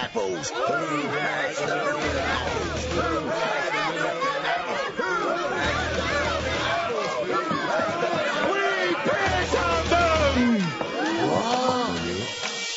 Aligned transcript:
apples? 0.00 0.50
Who 0.50 0.62
has 0.62 1.58
the 1.58 1.64
apples? 2.20 2.84
Who 2.94 3.28
has 3.28 3.72
the 3.72 3.80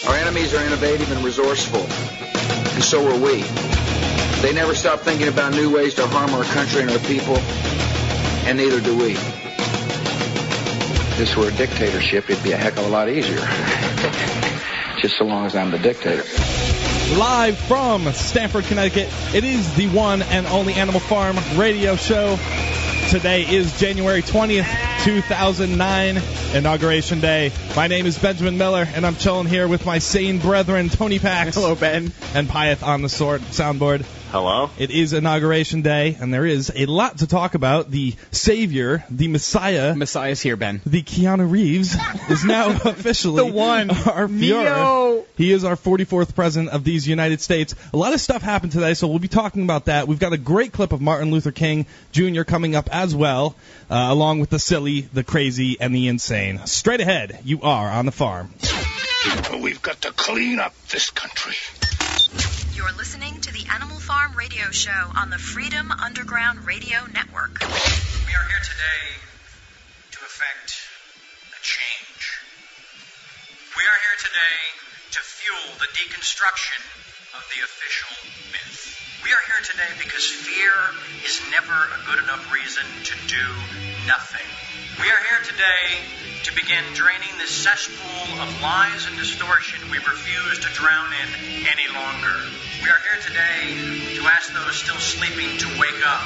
Our 0.09 0.15
enemies 0.15 0.53
are 0.53 0.65
innovative 0.65 1.09
and 1.13 1.23
resourceful, 1.23 1.85
and 2.73 2.83
so 2.83 3.09
are 3.09 3.17
we. 3.17 3.43
They 4.41 4.51
never 4.53 4.75
stop 4.75 4.99
thinking 4.99 5.29
about 5.29 5.53
new 5.53 5.73
ways 5.73 5.93
to 5.95 6.05
harm 6.05 6.31
our 6.31 6.43
country 6.43 6.81
and 6.81 6.91
our 6.91 6.99
people, 6.99 7.37
and 8.47 8.57
neither 8.57 8.81
do 8.81 8.97
we. 8.97 9.13
If 9.13 11.17
this 11.17 11.37
were 11.37 11.47
a 11.47 11.53
dictatorship, 11.53 12.29
it'd 12.29 12.43
be 12.43 12.51
a 12.51 12.57
heck 12.57 12.73
of 12.73 12.85
a 12.85 12.89
lot 12.89 13.07
easier. 13.07 13.37
Just 15.01 15.17
so 15.17 15.23
long 15.23 15.45
as 15.45 15.55
I'm 15.55 15.71
the 15.71 15.79
dictator. 15.79 16.25
Live 17.17 17.59
from 17.59 18.11
Stamford, 18.13 18.65
Connecticut, 18.65 19.07
it 19.35 19.43
is 19.43 19.75
the 19.75 19.87
one 19.89 20.23
and 20.23 20.47
only 20.47 20.73
Animal 20.73 20.99
Farm 20.99 21.37
radio 21.55 21.95
show. 21.95 22.39
Today 23.09 23.43
is 23.47 23.77
January 23.79 24.23
20th, 24.23 25.03
2009, 25.03 26.19
Inauguration 26.55 27.19
Day. 27.19 27.51
My 27.75 27.85
name 27.85 28.07
is 28.07 28.17
Benjamin 28.17 28.57
Miller, 28.57 28.87
and 28.95 29.05
I'm 29.05 29.15
chilling 29.15 29.45
here 29.45 29.67
with 29.67 29.85
my 29.85 29.99
sane 29.99 30.39
brethren, 30.39 30.89
Tony 30.89 31.19
Pax. 31.19 31.53
Hello, 31.55 31.75
Ben. 31.75 32.11
And 32.33 32.47
Pyeth 32.47 32.81
on 32.81 33.03
the 33.03 33.09
sword 33.09 33.41
soundboard. 33.41 34.03
Hello. 34.33 34.71
It 34.79 34.89
is 34.89 35.13
Inauguration 35.13 35.83
Day, 35.83 36.17
and 36.19 36.33
there 36.33 36.43
is 36.43 36.71
a 36.75 36.87
lot 36.87 37.19
to 37.19 37.27
talk 37.27 37.53
about. 37.53 37.91
The 37.91 38.15
Savior, 38.31 39.05
the 39.11 39.27
Messiah. 39.27 39.93
Messiah's 39.95 40.41
here, 40.41 40.55
Ben. 40.55 40.81
The 40.87 41.03
Keanu 41.03 41.51
Reeves 41.51 41.95
is 42.31 42.43
now 42.43 42.69
officially 42.85 43.35
The 43.47 43.55
one. 43.55 43.91
our 43.91 44.27
Neo. 44.27 44.63
Fuhrer. 44.63 45.25
He 45.37 45.51
is 45.51 45.63
our 45.63 45.75
44th 45.75 46.33
president 46.33 46.71
of 46.73 46.83
these 46.83 47.07
United 47.07 47.41
States. 47.41 47.75
A 47.93 47.97
lot 47.97 48.13
of 48.15 48.21
stuff 48.21 48.41
happened 48.41 48.71
today, 48.71 48.95
so 48.95 49.07
we'll 49.07 49.19
be 49.19 49.27
talking 49.27 49.65
about 49.65 49.85
that. 49.85 50.07
We've 50.07 50.17
got 50.17 50.33
a 50.33 50.37
great 50.39 50.71
clip 50.73 50.93
of 50.93 50.99
Martin 50.99 51.29
Luther 51.29 51.51
King 51.51 51.85
Jr. 52.11 52.41
coming 52.41 52.75
up 52.75 52.89
as 52.91 53.15
well, 53.15 53.55
uh, 53.91 54.07
along 54.09 54.39
with 54.39 54.49
the 54.49 54.57
silly, 54.57 55.01
the 55.01 55.23
crazy, 55.23 55.77
and 55.79 55.93
the 55.93 56.07
insane. 56.07 56.65
Straight 56.65 57.01
ahead, 57.01 57.37
you 57.43 57.61
are 57.61 57.87
on 57.87 58.07
the 58.07 58.11
farm. 58.11 58.51
We've 59.61 59.81
got 59.83 60.01
to 60.01 60.11
clean 60.11 60.57
up 60.57 60.73
this 60.89 61.11
country. 61.11 61.53
You're 62.75 62.91
listening 62.97 63.39
to 63.41 63.53
the 63.53 63.69
Animal 63.69 63.99
Farm 63.99 64.33
Radio 64.35 64.71
Show 64.71 65.11
on 65.15 65.29
the 65.29 65.37
Freedom 65.37 65.91
Underground 65.91 66.65
Radio 66.65 67.05
Network. 67.13 67.61
We 67.61 68.33
are 68.33 68.47
here 68.49 68.63
today 68.65 69.05
to 70.09 70.19
effect 70.25 70.81
a 71.53 71.59
change. 71.61 72.23
We 73.77 73.83
are 73.85 73.99
here 74.09 74.17
today 74.25 74.57
to 75.13 75.19
fuel 75.21 75.69
the 75.77 75.89
deconstruction 75.93 76.81
of 77.37 77.45
the 77.53 77.61
official 77.61 78.09
myth. 78.49 79.21
We 79.21 79.29
are 79.29 79.43
here 79.45 79.61
today 79.69 79.91
because 80.01 80.25
fear 80.25 80.73
is 81.29 81.45
never 81.53 81.77
a 81.77 81.99
good 82.09 82.23
enough 82.25 82.41
reason 82.49 82.85
to 83.05 83.15
do 83.29 83.45
nothing. 84.09 84.62
We 84.99 85.09
are 85.09 85.23
here 85.27 85.41
today 85.43 86.05
to 86.43 86.53
begin 86.53 86.83
draining 86.93 87.35
this 87.39 87.49
cesspool 87.49 88.39
of 88.39 88.61
lies 88.61 89.07
and 89.07 89.17
distortion 89.17 89.79
we 89.89 89.97
refuse 89.97 90.59
to 90.59 90.69
drown 90.73 91.11
in 91.13 91.29
any 91.65 91.87
longer. 91.93 92.37
We 92.83 92.89
are 92.89 93.01
here 93.01 93.19
today 93.25 94.15
to 94.17 94.21
ask 94.27 94.53
those 94.53 94.75
still 94.75 94.99
sleeping 94.99 95.57
to 95.57 95.67
wake 95.79 96.05
up. 96.05 96.21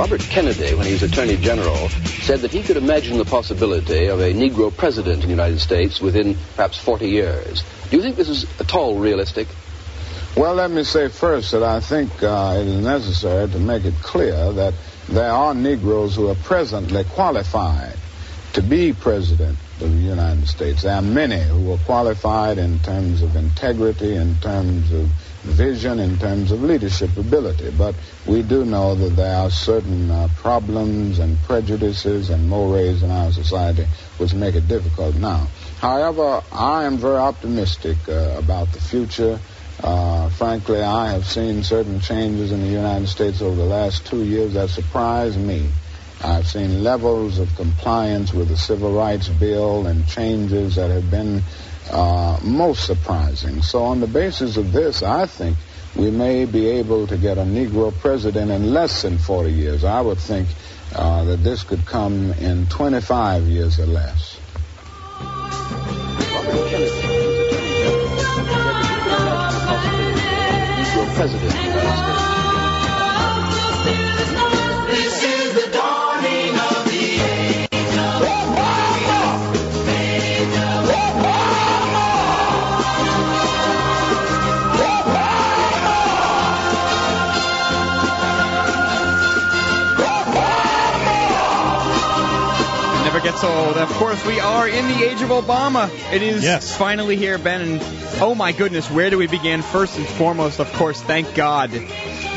Robert 0.00 0.22
Kennedy, 0.22 0.72
when 0.74 0.86
he 0.86 0.92
was 0.92 1.02
Attorney 1.02 1.36
General, 1.36 1.90
said 1.90 2.40
that 2.40 2.50
he 2.50 2.62
could 2.62 2.78
imagine 2.78 3.18
the 3.18 3.24
possibility 3.26 4.06
of 4.06 4.18
a 4.18 4.32
Negro 4.32 4.74
president 4.74 5.16
in 5.16 5.24
the 5.24 5.28
United 5.28 5.60
States 5.60 6.00
within 6.00 6.38
perhaps 6.56 6.78
40 6.78 7.06
years. 7.06 7.62
Do 7.90 7.98
you 7.98 8.02
think 8.02 8.16
this 8.16 8.30
is 8.30 8.46
at 8.58 8.74
all 8.74 8.98
realistic? 8.98 9.46
Well, 10.38 10.54
let 10.54 10.70
me 10.70 10.84
say 10.84 11.08
first 11.08 11.52
that 11.52 11.62
I 11.62 11.80
think 11.80 12.22
uh, 12.22 12.56
it 12.56 12.66
is 12.66 12.82
necessary 12.82 13.50
to 13.50 13.58
make 13.58 13.84
it 13.84 13.92
clear 14.00 14.50
that 14.54 14.72
there 15.06 15.30
are 15.30 15.52
Negroes 15.52 16.16
who 16.16 16.28
are 16.28 16.34
presently 16.34 17.04
qualified 17.04 17.98
to 18.54 18.62
be 18.62 18.94
president 18.94 19.58
of 19.82 19.92
the 19.92 19.98
United 19.98 20.48
States. 20.48 20.80
There 20.80 20.94
are 20.94 21.02
many 21.02 21.42
who 21.42 21.72
are 21.74 21.78
qualified 21.84 22.56
in 22.56 22.78
terms 22.78 23.20
of 23.20 23.36
integrity, 23.36 24.16
in 24.16 24.36
terms 24.36 24.90
of 24.92 25.10
vision, 25.42 25.98
in 25.98 26.18
terms 26.18 26.52
of 26.52 26.62
leadership 26.62 27.16
ability. 27.16 27.70
But 27.70 27.94
we 28.26 28.42
do 28.42 28.64
know 28.64 28.94
that 28.94 29.16
there 29.16 29.36
are 29.36 29.50
certain 29.50 30.10
uh, 30.10 30.28
problems 30.36 31.18
and 31.18 31.38
prejudices 31.42 32.30
and 32.30 32.48
mores 32.48 33.02
in 33.02 33.10
our 33.10 33.32
society 33.32 33.86
which 34.18 34.34
make 34.34 34.54
it 34.54 34.68
difficult 34.68 35.16
now. 35.16 35.48
However, 35.78 36.42
I 36.52 36.84
am 36.84 36.98
very 36.98 37.16
optimistic 37.16 37.96
uh, 38.08 38.36
about 38.38 38.72
the 38.72 38.80
future. 38.80 39.40
Uh, 39.82 40.28
frankly, 40.30 40.82
I 40.82 41.12
have 41.12 41.24
seen 41.24 41.62
certain 41.62 42.00
changes 42.00 42.52
in 42.52 42.60
the 42.60 42.68
United 42.68 43.08
States 43.08 43.40
over 43.40 43.56
the 43.56 43.64
last 43.64 44.06
two 44.06 44.24
years 44.24 44.54
that 44.54 44.68
surprised 44.68 45.38
me. 45.38 45.70
I've 46.22 46.46
seen 46.46 46.84
levels 46.84 47.38
of 47.38 47.54
compliance 47.56 48.34
with 48.34 48.48
the 48.48 48.56
Civil 48.56 48.92
Rights 48.92 49.28
Bill 49.28 49.86
and 49.86 50.06
changes 50.06 50.76
that 50.76 50.90
have 50.90 51.10
been 51.10 51.42
uh, 51.90 52.38
most 52.42 52.86
surprising. 52.86 53.62
So, 53.62 53.84
on 53.84 54.00
the 54.00 54.06
basis 54.06 54.56
of 54.56 54.72
this, 54.72 55.02
I 55.02 55.26
think 55.26 55.56
we 55.96 56.10
may 56.10 56.44
be 56.44 56.68
able 56.68 57.06
to 57.08 57.16
get 57.16 57.38
a 57.38 57.42
Negro 57.42 57.92
president 57.92 58.50
in 58.50 58.72
less 58.72 59.02
than 59.02 59.18
40 59.18 59.50
years. 59.50 59.84
I 59.84 60.00
would 60.00 60.18
think 60.18 60.48
uh, 60.94 61.24
that 61.24 61.38
this 61.38 61.62
could 61.62 61.84
come 61.86 62.32
in 62.32 62.66
25 62.66 63.44
years 63.44 63.78
or 63.78 63.86
less. 63.86 64.38
Robert 66.32 66.70
It 93.42 93.46
never 93.46 93.74
gets 93.74 93.76
old. 93.76 93.76
Of 93.76 93.88
course, 93.96 94.26
we 94.26 94.40
are 94.40 94.68
in 94.68 94.88
the 94.88 95.04
age 95.04 95.22
of 95.22 95.30
Obama. 95.30 95.90
It 96.12 96.22
is 96.22 96.42
Yes. 96.44 96.76
finally 96.76 97.16
here, 97.16 97.38
Ben. 97.38 97.60
And 97.60 97.82
oh 98.20 98.34
my 98.34 98.52
goodness, 98.52 98.90
where 98.90 99.10
do 99.10 99.18
we 99.18 99.26
begin? 99.26 99.62
First 99.62 99.96
and 99.96 100.06
foremost, 100.06 100.60
of 100.60 100.72
course, 100.74 101.00
thank 101.00 101.34
God 101.34 101.70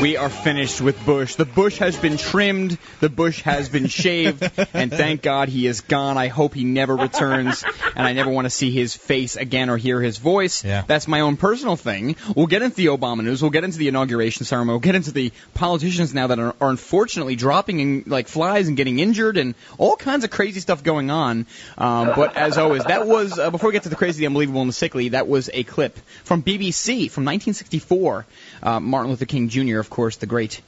we 0.01 0.17
are 0.17 0.29
finished 0.29 0.81
with 0.81 1.05
Bush. 1.05 1.35
The 1.35 1.45
bush 1.45 1.77
has 1.77 1.95
been 1.97 2.17
trimmed, 2.17 2.77
the 2.99 3.09
bush 3.09 3.41
has 3.43 3.69
been 3.69 3.87
shaved, 3.87 4.43
and 4.73 4.91
thank 4.91 5.21
God 5.21 5.49
he 5.49 5.67
is 5.67 5.81
gone. 5.81 6.17
I 6.17 6.27
hope 6.27 6.53
he 6.53 6.63
never 6.63 6.95
returns, 6.95 7.63
and 7.95 8.05
I 8.05 8.13
never 8.13 8.29
want 8.29 8.45
to 8.45 8.49
see 8.49 8.71
his 8.71 8.95
face 8.95 9.35
again 9.35 9.69
or 9.69 9.77
hear 9.77 10.01
his 10.01 10.17
voice. 10.17 10.63
Yeah. 10.63 10.83
That's 10.85 11.07
my 11.07 11.21
own 11.21 11.37
personal 11.37 11.75
thing. 11.75 12.15
We'll 12.35 12.47
get 12.47 12.61
into 12.61 12.75
the 12.75 12.87
Obama 12.87 13.23
news. 13.23 13.41
We'll 13.41 13.51
get 13.51 13.63
into 13.63 13.77
the 13.77 13.87
inauguration 13.87 14.45
ceremony. 14.45 14.73
We'll 14.73 14.79
get 14.79 14.95
into 14.95 15.11
the 15.11 15.31
politicians 15.53 16.13
now 16.13 16.27
that 16.27 16.39
are, 16.39 16.55
are 16.59 16.69
unfortunately 16.69 17.35
dropping 17.35 17.79
in, 17.79 18.03
like 18.07 18.27
flies 18.27 18.67
and 18.67 18.75
getting 18.75 18.99
injured 18.99 19.37
and 19.37 19.55
all 19.77 19.95
kinds 19.95 20.23
of 20.23 20.31
crazy 20.31 20.59
stuff 20.59 20.83
going 20.83 21.11
on. 21.11 21.45
Um, 21.77 22.11
but 22.15 22.35
as 22.35 22.57
always, 22.57 22.83
that 22.85 23.07
was 23.07 23.37
uh, 23.37 23.51
before 23.51 23.69
we 23.69 23.73
get 23.73 23.83
to 23.83 23.89
the 23.89 23.95
crazy, 23.95 24.21
the 24.21 24.25
unbelievable, 24.25 24.61
and 24.61 24.69
the 24.69 24.73
sickly. 24.73 25.09
That 25.09 25.27
was 25.27 25.49
a 25.53 25.63
clip 25.63 25.97
from 26.23 26.41
BBC 26.43 27.11
from 27.11 27.25
1964. 27.25 28.25
Uh, 28.63 28.79
Martin 28.79 29.11
Luther 29.11 29.25
King 29.25 29.49
Jr., 29.49 29.79
of 29.79 29.89
course, 29.89 30.15
the 30.15 30.25
great 30.25 30.61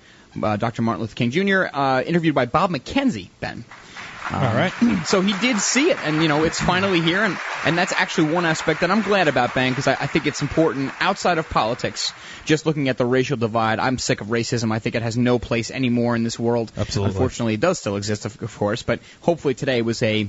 uh, 0.44 0.58
Dr. 0.58 0.82
Martin 0.82 1.02
Luther 1.02 1.16
King 1.16 1.32
Jr., 1.32 1.66
uh, 1.74 2.04
interviewed 2.06 2.36
by 2.36 2.46
Bob 2.46 2.70
McKenzie. 2.70 3.30
Ben. 3.40 3.64
Um, 4.30 4.44
All 4.44 4.56
right. 4.56 4.74
So 5.06 5.22
he 5.22 5.34
did 5.34 5.60
see 5.60 5.92
it, 5.92 6.00
and 6.04 6.24
you 6.24 6.28
know 6.28 6.44
it's 6.46 6.60
finally 6.60 7.00
here, 7.00 7.24
and 7.24 7.38
and 7.64 7.78
that's 7.78 7.94
actually 7.94 8.34
one 8.34 8.44
aspect 8.44 8.82
that 8.82 8.90
I'm 8.90 9.04
glad 9.04 9.28
about, 9.28 9.54
Ben, 9.54 9.72
because 9.72 9.88
I, 9.88 9.92
I 9.94 10.08
think 10.08 10.26
it's 10.26 10.42
important 10.42 10.92
outside 11.00 11.38
of 11.38 11.48
politics. 11.48 12.12
Just 12.44 12.66
looking 12.66 12.90
at 12.90 12.98
the 12.98 13.06
racial 13.06 13.38
divide, 13.38 13.80
I'm 13.80 14.00
sick 14.00 14.22
of 14.22 14.28
racism. 14.28 14.72
I 14.72 14.80
think 14.80 14.96
it 14.96 15.04
has 15.04 15.16
no 15.16 15.38
place 15.38 15.70
anymore 15.70 16.16
in 16.16 16.24
this 16.24 16.40
world. 16.40 16.72
Absolutely. 16.76 17.14
Unfortunately, 17.14 17.54
it 17.54 17.60
does 17.60 17.78
still 17.78 17.98
exist, 17.98 18.26
of, 18.26 18.42
of 18.42 18.58
course, 18.58 18.82
but 18.82 19.00
hopefully 19.22 19.54
today 19.54 19.84
was 19.84 20.02
a 20.02 20.28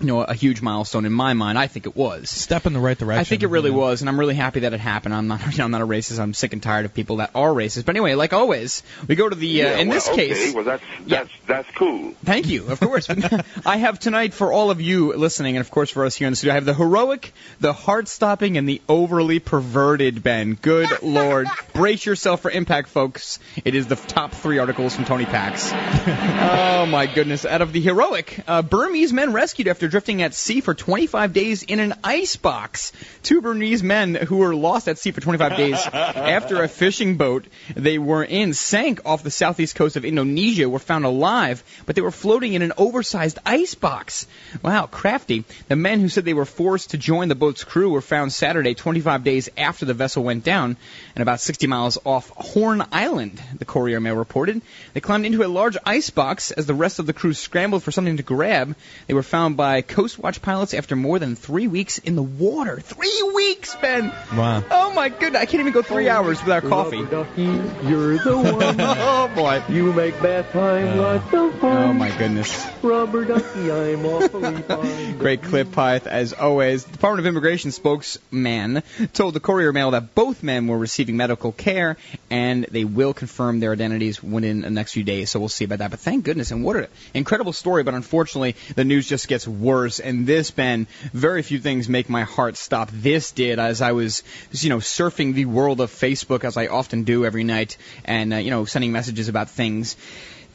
you 0.00 0.06
know, 0.06 0.22
a 0.22 0.34
huge 0.34 0.62
milestone 0.62 1.06
in 1.06 1.12
my 1.12 1.32
mind. 1.34 1.58
I 1.58 1.66
think 1.66 1.86
it 1.86 1.96
was. 1.96 2.30
Step 2.30 2.66
in 2.66 2.72
the 2.72 2.80
right 2.80 2.98
direction. 2.98 3.20
I 3.20 3.24
think 3.24 3.42
it 3.42 3.48
really 3.48 3.70
you 3.70 3.76
know. 3.76 3.80
was, 3.82 4.00
and 4.02 4.08
I'm 4.08 4.18
really 4.18 4.34
happy 4.34 4.60
that 4.60 4.72
it 4.72 4.80
happened. 4.80 5.14
I'm 5.14 5.28
not, 5.28 5.40
you 5.52 5.58
know, 5.58 5.64
I'm 5.64 5.70
not 5.70 5.82
a 5.82 5.86
racist. 5.86 6.18
I'm 6.18 6.34
sick 6.34 6.52
and 6.52 6.62
tired 6.62 6.84
of 6.84 6.94
people 6.94 7.16
that 7.16 7.30
are 7.34 7.50
racist. 7.50 7.84
But 7.84 7.96
anyway, 7.96 8.14
like 8.14 8.32
always, 8.32 8.82
we 9.08 9.14
go 9.16 9.28
to 9.28 9.36
the. 9.36 9.62
Uh, 9.62 9.66
Yeah, 9.70 9.78
in 9.78 9.88
well, 9.88 9.96
this 9.96 10.08
okay, 10.08 10.28
case, 10.28 10.54
well 10.54 10.64
that's 10.64 10.82
Yeah. 11.06 11.18
that's 11.24 11.30
that's 11.46 11.70
cool. 11.76 12.14
Thank 12.24 12.48
you, 12.48 12.68
of 12.68 12.80
course. 12.80 13.08
I 13.66 13.76
have 13.76 13.98
tonight 13.98 14.34
for 14.34 14.52
all 14.52 14.70
of 14.70 14.80
you 14.80 15.12
listening, 15.14 15.56
and 15.56 15.60
of 15.64 15.70
course 15.70 15.90
for 15.90 16.04
us 16.04 16.14
here 16.16 16.26
in 16.26 16.32
the 16.32 16.36
studio, 16.36 16.52
I 16.52 16.56
have 16.56 16.64
the 16.64 16.74
heroic, 16.74 17.32
the 17.60 17.72
heart-stopping, 17.72 18.56
and 18.56 18.68
the 18.68 18.80
overly 18.88 19.38
perverted 19.38 20.22
Ben. 20.22 20.54
Good 20.54 20.88
lord, 21.02 21.48
brace 21.74 22.04
yourself 22.06 22.40
for 22.42 22.50
impact, 22.50 22.88
folks. 22.88 23.38
It 23.64 23.74
is 23.74 23.86
the 23.86 23.96
top 23.96 24.32
three 24.32 24.58
articles 24.58 24.94
from 24.94 25.04
Tony 25.04 25.24
Pax. 25.26 25.70
oh 25.72 26.86
my 26.86 27.06
goodness! 27.06 27.44
Out 27.44 27.62
of 27.62 27.72
the 27.72 27.80
heroic, 27.80 28.40
uh, 28.46 28.62
Burmese 28.62 29.12
men 29.12 29.32
rescued 29.32 29.68
after 29.68 29.88
drifting 29.92 30.22
at 30.22 30.32
sea 30.32 30.62
for 30.62 30.72
25 30.72 31.34
days 31.34 31.62
in 31.62 31.78
an 31.78 31.92
ice 32.02 32.36
box. 32.36 32.92
Two 33.22 33.42
Burmese 33.42 33.82
men 33.82 34.14
who 34.14 34.38
were 34.38 34.54
lost 34.54 34.88
at 34.88 34.98
sea 34.98 35.10
for 35.10 35.20
25 35.20 35.56
days 35.56 35.76
after 35.92 36.62
a 36.62 36.68
fishing 36.68 37.18
boat 37.18 37.44
they 37.76 37.98
were 37.98 38.24
in 38.24 38.54
sank 38.54 39.02
off 39.04 39.22
the 39.22 39.30
southeast 39.30 39.74
coast 39.74 39.96
of 39.96 40.06
Indonesia 40.06 40.66
were 40.66 40.78
found 40.78 41.04
alive, 41.04 41.62
but 41.84 41.94
they 41.94 42.00
were 42.00 42.10
floating 42.10 42.54
in 42.54 42.62
an 42.62 42.72
oversized 42.78 43.38
ice 43.44 43.74
box. 43.74 44.26
Wow, 44.62 44.86
crafty. 44.86 45.44
The 45.68 45.76
men 45.76 46.00
who 46.00 46.08
said 46.08 46.24
they 46.24 46.32
were 46.32 46.46
forced 46.46 46.90
to 46.90 46.98
join 46.98 47.28
the 47.28 47.34
boat's 47.34 47.62
crew 47.62 47.90
were 47.90 48.00
found 48.00 48.32
Saturday, 48.32 48.74
25 48.74 49.24
days 49.24 49.50
after 49.58 49.84
the 49.84 49.94
vessel 49.94 50.24
went 50.24 50.42
down, 50.42 50.78
and 51.14 51.22
about 51.22 51.40
60 51.40 51.66
miles 51.66 51.98
off 52.06 52.30
Horn 52.30 52.82
Island, 52.92 53.42
the 53.58 53.66
Courier 53.66 54.00
Mail 54.00 54.16
reported. 54.16 54.62
They 54.94 55.00
climbed 55.00 55.26
into 55.26 55.44
a 55.44 55.48
large 55.48 55.76
ice 55.84 56.08
box 56.08 56.50
as 56.50 56.64
the 56.64 56.74
rest 56.74 56.98
of 56.98 57.04
the 57.04 57.12
crew 57.12 57.34
scrambled 57.34 57.82
for 57.82 57.92
something 57.92 58.16
to 58.16 58.22
grab. 58.22 58.74
They 59.06 59.14
were 59.14 59.22
found 59.22 59.56
by 59.56 59.71
Coast 59.80 60.18
Watch 60.18 60.42
pilots 60.42 60.74
after 60.74 60.94
more 60.94 61.18
than 61.18 61.34
three 61.36 61.66
weeks 61.66 61.98
in 61.98 62.16
the 62.16 62.22
water. 62.22 62.80
Three 62.80 63.32
weeks, 63.34 63.74
Ben! 63.76 64.12
Wow. 64.36 64.62
Oh 64.70 64.92
my 64.92 65.08
goodness, 65.08 65.40
I 65.40 65.46
can't 65.46 65.60
even 65.60 65.72
go 65.72 65.80
three 65.80 66.10
oh, 66.10 66.16
hours 66.16 66.40
without 66.42 66.64
coffee. 66.64 66.98
You're 66.98 68.18
the 68.18 68.36
one. 68.58 68.76
oh 68.80 69.32
boy. 69.34 69.62
You 69.68 69.92
make 69.94 70.20
bath 70.20 70.52
time 70.52 70.98
uh, 70.98 71.02
lots 71.02 71.34
of 71.34 71.60
fun. 71.60 71.76
Oh 71.76 71.92
my 71.94 72.10
goodness. 72.18 72.66
Rubber 72.82 73.24
ducky, 73.24 73.72
I'm 73.72 74.04
awfully 74.06 74.62
fine. 74.62 75.18
Great 75.18 75.42
clip, 75.42 75.68
Pyth, 75.68 76.06
as 76.06 76.32
always. 76.32 76.84
The 76.84 76.92
Department 76.92 77.20
of 77.20 77.30
Immigration 77.30 77.70
spokesman 77.70 78.82
told 79.14 79.34
the 79.34 79.40
Courier 79.40 79.72
Mail 79.72 79.92
that 79.92 80.14
both 80.14 80.42
men 80.42 80.66
were 80.66 80.78
receiving 80.78 81.16
medical 81.16 81.52
care 81.52 81.96
and 82.30 82.64
they 82.70 82.84
will 82.84 83.14
confirm 83.14 83.60
their 83.60 83.72
identities 83.72 84.22
within 84.22 84.62
the 84.62 84.70
next 84.70 84.92
few 84.92 85.04
days. 85.04 85.30
So 85.30 85.40
we'll 85.40 85.48
see 85.48 85.64
about 85.64 85.78
that. 85.78 85.90
But 85.90 86.00
thank 86.00 86.24
goodness, 86.24 86.50
and 86.50 86.64
what 86.64 86.76
an 86.76 86.88
incredible 87.14 87.52
story. 87.52 87.82
But 87.82 87.94
unfortunately, 87.94 88.56
the 88.74 88.84
news 88.84 89.08
just 89.08 89.28
gets 89.28 89.46
worse. 89.62 90.00
And 90.00 90.26
this, 90.26 90.50
Ben, 90.50 90.86
very 91.12 91.42
few 91.42 91.58
things 91.58 91.88
make 91.88 92.08
my 92.08 92.22
heart 92.22 92.56
stop. 92.56 92.90
This 92.92 93.32
did 93.32 93.58
as 93.58 93.80
I 93.80 93.92
was, 93.92 94.22
you 94.50 94.68
know, 94.68 94.78
surfing 94.78 95.34
the 95.34 95.46
world 95.46 95.80
of 95.80 95.90
Facebook 95.90 96.44
as 96.44 96.56
I 96.56 96.66
often 96.66 97.04
do 97.04 97.24
every 97.24 97.44
night, 97.44 97.76
and 98.04 98.34
uh, 98.34 98.36
you 98.36 98.50
know, 98.50 98.64
sending 98.64 98.92
messages 98.92 99.28
about 99.28 99.50
things 99.50 99.96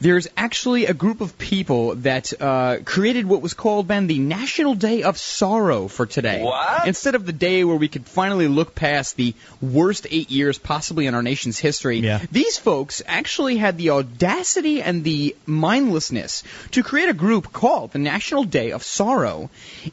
there's 0.00 0.28
actually 0.36 0.86
a 0.86 0.94
group 0.94 1.20
of 1.20 1.36
people 1.38 1.96
that 1.96 2.32
uh, 2.40 2.78
created 2.84 3.26
what 3.26 3.42
was 3.42 3.54
called, 3.54 3.88
Ben, 3.88 4.06
the 4.06 4.18
National 4.18 4.74
Day 4.74 5.02
of 5.02 5.18
Sorrow 5.18 5.88
for 5.88 6.06
today. 6.06 6.42
What? 6.42 6.86
Instead 6.86 7.14
of 7.14 7.26
the 7.26 7.32
day 7.32 7.64
where 7.64 7.76
we 7.76 7.88
could 7.88 8.06
finally 8.06 8.46
look 8.46 8.74
past 8.74 9.16
the 9.16 9.34
worst 9.60 10.06
eight 10.10 10.30
years 10.30 10.58
possibly 10.58 11.06
in 11.06 11.14
our 11.14 11.22
nation's 11.22 11.58
history, 11.58 11.98
Yeah. 11.98 12.20
these 12.30 12.58
folks 12.58 13.02
actually 13.06 13.56
had 13.56 13.76
the 13.76 13.90
audacity 13.90 14.82
and 14.82 15.02
the 15.02 15.34
mindlessness 15.46 16.44
to 16.72 16.82
create 16.82 17.08
a 17.08 17.12
group 17.14 17.52
called 17.52 17.92
the 17.92 17.98
National 17.98 18.44
Day 18.44 18.70
of 18.72 18.82
Sorrow. 18.84 19.50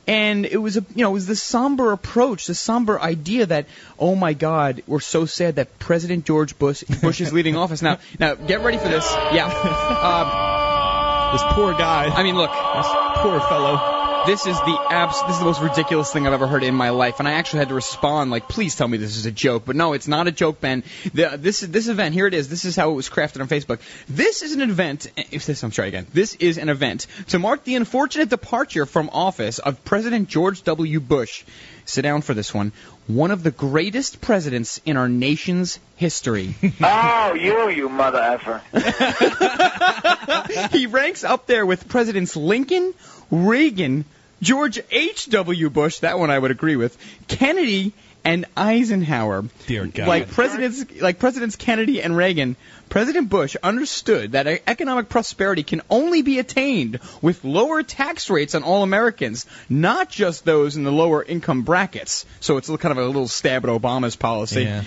And 0.08 0.46
it 0.46 0.58
was 0.58 0.78
a, 0.78 0.86
you 0.96 1.04
know, 1.04 1.10
it 1.10 1.14
was 1.14 1.28
this 1.28 1.42
somber 1.42 1.92
approach, 1.92 2.48
this 2.48 2.60
somber 2.60 3.02
idea 3.02 3.48
that, 3.48 3.66
oh 3.98 4.16
my 4.16 4.34
God, 4.34 4.84
we're 4.88 5.00
so 5.00 5.26
sad 5.26 5.56
that 5.56 5.80
President 5.80 6.26
George 6.26 6.58
Bush, 6.60 6.84
Bush 7.02 7.22
is 7.22 7.34
leaving 7.34 7.56
office 7.56 7.82
now. 7.82 7.98
Now, 8.20 8.36
get 8.36 8.62
ready 8.62 8.78
for 8.78 8.88
this. 8.90 9.10
Yeah. 9.34 9.50
Um, 9.98 11.34
This 11.34 11.44
poor 11.54 11.74
guy. 11.74 12.06
I 12.14 12.24
mean, 12.24 12.36
look, 12.36 12.52
this 12.52 12.88
poor 13.22 13.40
fellow. 13.42 14.24
this 14.26 14.46
is 14.48 14.58
the 14.58 14.78
abs- 14.90 15.22
this 15.24 15.34
is 15.34 15.40
the 15.40 15.46
most 15.46 15.62
ridiculous 15.62 16.12
thing 16.12 16.26
I've 16.26 16.34
ever 16.34 16.48
heard 16.48 16.64
in 16.64 16.74
my 16.76 16.90
life, 16.90 17.20
and 17.20 17.28
I 17.28 17.34
actually 17.34 17.60
had 17.60 17.70
to 17.70 17.76
respond 17.76 18.32
like, 18.32 18.48
"Please 18.48 18.76
tell 18.76 18.88
me 18.88 18.98
this 18.98 19.18
is 19.18 19.26
a 19.26 19.32
joke." 19.32 19.64
But 19.66 19.76
no, 19.76 19.94
it's 19.94 20.08
not 20.08 20.28
a 20.28 20.32
joke, 20.32 20.62
Ben. 20.62 20.84
The, 21.14 21.38
this 21.38 21.62
is 21.64 21.70
this 21.70 21.88
event 21.88 22.14
here 22.14 22.26
it 22.28 22.34
is. 22.34 22.48
This 22.48 22.64
is 22.66 22.76
how 22.76 22.92
it 22.92 22.94
was 22.94 23.10
crafted 23.10 23.42
on 23.42 23.48
Facebook. 23.48 23.80
This 24.08 24.42
is 24.44 24.54
an 24.54 24.62
event. 24.62 25.08
If 25.32 25.46
this, 25.46 25.62
I'm 25.64 25.72
sorry 25.72 25.90
again. 25.90 26.08
This 26.14 26.36
is 26.36 26.58
an 26.58 26.70
event 26.70 27.08
to 27.30 27.40
mark 27.40 27.64
the 27.66 27.76
unfortunate 27.76 28.30
departure 28.30 28.86
from 28.86 29.10
office 29.12 29.60
of 29.60 29.84
President 29.84 30.30
George 30.30 30.64
W. 30.64 31.00
Bush. 31.00 31.44
Sit 31.86 32.02
down 32.02 32.22
for 32.22 32.34
this 32.34 32.52
one. 32.54 32.72
One 33.08 33.32
of 33.32 33.44
the 33.44 33.52
greatest 33.52 34.20
presidents 34.20 34.82
in 34.84 34.98
our 34.98 35.08
nation's 35.08 35.80
history. 35.96 36.56
Oh, 36.82 37.34
you, 37.34 37.70
you 37.70 37.90
mother 37.90 38.20
effer. 38.20 38.62
he 40.72 40.88
ranks 40.88 41.24
up 41.24 41.48
there 41.48 41.66
with 41.66 41.88
Presidents 41.88 42.36
Lincoln, 42.36 42.94
Reagan, 43.32 44.06
George 44.42 44.80
H.W. 44.92 45.70
Bush, 45.70 46.00
that 46.00 46.20
one 46.20 46.30
I 46.30 46.38
would 46.38 46.52
agree 46.52 46.76
with, 46.76 46.98
Kennedy, 47.28 47.94
and 48.24 48.46
Eisenhower. 48.58 49.46
Dear 49.68 49.86
God. 49.86 50.08
Like 50.08 50.30
presidents, 50.30 50.84
like 51.00 51.20
presidents 51.20 51.56
Kennedy 51.56 52.02
and 52.02 52.18
Reagan, 52.18 52.56
President 52.90 53.30
Bush 53.30 53.56
understood 53.62 54.34
that 54.34 54.48
economic 54.68 55.10
prosperity 55.10 55.64
can 55.64 55.82
only 55.90 56.22
be 56.22 56.40
attained 56.40 57.00
with 57.22 57.44
lower 57.44 57.84
tax 57.84 58.30
rates 58.30 58.56
on 58.56 58.64
all 58.64 58.84
Americans, 58.84 59.46
not 59.70 60.10
just 60.10 60.46
those 60.46 60.78
in 60.78 60.84
the 60.84 60.92
lower 60.92 61.24
income 61.24 61.64
brackets. 61.64 62.26
So 62.40 62.58
it's 62.58 62.68
kind 62.68 62.92
of 62.92 62.98
a 62.98 63.06
little 63.06 63.28
stab 63.28 63.66
at 63.66 63.70
Obama's 63.70 64.16
policy. 64.16 64.64
Yeah. 64.64 64.84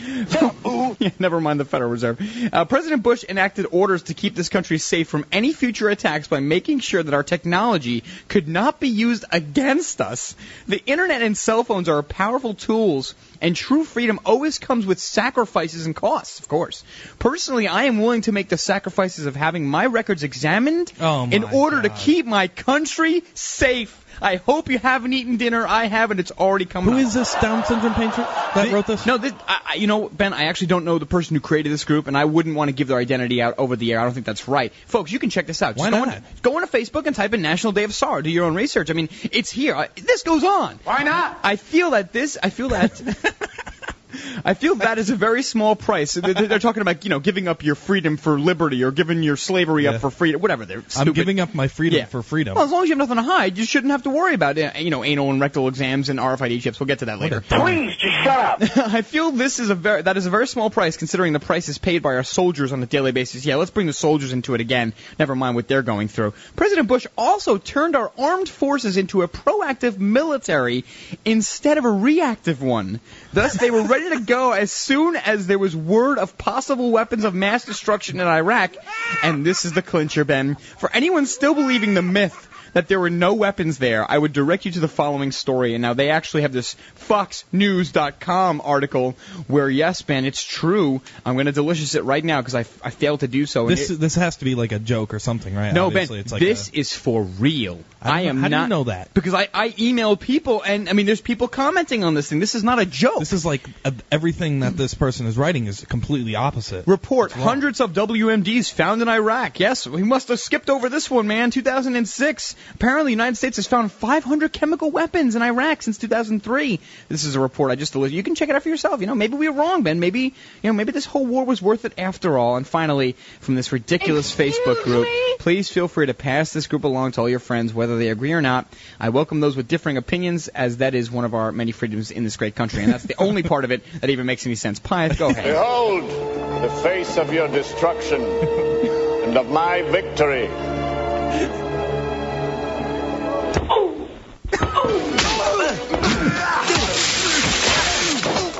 Yeah, 0.99 1.11
Never 1.19 1.41
mind 1.41 1.61
the 1.61 1.65
Federal 1.65 1.91
Reserve. 1.91 2.21
Uh, 2.53 2.65
President 2.65 3.03
Bush 3.03 3.25
enacted 3.29 3.67
orders 3.71 4.05
to 4.05 4.15
keep 4.15 4.35
this 4.35 4.49
country 4.49 4.79
safe 4.79 5.09
from 5.09 5.27
any 5.31 5.53
future 5.53 5.89
attacks 5.89 6.29
by 6.29 6.41
making 6.41 6.81
sure 6.81 7.03
that 7.03 7.15
our 7.15 7.23
technology 7.23 8.05
could 8.29 8.49
not 8.49 8.81
be 8.81 8.89
used 8.89 9.25
against 9.31 10.01
us. 10.01 10.35
The 10.67 10.83
internet 10.87 11.23
and 11.23 11.37
cell 11.37 11.63
phones 11.63 11.89
are 11.89 12.03
powerful 12.03 12.55
tools, 12.55 13.15
and 13.41 13.55
true 13.55 13.85
freedom 13.85 14.21
always 14.25 14.59
comes 14.59 14.87
with 14.87 14.99
sacrifices 14.99 15.87
and 15.87 15.95
costs, 15.95 16.41
of 16.41 16.49
course. 16.49 16.85
Personally, 17.19 17.69
I 17.69 17.85
am 17.85 17.99
willing 17.99 18.23
to 18.23 18.33
make 18.33 18.49
the 18.49 18.59
sacrifices 18.59 19.27
of 19.27 19.37
having 19.37 19.67
my 19.67 19.87
records 19.87 20.23
examined 20.23 20.93
Oh, 21.01 21.29
in 21.31 21.43
my 21.43 21.53
order 21.53 21.83
to 21.83 21.89
keep 21.89 22.27
my 22.27 22.49
country 22.49 23.23
safe. 23.35 24.05
I 24.21 24.37
hope 24.37 24.69
you 24.69 24.79
haven't 24.79 25.13
eaten 25.13 25.37
dinner. 25.37 25.67
I 25.67 25.87
haven't. 25.87 26.19
It's 26.21 26.31
already 26.33 26.65
coming. 26.65 26.93
Who 26.95 27.01
up. 27.01 27.07
is 27.07 27.15
this 27.15 27.35
Down 27.37 27.65
syndrome 27.65 27.95
patient 27.95 28.17
that 28.55 28.67
The- 28.69 28.75
wrote 28.75 28.87
this? 28.87 29.07
No, 29.07 29.17
this, 29.19 29.33
I, 29.47 29.61
I- 29.71 29.75
you 29.77 29.87
know, 29.87 30.09
Ben, 30.09 30.33
I 30.33 30.45
actually 30.45 30.69
don't 30.69 30.85
know 30.85 30.99
the 30.99 31.07
person 31.07 31.37
who 31.37 31.41
created 31.41 31.71
this 31.73 31.85
group, 31.85 32.09
and 32.09 32.17
I 32.17 32.25
wouldn't 32.25 32.57
want 32.57 32.69
to 32.69 32.73
give 32.73 32.89
their 32.89 32.99
identity 32.99 33.41
out 33.43 33.55
over 33.59 33.77
the 33.77 33.93
air. 33.93 34.01
I 34.01 34.05
don't 34.05 34.15
think 34.15 34.27
that's 34.27 34.49
right. 34.49 34.73
Folks, 34.87 35.13
you 35.13 35.19
can 35.19 35.31
check 35.31 35.47
this 35.47 35.63
out. 35.63 35.77
Just 35.77 35.85
Why 35.85 35.91
go, 35.91 36.05
not? 36.05 36.17
On, 36.17 36.23
go 36.43 36.57
on 36.57 36.67
to 36.67 36.69
Facebook 36.69 37.07
and 37.07 37.15
type 37.15 37.33
in 37.35 37.43
National 37.43 37.73
Day 37.73 37.85
of 37.85 37.95
Sorrow. 37.95 38.23
Do 38.23 38.31
your 38.31 38.47
own 38.47 38.55
research. 38.55 38.91
I 38.91 38.95
mean, 38.95 39.09
it's 39.31 39.51
here. 39.51 39.75
I, 39.75 39.89
this 39.95 40.23
goes 40.23 40.43
on. 40.45 40.81
Why 40.85 41.03
not? 41.05 41.39
I 41.45 41.57
feel 41.57 41.91
that 41.91 42.13
this, 42.13 42.37
I 42.43 42.51
feel 42.51 42.71
that. 42.71 43.01
I 44.45 44.55
feel 44.55 44.77
that 44.77 44.99
is 44.99 45.11
a 45.11 45.17
very 45.17 45.43
small 45.43 45.77
price. 45.77 46.15
They're, 46.15 46.35
they're 46.35 46.59
talking 46.59 46.81
about, 46.83 47.05
you 47.05 47.11
know, 47.11 47.21
giving 47.21 47.49
up 47.49 47.63
your 47.63 47.75
freedom 47.75 48.17
for 48.17 48.39
liberty 48.39 48.83
or 48.85 48.91
giving 48.91 49.23
your 49.23 49.37
slavery 49.37 49.85
Yeah. 49.85 49.91
up 49.93 50.01
for 50.01 50.11
freedom, 50.11 50.41
whatever. 50.41 50.65
They're 50.65 50.83
I'm 50.97 51.13
giving 51.13 51.41
up 51.41 51.55
my 51.55 51.69
freedom 51.69 51.99
Yeah. 51.99 52.05
for 52.07 52.23
freedom. 52.23 52.55
Well, 52.55 52.65
as 52.65 52.71
long 52.71 52.83
as 52.83 52.89
you 52.89 52.93
have 52.95 52.99
nothing 53.09 53.17
to 53.17 53.23
hide, 53.31 53.59
you 53.59 53.65
shouldn't 53.65 53.91
have 53.93 54.03
to 54.05 54.11
worry 54.11 54.35
about, 54.35 54.59
uh, 54.59 54.73
you 54.77 54.91
know, 54.91 55.05
anal 55.05 55.31
and 55.31 55.41
rectal 55.41 55.69
exams 55.69 56.09
and 56.09 56.19
RFID 56.19 56.61
chips. 56.63 56.81
We'll 56.81 56.87
get 56.87 57.01
to 57.01 57.07
that 57.07 57.19
later. 57.21 57.41
Please, 57.41 57.97
just 57.97 58.17
shut 58.25 58.39
up. 58.39 58.63
I 58.95 59.03
feel 59.03 59.31
this 59.31 59.59
is 59.59 59.71
a 59.71 59.75
very 59.75 60.03
that 60.03 60.17
is 60.17 60.27
a 60.27 60.31
very 60.31 60.47
small 60.47 60.71
price 60.71 60.97
considering 60.97 61.33
the 61.33 61.41
prices 61.41 61.79
paid 61.79 62.03
by 62.03 62.15
our 62.15 62.23
soldiers 62.25 62.73
on 62.73 62.83
a 62.83 62.87
daily 62.87 63.13
basis. 63.13 63.45
Yeah, 63.45 63.57
let's 63.57 63.71
bring 63.71 63.87
the 63.87 63.93
soldiers 63.93 64.33
into 64.33 64.55
it 64.55 64.61
again. 64.61 64.93
Never 65.19 65.35
mind 65.35 65.55
what 65.57 65.69
they're 65.69 65.83
going 65.83 66.09
through. 66.09 66.35
President 66.57 66.89
Bush 66.89 67.07
also 67.17 67.59
turned 67.59 67.97
our 67.97 68.11
armed 68.19 68.49
forces 68.49 68.97
into 68.97 69.23
a 69.23 69.29
proactive 69.29 69.99
military 69.99 70.85
instead 71.25 71.79
of 71.79 71.85
a 71.85 71.91
reactive 71.91 72.63
one. 72.63 73.01
Thus, 73.33 73.55
they 73.55 73.71
were 73.71 73.83
ready 73.83 74.11
to 74.11 74.21
go 74.21 74.53
as 74.53 74.73
soon 74.73 75.17
as 75.17 75.47
there 75.47 75.59
was 75.59 75.77
word 75.77 76.19
of 76.19 76.39
possible 76.39 76.91
weapons 76.91 77.25
of 77.25 77.35
mass 77.35 77.65
destruction 77.65 78.21
in 78.21 78.27
Iraq. 78.27 78.75
And 79.23 79.45
this 79.45 79.65
is 79.65 79.73
the 79.73 79.83
clincher, 79.83 80.25
Ben. 80.25 80.55
For 80.55 80.91
anyone 80.93 81.27
still 81.27 81.55
believing 81.55 81.95
the 81.95 82.03
myth 82.03 82.48
that 82.75 82.89
there 82.89 83.01
were 83.01 83.11
no 83.11 83.35
weapons 83.35 83.79
there, 83.79 84.09
I 84.11 84.17
would 84.19 84.33
direct 84.33 84.65
you 84.65 84.73
to 84.73 84.81
the 84.81 84.89
following 84.89 85.33
story. 85.33 85.75
And 85.75 85.83
now 85.83 85.95
they 85.95 86.11
actually 86.11 86.43
have 86.43 86.53
this 86.53 86.77
FoxNews.com 87.09 88.61
article 88.65 89.17
where, 89.47 89.69
yes, 89.69 90.03
Ben, 90.03 90.25
it's 90.25 90.43
true. 90.43 91.01
I'm 91.25 91.35
going 91.35 91.47
to 91.47 91.53
delicious 91.53 91.95
it 91.95 92.05
right 92.05 92.25
now 92.25 92.41
because 92.41 92.55
I, 92.55 92.61
I 92.83 92.91
failed 92.91 93.21
to 93.21 93.29
do 93.29 93.47
so. 93.47 93.63
And 93.69 93.71
This 93.77 93.91
it- 93.91 94.01
this 94.01 94.15
has 94.15 94.37
to 94.37 94.45
be 94.45 94.55
like 94.55 94.73
a 94.73 94.79
joke 94.79 95.13
or 95.15 95.19
something, 95.19 95.55
right? 95.55 95.73
no, 95.73 95.87
Obviously, 95.87 96.17
Ben, 96.19 96.21
it's 96.25 96.33
like 96.33 96.41
this 96.41 96.69
a- 96.71 96.79
is 96.79 96.93
for 96.93 97.23
real. 97.23 97.81
I 98.01 98.21
don't 98.23 98.29
am 98.31 98.37
how 98.43 98.49
do 98.49 98.51
not. 98.55 98.63
you 98.65 98.69
know 98.69 98.85
that? 98.85 99.13
Because 99.13 99.35
I, 99.35 99.49
I 99.53 99.71
emailed 99.71 100.21
people, 100.21 100.63
and 100.63 100.89
I 100.89 100.93
mean, 100.93 101.07
there's 101.07 101.21
people 101.21 101.49
commenting 101.49 102.05
on 102.05 102.15
this 102.15 102.29
thing. 102.29 102.39
This 102.39 102.55
is 102.55 102.63
not 102.63 102.79
a 102.79 102.87
joke. 102.87 103.19
this 103.19 103.33
is 103.33 103.45
like 103.45 103.69
uh, 103.85 103.91
everything 104.13 104.61
that 104.61 104.77
this 104.77 104.95
person 104.95 105.27
is 105.27 105.37
writing 105.37 105.67
is 105.67 105.85
completely 105.85 106.37
opposite. 106.37 106.87
Report 106.87 107.33
hundreds 107.33 107.81
of 107.81 107.93
WMDs 107.93 108.73
found 108.73 109.03
in 109.03 109.09
Iraq. 109.09 109.59
Yes, 109.59 109.87
we 109.87 110.03
must 110.05 110.29
have 110.29 110.39
skipped 110.39 110.71
over 110.71 110.89
this 110.89 111.11
one, 111.11 111.27
man. 111.27 111.51
2006. 111.51 112.55
Apparently, 112.75 113.11
the 113.11 113.13
United 113.13 113.37
States 113.37 113.57
has 113.57 113.67
found 113.67 113.93
500 113.93 114.53
chemical 114.53 114.91
weapons 114.91 115.37
in 115.37 115.43
Iraq 115.43 115.83
since 115.83 115.99
2003. 115.99 116.81
This 117.09 117.25
is 117.25 117.35
a 117.35 117.41
report 117.41 117.71
I 117.71 117.75
just 117.75 117.93
delivered. 117.93 118.15
You 118.15 118.23
can 118.23 118.35
check 118.35 118.49
it 118.49 118.55
out 118.55 118.63
for 118.63 118.69
yourself. 118.69 119.01
You 119.01 119.07
know, 119.07 119.15
maybe 119.15 119.37
we 119.37 119.49
were 119.49 119.57
wrong, 119.57 119.83
Ben. 119.83 120.01
Maybe, 120.01 120.21
you 120.21 120.33
know, 120.65 120.73
maybe 120.73 120.93
this 120.93 121.07
whole 121.07 121.27
war 121.27 121.45
was 121.45 121.61
worth 121.61 121.85
it 121.85 121.93
after 121.99 122.39
all. 122.39 122.57
And 122.57 122.67
finally, 122.67 123.13
from 123.41 123.55
this 123.55 123.73
ridiculous 123.73 124.35
Facebook 124.35 124.83
group, 124.85 125.07
please 125.39 125.71
feel 125.71 125.89
free 125.89 126.07
to 126.07 126.15
pass 126.15 126.53
this 126.53 126.67
group 126.67 126.85
along 126.85 127.13
to 127.13 127.21
all 127.21 127.29
your 127.29 127.39
friends, 127.39 127.73
whether 127.73 127.99
they 127.99 128.09
agree 128.09 128.33
or 128.33 128.43
not. 128.43 128.67
I 129.01 129.11
welcome 129.11 129.41
those 129.41 129.57
with 129.57 129.69
differing 129.69 129.97
opinions, 129.97 130.49
as 130.49 130.79
that 130.79 130.95
is 130.95 131.11
one 131.11 131.25
of 131.25 131.35
our 131.35 131.53
many 131.53 131.73
freedoms 131.73 132.11
in 132.11 132.25
this 132.25 132.37
great 132.37 132.55
country, 132.55 132.83
and 132.83 132.93
that's 132.93 133.05
the 133.05 133.19
only 133.19 133.43
part 133.43 133.65
of 133.65 133.73
it 133.73 133.83
that 134.01 134.11
even 134.11 134.27
makes 134.27 134.47
any 134.47 134.55
sense. 134.55 134.81
Pyth, 134.81 135.19
go 135.19 135.31
ahead. 135.31 135.45
Behold 135.45 136.39
the 136.63 136.69
face 136.83 137.17
of 137.19 137.33
your 137.33 137.49
destruction 137.49 138.21
and 138.23 139.37
of 139.37 139.49
my 139.49 139.83
victory. 139.83 140.49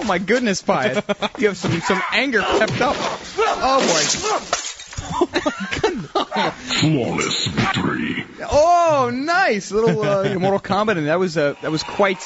Oh 0.01 0.05
my 0.07 0.19
goodness, 0.19 0.63
Pyth. 0.63 1.41
You 1.41 1.49
have 1.49 1.57
some, 1.57 1.81
some 1.81 2.03
anger 2.13 2.41
kept 2.41 2.81
up. 2.81 2.97
Oh 3.39 3.81
boy. 3.81 4.55
Oh 5.11 5.29
my 5.33 5.79
goodness. 5.81 6.11
Flawless 6.81 7.47
victory. 7.47 8.25
Oh, 8.41 9.11
nice 9.13 9.71
little 9.71 10.03
uh, 10.03 10.35
Mortal 10.39 10.61
Kombat, 10.61 10.97
and 10.99 11.07
that 11.07 11.19
was 11.19 11.37
uh, 11.37 11.55
that 11.63 11.71
was 11.71 11.83
quite 11.83 12.19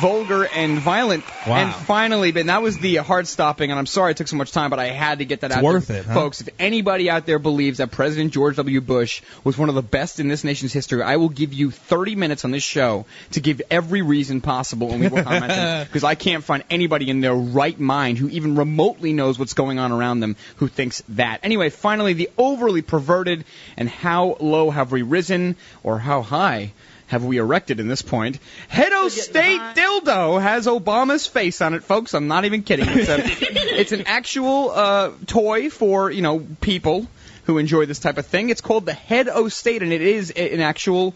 vulgar 0.00 0.46
and 0.46 0.78
violent. 0.78 1.24
Wow. 1.46 1.56
And 1.56 1.74
finally, 1.74 2.32
Ben, 2.32 2.46
that 2.46 2.62
was 2.62 2.76
the 2.78 2.96
hard 2.96 3.26
stopping, 3.26 3.70
and 3.70 3.78
I'm 3.78 3.86
sorry 3.86 4.12
it 4.12 4.16
took 4.16 4.28
so 4.28 4.36
much 4.36 4.52
time, 4.52 4.70
but 4.70 4.78
I 4.78 4.86
had 4.88 5.18
to 5.20 5.24
get 5.24 5.40
that 5.40 5.50
It's 5.50 5.58
out 5.58 5.64
worth 5.64 5.86
there. 5.88 6.00
it, 6.00 6.06
huh? 6.06 6.14
folks. 6.14 6.40
If 6.40 6.48
anybody 6.58 7.08
out 7.10 7.26
there 7.26 7.38
believes 7.38 7.78
that 7.78 7.90
President 7.92 8.32
George 8.32 8.56
W. 8.56 8.80
Bush 8.80 9.22
was 9.44 9.56
one 9.56 9.68
of 9.68 9.74
the 9.74 9.82
best 9.82 10.18
in 10.20 10.28
this 10.28 10.44
nation's 10.44 10.72
history, 10.72 11.02
I 11.02 11.16
will 11.16 11.28
give 11.28 11.52
you 11.52 11.70
30 11.70 12.16
minutes 12.16 12.44
on 12.44 12.50
this 12.50 12.64
show 12.64 13.06
to 13.32 13.40
give 13.40 13.62
every 13.70 14.02
reason 14.02 14.40
possible, 14.40 14.90
and 14.92 15.00
we 15.00 15.08
will 15.08 15.22
comment 15.22 15.88
because 15.88 16.04
I 16.12 16.14
can't 16.16 16.42
find 16.42 16.64
anybody 16.70 17.08
in 17.08 17.20
their 17.20 17.34
right 17.34 17.78
mind 17.78 18.18
who 18.18 18.28
even 18.28 18.56
remotely 18.56 19.12
knows 19.12 19.38
what's 19.38 19.54
going 19.54 19.78
on 19.78 19.92
around 19.92 20.20
them 20.20 20.36
who 20.56 20.68
thinks 20.68 21.02
that. 21.10 21.40
Anyway, 21.42 21.70
finally, 21.70 22.12
the 22.12 22.30
overly 22.38 22.82
perverted 22.82 23.44
and 23.76 23.88
how 23.88 24.36
low 24.40 24.70
have 24.70 24.90
we 24.92 25.02
risen, 25.02 25.55
or 25.82 25.98
how 25.98 26.22
high 26.22 26.72
have 27.06 27.24
we 27.24 27.38
erected 27.38 27.80
in 27.80 27.88
this 27.88 28.02
point? 28.02 28.38
Head 28.68 28.92
O 28.92 29.08
State 29.08 29.60
Dildo 29.60 30.40
has 30.40 30.66
Obama's 30.66 31.26
face 31.26 31.60
on 31.60 31.74
it, 31.74 31.84
folks. 31.84 32.14
I'm 32.14 32.28
not 32.28 32.44
even 32.44 32.62
kidding. 32.62 32.86
It's, 32.88 33.08
a, 33.08 33.18
it's 33.80 33.92
an 33.92 34.04
actual 34.06 34.70
uh, 34.70 35.10
toy 35.26 35.70
for 35.70 36.10
you 36.10 36.22
know 36.22 36.44
people 36.60 37.06
who 37.44 37.58
enjoy 37.58 37.86
this 37.86 38.00
type 38.00 38.18
of 38.18 38.26
thing. 38.26 38.50
It's 38.50 38.60
called 38.60 38.86
the 38.86 38.92
Head 38.92 39.28
O 39.28 39.48
State, 39.48 39.82
and 39.82 39.92
it 39.92 40.02
is 40.02 40.30
an 40.30 40.60
actual. 40.60 41.14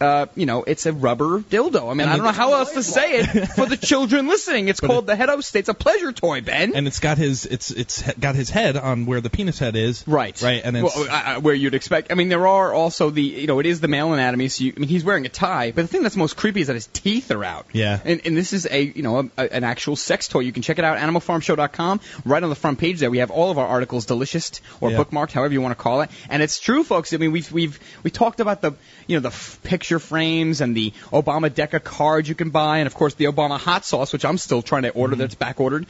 Uh, 0.00 0.26
you 0.34 0.46
know, 0.46 0.62
it's 0.64 0.86
a 0.86 0.92
rubber 0.92 1.40
dildo. 1.40 1.90
I 1.90 1.94
mean, 1.94 2.08
I 2.08 2.16
don't 2.16 2.24
know 2.24 2.32
how 2.32 2.54
else 2.54 2.72
to 2.72 2.82
say 2.82 3.18
it 3.18 3.46
for 3.48 3.66
the 3.66 3.76
children 3.76 4.28
listening. 4.28 4.68
It's 4.68 4.80
called 4.88 5.06
the 5.06 5.14
Head 5.14 5.28
O 5.28 5.40
State. 5.40 5.60
It's 5.60 5.68
a 5.68 5.74
pleasure 5.74 6.10
toy, 6.12 6.40
Ben. 6.40 6.74
and 6.74 6.86
it's 6.86 7.00
got 7.00 7.18
his 7.18 7.44
it's 7.46 7.70
it's 7.70 8.02
got 8.12 8.34
his 8.34 8.48
head 8.48 8.76
on 8.78 9.04
where 9.06 9.20
the 9.20 9.28
penis 9.30 9.58
head 9.58 9.76
is. 9.76 10.02
Right. 10.08 10.40
Right. 10.42 10.62
And 10.64 10.76
it's 10.76 10.96
well, 10.96 11.04
uh, 11.10 11.22
uh, 11.36 11.40
where 11.40 11.54
you'd 11.54 11.74
expect. 11.74 12.10
I 12.10 12.14
mean, 12.14 12.30
there 12.30 12.46
are 12.46 12.72
also 12.72 13.10
the, 13.10 13.22
you 13.22 13.46
know, 13.46 13.58
it 13.60 13.66
is 13.66 13.80
the 13.80 13.88
male 13.88 14.12
anatomy. 14.14 14.48
So 14.48 14.64
you, 14.64 14.72
I 14.76 14.80
mean, 14.80 14.88
he's 14.88 15.04
wearing 15.04 15.26
a 15.26 15.28
tie, 15.28 15.70
but 15.72 15.82
the 15.82 15.88
thing 15.88 16.02
that's 16.02 16.16
most 16.16 16.36
creepy 16.36 16.62
is 16.62 16.68
that 16.68 16.74
his 16.74 16.86
teeth 16.86 17.30
are 17.30 17.44
out. 17.44 17.66
Yeah. 17.72 17.98
And, 18.04 18.22
and 18.24 18.36
this 18.36 18.52
is 18.54 18.66
a, 18.70 18.82
you 18.82 19.02
know, 19.02 19.18
a, 19.20 19.28
a, 19.36 19.52
an 19.54 19.64
actual 19.64 19.96
sex 19.96 20.28
toy. 20.28 20.40
You 20.40 20.52
can 20.52 20.62
check 20.62 20.78
it 20.78 20.84
out, 20.84 20.96
animalfarmshow.com. 20.98 22.00
Right 22.24 22.42
on 22.42 22.48
the 22.48 22.54
front 22.56 22.78
page 22.78 23.00
there, 23.00 23.10
we 23.10 23.18
have 23.18 23.30
all 23.30 23.50
of 23.50 23.58
our 23.58 23.66
articles 23.66 24.06
delicious 24.06 24.60
or 24.80 24.90
Yeah. 24.90 24.98
bookmarked, 24.98 25.32
however 25.32 25.52
you 25.52 25.60
want 25.60 25.76
to 25.76 25.82
call 25.82 26.00
it. 26.02 26.10
And 26.28 26.42
it's 26.42 26.58
true, 26.58 26.84
folks. 26.84 27.12
I 27.12 27.18
mean, 27.18 27.32
we've 27.32 27.50
we've 27.52 27.78
we 28.02 28.10
talked 28.10 28.40
about 28.40 28.60
the, 28.62 28.72
you 29.10 29.16
know, 29.16 29.20
the 29.22 29.28
f- 29.28 29.58
picture 29.64 29.98
frames 29.98 30.60
and 30.60 30.76
the 30.76 30.92
Obama 31.12 31.50
Deca 31.50 31.82
cards 31.82 32.28
you 32.28 32.34
can 32.36 32.50
buy, 32.50 32.78
and 32.78 32.86
of 32.86 32.94
course 32.94 33.14
the 33.14 33.24
Obama 33.26 33.58
hot 33.58 33.84
sauce, 33.84 34.12
which 34.12 34.24
I'm 34.24 34.38
still 34.38 34.62
trying 34.62 34.82
to 34.84 34.90
order. 34.90 35.16
That's 35.16 35.34
back 35.34 35.60
ordered. 35.60 35.86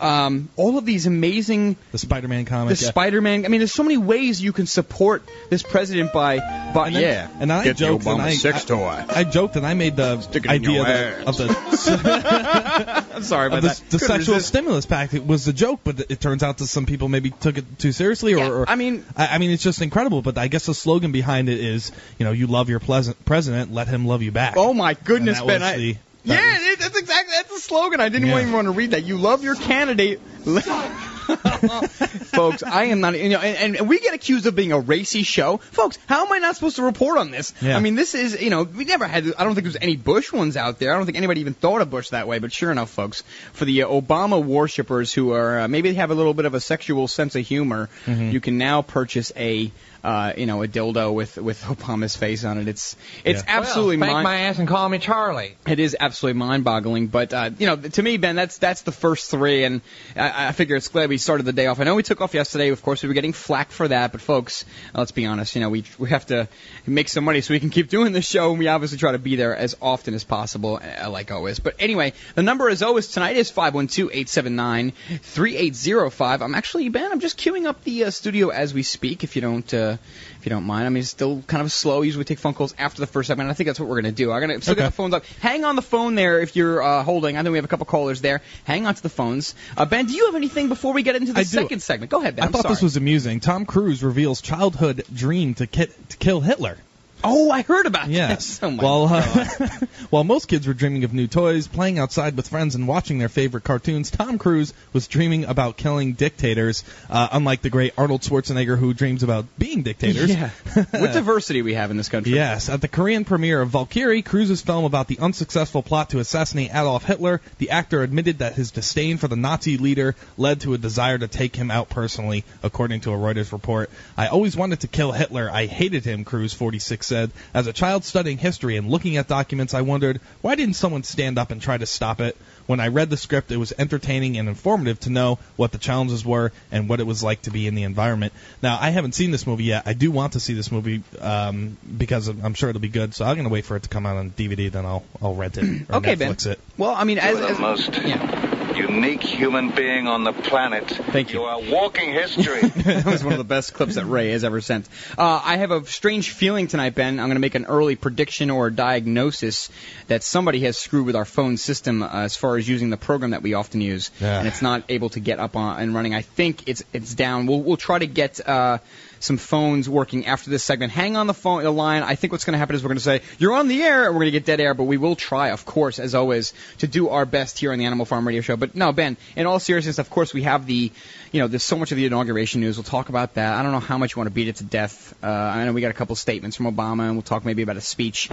Um, 0.00 0.48
all 0.56 0.76
of 0.76 0.84
these 0.84 1.06
amazing 1.06 1.76
the 1.92 1.98
Spider-Man 1.98 2.44
comic. 2.46 2.76
the 2.76 2.84
yeah. 2.84 2.90
Spider-Man. 2.90 3.44
I 3.44 3.48
mean, 3.48 3.60
there's 3.60 3.72
so 3.72 3.84
many 3.84 3.96
ways 3.96 4.42
you 4.42 4.52
can 4.52 4.66
support 4.66 5.22
this 5.50 5.62
president 5.62 6.12
by, 6.12 6.38
by 6.74 6.88
And 6.88 6.96
then- 6.96 7.02
yeah. 7.02 7.28
and 7.40 7.52
I 7.52 7.62
Get 7.64 7.76
the 7.78 7.84
joked 7.86 8.04
and 8.06 8.18
Obama 8.18 8.24
I, 8.24 8.34
sex 8.34 8.64
I, 8.64 8.66
toy. 8.74 9.04
I 9.08 9.22
joked 9.24 9.54
and 9.56 9.64
I 9.64 9.74
made 9.74 9.94
the 9.96 10.20
Stick 10.20 10.44
in 10.46 10.50
idea 10.50 10.70
your 10.72 10.86
of 11.28 11.36
the, 11.36 11.44
of 11.48 11.54
the 11.56 13.03
I'm 13.14 13.22
sorry 13.22 13.46
about 13.46 13.58
of 13.58 13.62
the, 13.62 13.68
that. 13.68 13.76
the 13.90 13.98
Couldn't 13.98 14.08
sexual 14.16 14.34
resist. 14.34 14.48
stimulus 14.48 14.86
pack 14.86 15.14
it 15.14 15.26
was 15.26 15.46
a 15.48 15.52
joke, 15.52 15.80
but 15.84 16.00
it 16.10 16.20
turns 16.20 16.42
out 16.42 16.58
that 16.58 16.66
some 16.66 16.86
people 16.86 17.08
maybe 17.08 17.30
took 17.30 17.58
it 17.58 17.78
too 17.78 17.92
seriously. 17.92 18.34
Or, 18.34 18.38
Yeah, 18.38 18.48
or 18.50 18.68
I 18.70 18.74
mean- 18.76 19.04
I, 19.16 19.26
I 19.28 19.38
mean, 19.38 19.50
it's 19.50 19.62
just 19.62 19.80
incredible. 19.82 20.22
But 20.22 20.36
I 20.38 20.48
guess 20.48 20.66
the 20.66 20.74
slogan 20.74 21.12
behind 21.12 21.48
it 21.48 21.60
is, 21.60 21.92
you 22.18 22.24
know, 22.24 22.32
you 22.32 22.46
love 22.46 22.68
your 22.68 22.80
pleasant 22.80 23.24
president, 23.24 23.72
let 23.72 23.88
him 23.88 24.06
love 24.06 24.22
you 24.22 24.32
back. 24.32 24.54
Oh 24.56 24.74
my 24.74 24.94
goodness, 24.94 25.38
And 25.38 25.46
Ben! 25.48 25.62
I, 25.62 25.76
the- 25.76 25.96
yeah, 26.26 26.36
that 26.36 26.60
it, 26.72 26.78
that's 26.78 26.98
exactly 26.98 27.34
that's 27.36 27.50
the 27.52 27.60
slogan. 27.60 28.00
I 28.00 28.08
didn't 28.08 28.28
Yeah. 28.28 28.40
even 28.40 28.52
want 28.52 28.64
to 28.66 28.70
read 28.70 28.92
that. 28.92 29.04
You 29.04 29.18
love 29.18 29.44
your 29.44 29.54
candidate. 29.56 30.20
Folks, 32.34 32.62
I 32.62 32.84
am 32.86 33.00
not. 33.00 33.18
You 33.18 33.28
know, 33.30 33.38
and, 33.40 33.76
and 33.76 33.88
we 33.88 34.00
get 34.00 34.14
accused 34.14 34.46
of 34.46 34.54
being 34.54 34.72
a 34.72 34.78
racy 34.80 35.22
show. 35.22 35.58
Folks, 35.58 35.98
how 36.06 36.26
am 36.26 36.32
I 36.32 36.38
not 36.38 36.54
supposed 36.54 36.76
to 36.76 36.82
report 36.82 37.18
on 37.18 37.30
this? 37.30 37.52
Yeah. 37.60 37.76
I 37.76 37.80
mean, 37.80 37.94
this 37.94 38.14
is 38.14 38.40
you 38.40 38.50
know 38.50 38.62
we 38.64 38.84
never 38.84 39.06
had. 39.06 39.24
I 39.38 39.44
don't 39.44 39.54
think 39.54 39.64
there's 39.64 39.76
any 39.80 39.96
Bush 39.96 40.32
ones 40.32 40.56
out 40.56 40.78
there. 40.78 40.92
I 40.92 40.96
don't 40.96 41.06
think 41.06 41.16
anybody 41.18 41.40
even 41.40 41.54
thought 41.54 41.80
of 41.80 41.90
Bush 41.90 42.10
that 42.10 42.28
way. 42.28 42.38
But 42.38 42.52
sure 42.52 42.70
enough, 42.70 42.90
folks, 42.90 43.22
for 43.52 43.64
the 43.64 43.82
uh, 43.82 43.88
Obama 43.88 44.42
worshippers 44.42 45.12
who 45.12 45.32
are 45.32 45.60
uh, 45.60 45.68
maybe 45.68 45.90
they 45.90 45.96
have 45.96 46.10
a 46.10 46.14
little 46.14 46.34
bit 46.34 46.44
of 46.44 46.54
a 46.54 46.60
sexual 46.60 47.08
sense 47.08 47.34
of 47.36 47.46
humor, 47.46 47.88
Mm-hmm. 48.06 48.30
you 48.30 48.40
can 48.40 48.58
now 48.58 48.82
purchase 48.82 49.32
a. 49.36 49.70
Uh, 50.04 50.34
you 50.36 50.44
know, 50.44 50.62
a 50.62 50.68
dildo 50.68 51.14
with 51.14 51.38
with 51.38 51.62
Obama's 51.74 52.14
face 52.14 52.44
on 52.44 52.58
it. 52.58 52.68
It's 52.68 52.94
it's 53.24 53.42
Yeah. 53.42 53.56
absolutely 53.58 53.96
Spank 53.96 54.12
mind- 54.12 54.24
my 54.24 54.36
ass 54.40 54.58
and 54.58 54.68
call 54.68 54.86
me 54.86 54.98
Charlie. 54.98 55.56
it 55.66 55.80
is 55.80 55.96
absolutely 55.98 56.38
mind-boggling, 56.40 57.06
but 57.06 57.32
uh, 57.32 57.48
you 57.58 57.66
know, 57.66 57.76
to 57.76 58.02
me, 58.02 58.18
Ben, 58.18 58.36
that's 58.36 58.58
that's 58.58 58.82
the 58.82 58.92
first 58.92 59.30
three, 59.30 59.64
and 59.64 59.80
I, 60.14 60.48
I 60.48 60.52
figure 60.52 60.76
it's 60.76 60.88
glad 60.88 61.08
we 61.08 61.16
started 61.16 61.46
the 61.46 61.54
day 61.54 61.68
off. 61.68 61.80
I 61.80 61.84
know 61.84 61.94
we 61.94 62.02
took 62.02 62.20
off 62.20 62.34
yesterday. 62.34 62.68
Of 62.68 62.82
course, 62.82 63.02
we 63.02 63.08
were 63.08 63.14
getting 63.14 63.32
flack 63.32 63.70
for 63.70 63.88
that, 63.88 64.12
but 64.12 64.20
folks, 64.20 64.66
uh, 64.94 64.98
let's 64.98 65.10
be 65.12 65.24
honest. 65.24 65.54
You 65.54 65.62
know, 65.62 65.70
we 65.70 65.84
we 65.98 66.10
have 66.10 66.26
to 66.26 66.48
make 66.86 67.08
some 67.08 67.24
money 67.24 67.40
so 67.40 67.54
we 67.54 67.60
can 67.60 67.70
keep 67.70 67.88
doing 67.88 68.12
this 68.12 68.28
show, 68.28 68.50
and 68.50 68.58
we 68.58 68.68
obviously 68.68 68.98
try 68.98 69.12
to 69.12 69.18
be 69.18 69.36
there 69.36 69.56
as 69.56 69.74
often 69.80 70.12
as 70.12 70.22
possible, 70.22 70.80
uh, 70.82 71.08
like 71.08 71.32
always. 71.32 71.60
But 71.60 71.76
anyway, 71.78 72.12
the 72.34 72.42
number 72.42 72.68
as 72.68 72.82
always 72.82 73.08
tonight 73.08 73.38
is 73.38 73.50
five 73.50 73.72
one 73.74 73.86
two 73.86 74.10
eight 74.12 74.28
seven 74.28 74.54
nine 74.54 74.92
three 75.22 75.56
eight 75.56 75.74
zero 75.74 76.10
five. 76.10 76.42
I'm 76.42 76.54
actually 76.54 76.90
Ben. 76.90 77.10
I'm 77.10 77.20
just 77.20 77.38
queuing 77.38 77.64
up 77.64 77.82
the 77.84 78.04
uh, 78.04 78.10
studio 78.10 78.50
as 78.50 78.74
we 78.74 78.82
speak. 78.82 79.24
If 79.24 79.34
you 79.34 79.40
don't. 79.40 79.72
Uh, 79.72 79.93
if 79.94 80.46
you 80.46 80.50
don't 80.50 80.64
mind, 80.64 80.86
I 80.86 80.88
mean, 80.90 81.00
it's 81.02 81.10
still 81.10 81.42
kind 81.46 81.62
of 81.62 81.72
slow. 81.72 82.02
Usually 82.02 82.20
we 82.20 82.24
take 82.24 82.38
phone 82.38 82.54
calls 82.54 82.74
after 82.78 83.00
the 83.00 83.06
first 83.06 83.26
segment. 83.28 83.50
I 83.50 83.52
think 83.54 83.66
that's 83.68 83.80
what 83.80 83.88
we're 83.88 84.00
going 84.00 84.12
to 84.14 84.22
do. 84.22 84.32
I'm 84.32 84.40
going 84.46 84.58
to 84.58 84.62
still 84.62 84.74
get 84.74 84.84
the 84.86 84.90
phones 84.92 85.14
up. 85.14 85.24
Hang 85.40 85.64
on 85.64 85.76
the 85.76 85.82
phone 85.82 86.14
there 86.14 86.40
if 86.40 86.56
you're 86.56 86.82
uh, 86.82 87.02
holding. 87.02 87.36
I 87.36 87.42
think 87.42 87.52
we 87.52 87.58
have 87.58 87.64
a 87.64 87.68
couple 87.68 87.86
callers 87.86 88.20
there. 88.20 88.42
Hang 88.64 88.86
on 88.86 88.94
to 88.94 89.02
the 89.02 89.08
phones. 89.08 89.54
Uh, 89.76 89.84
ben, 89.84 90.06
do 90.06 90.12
you 90.14 90.26
have 90.26 90.34
anything 90.34 90.68
before 90.68 90.92
we 90.92 91.02
get 91.02 91.16
into 91.16 91.32
the 91.32 91.40
I 91.40 91.42
do. 91.42 91.48
second 91.48 91.82
segment? 91.82 92.10
Go 92.10 92.20
ahead, 92.20 92.36
Ben. 92.36 92.42
I 92.42 92.46
I'm 92.46 92.52
thought 92.52 92.62
sorry. 92.62 92.74
this 92.74 92.82
was 92.82 92.96
amusing. 92.96 93.40
Tom 93.40 93.66
Cruise 93.66 94.02
reveals 94.02 94.40
childhood 94.40 95.04
dream 95.12 95.54
to, 95.54 95.66
ki- 95.66 95.88
to 96.10 96.16
kill 96.16 96.40
Hitler. 96.40 96.78
Oh, 97.24 97.50
I 97.50 97.62
heard 97.62 97.86
about 97.86 98.08
Yes. 98.08 98.58
this. 98.58 98.60
Oh 98.62 98.70
while 98.76 99.08
uh, 99.10 99.68
while 100.10 100.24
most 100.24 100.46
kids 100.46 100.66
were 100.66 100.74
dreaming 100.74 101.04
of 101.04 101.12
new 101.12 101.26
toys, 101.26 101.66
playing 101.66 101.98
outside 101.98 102.36
with 102.36 102.48
friends, 102.48 102.74
and 102.74 102.86
watching 102.86 103.18
their 103.18 103.28
favorite 103.28 103.64
cartoons, 103.64 104.10
Tom 104.10 104.38
Cruise 104.38 104.72
was 104.92 105.06
dreaming 105.08 105.44
about 105.44 105.76
killing 105.76 106.12
dictators. 106.12 106.84
Uh, 107.10 107.28
unlike 107.32 107.62
the 107.62 107.70
great 107.70 107.92
Arnold 107.98 108.22
Schwarzenegger, 108.22 108.78
who 108.78 108.94
dreams 108.94 109.22
about 109.22 109.46
being 109.58 109.82
dictators. 109.82 110.30
Yeah. 110.34 110.50
what 110.74 111.12
diversity 111.12 111.62
we 111.62 111.74
have 111.74 111.90
in 111.90 111.96
this 111.96 112.08
country. 112.08 112.32
Yes, 112.34 112.68
at 112.68 112.80
the 112.80 112.88
Korean 112.88 113.24
premiere 113.24 113.60
of 113.60 113.70
Valkyrie, 113.70 114.22
Cruise's 114.22 114.60
film 114.62 114.84
about 114.84 115.08
the 115.08 115.18
unsuccessful 115.18 115.82
plot 115.82 116.10
to 116.10 116.18
assassinate 116.18 116.70
Adolf 116.70 117.04
Hitler, 117.04 117.40
the 117.58 117.70
actor 117.70 118.02
admitted 118.02 118.38
that 118.38 118.54
his 118.54 118.70
disdain 118.70 119.16
for 119.18 119.28
the 119.28 119.36
Nazi 119.36 119.78
leader 119.78 120.14
led 120.36 120.60
to 120.62 120.74
a 120.74 120.78
desire 120.78 121.18
to 121.18 121.28
take 121.28 121.56
him 121.56 121.70
out 121.70 121.88
personally, 121.88 122.44
according 122.62 123.00
to 123.02 123.12
a 123.12 123.16
Reuters 123.16 123.52
report. 123.52 123.90
I 124.16 124.28
always 124.28 124.56
wanted 124.56 124.80
to 124.80 124.88
kill 124.88 125.12
Hitler. 125.12 125.50
I 125.50 125.66
hated 125.66 126.04
him, 126.04 126.24
Cruise 126.24 126.52
46 126.52 127.06
said. 127.14 127.30
As 127.54 127.68
a 127.68 127.72
child 127.72 128.04
studying 128.04 128.38
history 128.38 128.76
and 128.76 128.90
looking 128.90 129.16
at 129.18 129.28
documents, 129.28 129.72
I 129.72 129.82
wondered, 129.82 130.20
why 130.40 130.56
didn't 130.56 130.74
someone 130.74 131.04
stand 131.04 131.38
up 131.38 131.52
and 131.52 131.62
try 131.62 131.78
to 131.78 131.86
stop 131.86 132.20
it? 132.20 132.36
When 132.66 132.80
I 132.80 132.88
read 132.88 133.10
the 133.10 133.16
script, 133.16 133.50
it 133.50 133.56
was 133.56 133.72
entertaining 133.78 134.38
and 134.38 134.48
informative 134.48 135.00
to 135.00 135.10
know 135.10 135.38
what 135.56 135.72
the 135.72 135.78
challenges 135.78 136.24
were 136.24 136.52
and 136.72 136.88
what 136.88 137.00
it 137.00 137.06
was 137.06 137.22
like 137.22 137.42
to 137.42 137.50
be 137.50 137.66
in 137.66 137.74
the 137.74 137.82
environment. 137.82 138.32
Now, 138.62 138.78
I 138.80 138.90
haven't 138.90 139.14
seen 139.14 139.30
this 139.30 139.46
movie 139.46 139.64
yet. 139.64 139.84
I 139.86 139.92
do 139.92 140.10
want 140.10 140.34
to 140.34 140.40
see 140.40 140.54
this 140.54 140.72
movie 140.72 141.02
um, 141.20 141.76
because 141.96 142.28
I'm 142.28 142.54
sure 142.54 142.70
it'll 142.70 142.80
be 142.80 142.88
good. 142.88 143.14
So 143.14 143.24
I'm 143.24 143.34
going 143.34 143.46
to 143.46 143.52
wait 143.52 143.64
for 143.64 143.76
it 143.76 143.84
to 143.84 143.88
come 143.88 144.06
out 144.06 144.16
on 144.16 144.30
DVD, 144.30 144.70
then 144.70 144.86
I'll 144.86 145.04
I'll 145.22 145.34
rent 145.34 145.58
it 145.58 145.90
or 145.90 145.96
Okay, 145.96 146.14
Ben. 146.14 146.34
Netflix 146.34 146.46
it. 146.46 146.60
Well, 146.76 146.94
I 146.94 147.04
mean, 147.04 147.18
as, 147.18 147.38
You're 147.38 147.48
as 147.48 147.56
the 147.56 147.62
most 147.62 147.92
yeah. 148.02 148.76
unique 148.76 149.22
human 149.22 149.70
being 149.70 150.06
on 150.06 150.24
the 150.24 150.32
planet. 150.32 150.88
Thank 150.88 151.32
you. 151.32 151.40
You 151.40 151.44
are 151.46 151.60
walking 151.60 152.12
history. 152.12 152.60
that 152.68 153.04
was 153.04 153.22
one 153.22 153.32
of 153.32 153.38
the 153.38 153.44
best 153.44 153.74
clips 153.74 153.94
that 153.94 154.06
Ray 154.06 154.30
has 154.30 154.44
ever 154.44 154.60
sent. 154.60 154.88
Uh, 155.16 155.40
I 155.42 155.56
have 155.58 155.70
a 155.70 155.84
strange 155.86 156.30
feeling 156.30 156.66
tonight, 156.66 156.94
Ben. 156.94 157.20
I'm 157.20 157.26
going 157.26 157.36
to 157.36 157.40
make 157.40 157.54
an 157.54 157.66
early 157.66 157.96
prediction 157.96 158.50
or 158.50 158.70
diagnosis 158.70 159.70
that 160.08 160.22
somebody 160.22 160.60
has 160.60 160.76
screwed 160.76 161.06
with 161.06 161.16
our 161.16 161.24
phone 161.24 161.56
system 161.56 162.02
uh, 162.02 162.08
as 162.12 162.36
far 162.36 162.53
as 162.56 162.68
using 162.68 162.90
the 162.90 162.96
program 162.96 163.30
that 163.30 163.42
we 163.42 163.54
often 163.54 163.80
use, 163.80 164.10
Yeah. 164.20 164.38
and 164.38 164.48
it's 164.48 164.62
not 164.62 164.84
able 164.88 165.08
to 165.10 165.20
get 165.20 165.38
up 165.38 165.56
on 165.56 165.80
and 165.80 165.94
running. 165.94 166.14
I 166.14 166.22
think 166.22 166.68
it's 166.68 166.82
it's 166.92 167.14
down. 167.14 167.46
We'll 167.46 167.60
we'll 167.62 167.76
try 167.76 167.98
to 167.98 168.06
get. 168.06 168.46
Uh, 168.46 168.78
some 169.24 169.38
phones 169.38 169.88
working 169.88 170.26
after 170.26 170.50
this 170.50 170.62
segment. 170.62 170.92
Hang 170.92 171.16
on 171.16 171.26
the 171.26 171.34
phone, 171.34 171.62
the 171.62 171.70
line. 171.70 172.02
I 172.02 172.14
think 172.14 172.32
what's 172.32 172.44
going 172.44 172.52
to 172.52 172.58
happen 172.58 172.76
is 172.76 172.82
we're 172.82 172.88
going 172.88 172.98
to 172.98 173.04
say 173.04 173.22
you're 173.38 173.54
on 173.54 173.68
the 173.68 173.82
air, 173.82 174.06
and 174.06 174.14
we're 174.14 174.20
going 174.20 174.32
to 174.32 174.38
get 174.38 174.44
dead 174.44 174.60
air. 174.60 174.74
But 174.74 174.84
we 174.84 174.96
will 174.96 175.16
try, 175.16 175.50
of 175.50 175.64
course, 175.64 175.98
as 175.98 176.14
always, 176.14 176.52
to 176.78 176.86
do 176.86 177.08
our 177.08 177.26
best 177.26 177.58
here 177.58 177.72
on 177.72 177.78
the 177.78 177.86
Animal 177.86 178.06
Farm 178.06 178.26
Radio 178.26 178.42
Show. 178.42 178.56
But 178.56 178.74
no, 178.74 178.92
Ben. 178.92 179.16
In 179.36 179.46
all 179.46 179.58
seriousness, 179.58 179.98
of 179.98 180.10
course, 180.10 180.34
we 180.34 180.42
have 180.42 180.66
the, 180.66 180.92
you 181.32 181.40
know, 181.40 181.48
there's 181.48 181.64
so 181.64 181.76
much 181.78 181.90
of 181.90 181.96
the 181.96 182.06
inauguration 182.06 182.60
news. 182.60 182.76
We'll 182.76 182.84
talk 182.84 183.08
about 183.08 183.34
that. 183.34 183.54
I 183.54 183.62
don't 183.62 183.72
know 183.72 183.80
how 183.80 183.98
much 183.98 184.14
you 184.14 184.20
want 184.20 184.28
to 184.28 184.34
beat 184.34 184.48
it 184.48 184.56
to 184.56 184.64
death. 184.64 185.14
Uh, 185.22 185.26
I 185.26 185.64
know 185.64 185.72
we 185.72 185.80
got 185.80 185.90
a 185.90 185.94
couple 185.94 186.14
statements 186.16 186.56
from 186.56 186.66
Obama, 186.66 187.06
and 187.06 187.14
we'll 187.14 187.22
talk 187.22 187.44
maybe 187.44 187.62
about 187.62 187.76
a 187.76 187.80
speech. 187.80 188.28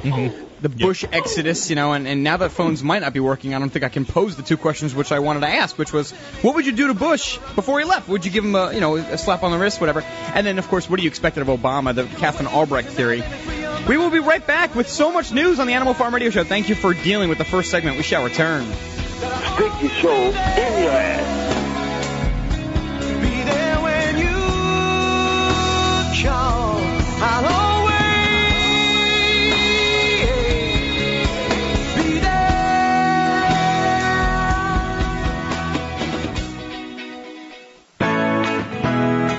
The 0.61 0.69
Bush 0.69 1.05
exodus, 1.11 1.69
you 1.69 1.75
know, 1.75 1.93
and, 1.93 2.07
and 2.07 2.23
now 2.23 2.37
that 2.37 2.51
phones 2.51 2.83
might 2.83 3.01
not 3.01 3.13
be 3.13 3.19
working, 3.19 3.55
I 3.55 3.59
don't 3.59 3.69
think 3.69 3.85
I 3.85 3.89
can 3.89 4.05
pose 4.05 4.35
the 4.35 4.43
two 4.43 4.57
questions 4.57 4.93
which 4.93 5.11
I 5.11 5.19
wanted 5.19 5.41
to 5.41 5.47
ask, 5.47 5.77
which 5.77 5.93
was, 5.93 6.11
what 6.41 6.55
would 6.55 6.65
you 6.65 6.71
do 6.71 6.87
to 6.87 6.93
Bush 6.93 7.39
before 7.55 7.79
he 7.79 7.85
left? 7.85 8.09
Would 8.09 8.25
you 8.25 8.31
give 8.31 8.43
him 8.43 8.55
a, 8.55 8.73
you 8.73 8.79
know, 8.79 8.97
a 8.97 9.17
slap 9.17 9.43
on 9.43 9.51
the 9.51 9.57
wrist, 9.57 9.79
whatever? 9.79 10.01
And 10.01 10.45
then, 10.45 10.59
of 10.59 10.67
course, 10.67 10.80
what 10.89 10.97
do 10.97 11.03
you 11.03 11.09
expect 11.09 11.37
of 11.37 11.47
Obama? 11.47 11.93
The 11.95 12.05
Katherine 12.05 12.47
Albrecht 12.47 12.89
theory. 12.89 13.23
We 13.87 13.97
will 13.97 14.09
be 14.09 14.19
right 14.19 14.45
back 14.45 14.75
with 14.75 14.87
so 14.87 15.11
much 15.11 15.31
news 15.31 15.59
on 15.59 15.67
the 15.67 15.73
Animal 15.73 15.93
Farm 15.93 16.13
Radio 16.13 16.29
Show. 16.29 16.43
Thank 16.43 16.69
you 16.69 16.75
for 16.75 16.93
dealing 16.93 17.29
with 17.29 17.37
the 17.37 17.45
first 17.45 17.71
segment. 17.71 17.97
We 17.97 18.03
shall 18.03 18.23
return. 18.23 18.65
Stick 18.65 19.71
your 19.81 19.91
show 19.91 20.15
in 20.15 20.83
your 20.83 20.91
ass. 20.91 21.55
Be 23.21 23.43
there 23.43 23.79
when 23.81 24.17
you 24.17 24.29
call. 26.29 27.70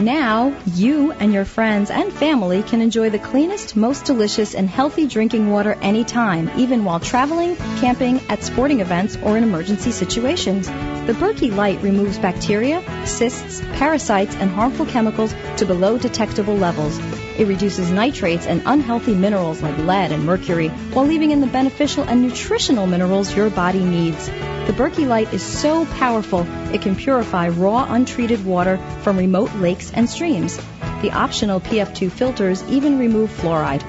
Now, 0.02 0.52
you 0.66 1.12
and 1.12 1.32
your 1.32 1.44
friends 1.44 1.88
and 1.88 2.12
family 2.12 2.64
can 2.64 2.80
enjoy 2.80 3.10
the 3.10 3.20
cleanest, 3.20 3.76
most 3.76 4.04
delicious, 4.04 4.52
and 4.52 4.68
healthy 4.68 5.06
drinking 5.06 5.48
water 5.48 5.78
anytime, 5.80 6.50
even 6.56 6.84
while 6.84 6.98
traveling, 6.98 7.54
camping, 7.78 8.20
at 8.28 8.42
sporting 8.42 8.80
events, 8.80 9.16
or 9.22 9.36
in 9.36 9.44
emergency 9.44 9.92
situations. 9.92 10.66
The 10.66 11.14
Berkey 11.20 11.54
Light 11.54 11.80
removes 11.82 12.18
bacteria, 12.18 12.82
cysts, 13.06 13.60
parasites, 13.74 14.34
and 14.34 14.50
harmful 14.50 14.86
chemicals 14.86 15.36
to 15.58 15.66
below 15.66 15.98
detectable 15.98 16.56
levels. 16.56 16.98
It 17.38 17.46
reduces 17.46 17.90
nitrates 17.90 18.46
and 18.46 18.62
unhealthy 18.66 19.14
minerals 19.14 19.62
like 19.62 19.78
lead 19.78 20.12
and 20.12 20.24
mercury 20.24 20.68
while 20.68 21.06
leaving 21.06 21.30
in 21.30 21.40
the 21.40 21.46
beneficial 21.46 22.04
and 22.04 22.22
nutritional 22.22 22.86
minerals 22.86 23.34
your 23.34 23.50
body 23.50 23.82
needs. 23.84 24.26
The 24.26 24.74
Berkey 24.76 25.06
Light 25.06 25.32
is 25.32 25.42
so 25.42 25.86
powerful 25.86 26.46
it 26.72 26.82
can 26.82 26.94
purify 26.94 27.48
raw, 27.48 27.86
untreated 27.92 28.44
water 28.44 28.78
from 29.02 29.18
remote 29.18 29.52
lakes 29.54 29.90
and 29.92 30.08
streams. 30.08 30.58
The 31.02 31.10
optional 31.10 31.60
PF2 31.60 32.12
filters 32.12 32.62
even 32.68 32.98
remove 32.98 33.30
fluoride. 33.30 33.82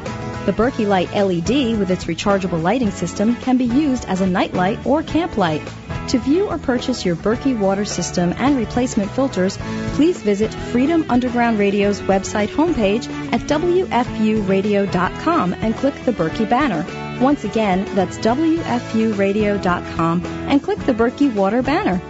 The 0.45 0.51
Berkey 0.51 0.88
Light 0.88 1.13
LED 1.13 1.77
with 1.77 1.91
its 1.91 2.05
rechargeable 2.05 2.62
lighting 2.62 2.91
system 2.91 3.35
can 3.38 3.57
be 3.57 3.65
used 3.65 4.05
as 4.05 4.19
a 4.19 4.27
nightlight 4.27 4.85
or 4.85 5.03
camp 5.03 5.38
light. 5.38 5.62
To 6.10 6.19
view 6.19 6.48
or 6.48 6.57
purchase 6.57 7.05
your 7.05 7.15
Berkey 7.15 7.57
water 7.57 7.86
system 7.86 8.33
and 8.38 8.57
replacement 8.57 9.10
filters, 9.12 9.57
please 9.95 10.22
visit 10.22 10.53
Freedom 10.53 11.05
Underground 11.10 11.57
Radio's 11.60 12.01
website 12.01 12.50
homepage 12.50 13.07
at 13.31 13.39
WFUradio.com 13.41 15.53
and 15.53 15.75
click 15.75 15.93
the 16.05 16.12
Berkey 16.12 16.50
banner. 16.50 16.86
Once 17.19 17.43
again, 17.43 17.86
that's 17.95 18.17
WFUradio.com 18.17 20.25
and 20.25 20.62
click 20.62 20.79
the 20.79 20.93
Berkey 20.93 21.33
Water 21.33 21.62
banner. 21.62 22.01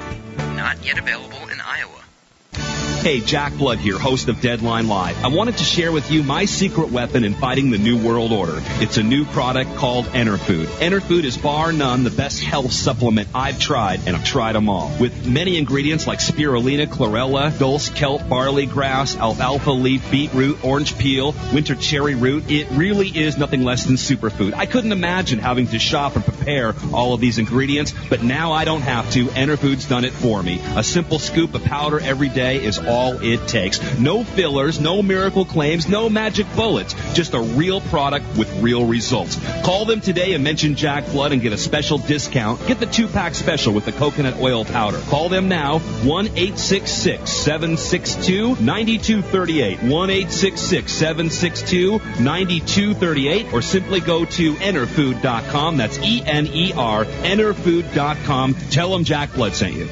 Not 0.55 0.83
yet 0.83 0.97
available. 0.97 1.33
Hey, 3.03 3.19
Jack 3.19 3.51
Blood 3.57 3.79
here, 3.79 3.99
host 3.99 4.29
of 4.29 4.39
Deadline 4.39 4.87
Live. 4.87 5.25
I 5.25 5.27
wanted 5.27 5.57
to 5.57 5.65
share 5.65 5.91
with 5.91 6.09
you 6.09 6.23
my 6.23 6.45
secret 6.45 6.89
weapon 6.89 7.25
in 7.25 7.33
fighting 7.33 7.69
the 7.69 7.77
New 7.77 8.01
World 8.01 8.31
Order. 8.31 8.61
It's 8.79 8.95
a 8.95 9.03
new 9.03 9.25
product 9.25 9.75
called 9.75 10.05
Enerfood. 10.05 10.67
Enerfood 10.79 11.25
is 11.25 11.37
bar 11.37 11.73
none 11.73 12.05
the 12.05 12.09
best 12.09 12.41
health 12.41 12.71
supplement 12.71 13.27
I've 13.35 13.59
tried, 13.59 14.07
and 14.07 14.15
I've 14.15 14.23
tried 14.23 14.53
them 14.53 14.69
all. 14.69 14.89
With 15.01 15.27
many 15.27 15.57
ingredients 15.57 16.07
like 16.07 16.19
spirulina, 16.19 16.87
chlorella, 16.87 17.51
dulse, 17.59 17.89
kelp, 17.89 18.29
barley 18.29 18.67
grass, 18.67 19.17
alfalfa 19.17 19.71
leaf, 19.71 20.09
beetroot, 20.09 20.63
orange 20.63 20.97
peel, 20.97 21.35
winter 21.53 21.75
cherry 21.75 22.15
root, 22.15 22.49
it 22.49 22.71
really 22.71 23.09
is 23.09 23.37
nothing 23.37 23.65
less 23.65 23.83
than 23.83 23.97
superfood. 23.97 24.53
I 24.53 24.65
couldn't 24.65 24.93
imagine 24.93 25.39
having 25.39 25.67
to 25.67 25.77
shop 25.77 26.15
and 26.15 26.23
prepare 26.23 26.73
all 26.93 27.13
of 27.13 27.19
these 27.19 27.37
ingredients, 27.37 27.93
but 28.09 28.23
now 28.23 28.53
I 28.53 28.63
don't 28.63 28.83
have 28.83 29.11
to. 29.11 29.25
Enerfood's 29.25 29.89
done 29.89 30.05
it 30.05 30.13
for 30.13 30.41
me. 30.41 30.61
A 30.77 30.83
simple 30.85 31.19
scoop 31.19 31.53
of 31.53 31.65
powder 31.65 31.99
every 31.99 32.29
day 32.29 32.63
is 32.63 32.79
all 32.79 32.92
it 32.93 33.47
takes. 33.47 33.81
No 33.99 34.23
fillers, 34.23 34.79
no 34.79 35.01
miracle 35.01 35.45
claims, 35.45 35.87
no 35.87 36.09
magic 36.09 36.47
bullets. 36.55 36.93
Just 37.13 37.33
a 37.33 37.39
real 37.39 37.81
product 37.81 38.25
with 38.37 38.49
real 38.61 38.85
results. 38.85 39.39
Call 39.63 39.85
them 39.85 40.01
today 40.01 40.33
and 40.33 40.43
mention 40.43 40.75
Jack 40.75 41.05
Blood 41.07 41.31
and 41.31 41.41
get 41.41 41.53
a 41.53 41.57
special 41.57 41.97
discount. 41.97 42.65
Get 42.67 42.79
the 42.79 42.85
two 42.85 43.07
pack 43.07 43.35
special 43.35 43.73
with 43.73 43.85
the 43.85 43.91
coconut 43.91 44.39
oil 44.39 44.65
powder. 44.65 44.99
Call 45.09 45.29
them 45.29 45.47
now 45.47 45.79
1 45.79 46.25
866 46.27 47.31
762 47.31 48.55
9238. 48.61 49.83
1 49.83 50.09
866 50.09 50.91
762 50.91 51.99
9238 52.23 53.53
or 53.53 53.61
simply 53.61 53.99
go 53.99 54.25
to 54.25 54.53
enerfood.com. 54.55 55.77
That's 55.77 55.97
E 55.99 56.23
N 56.25 56.47
E 56.47 56.73
R, 56.73 57.05
enerfood.com. 57.05 58.53
Tell 58.53 58.91
them 58.91 59.03
Jack 59.03 59.33
Blood 59.33 59.53
sent 59.53 59.73
you. 59.73 59.89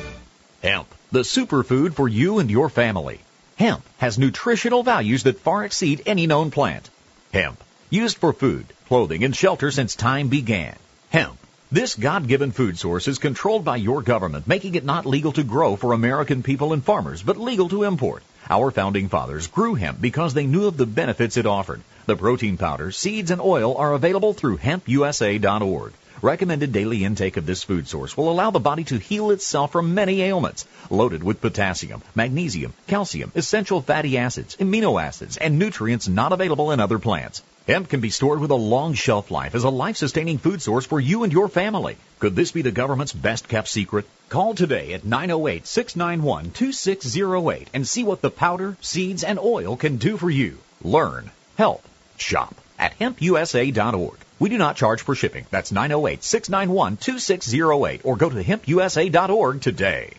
Hemp, 0.62 0.88
the 1.12 1.20
superfood 1.20 1.94
for 1.94 2.08
you 2.08 2.40
and 2.40 2.50
your 2.50 2.70
family. 2.70 3.20
Hemp 3.58 3.84
has 3.98 4.18
nutritional 4.18 4.82
values 4.82 5.24
that 5.24 5.42
far 5.42 5.66
exceed 5.66 6.04
any 6.06 6.26
known 6.26 6.52
plant. 6.52 6.90
Hemp, 7.34 7.62
used 7.90 8.18
for 8.18 8.32
food, 8.32 8.66
clothing, 8.88 9.26
and 9.26 9.36
shelter 9.36 9.72
since 9.72 9.94
time 9.96 10.30
began. 10.30 10.78
Hemp. 11.10 11.38
This 11.70 11.96
God-given 11.96 12.54
food 12.54 12.80
source 12.80 13.10
is 13.10 13.18
controlled 13.18 13.66
by 13.66 13.76
your 13.76 14.02
government, 14.02 14.48
making 14.48 14.76
it 14.76 14.86
not 14.86 15.06
legal 15.06 15.34
to 15.34 15.44
grow 15.44 15.76
for 15.76 15.92
American 15.92 16.44
people 16.44 16.72
and 16.72 16.84
farmers, 16.84 17.22
but 17.22 17.38
legal 17.38 17.68
to 17.70 17.84
import. 17.84 18.24
Our 18.50 18.72
founding 18.72 19.10
fathers 19.10 19.48
grew 19.48 19.76
hemp 19.76 20.00
because 20.00 20.34
they 20.34 20.46
knew 20.46 20.68
of 20.68 20.78
the 20.78 20.86
benefits 20.86 21.36
it 21.36 21.46
offered. 21.46 21.82
The 22.06 22.16
protein 22.16 22.58
powder, 22.58 22.92
seeds, 22.92 23.32
and 23.32 23.42
oil 23.42 23.76
are 23.76 23.94
available 23.94 24.34
through 24.34 24.58
hempusa.org. 24.58 25.94
Recommended 26.24 26.72
daily 26.72 27.04
intake 27.04 27.38
of 27.38 27.48
this 27.48 27.64
food 27.64 27.88
source 27.88 28.16
will 28.16 28.30
allow 28.30 28.52
the 28.52 28.60
body 28.60 28.84
to 28.84 29.00
heal 29.00 29.32
itself 29.32 29.72
from 29.72 29.96
many 29.96 30.22
ailments. 30.22 30.68
Loaded 30.92 31.24
with 31.24 31.42
potassium, 31.42 32.04
magnesium, 32.14 32.76
calcium, 32.86 33.32
essential 33.34 33.82
fatty 33.82 34.20
acids, 34.20 34.56
amino 34.58 35.02
acids, 35.02 35.38
and 35.38 35.58
nutrients 35.58 36.08
not 36.08 36.32
available 36.32 36.74
in 36.74 36.80
other 36.80 37.00
plants. 37.00 37.42
Hemp 37.68 37.90
can 37.90 38.02
be 38.02 38.12
stored 38.12 38.40
with 38.40 38.52
a 38.52 38.56
long 38.56 38.94
shelf 38.94 39.32
life 39.32 39.56
as 39.56 39.64
a 39.64 39.72
life-sustaining 39.72 40.38
food 40.38 40.62
source 40.62 40.86
for 40.86 41.00
you 41.00 41.24
and 41.24 41.34
your 41.34 41.48
family. 41.48 41.98
Could 42.20 42.36
this 42.36 42.52
be 42.52 42.62
the 42.62 42.70
government's 42.70 43.14
best 43.14 43.48
kept 43.48 43.68
secret? 43.68 44.06
Call 44.30 44.54
today 44.54 44.94
at 44.94 45.02
908-691-2608 45.02 47.68
and 47.74 47.88
see 47.88 48.04
what 48.04 48.22
the 48.22 48.30
powder, 48.30 48.78
seeds, 48.80 49.24
and 49.24 49.40
oil 49.40 49.76
can 49.76 49.98
do 49.98 50.18
for 50.18 50.30
you. 50.30 50.60
Learn, 50.84 51.32
help, 51.58 51.84
shop 52.18 52.54
at 52.78 52.96
hempusa.org. 53.00 54.20
We 54.42 54.50
do 54.50 54.58
not 54.58 54.76
charge 54.76 55.04
for 55.04 55.14
shipping. 55.14 55.46
That's 55.52 55.72
908-691-2608 55.72 58.02
or 58.04 58.16
go 58.16 58.28
to 58.28 58.44
hempusa.org 58.44 59.62
today. 59.62 60.10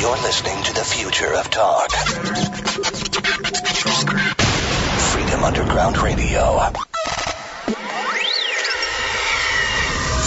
You're 0.00 0.16
listening 0.16 0.64
to 0.64 0.72
the 0.72 0.82
future 0.82 1.34
of 1.34 1.50
talk. 1.50 1.92
Freedom 5.12 5.44
Underground 5.44 5.98
Radio. 5.98 6.60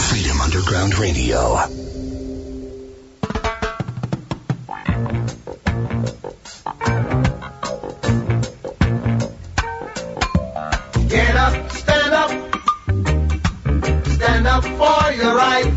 Freedom 0.09 0.41
Underground 0.41 0.99
Radio. 0.99 1.84
Up 14.55 14.63
for 14.63 15.11
your 15.11 15.35
right. 15.35 15.75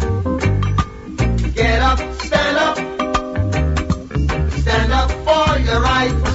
Get 1.52 1.82
up, 1.82 1.98
stand 2.22 2.56
up. 2.58 2.76
Stand 4.60 4.92
up 4.92 5.10
for 5.10 5.58
your 5.58 5.80
right. 5.80 6.27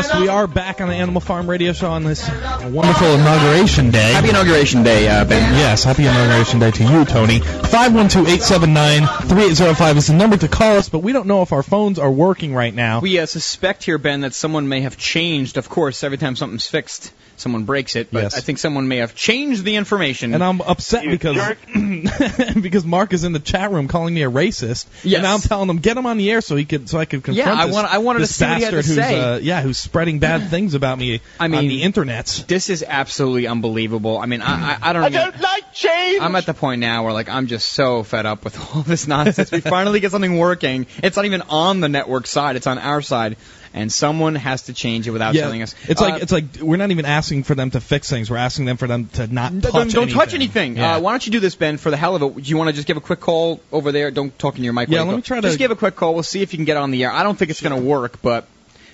Get 0.00 0.10
up, 0.10 0.12
stand 0.12 0.20
Yes, 0.20 0.22
we 0.22 0.28
are 0.28 0.46
back 0.46 0.80
on 0.80 0.88
the 0.88 0.94
Animal 0.94 1.20
Farm 1.20 1.48
Radio 1.48 1.72
Show 1.72 1.90
on 1.90 2.04
this 2.04 2.28
wonderful 2.28 3.08
inauguration 3.14 3.90
day. 3.90 4.12
Happy 4.12 4.30
inauguration 4.30 4.82
day, 4.82 5.08
uh, 5.08 5.24
Ben. 5.24 5.54
Yes, 5.54 5.84
happy 5.84 6.06
inauguration 6.06 6.58
day 6.58 6.70
to 6.70 6.84
you, 6.84 7.04
Tony. 7.04 7.40
512-879-3805 7.40 9.96
is 9.96 10.06
the 10.08 10.14
number 10.14 10.36
to 10.36 10.48
call 10.48 10.76
us, 10.76 10.88
but 10.88 11.00
we 11.00 11.12
don't 11.12 11.26
know 11.26 11.42
if 11.42 11.52
our 11.52 11.62
phones 11.62 11.98
are 11.98 12.10
working 12.10 12.54
right 12.54 12.74
now. 12.74 13.00
We 13.00 13.18
uh, 13.18 13.26
suspect 13.26 13.84
here, 13.84 13.98
Ben, 13.98 14.22
that 14.22 14.34
someone 14.34 14.68
may 14.68 14.80
have 14.82 14.96
changed. 14.96 15.56
Of 15.56 15.68
course, 15.68 16.02
every 16.04 16.18
time 16.18 16.36
something's 16.36 16.66
fixed, 16.66 17.12
someone 17.36 17.64
breaks 17.64 17.96
it. 17.96 18.08
But 18.12 18.22
Yes. 18.24 18.36
I 18.36 18.40
think 18.40 18.58
someone 18.58 18.88
may 18.88 18.98
have 18.98 19.14
changed 19.14 19.64
the 19.64 19.76
information. 19.76 20.34
And 20.34 20.42
I'm 20.44 20.60
upset 20.60 21.04
because 21.04 21.36
because 22.60 22.84
Mark 22.84 23.12
is 23.12 23.24
in 23.24 23.32
the 23.32 23.38
chat 23.38 23.70
room 23.70 23.88
calling 23.88 24.14
me 24.14 24.22
a 24.22 24.30
racist. 24.30 24.86
Yes. 25.04 25.14
And 25.16 25.22
now 25.24 25.34
I'm 25.34 25.40
telling 25.40 25.68
him 25.70 25.78
get 25.78 25.96
him 25.96 26.06
on 26.06 26.18
the 26.18 26.30
air 26.30 26.40
so 26.42 26.56
he 26.56 26.64
could 26.64 26.88
so 26.88 26.98
I 26.98 27.04
could 27.06 27.22
confront 27.24 27.48
Yeah, 27.48 27.54
I 27.62 27.66
this, 27.66 27.74
want- 27.74 27.92
I 27.92 27.98
wanted 27.98 28.18
to 28.20 28.22
this 28.24 28.36
see 28.36 28.44
what 28.44 28.58
he 28.58 28.62
had 28.64 28.70
to 28.70 28.76
bastard 28.76 28.94
say. 28.96 29.14
who's 29.14 29.24
uh, 29.24 29.40
yeah 29.42 29.62
who's 29.62 29.78
spreading 29.90 30.20
bad 30.20 30.48
things 30.50 30.74
about 30.74 30.98
me 30.98 31.20
I 31.40 31.48
mean, 31.48 31.58
on 31.58 31.66
the 31.66 31.82
internet. 31.82 32.44
This 32.46 32.70
is 32.70 32.84
absolutely 32.86 33.48
unbelievable. 33.48 34.18
I 34.18 34.26
mean, 34.26 34.40
I, 34.40 34.74
I, 34.74 34.78
I 34.80 34.92
don't. 34.92 35.02
I 35.02 35.06
even- 35.08 35.20
don't 35.20 35.40
like 35.40 35.72
change. 35.74 36.22
I'm 36.22 36.36
at 36.36 36.46
the 36.46 36.54
point 36.54 36.80
now 36.80 37.02
where 37.04 37.12
like 37.12 37.28
I'm 37.28 37.48
just 37.48 37.68
so 37.70 38.02
fed 38.04 38.24
up 38.26 38.44
with 38.44 38.56
all 38.74 38.82
this 38.82 39.06
nonsense. 39.08 39.50
we 39.50 39.60
finally 39.60 39.98
get 40.00 40.12
something 40.12 40.38
working. 40.38 40.86
It's 41.02 41.16
not 41.16 41.24
even 41.24 41.42
on 41.42 41.80
the 41.80 41.88
network 41.88 42.26
side; 42.26 42.54
it's 42.56 42.66
on 42.68 42.78
our 42.78 43.02
side, 43.02 43.36
and 43.74 43.92
someone 43.92 44.34
has 44.36 44.62
to 44.62 44.72
change 44.74 45.08
it 45.08 45.10
without 45.10 45.34
yeah, 45.34 45.42
telling 45.42 45.62
us. 45.62 45.74
it's 45.88 46.00
Uh, 46.00 46.04
like 46.04 46.22
it's 46.22 46.32
like 46.32 46.44
we're 46.60 46.76
not 46.76 46.90
even 46.92 47.04
asking 47.04 47.42
for 47.44 47.54
them 47.56 47.70
to 47.72 47.80
fix 47.80 48.08
things. 48.08 48.30
We're 48.30 48.36
asking 48.36 48.66
them 48.66 48.76
for 48.76 48.86
them 48.86 49.06
to 49.14 49.26
not 49.26 49.52
touch 49.62 49.72
don't, 49.72 49.92
don't 49.92 50.10
touch 50.10 50.34
anything. 50.34 50.72
anything. 50.72 50.76
Yeah. 50.76 50.96
Uh, 50.96 51.00
why 51.00 51.12
don't 51.12 51.24
you 51.26 51.32
do 51.32 51.40
this, 51.40 51.54
Ben, 51.56 51.78
for 51.78 51.90
the 51.90 51.96
hell 51.96 52.14
of 52.16 52.22
it? 52.22 52.34
Do 52.36 52.48
you 52.50 52.56
want 52.56 52.68
to 52.68 52.74
just 52.74 52.86
give 52.86 52.96
a 52.96 53.00
quick 53.00 53.20
call 53.20 53.60
over 53.72 53.90
there? 53.92 54.10
Don't 54.10 54.36
talk 54.38 54.56
in 54.58 54.64
your 54.64 54.72
mic. 54.72 54.88
Yeah, 54.88 55.02
let 55.02 55.16
me 55.16 55.22
try 55.22 55.40
to- 55.40 55.48
Just 55.48 55.58
give 55.58 55.70
a 55.72 55.76
quick 55.76 55.96
call. 55.96 56.14
We'll 56.14 56.22
see 56.22 56.42
if 56.42 56.52
you 56.52 56.58
can 56.58 56.64
get 56.66 56.76
on 56.76 56.90
the 56.92 57.02
air. 57.04 57.12
I 57.12 57.22
don't 57.22 57.36
think 57.38 57.50
it's 57.50 57.60
going 57.60 57.74
to 57.80 57.86
work, 57.86 58.20
but 58.22 58.46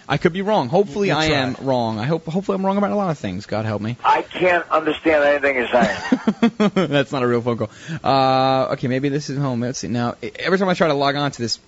I 0.08 0.18
could 0.18 0.32
be 0.32 0.42
wrong. 0.42 0.68
Hopefully, 0.68 1.10
I 1.10 1.28
try. 1.28 1.36
am 1.36 1.56
wrong. 1.60 1.98
I 1.98 2.04
hope. 2.04 2.26
Hopefully, 2.26 2.56
I'm 2.56 2.64
wrong 2.64 2.78
about 2.78 2.92
a 2.92 2.96
lot 2.96 3.10
of 3.10 3.18
things. 3.18 3.46
God 3.46 3.64
help 3.64 3.82
me. 3.82 3.96
I 4.04 4.22
can't 4.22 4.68
understand 4.70 5.24
anything 5.24 5.56
you're 5.56 5.68
saying. 5.68 6.88
That's 6.88 7.10
not 7.10 7.22
a 7.22 7.26
real 7.26 7.42
phone 7.42 7.58
call. 7.58 7.70
Uh, 8.04 8.72
okay, 8.72 8.86
maybe 8.86 9.08
this 9.08 9.30
is 9.30 9.38
home. 9.38 9.60
Let's 9.60 9.80
see. 9.80 9.88
Now, 9.88 10.14
every 10.38 10.58
time 10.58 10.68
I 10.68 10.74
try 10.74 10.88
to 10.88 10.94
log 10.94 11.16
on 11.16 11.32
to 11.32 11.42
this 11.42 11.58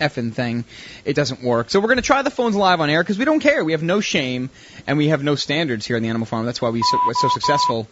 effing 0.00 0.32
thing, 0.32 0.64
it 1.04 1.14
doesn't 1.14 1.42
work. 1.42 1.70
So 1.70 1.80
we're 1.80 1.88
going 1.88 1.96
to 1.96 2.02
try 2.02 2.22
the 2.22 2.30
phones 2.30 2.56
live 2.56 2.80
on 2.80 2.90
air 2.90 3.02
because 3.02 3.18
we 3.18 3.24
don't 3.24 3.40
care. 3.40 3.64
We 3.64 3.72
have 3.72 3.82
no 3.82 4.00
shame 4.00 4.50
and 4.86 4.96
we 4.96 5.08
have 5.08 5.22
no 5.22 5.34
standards 5.34 5.86
here 5.86 5.96
in 5.96 6.02
the 6.02 6.08
Animal 6.08 6.26
Farm. 6.26 6.46
That's 6.46 6.62
why 6.62 6.70
we 6.70 6.82
so, 6.82 6.98
we're 7.06 7.14
so 7.14 7.28
successful. 7.28 7.88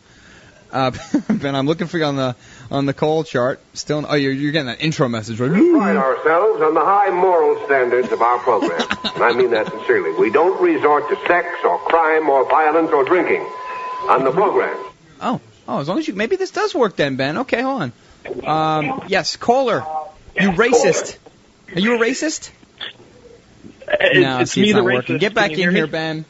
Uh, 0.71 0.91
Ben, 1.29 1.55
I'm 1.55 1.67
looking 1.67 1.87
for 1.87 1.99
you 1.99 2.05
on 2.05 2.17
the 2.17 2.37
on 2.71 2.87
the 2.87 2.93
call 2.93 3.25
chart. 3.25 3.61
Still, 3.75 4.05
oh, 4.09 4.15
you're, 4.15 4.33
you're 4.33 4.53
getting 4.53 4.67
that 4.67 4.81
intro 4.83 5.09
message, 5.09 5.41
right? 5.41 5.51
We 5.51 5.71
pride 5.73 5.97
ourselves 5.97 6.63
on 6.63 6.75
the 6.75 6.85
high 6.85 7.11
moral 7.11 7.65
standards 7.65 8.13
of 8.13 8.21
our 8.21 8.39
program. 8.39 8.81
and 9.15 9.25
I 9.25 9.33
mean 9.33 9.51
that 9.53 9.71
sincerely. 9.71 10.19
We 10.19 10.31
don't 10.31 10.61
resort 10.61 11.09
to 11.09 11.17
sex 11.27 11.49
or 11.65 11.79
crime 11.79 12.29
or 12.29 12.49
violence 12.49 12.91
or 12.91 13.05
drinking 13.05 13.41
on 14.09 14.25
the 14.25 14.31
program. 14.31 14.77
Oh, 15.21 15.41
oh, 15.67 15.81
as 15.81 15.89
long 15.89 15.99
as 15.99 16.07
you 16.07 16.15
maybe 16.15 16.37
this 16.37 16.51
does 16.51 16.75
work 16.75 16.97
then, 16.97 17.17
Ben. 17.17 17.39
Okay, 17.39 17.63
hold 17.63 17.83
on. 17.83 17.93
Um, 18.45 19.03
yes, 19.09 19.37
caller, 19.37 19.85
you 20.39 20.51
racist. 20.51 21.17
Are 21.75 21.81
you 21.81 21.95
a 21.95 21.99
racist? 21.99 22.51
no, 23.89 24.41
it's 24.41 24.53
see, 24.53 24.61
me, 24.61 24.69
it's 24.69 24.75
the 24.77 24.83
not 24.83 24.85
working. 24.85 25.17
racist. 25.17 25.21
Get 25.21 25.29
Can 25.29 25.35
back 25.35 25.51
in 25.53 25.71
here, 25.71 25.87
me? 25.87 25.91
Ben. 25.91 26.25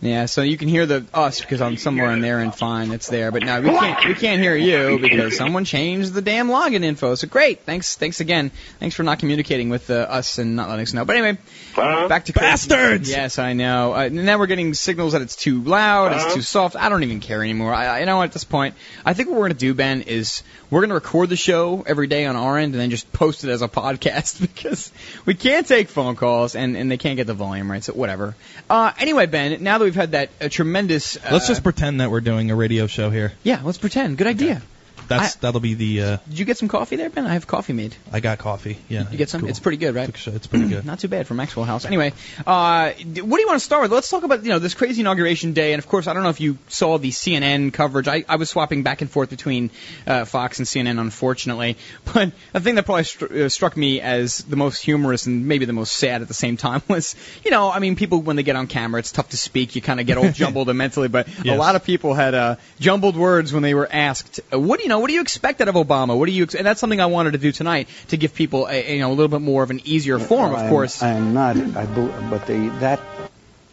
Yeah, 0.00 0.26
so 0.26 0.42
you 0.42 0.58
can 0.58 0.68
hear 0.68 0.84
the 0.84 1.06
us 1.14 1.40
because 1.40 1.62
I'm 1.62 1.78
somewhere 1.78 2.12
in 2.12 2.20
there 2.20 2.40
and 2.40 2.54
fine, 2.54 2.92
it's 2.92 3.08
there. 3.08 3.32
But 3.32 3.44
now 3.44 3.60
we 3.60 3.70
can't 3.70 4.06
we 4.06 4.14
can't 4.14 4.42
hear 4.42 4.54
you 4.54 4.98
because 4.98 5.38
someone 5.38 5.64
changed 5.64 6.12
the 6.12 6.20
damn 6.20 6.48
login 6.48 6.84
info. 6.84 7.14
So 7.14 7.26
great, 7.26 7.62
thanks 7.62 7.96
thanks 7.96 8.20
again. 8.20 8.50
Thanks 8.78 8.94
for 8.94 9.04
not 9.04 9.20
communicating 9.20 9.70
with 9.70 9.88
uh, 9.90 9.94
us 9.94 10.36
and 10.38 10.54
not 10.54 10.68
letting 10.68 10.82
us 10.82 10.92
know. 10.92 11.06
But 11.06 11.16
anyway, 11.16 11.38
back 11.76 12.24
to 12.26 12.32
bastards. 12.32 13.08
Yes, 13.10 13.38
I 13.38 13.52
know. 13.52 13.94
Uh, 13.94 14.08
now 14.08 14.38
we're 14.38 14.46
getting 14.46 14.74
signals 14.74 15.12
that 15.12 15.22
it's 15.22 15.36
too 15.36 15.62
loud, 15.62 16.12
it's 16.12 16.34
too 16.34 16.42
soft. 16.42 16.76
I 16.76 16.88
don't 16.88 17.02
even 17.02 17.20
care 17.20 17.42
anymore. 17.42 17.72
I, 17.72 17.86
I 17.86 18.00
you 18.00 18.06
know 18.06 18.22
at 18.22 18.32
this 18.32 18.44
point, 18.44 18.74
I 19.04 19.14
think 19.14 19.28
what 19.28 19.38
we're 19.38 19.48
gonna 19.48 19.54
do, 19.54 19.74
Ben, 19.74 20.02
is 20.02 20.42
we're 20.70 20.80
gonna 20.80 20.94
record 20.94 21.28
the 21.28 21.36
show 21.36 21.84
every 21.86 22.06
day 22.06 22.26
on 22.26 22.36
our 22.36 22.58
end 22.58 22.74
and 22.74 22.80
then 22.80 22.90
just 22.90 23.12
post 23.12 23.44
it 23.44 23.50
as 23.50 23.62
a 23.62 23.68
podcast 23.68 24.40
because 24.40 24.90
we 25.24 25.34
can't 25.34 25.66
take 25.66 25.88
phone 25.88 26.16
calls 26.16 26.54
and 26.56 26.76
and 26.76 26.90
they 26.90 26.96
can't 26.98 27.16
get 27.16 27.26
the 27.26 27.34
volume 27.34 27.70
right. 27.70 27.84
So 27.84 27.92
whatever. 27.92 28.34
Uh, 28.68 28.92
anyway, 28.98 29.26
Ben, 29.26 29.62
now 29.62 29.78
that 29.78 29.84
we've 29.84 29.94
had 29.94 30.12
that 30.12 30.30
uh, 30.40 30.48
tremendous, 30.48 31.16
uh, 31.16 31.30
Let's 31.32 31.46
just 31.48 31.62
pretend 31.62 32.00
that 32.00 32.10
we're 32.10 32.20
doing 32.20 32.50
a 32.50 32.56
radio 32.56 32.86
show 32.86 33.10
here. 33.10 33.32
yeah, 33.42 33.60
let's 33.62 33.78
pretend. 33.78 34.18
Good 34.18 34.26
idea. 34.26 34.62
That's 35.08 35.36
that'll 35.36 35.60
be 35.60 35.74
the. 35.74 36.02
Uh, 36.02 36.16
Did 36.28 36.38
you 36.38 36.44
get 36.44 36.58
some 36.58 36.68
coffee 36.68 36.96
there, 36.96 37.10
Ben? 37.10 37.26
I 37.26 37.34
have 37.34 37.46
coffee 37.46 37.72
made. 37.72 37.94
I 38.12 38.20
got 38.20 38.38
coffee. 38.38 38.78
Yeah, 38.88 39.10
You 39.10 39.18
get 39.18 39.28
some? 39.28 39.42
cool. 39.42 39.50
It's 39.50 39.60
pretty 39.60 39.78
good, 39.78 39.94
right? 39.94 40.08
It's 40.08 40.46
pretty 40.46 40.68
good. 40.68 40.84
Not 40.84 40.98
too 41.00 41.08
bad 41.08 41.26
for 41.26 41.34
Maxwell 41.34 41.64
House. 41.64 41.84
Anyway, 41.84 42.12
uh, 42.46 42.90
what 42.92 42.96
do 43.04 43.16
you 43.40 43.46
want 43.46 43.58
to 43.58 43.64
start 43.64 43.82
with? 43.82 43.92
Let's 43.92 44.10
talk 44.10 44.22
about 44.24 44.42
you 44.42 44.50
know 44.50 44.58
this 44.58 44.74
crazy 44.74 45.00
inauguration 45.00 45.52
day, 45.52 45.72
and 45.72 45.78
of 45.78 45.88
course, 45.88 46.06
I 46.06 46.12
don't 46.12 46.22
know 46.22 46.28
if 46.30 46.40
you 46.40 46.58
saw 46.68 46.98
the 46.98 47.10
CNN 47.10 47.72
coverage. 47.72 48.08
I, 48.08 48.24
I 48.28 48.36
was 48.36 48.50
swapping 48.50 48.82
back 48.82 49.00
and 49.00 49.10
forth 49.10 49.30
between 49.30 49.70
uh, 50.06 50.24
Fox 50.24 50.58
and 50.58 50.66
CNN, 50.66 51.00
unfortunately. 51.00 51.76
But 52.12 52.32
the 52.52 52.60
thing 52.60 52.76
that 52.76 52.84
probably 52.86 53.02
stru- 53.02 53.44
uh, 53.44 53.48
struck 53.48 53.76
me 53.76 54.00
as 54.00 54.38
the 54.38 54.56
most 54.56 54.80
humorous 54.82 55.26
and 55.26 55.46
maybe 55.46 55.64
the 55.66 55.72
most 55.72 55.92
sad 55.96 56.22
at 56.22 56.28
the 56.28 56.34
same 56.34 56.56
time 56.56 56.82
was, 56.88 57.14
you 57.44 57.50
know, 57.50 57.70
I 57.70 57.78
mean, 57.78 57.96
people 57.96 58.22
when 58.22 58.36
they 58.36 58.42
get 58.42 58.56
on 58.56 58.66
camera, 58.68 58.98
it's 59.00 59.12
tough 59.12 59.30
to 59.30 59.36
speak. 59.36 59.76
You 59.76 59.82
kind 59.82 60.00
of 60.00 60.06
get 60.06 60.16
all 60.16 60.30
jumbled 60.42 60.74
mentally, 60.74 61.08
but 61.08 61.28
a 61.44 61.54
lot 61.54 61.76
of 61.76 61.84
people 61.84 62.14
had 62.14 62.34
uh, 62.34 62.56
jumbled 62.80 63.16
words 63.16 63.52
when 63.52 63.62
they 63.62 63.74
were 63.74 63.88
asked, 63.90 64.40
"What 64.50 64.78
do 64.78 64.82
you 64.84 64.88
know? 64.88 64.95
What 65.00 65.08
do 65.08 65.14
you 65.14 65.20
expect 65.20 65.60
out 65.60 65.68
of 65.68 65.74
Obama? 65.74 66.16
What 66.18 66.26
do 66.26 66.32
you?" 66.32 66.44
Ex-? 66.44 66.54
And 66.54 66.66
that's 66.66 66.80
something 66.80 67.00
I 67.00 67.06
wanted 67.06 67.32
to 67.32 67.38
do 67.38 67.52
tonight 67.52 67.88
to 68.08 68.16
give 68.16 68.34
people, 68.34 68.66
a, 68.66 68.94
you 68.94 69.00
know, 69.00 69.08
a 69.10 69.14
little 69.14 69.28
bit 69.28 69.40
more 69.40 69.62
of 69.62 69.70
an 69.70 69.80
easier 69.84 70.18
form. 70.18 70.52
Of 70.52 70.58
I'm- 70.60 70.68
course, 70.70 71.02
I 71.02 71.10
am 71.10 71.34
not. 71.34 71.56
I 71.56 71.86
but 72.30 72.46
the 72.46 72.68
that 72.80 73.00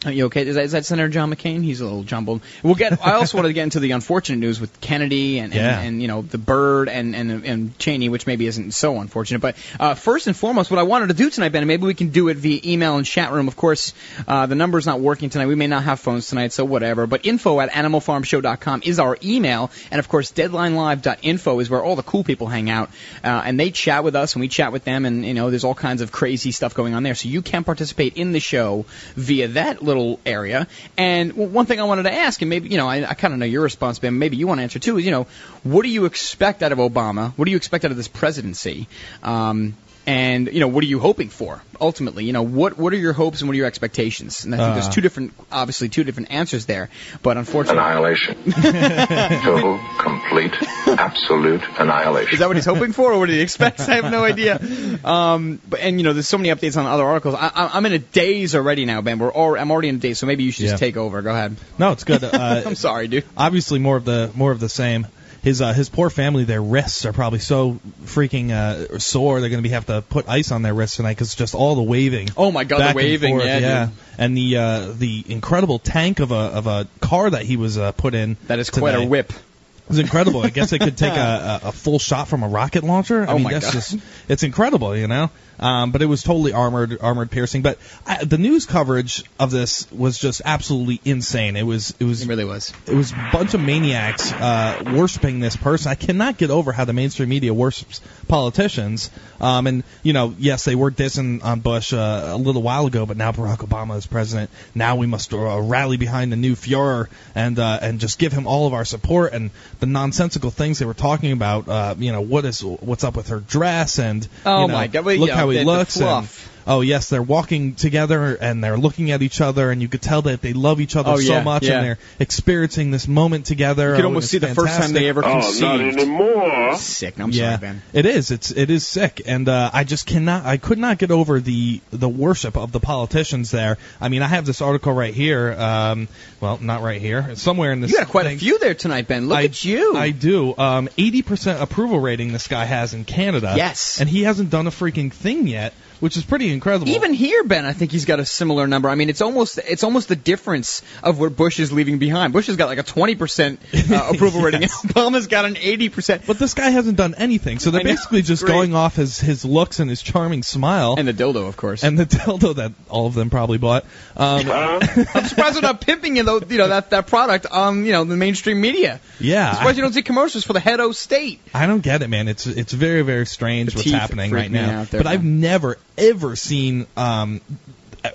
are 0.05 0.11
you 0.11 0.25
okay? 0.25 0.45
Is 0.45 0.55
that, 0.55 0.65
is 0.65 0.71
that 0.73 0.85
Senator 0.85 1.09
John 1.09 1.33
McCain? 1.33 1.63
He's 1.63 1.81
a 1.81 1.85
little 1.85 2.03
jumbled. 2.03 2.41
We'll 2.61 2.75
get. 2.75 3.05
I 3.05 3.13
also 3.13 3.37
wanted 3.37 3.49
to 3.49 3.53
get 3.53 3.63
into 3.63 3.79
the 3.79 3.91
unfortunate 3.91 4.37
news 4.37 4.59
with 4.59 4.81
Kennedy 4.81 5.39
and 5.39 5.53
and, 5.53 5.87
and 5.87 6.01
you 6.01 6.07
know 6.07 6.21
the 6.21 6.37
Byrd 6.37 6.89
and, 6.89 7.15
and 7.15 7.45
and 7.45 7.79
Cheney, 7.79 8.09
which 8.09 8.27
maybe 8.27 8.45
isn't 8.47 8.73
so 8.73 8.99
unfortunate. 8.99 9.39
But 9.39 9.55
uh, 9.79 9.95
first 9.95 10.27
and 10.27 10.35
foremost, 10.35 10.71
what 10.71 10.79
I 10.79 10.83
wanted 10.83 11.07
to 11.07 11.13
do 11.13 11.29
tonight, 11.29 11.49
Ben, 11.49 11.61
and 11.61 11.67
maybe 11.67 11.85
we 11.85 11.93
can 11.93 12.09
do 12.09 12.27
it 12.27 12.37
via 12.37 12.59
email 12.65 12.97
and 12.97 13.05
chat 13.05 13.31
room. 13.31 13.47
Of 13.47 13.55
course, 13.55 13.93
uh, 14.27 14.45
the 14.45 14.55
number's 14.55 14.85
not 14.85 14.99
working 14.99 15.29
tonight. 15.29 15.47
We 15.47 15.55
may 15.55 15.67
not 15.67 15.83
have 15.83 15.99
phones 15.99 16.27
tonight, 16.27 16.51
so 16.51 16.65
whatever. 16.65 17.07
But 17.07 17.25
info 17.25 17.59
at 17.59 17.71
animalfarmshow.com 17.71 18.81
is 18.83 18.99
our 18.99 19.17
email, 19.23 19.71
and 19.89 19.99
of 19.99 20.09
course, 20.09 20.31
deadlinelive.info 20.31 21.59
is 21.59 21.69
where 21.69 21.83
all 21.83 21.95
the 21.95 22.03
cool 22.03 22.23
people 22.23 22.47
hang 22.47 22.69
out, 22.69 22.89
uh, 23.23 23.41
and 23.45 23.59
they 23.59 23.71
chat 23.71 24.03
with 24.03 24.15
us 24.15 24.33
and 24.33 24.41
we 24.41 24.47
chat 24.47 24.71
with 24.71 24.83
them, 24.83 25.05
and 25.05 25.25
you 25.25 25.33
know 25.33 25.49
there's 25.49 25.63
all 25.63 25.75
kinds 25.75 26.01
of 26.01 26.11
crazy 26.11 26.51
stuff 26.51 26.73
going 26.73 26.93
on 26.93 27.03
there. 27.03 27.15
So 27.15 27.29
you 27.29 27.41
can 27.41 27.63
participate 27.63 28.17
in 28.17 28.33
the 28.33 28.39
show 28.39 28.85
via 29.15 29.47
that 29.49 29.81
little 29.81 29.92
area. 30.25 30.67
And 30.97 31.33
one 31.33 31.65
thing 31.65 31.79
I 31.79 31.83
wanted 31.83 32.03
to 32.03 32.13
ask, 32.13 32.41
and 32.41 32.49
maybe 32.49 32.69
you 32.69 32.77
know 32.77 32.87
I, 32.87 33.09
I 33.09 33.13
kind 33.13 33.33
of 33.33 33.39
know 33.39 33.45
your 33.45 33.63
response, 33.63 33.99
Ben. 33.99 34.17
Maybe 34.17 34.37
you 34.37 34.47
want 34.47 34.59
to 34.59 34.63
answer 34.63 34.79
too. 34.79 34.97
Is 34.97 35.05
you 35.05 35.11
know 35.11 35.27
what 35.63 35.83
do 35.83 35.89
you 35.89 36.05
expect 36.05 36.63
out 36.63 36.71
of 36.71 36.77
Obama? 36.77 37.33
What 37.33 37.45
do 37.45 37.51
you 37.51 37.57
expect 37.57 37.85
out 37.85 37.91
of 37.91 37.97
this 37.97 38.07
presidency? 38.07 38.87
Um, 39.21 39.75
and 40.05 40.51
you 40.51 40.59
know 40.59 40.67
what 40.67 40.83
are 40.83 40.87
you 40.87 40.99
hoping 40.99 41.29
for 41.29 41.61
ultimately? 41.79 42.25
You 42.25 42.33
know 42.33 42.43
what 42.43 42.77
what 42.77 42.93
are 42.93 42.97
your 42.97 43.13
hopes 43.13 43.41
and 43.41 43.47
what 43.49 43.53
are 43.53 43.57
your 43.57 43.67
expectations? 43.67 44.43
And 44.45 44.53
I 44.53 44.57
think 44.57 44.69
Uh. 44.69 44.73
there's 44.73 44.89
two 44.89 45.01
different, 45.01 45.33
obviously 45.51 45.89
two 45.89 46.03
different 46.03 46.31
answers 46.31 46.65
there. 46.65 46.89
But 47.21 47.37
unfortunately, 47.37 47.81
Annihilation. 47.81 48.35
Total, 49.43 49.79
complete, 49.99 50.53
absolute 50.87 51.61
annihilation. 51.79 52.33
Is 52.33 52.39
that 52.39 52.47
what 52.47 52.55
he's 52.57 52.65
hoping 52.65 52.91
for, 52.93 53.13
or 53.13 53.19
what 53.19 53.29
he 53.29 53.39
expects 53.39 53.87
I 53.87 53.95
have 53.95 54.11
no 54.11 54.23
idea. 54.23 54.59
Um, 55.03 55.59
but 55.69 55.79
and 55.79 55.99
you 55.99 56.03
know, 56.03 56.13
there's 56.13 56.27
so 56.27 56.37
many 56.37 56.49
updates 56.49 56.77
on 56.77 56.85
other 56.85 57.03
articles. 57.05 57.35
I, 57.35 57.47
I- 57.53 57.69
I'm 57.77 57.85
in 57.85 57.93
a 57.93 57.99
daze 57.99 58.55
already 58.55 58.85
now, 58.85 59.01
Ben. 59.01 59.19
We're 59.19 59.31
all, 59.31 59.57
I'm 59.57 59.71
already 59.71 59.89
in 59.89 59.95
a 59.95 59.99
daze, 59.99 60.19
so 60.19 60.25
maybe 60.27 60.43
you 60.43 60.51
should 60.51 60.65
just 60.67 60.77
take 60.79 60.97
over. 60.97 61.21
Go 61.21 61.31
ahead. 61.31 61.55
No, 61.77 61.91
it's 61.91 62.03
good. 62.03 62.23
Uh, 62.33 62.63
I'm 62.65 62.75
sorry, 62.75 63.07
dude. 63.07 63.25
Obviously, 63.37 63.79
more 63.79 63.95
of 63.97 64.05
the 64.05 64.31
more 64.35 64.51
of 64.51 64.59
the 64.59 64.67
same. 64.69 65.07
His 65.43 65.61
uh, 65.61 65.73
his 65.73 65.89
poor 65.89 66.09
family, 66.09 66.45
their 66.45 66.61
wrists 66.61 67.05
are 67.05 67.11
probably 67.11 67.39
so 67.39 67.79
freaking 68.05 68.51
uh, 68.51 68.97
sore. 68.97 69.41
They're 69.41 69.49
going 69.49 69.61
to 69.61 69.67
be 69.67 69.73
have 69.73 69.87
to 69.87 70.01
put 70.01 70.29
ice 70.29 70.51
on 70.51 70.61
their 70.61 70.73
wrists 70.73 70.95
tonight 70.97 71.11
because 71.11 71.35
just 71.35 71.53
all 71.53 71.75
the 71.75 71.83
waving. 71.83 72.29
Oh 72.37 72.49
my 72.51 72.63
God, 72.63 72.79
the 72.79 72.85
and 72.85 72.95
waving, 72.95 73.35
forth, 73.35 73.45
yeah, 73.45 73.85
dude. 73.87 73.95
And 74.17 74.37
the 74.37 74.57
uh, 74.57 74.91
the 74.93 75.23
incredible 75.27 75.79
tank 75.79 76.21
of 76.21 76.31
a 76.31 76.35
of 76.35 76.67
a 76.67 76.87
car 77.01 77.29
that 77.29 77.43
he 77.43 77.57
was 77.57 77.77
uh, 77.77 77.91
put 77.91 78.13
in. 78.15 78.37
That 78.47 78.59
is 78.59 78.69
quite 78.69 78.95
a 78.95 79.05
whip. 79.05 79.31
It 79.31 79.89
was 79.89 79.99
incredible. 79.99 80.41
I 80.43 80.49
guess 80.49 80.71
it 80.71 80.79
could 80.79 80.95
take 80.95 81.11
a, 81.17 81.59
a, 81.65 81.67
a 81.67 81.71
full 81.73 81.99
shot 81.99 82.29
from 82.29 82.43
a 82.43 82.47
rocket 82.47 82.85
launcher. 82.85 83.23
I 83.23 83.31
Oh 83.31 83.35
mean, 83.35 83.43
my 83.43 83.51
that's 83.51 83.65
God. 83.65 83.73
just 83.73 83.97
it's 84.29 84.43
incredible, 84.43 84.95
you 84.95 85.07
know. 85.07 85.29
Um, 85.63 85.91
but 85.91 86.01
it 86.01 86.07
was 86.07 86.23
totally 86.23 86.51
armored, 86.51 86.97
armored 86.99 87.31
piercing. 87.31 87.61
But 87.61 87.77
I, 88.05 88.25
the 88.25 88.37
news 88.37 88.65
coverage 88.65 89.23
of 89.39 89.49
this 89.49 89.89
was 89.91 90.17
just 90.19 90.41
absolutely 90.43 90.99
insane. 91.05 91.55
It 91.55 91.63
was, 91.63 91.93
it 92.01 92.03
was, 92.03 92.21
It 92.21 92.27
really 92.27 92.43
was. 92.43 92.73
it 92.85 92.93
was 92.93 93.13
a 93.13 93.29
bunch 93.31 93.53
of 93.53 93.61
maniacs 93.61 94.31
uh, 94.33 94.83
worshiping 94.93 95.39
this 95.39 95.55
person. 95.55 95.89
I 95.89 95.95
cannot 95.95 96.37
get 96.37 96.49
over 96.49 96.73
how 96.73 96.83
the 96.83 96.91
mainstream 96.91 97.29
media 97.29 97.53
worships 97.53 98.01
politicians. 98.27 99.09
Um, 99.39 99.67
and 99.67 99.83
you 100.03 100.11
know, 100.11 100.35
yes, 100.37 100.65
they 100.65 100.75
were 100.75 100.91
dissing 100.91 101.43
on 101.43 101.61
Bush 101.61 101.93
uh, 101.93 102.31
a 102.33 102.37
little 102.37 102.61
while 102.61 102.85
ago, 102.85 103.05
but 103.05 103.15
now 103.15 103.31
Barack 103.31 103.59
Obama 103.59 103.97
is 103.97 104.05
president. 104.05 104.49
Now 104.75 104.97
we 104.97 105.07
must 105.07 105.33
uh, 105.33 105.61
rally 105.61 105.95
behind 105.95 106.31
the 106.31 106.35
new 106.35 106.55
Fuhrer 106.55 107.07
and 107.35 107.57
uh, 107.57 107.79
and 107.81 108.01
just 108.01 108.19
give 108.19 108.33
him 108.33 108.47
all 108.47 108.67
of 108.67 108.73
our 108.73 108.85
support. 108.85 109.33
And 109.33 109.51
the 109.79 109.85
nonsensical 109.85 110.51
things 110.51 110.79
they 110.79 110.85
were 110.85 110.93
talking 110.93 111.31
about, 111.31 111.69
uh, 111.69 111.95
you 111.97 112.11
know, 112.11 112.21
what 112.21 112.43
is 112.43 112.61
what's 112.63 113.05
up 113.05 113.15
with 113.15 113.29
her 113.29 113.39
dress 113.39 113.99
and 113.99 114.27
Oh 114.45 114.63
you 114.63 114.67
know, 114.67 114.73
my 114.73 114.87
God, 114.87 115.05
well, 115.05 115.15
look 115.15 115.29
yeah, 115.29 115.35
how 115.35 115.52
the 115.59 115.65
looks. 115.65 115.99
and. 116.01 116.49
Oh 116.67 116.81
yes, 116.81 117.09
they're 117.09 117.21
walking 117.21 117.75
together 117.75 118.35
and 118.35 118.63
they're 118.63 118.77
looking 118.77 119.11
at 119.11 119.21
each 119.21 119.41
other, 119.41 119.71
and 119.71 119.81
you 119.81 119.87
could 119.87 120.01
tell 120.01 120.21
that 120.23 120.41
they 120.41 120.53
love 120.53 120.79
each 120.81 120.95
other 120.95 121.11
Oh, 121.11 121.17
so 121.17 121.33
yeah, 121.33 121.43
much, 121.43 121.63
yeah. 121.63 121.73
and 121.77 121.85
they're 121.85 121.99
experiencing 122.19 122.91
this 122.91 123.07
moment 123.07 123.45
together. 123.45 123.89
You 123.91 123.95
could 123.97 124.05
Oh, 124.05 124.07
almost 124.09 124.25
it's 124.25 124.31
see 124.31 124.37
the 124.39 124.53
first 124.55 124.77
time 124.79 124.93
they 124.93 125.05
fantastic. 125.05 125.07
ever 125.09 125.25
Oh, 125.25 125.33
not 125.33 125.43
conceived. 125.43 125.97
anymore. 125.99 126.75
Sick. 126.77 127.19
I'm 127.19 127.31
yeah, 127.31 127.57
sorry, 127.57 127.61
Ben. 127.73 127.81
it 127.93 128.05
is. 128.05 128.31
It's 128.31 128.51
it 128.51 128.69
is 128.69 128.85
sick, 128.87 129.21
and 129.25 129.47
uh, 129.49 129.69
I 129.73 129.83
just 129.83 130.05
cannot. 130.05 130.45
I 130.45 130.57
could 130.57 130.77
not 130.77 130.97
get 130.97 131.11
over 131.11 131.39
the 131.39 131.81
the 131.91 132.09
worship 132.09 132.57
of 132.57 132.71
the 132.71 132.79
politicians 132.79 133.51
there. 133.51 133.77
I 134.01 134.09
mean, 134.09 134.21
I 134.21 134.27
have 134.27 134.45
this 134.45 134.61
article 134.61 134.93
right 134.93 135.13
here. 135.13 135.51
Um, 135.53 136.07
well, 136.41 136.57
not 136.61 136.81
right 136.81 137.01
here. 137.01 137.25
It's 137.29 137.41
somewhere 137.41 137.71
in 137.71 137.81
this. 137.81 137.91
You 137.91 137.97
got 137.97 138.07
quite 138.09 138.25
thing. 138.25 138.35
a 138.37 138.39
few 138.39 138.59
there 138.59 138.73
tonight, 138.73 139.07
Ben. 139.07 139.27
Look 139.27 139.37
I, 139.37 139.43
at 139.45 139.63
you. 139.65 139.95
I 139.95 140.11
do. 140.11 140.55
Um, 140.57 140.87
80% 140.97 141.61
approval 141.61 141.99
rating 141.99 142.33
this 142.33 142.47
guy 142.47 142.65
has 142.65 142.93
in 142.93 143.05
Canada. 143.05 143.53
Yes. 143.55 143.99
And 144.01 144.09
he 144.09 144.23
hasn't 144.23 144.49
done 144.49 144.67
a 144.67 144.71
freaking 144.71 145.11
thing 145.11 145.47
yet, 145.47 145.73
which 146.03 146.17
is 146.17 146.25
pretty 146.25 146.51
incredible. 146.51 146.89
Even 146.89 147.13
here, 147.13 147.45
Ben, 147.45 147.63
I 147.63 147.71
think 147.71 147.93
he's 147.93 148.03
got 148.03 148.19
a 148.19 148.25
similar 148.25 148.67
number. 148.67 148.89
I 148.89 148.95
mean, 148.95 149.09
it's 149.09 149.21
almost 149.21 149.57
it's 149.57 149.85
almost 149.85 150.09
the 150.09 150.17
difference 150.17 150.81
of 151.01 151.17
what 151.17 151.37
Bush 151.37 151.61
is 151.61 151.71
leaving 151.71 151.97
behind. 151.97 152.33
Bush 152.33 152.47
has 152.47 152.57
got 152.57 152.65
like 152.65 152.77
a 152.77 152.83
20 152.83 153.15
percent 153.15 153.61
uh, 153.89 154.09
approval 154.13 154.41
rating, 154.41 154.63
and 154.63 154.71
Obama's 154.93 155.27
got 155.27 155.45
an 155.45 155.55
80 155.55 155.87
percent. 155.87 156.23
But 156.27 156.39
this 156.39 156.55
guy 156.55 156.71
hasn't 156.71 156.97
done 156.97 157.15
anything, 157.17 157.59
so 157.59 157.71
they're 157.71 157.85
basically 157.85 158.21
just 158.21 158.43
Great. 158.43 158.53
going 158.53 158.75
off 158.75 158.97
his 158.97 159.17
his 159.17 159.45
looks 159.45 159.79
and 159.79 159.89
his 159.89 160.01
charming 160.01 160.43
smile 160.43 160.95
And 160.97 161.07
the 161.07 161.13
dildo, 161.13 161.47
of 161.47 161.55
course. 161.55 161.85
and 161.85 161.97
the 161.97 162.05
dildo 162.17 162.57
that 162.57 162.73
all 162.89 163.07
of 163.07 163.13
them 163.13 163.29
probably 163.29 163.57
bought. 163.57 163.85
Um, 164.17 164.51
I'm 164.51 164.81
surprised 165.25 165.55
they're 165.55 165.61
not 165.61 165.79
pimping 165.79 166.17
you 166.17 166.23
though, 166.23 166.41
you 166.49 166.57
know 166.57 166.67
that 166.67 166.89
that 166.89 167.07
product 167.07 167.45
on 167.45 167.85
you 167.85 167.93
know 167.93 168.03
the 168.03 168.17
mainstream 168.17 168.59
media. 168.59 168.99
yeah, 169.21 169.47
I'm 169.47 169.55
surprised 169.55 169.77
you 169.77 169.83
don't 169.83 169.93
see 169.93 170.01
commercials 170.01 170.43
for 170.43 170.51
the 170.51 170.59
head 170.59 170.81
of 170.81 170.97
state. 170.97 171.39
I 171.53 171.65
don't 171.65 171.81
get 171.81 172.01
it, 172.01 172.09
man. 172.09 172.27
It's 172.27 172.45
it's 172.45 172.73
very 172.73 173.03
very 173.03 173.25
strange 173.25 173.71
The 173.71 173.77
what's 173.79 173.91
happening 173.91 174.31
right 174.31 174.51
now. 174.51 174.83
there, 174.83 175.01
but 175.01 175.07
I've 175.07 175.23
never 175.23 175.77
ever 175.97 176.35
seen 176.35 176.87
um, 176.97 177.41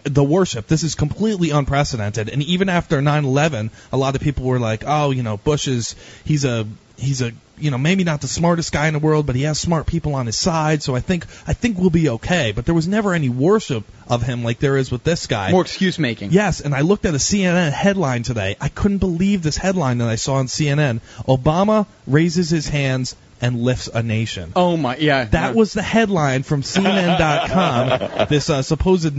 the 0.04 0.24
worship. 0.24 0.66
This 0.66 0.82
is 0.82 0.94
completely 0.94 1.50
unprecedented. 1.50 2.28
And 2.28 2.42
even 2.42 2.68
after 2.68 3.00
9/11, 3.00 3.70
a 3.92 3.96
lot 3.96 4.14
of 4.14 4.20
people 4.20 4.44
were 4.44 4.58
like, 4.58 4.84
"Oh, 4.86 5.10
you 5.10 5.22
know, 5.22 5.36
Bush 5.36 5.68
is 5.68 5.94
he's 6.24 6.44
a 6.44 6.66
he's 6.96 7.22
a 7.22 7.32
you 7.56 7.70
know 7.70 7.78
maybe 7.78 8.04
not 8.04 8.20
the 8.20 8.28
smartest 8.28 8.70
guy 8.70 8.86
in 8.86 8.92
the 8.92 8.98
world, 8.98 9.26
but 9.26 9.34
he 9.34 9.42
has 9.42 9.58
smart 9.58 9.86
people 9.86 10.14
on 10.14 10.26
his 10.26 10.36
side. 10.36 10.82
So 10.82 10.94
I 10.94 11.00
think 11.00 11.24
I 11.46 11.54
think 11.54 11.78
we'll 11.78 11.90
be 11.90 12.10
okay." 12.10 12.52
But 12.52 12.66
there 12.66 12.74
was 12.74 12.86
never 12.86 13.14
any 13.14 13.28
worship 13.28 13.84
of 14.06 14.22
him 14.22 14.44
like 14.44 14.58
there 14.58 14.76
is 14.76 14.90
with 14.90 15.04
this 15.04 15.26
guy. 15.26 15.50
More 15.50 15.62
excuse 15.62 15.98
making. 15.98 16.32
Yes, 16.32 16.60
and 16.60 16.74
I 16.74 16.82
looked 16.82 17.06
at 17.06 17.14
a 17.14 17.18
CNN 17.18 17.72
headline 17.72 18.22
today. 18.22 18.56
I 18.60 18.68
couldn't 18.68 18.98
believe 18.98 19.42
this 19.42 19.56
headline 19.56 19.98
that 19.98 20.08
I 20.08 20.16
saw 20.16 20.34
on 20.34 20.46
CNN. 20.46 21.00
Obama 21.26 21.86
raises 22.06 22.50
his 22.50 22.68
hands 22.68 23.16
and 23.40 23.60
lifts 23.62 23.88
a 23.92 24.02
nation. 24.02 24.52
Oh 24.56 24.76
my, 24.76 24.96
yeah. 24.96 25.24
That 25.24 25.54
was 25.54 25.72
the 25.72 25.82
headline 25.82 26.42
from 26.42 26.62
CNN.com. 26.62 28.26
this 28.28 28.50
uh, 28.50 28.62
supposed 28.62 29.14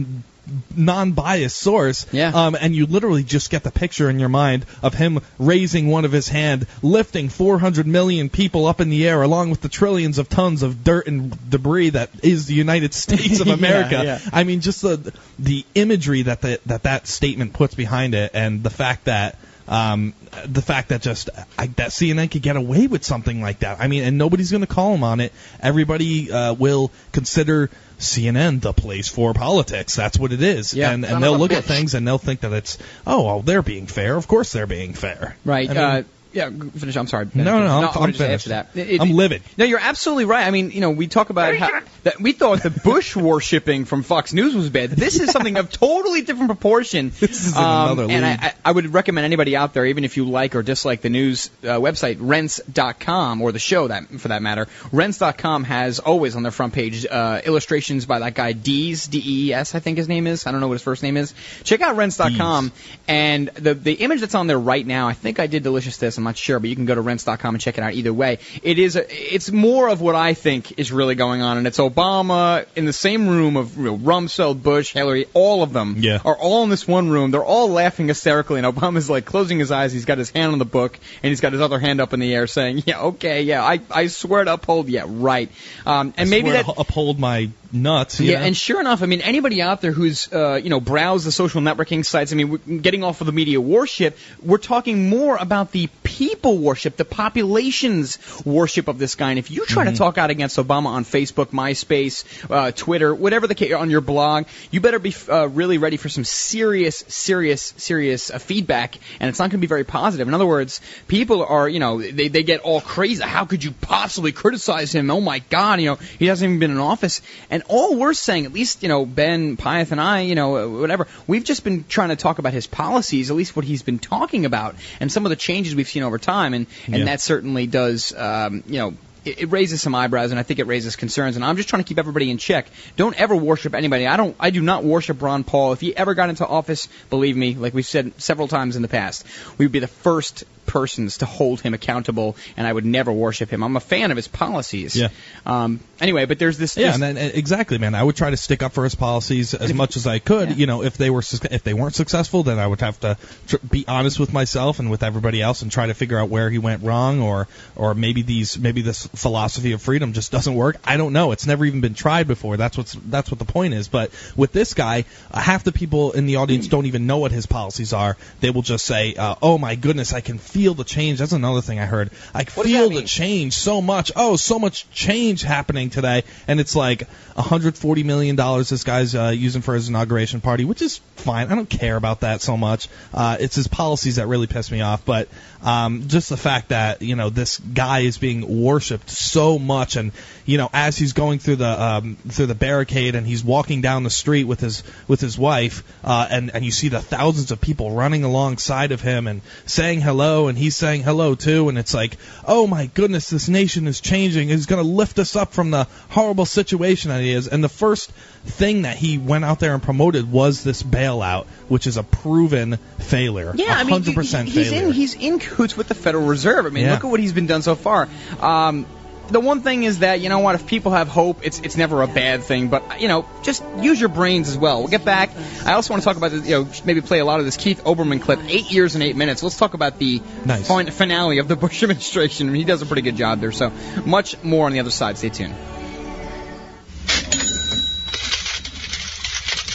non-biased 0.76 1.58
source. 1.58 2.06
Yeah. 2.12 2.32
Um, 2.34 2.58
and 2.60 2.76
you 2.76 2.86
literally 2.86 3.24
just 3.24 3.50
get 3.50 3.64
the 3.64 3.72
picture 3.72 4.10
in 4.10 4.20
your 4.20 4.30
mind 4.30 4.66
of 4.82 4.94
him 4.94 5.20
raising 5.38 5.88
one 5.88 6.06
of 6.06 6.12
his 6.12 6.28
hand, 6.28 6.68
lifting 6.82 7.30
400 7.30 7.86
million 7.86 8.30
people 8.30 8.66
up 8.66 8.82
in 8.82 8.90
the 8.90 9.08
air, 9.08 9.22
along 9.22 9.52
with 9.52 9.62
the 9.62 9.70
trillions 9.70 10.18
of 10.18 10.30
tons 10.30 10.64
of 10.64 10.84
dirt 10.84 11.08
and 11.08 11.50
debris 11.50 11.92
that 11.92 12.10
is 12.24 12.48
the 12.48 12.56
United 12.56 12.94
States 12.94 13.40
of 13.40 13.48
Yeah, 13.50 13.54
America. 13.54 14.02
yeah. 14.04 14.20
I 14.34 14.44
mean, 14.44 14.62
just 14.62 14.82
the 14.82 15.14
the 15.38 15.66
imagery 15.76 16.24
that 16.24 16.42
the, 16.42 16.60
that 16.66 16.84
that 16.84 17.08
statement 17.08 17.54
puts 17.54 17.76
behind 17.76 18.16
it, 18.16 18.32
and 18.34 18.64
the 18.64 18.70
fact 18.72 19.06
that. 19.06 19.38
Um, 19.70 20.16
the 20.48 20.64
fact 20.64 20.90
that 20.90 21.04
just 21.04 21.30
I, 21.56 21.68
that 21.68 21.92
CNN 21.92 22.32
could 22.32 22.42
get 22.42 22.56
away 22.56 22.88
with 22.88 23.04
something 23.04 23.40
like 23.40 23.60
that. 23.60 23.80
I 23.80 23.88
mean, 23.88 24.04
and 24.04 24.18
nobody's 24.18 24.50
going 24.50 24.62
to 24.62 24.68
call 24.68 24.96
him 24.96 25.04
on 25.04 25.20
it. 25.20 25.32
Everybody 25.60 26.32
uh, 26.32 26.54
will 26.54 26.92
consider 27.12 27.70
CNN 28.00 28.62
the 28.62 28.74
place 28.74 29.10
for 29.10 29.36
politics. 29.36 29.96
That's 29.96 30.18
what 30.18 30.34
it 30.34 30.42
is. 30.42 30.74
Yeah, 30.74 30.92
and 30.92 31.06
and 31.06 31.22
they'll 31.22 31.38
look 31.38 31.54
at 31.54 31.66
things 31.66 31.94
and 31.94 32.08
they'll 32.08 32.18
think 32.18 32.40
that 32.40 32.52
it's 32.52 32.80
oh, 33.06 33.26
well, 33.26 33.42
they're 33.42 33.62
being 33.62 33.86
fair. 33.86 34.16
Of 34.16 34.28
course 34.28 34.52
they're 34.52 34.66
being 34.66 34.94
fair. 34.94 35.36
Right. 35.46 35.70
I 35.70 35.74
mean, 35.74 35.84
uh, 35.84 36.04
yeah. 36.32 36.50
Finish. 36.50 36.96
I'm 36.96 37.08
sorry. 37.08 37.26
Ben. 37.26 37.44
No, 37.46 37.60
no, 37.60 37.66
I'm- 37.66 37.84
I 37.84 37.86
wanted 37.86 37.96
I'm 37.96 38.14
finished. 38.14 38.48
After 38.48 38.50
that, 38.50 38.70
It- 38.76 39.02
I'm 39.02 39.12
livid. 39.14 39.42
No, 39.58 39.66
you're 39.66 39.80
absolutely 39.80 40.26
right. 40.26 40.46
I 40.48 40.52
mean, 40.52 40.72
you 40.72 40.82
know, 40.82 40.92
we 40.92 41.08
talk 41.08 41.30
about 41.30 41.56
how 41.56 41.82
that 42.04 42.20
we 42.22 42.32
thought 42.34 42.64
the 42.64 42.70
Bush 42.70 43.16
worshipping 43.30 43.86
from 43.86 44.04
Fox 44.04 44.32
News 44.34 44.56
was 44.56 44.70
bad. 44.70 44.92
This 44.92 45.20
is 45.20 45.32
something 45.32 45.58
of 45.58 45.72
totally 45.72 46.22
different 46.22 46.50
proportion. 46.50 47.12
This 47.20 47.46
is 47.46 47.52
in 47.54 47.58
Um, 47.64 47.92
another 48.00 48.12
and 48.14 48.26
I. 48.26 48.30
I, 48.32 48.54
I 48.66 48.72
would 48.72 48.94
recommend 48.94 49.26
anybody 49.26 49.56
out 49.56 49.74
there, 49.74 49.86
even 49.86 50.04
if 50.06 50.18
you 50.18 50.26
like 50.26 50.56
or 50.56 50.64
dislike 50.64 51.02
the 51.02 51.10
news 51.10 51.50
uh, 51.64 51.68
website, 51.80 52.18
Rense.com, 52.20 53.42
or 53.42 53.52
the 53.52 53.60
show 53.60 53.88
that 53.88 54.08
for 54.20 54.28
that 54.30 54.42
matter, 54.42 54.68
Rense.com 54.92 55.64
has 55.66 56.00
always 56.00 56.36
on 56.36 56.44
their 56.44 56.52
front 56.52 56.74
page 56.74 57.06
uh, 57.10 57.42
illustrations 57.44 58.06
by 58.06 58.20
that 58.20 58.34
guy 58.36 58.54
Dees, 58.54 59.08
D-E-S, 59.08 59.76
I 59.76 59.80
think 59.80 59.98
his 59.98 60.08
name 60.08 60.28
is. 60.28 60.46
I 60.46 60.52
don't 60.52 60.62
know 60.62 60.68
what 60.68 60.74
his 60.76 60.84
first 60.84 61.04
name 61.04 61.18
is. 61.18 61.34
Check 61.64 61.82
out 61.82 61.96
Rense.com, 61.96 62.72
and 63.08 63.48
the 63.50 63.74
the 63.74 63.94
image 63.94 64.20
that's 64.22 64.36
on 64.36 64.48
there 64.48 64.60
right 64.60 64.86
now, 64.86 65.08
I 65.08 65.14
think 65.14 65.40
I 65.40 65.48
did 65.48 65.64
delicious 65.64 65.98
this. 65.98 66.18
I'm 66.20 66.24
not 66.26 66.38
sure, 66.38 66.60
but 66.60 66.70
you 66.70 66.76
can 66.76 66.86
go 66.86 66.96
to 66.96 67.02
Rense.com 67.02 67.56
and 67.56 67.62
check 67.62 67.78
it 67.78 67.84
out. 67.84 67.94
Either 67.94 68.14
way, 68.14 68.40
it 68.62 68.78
is 68.78 68.96
a, 68.96 69.36
it's 69.36 69.52
more 69.52 69.88
of 69.90 70.02
what 70.02 70.16
I 70.16 70.34
think 70.34 70.78
is 70.78 70.92
really 70.92 71.16
going 71.16 71.42
on, 71.42 71.58
and 71.58 71.66
it's 71.66 71.78
Obama 71.80 72.66
in 72.76 72.86
the 72.86 72.94
same 72.94 73.28
room 73.28 73.58
of 73.58 73.78
you 73.78 73.84
know, 73.84 73.98
Rumsfeld, 73.98 74.62
Bush, 74.62 74.94
Hillary, 74.94 75.26
all 75.34 75.64
of 75.64 75.74
them 75.74 75.96
Yeah. 76.00 76.20
are 76.24 76.36
all 76.38 76.64
in 76.64 76.70
this 76.70 76.88
one 76.88 77.10
room. 77.10 77.32
They're 77.32 77.44
all 77.44 77.70
laughing 77.70 78.08
hysterically, 78.08 78.60
and 78.60 78.68
Obama's 78.68 79.10
like 79.10 79.26
closing 79.26 79.60
his 79.60 79.72
eyes. 79.72 79.94
He's 79.94 80.06
got 80.06 80.18
his 80.18 80.30
hand 80.30 80.52
on 80.54 80.60
the 80.60 80.66
book, 80.66 81.00
and 81.24 81.30
he's 81.30 81.42
got 81.42 81.54
his 81.54 81.62
other 81.62 81.80
hand 81.80 82.02
up 82.02 82.14
in 82.14 82.20
the 82.20 82.34
air, 82.34 82.48
saying, 82.48 82.84
"Yeah, 82.86 83.02
okay, 83.02 83.44
yeah, 83.44 83.64
I, 83.64 83.80
I 83.90 84.08
swear 84.08 84.44
to 84.44 84.54
uphold, 84.54 84.90
yeah, 84.90 85.06
right." 85.08 85.50
Um, 85.86 86.14
and 86.18 86.28
I 86.28 86.30
maybe 86.30 86.50
swear 86.50 86.64
that 86.64 86.74
to 86.74 86.80
uphold 86.82 87.20
my 87.20 87.50
nuts. 87.72 88.20
you 88.20 88.32
yeah, 88.32 88.40
know? 88.40 88.46
and 88.46 88.58
sure 88.58 88.80
enough, 88.80 89.04
I 89.04 89.06
mean, 89.06 89.22
anybody 89.22 89.62
out 89.62 89.82
there 89.82 89.92
who's 89.92 90.32
uh, 90.32 90.56
you 90.56 90.70
know 90.70 90.80
browsed 90.80 91.26
the 91.26 91.32
social 91.32 91.62
networking 91.62 92.06
sites, 92.06 92.32
I 92.32 92.36
mean, 92.36 92.80
getting 92.82 93.04
off 93.04 93.22
of 93.22 93.28
the 93.28 93.34
media 93.34 93.60
worship, 93.60 94.18
we're 94.42 94.58
talking 94.58 95.10
more 95.10 95.38
about 95.38 95.72
the 95.72 95.90
people 96.04 96.58
worship, 96.58 96.98
the 96.98 97.06
population's 97.06 98.18
worship 98.46 98.88
of 98.88 98.98
this 98.98 99.16
guy. 99.16 99.32
And 99.32 99.40
if 99.40 99.52
you 99.52 99.66
try 99.66 99.80
Mm-hmm. 99.80 99.94
to 99.94 99.98
talk 99.98 100.18
out 100.18 100.30
against 100.30 100.58
Obama 100.58 100.88
on 100.88 101.06
Facebook, 101.06 101.48
MySpace, 101.48 102.26
uh, 102.52 102.72
Twitter, 102.72 103.16
whatever 103.16 103.48
the 103.48 103.56
case, 103.56 103.74
on 103.74 103.90
your 103.90 104.02
blog, 104.02 104.46
you 104.72 104.82
better 104.82 105.00
be 105.00 105.16
uh, 105.30 105.48
really 105.48 105.78
ready 105.78 105.98
for 105.98 106.10
some 106.10 106.24
serious, 106.26 106.98
serious, 107.08 107.74
serious 107.78 108.30
uh, 108.30 108.40
feedback, 108.40 108.98
and 109.20 109.30
it's 109.30 109.40
not 109.40 109.46
going 109.46 109.60
to 109.60 109.66
be 109.66 109.68
very 109.68 109.86
positive. 109.86 110.28
In 110.28 110.34
other 110.34 110.46
words, 110.46 110.82
people 111.08 111.44
are, 111.46 111.68
you 111.68 111.80
know, 111.80 112.02
they, 112.02 112.28
they 112.28 112.44
get 112.44 112.62
all 112.62 112.82
crazy. 112.82 113.24
How 113.24 113.46
could 113.46 113.64
you 113.64 113.72
possibly 113.72 114.32
criticize 114.32 114.94
him? 114.94 115.10
Oh 115.10 115.22
my 115.22 115.40
God, 115.50 115.80
you 115.80 115.88
know, 115.92 115.96
he 115.96 116.26
hasn't 116.26 116.50
even 116.50 116.60
been 116.60 116.72
in 116.72 116.78
office. 116.78 117.22
And 117.50 117.59
all 117.68 117.96
we're 117.96 118.14
saying, 118.14 118.46
at 118.46 118.54
least, 118.54 118.84
you 118.84 118.90
know, 118.90 119.06
Ben 119.06 119.58
Pyeth 119.58 119.92
and 119.92 120.00
I, 120.00 120.22
you 120.22 120.36
know, 120.36 120.58
uh, 120.58 120.80
whatever, 120.80 121.08
we've 121.28 121.44
just 121.44 121.64
been 121.64 121.86
trying 121.88 122.10
to 122.10 122.16
talk 122.16 122.40
about 122.40 122.54
his 122.54 122.68
policies, 122.68 123.30
at 123.30 123.36
least 123.36 123.56
what 123.56 123.66
he's 123.66 123.82
been 123.84 124.00
talking 124.00 124.46
about, 124.46 124.76
and 125.00 125.12
some 125.12 125.26
of 125.26 125.30
the 125.30 125.36
changes 125.36 125.76
we've 125.76 125.88
seen 125.88 126.04
over 126.04 126.18
time, 126.18 126.54
and 126.54 126.68
and 126.88 126.96
Yeah. 126.98 127.06
that 127.06 127.22
certainly 127.22 127.68
does, 127.68 128.14
um, 128.16 128.64
you 128.68 128.80
know. 128.80 128.94
It, 129.26 129.42
it 129.42 129.46
raises 129.52 129.82
some 129.82 129.94
eyebrows, 129.96 130.32
and 130.32 130.40
I 130.40 130.44
think 130.44 130.62
it 130.62 130.68
raises 130.68 130.96
concerns. 130.96 131.36
And 131.36 131.44
I'm 131.44 131.58
just 131.58 131.68
trying 131.68 131.84
to 131.84 131.88
keep 131.88 132.00
everybody 132.00 132.32
in 132.32 132.38
check. 132.38 132.68
Don't 132.96 133.14
ever 133.20 133.36
worship 133.36 133.76
anybody. 133.76 134.08
I 134.08 134.16
don't. 134.16 134.34
I 134.40 134.50
do 134.50 134.62
not 134.62 134.86
worship 134.86 135.22
Ron 135.22 135.44
Paul. 135.44 135.74
If 135.74 135.82
he 135.82 135.94
ever 135.94 136.14
got 136.14 136.30
into 136.30 136.48
office, 136.48 136.88
believe 137.10 137.36
me, 137.36 137.54
like 137.54 137.74
we've 137.74 137.86
said 137.86 138.14
several 138.18 138.48
times 138.48 138.78
in 138.78 138.82
the 138.82 138.88
past, 138.88 139.26
we 139.58 139.66
would 139.66 139.74
be 139.74 139.80
the 139.80 139.88
first 139.88 140.46
persons 140.70 141.18
to 141.18 141.26
hold 141.26 141.60
him 141.62 141.74
accountable, 141.74 142.36
and 142.56 142.68
I 142.68 142.72
would 142.72 142.86
never 142.86 143.12
worship 143.12 143.50
him. 143.52 143.64
I'm 143.64 143.76
a 143.76 143.80
fan 143.82 144.12
of 144.12 144.18
his 144.18 144.28
policies. 144.28 144.96
Yeah. 144.96 145.10
Um. 145.46 145.80
Anyway, 146.00 146.26
but 146.26 146.38
there's 146.40 146.58
this. 146.58 146.78
Yeah, 146.78 146.88
this- 146.88 147.02
and 147.02 147.04
then, 147.04 147.18
uh, 147.18 147.32
exactly, 147.34 147.78
man. 147.80 147.96
I 147.96 148.04
would 148.04 148.16
try 148.16 148.30
to 148.30 148.38
stick 148.38 148.62
up 148.64 148.72
for 148.74 148.84
his 148.84 148.96
policies 148.96 149.54
as 149.54 149.74
much 149.74 149.98
as 149.98 150.06
I 150.08 150.20
could. 150.20 150.58
You 150.58 150.68
know, 150.68 150.84
if 150.84 150.96
they 150.98 151.10
were 151.10 151.24
if 151.52 151.64
they 151.64 151.74
weren't 151.74 151.96
successful, 151.96 152.44
then 152.44 152.60
I 152.60 152.68
would 152.68 152.82
have 152.82 153.00
to 153.02 153.18
tr- 153.48 153.58
be 153.70 153.84
honest 153.88 154.20
with 154.20 154.32
myself 154.32 154.80
and 154.80 154.90
with 154.92 155.04
everybody 155.04 155.42
else 155.42 155.62
and 155.64 155.72
try 155.72 155.88
to 155.88 155.94
figure 155.94 156.18
out 156.20 156.30
where 156.30 156.50
he 156.50 156.60
went 156.60 156.84
wrong, 156.84 157.22
or 157.22 157.48
or 157.76 157.96
maybe 157.96 158.22
these 158.22 158.58
maybe 158.60 158.82
this 158.82 159.08
philosophy 159.08 159.72
of 159.74 159.82
freedom 159.82 160.14
just 160.14 160.32
doesn't 160.32 160.54
work. 160.56 160.78
I 160.86 160.98
don't 160.98 161.14
know. 161.14 161.32
It's 161.32 161.48
never 161.48 161.66
even 161.66 161.82
been 161.82 161.96
tried 161.96 162.28
before. 162.28 162.56
That's 162.58 162.78
what's 162.78 162.94
that's 163.08 163.32
what 163.32 163.40
the 163.40 163.46
point 163.46 163.74
is. 163.74 163.88
But 163.88 164.12
with 164.36 164.52
this 164.52 164.74
guy, 164.76 165.06
uh, 165.32 165.40
half 165.40 165.64
the 165.64 165.72
people 165.72 166.12
in 166.12 166.28
the 166.28 166.36
audience 166.38 166.68
don't 166.68 166.86
even 166.86 167.08
know 167.08 167.18
what 167.18 167.32
his 167.32 167.46
policies 167.48 167.92
are. 167.94 168.16
They 168.40 168.52
will 168.52 168.62
just 168.62 168.86
say, 168.86 169.16
uh, 169.16 169.36
"Oh 169.42 169.58
my 169.58 169.76
goodness, 169.76 170.14
I 170.14 170.22
can 170.22 170.38
feel 170.38 170.59
the 170.60 170.84
change." 170.84 171.20
That's 171.20 171.32
another 171.32 171.62
thing 171.62 171.80
I 171.80 171.86
heard. 171.86 172.12
I 172.34 172.44
feel 172.44 172.90
the 172.90 173.04
change 173.04 173.54
so 173.54 173.82
much. 173.82 174.12
Oh, 174.16 174.36
so 174.36 174.60
much 174.60 174.90
change 174.92 175.42
happening 175.42 175.90
today, 175.90 176.24
and 176.48 176.60
it's 176.60 176.76
like 176.76 177.08
140 177.40 178.04
million 178.04 178.36
dollars 178.36 178.68
this 178.68 178.84
guy's 178.84 179.16
uh, 179.16 179.30
using 179.34 179.62
for 179.62 179.74
his 179.74 179.88
inauguration 179.88 180.42
party, 180.42 180.66
which 180.66 180.82
is 180.82 180.98
fine. 181.16 181.48
I 181.48 181.56
don't 181.56 181.70
care 181.70 181.96
about 181.96 182.20
that 182.22 182.42
so 182.42 182.58
much. 182.58 182.90
Uh, 183.14 183.38
it's 183.40 183.56
his 183.56 183.68
policies 183.70 184.18
that 184.18 184.28
really 184.28 184.48
piss 184.48 184.70
me 184.70 184.82
off, 184.82 185.06
but 185.06 185.30
um, 185.62 186.10
just 186.10 186.28
the 186.30 186.38
fact 186.38 186.70
that 186.70 187.02
you 187.02 187.16
know 187.16 187.30
this 187.30 187.58
guy 187.58 188.00
is 188.00 188.18
being 188.18 188.62
worshipped 188.62 189.10
so 189.10 189.58
much, 189.58 189.96
and 189.96 190.12
you 190.46 190.58
know 190.58 190.70
as 190.74 190.98
he's 190.98 191.14
going 191.14 191.40
through 191.40 191.58
the 191.58 191.82
um, 191.82 192.18
through 192.28 192.48
the 192.48 192.56
barricade 192.56 193.16
and 193.16 193.26
he's 193.26 193.44
walking 193.44 193.80
down 193.80 194.04
the 194.04 194.10
street 194.10 194.44
with 194.44 194.60
his 194.60 194.84
with 195.08 195.22
his 195.22 195.38
wife, 195.38 195.84
uh, 196.04 196.28
and 196.30 196.52
and 196.54 196.66
you 196.66 196.72
see 196.72 196.90
the 196.90 197.02
thousands 197.02 197.52
of 197.52 197.62
people 197.62 197.92
running 197.92 198.26
alongside 198.26 198.92
of 198.92 199.02
him 199.02 199.28
and 199.28 199.42
saying 199.66 200.02
hello 200.02 200.50
and 200.50 200.58
he's 200.58 200.76
saying 200.76 201.04
hello 201.04 201.36
too, 201.36 201.70
and 201.70 201.78
it's 201.78 201.94
like, 201.94 202.18
oh 202.46 202.68
my 202.68 202.88
goodness, 202.88 203.30
this 203.30 203.48
nation 203.48 203.88
is 203.88 204.02
changing. 204.02 204.50
He's 204.50 204.66
going 204.66 204.84
to 204.84 204.90
lift 204.90 205.20
us 205.20 205.38
up 205.38 205.54
from 205.54 205.72
the 205.72 205.88
horrible 206.10 206.46
situation 206.46 207.12
is. 207.34 207.48
And 207.48 207.64
the 207.64 207.70
first 207.70 208.12
thing 208.46 208.84
that 208.84 208.98
he 208.98 209.18
went 209.18 209.46
out 209.46 209.60
there 209.60 209.74
and 209.74 209.82
promoted 209.84 210.32
was 210.32 210.64
this 210.64 210.82
bailout, 210.84 211.46
which 211.68 211.88
is 211.88 211.98
a 211.98 212.04
proven 212.04 212.78
failure. 213.00 213.52
Yeah, 213.56 213.76
I 213.78 213.84
mean, 213.84 214.02
100% 214.02 214.46
he- 214.46 214.52
he's 214.52 214.70
failure. 214.70 214.88
in 214.88 214.94
he's 214.94 215.14
in 215.16 215.40
cahoots 215.40 215.76
with 215.78 215.88
the 215.88 215.96
Federal 215.96 216.26
Reserve. 216.26 216.66
I 216.66 216.70
mean, 216.70 216.86
Yeah. 216.86 216.94
look 216.94 217.06
at 217.06 217.12
what 217.12 217.20
he's 217.20 217.34
been 217.34 217.48
done 217.48 217.62
so 217.62 217.76
far. 217.76 218.08
Um, 218.42 218.86
the 219.32 219.40
one 219.40 219.62
thing 219.62 219.84
is 219.84 220.00
that 220.00 220.22
you 220.22 220.30
know 220.30 220.40
what, 220.40 220.56
if 220.56 220.66
people 220.66 220.92
have 220.94 221.08
hope, 221.08 221.42
it's 221.44 221.60
it's 221.60 221.78
never 221.78 222.02
a 222.02 222.08
bad 222.08 222.42
thing. 222.42 222.70
But 222.70 223.00
you 223.00 223.08
know, 223.08 223.28
just 223.44 223.62
use 223.80 224.00
your 224.00 224.10
brains 224.10 224.50
as 224.50 224.58
well. 224.58 224.80
We'll 224.80 224.88
get 224.88 225.06
back. 225.06 225.30
I 225.66 225.74
also 225.74 225.94
want 225.94 226.02
to 226.02 226.06
talk 226.06 226.18
about 226.18 226.32
the, 226.32 226.40
you 226.40 226.50
know 226.64 226.68
maybe 226.84 227.02
play 227.02 227.20
a 227.20 227.26
lot 227.26 227.40
of 227.40 227.46
this 227.46 227.56
Keith 227.56 227.84
Olbermann 227.84 228.24
clip, 228.24 228.40
eight 228.48 228.72
years 228.72 228.96
and 228.96 229.04
eight 229.04 229.16
minutes. 229.16 229.44
Let's 229.44 229.56
talk 229.58 229.76
about 229.76 230.00
the 230.00 230.20
Nice. 230.46 230.68
fin- 230.68 230.90
finale 230.90 231.38
of 231.38 231.48
the 231.48 231.56
Bush 231.56 231.84
administration. 231.84 232.48
I 232.48 232.52
mean, 232.52 232.62
he 232.62 232.66
does 232.66 232.82
a 232.82 232.88
pretty 232.88 233.04
good 233.04 233.18
job 233.18 233.40
there. 233.40 233.52
So 233.52 233.72
much 234.04 234.36
more 234.42 234.66
on 234.66 234.72
the 234.74 234.80
other 234.80 234.90
side. 234.90 235.20
Stay 235.20 235.30
tuned. 235.30 235.54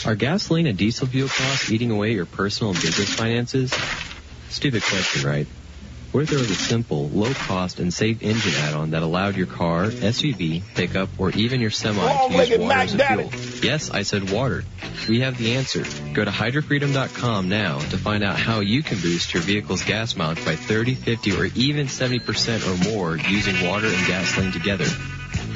Are 0.05 0.13
gasoline 0.13 0.67
and 0.67 0.77
diesel 0.77 1.07
fuel 1.07 1.27
costs 1.27 1.71
eating 1.71 1.89
away 1.89 2.13
your 2.13 2.27
personal 2.27 2.73
and 2.73 2.81
business 2.81 3.11
finances? 3.15 3.73
Stupid 4.49 4.83
question, 4.83 5.27
right? 5.27 5.47
What 6.11 6.21
if 6.21 6.29
there 6.29 6.37
was 6.37 6.51
a 6.51 6.55
simple, 6.55 7.09
low 7.09 7.33
cost, 7.33 7.79
and 7.79 7.93
safe 7.93 8.21
engine 8.21 8.53
add-on 8.53 8.91
that 8.91 9.01
allowed 9.01 9.35
your 9.35 9.47
car, 9.47 9.87
SUV, 9.87 10.61
pickup, 10.75 11.09
or 11.17 11.31
even 11.31 11.59
your 11.59 11.71
semi 11.71 11.99
to 11.99 12.33
use 12.33 12.57
water 12.59 12.73
as 12.73 12.93
a 12.93 12.97
fuel? 12.99 13.31
Yes, 13.63 13.89
I 13.89 14.03
said 14.03 14.29
water. 14.29 14.63
We 15.09 15.21
have 15.21 15.37
the 15.39 15.55
answer. 15.55 15.83
Go 16.13 16.23
to 16.23 16.31
hydrofreedom.com 16.31 17.49
now 17.49 17.79
to 17.79 17.97
find 17.97 18.23
out 18.23 18.37
how 18.37 18.59
you 18.59 18.83
can 18.83 18.99
boost 19.01 19.33
your 19.33 19.41
vehicle's 19.41 19.83
gas 19.83 20.15
mileage 20.15 20.45
by 20.45 20.55
30, 20.55 20.93
50, 20.95 21.31
or 21.35 21.45
even 21.55 21.87
70% 21.87 22.65
or 22.65 22.91
more 22.93 23.17
using 23.17 23.67
water 23.67 23.87
and 23.87 24.07
gasoline 24.07 24.51
together. 24.51 24.85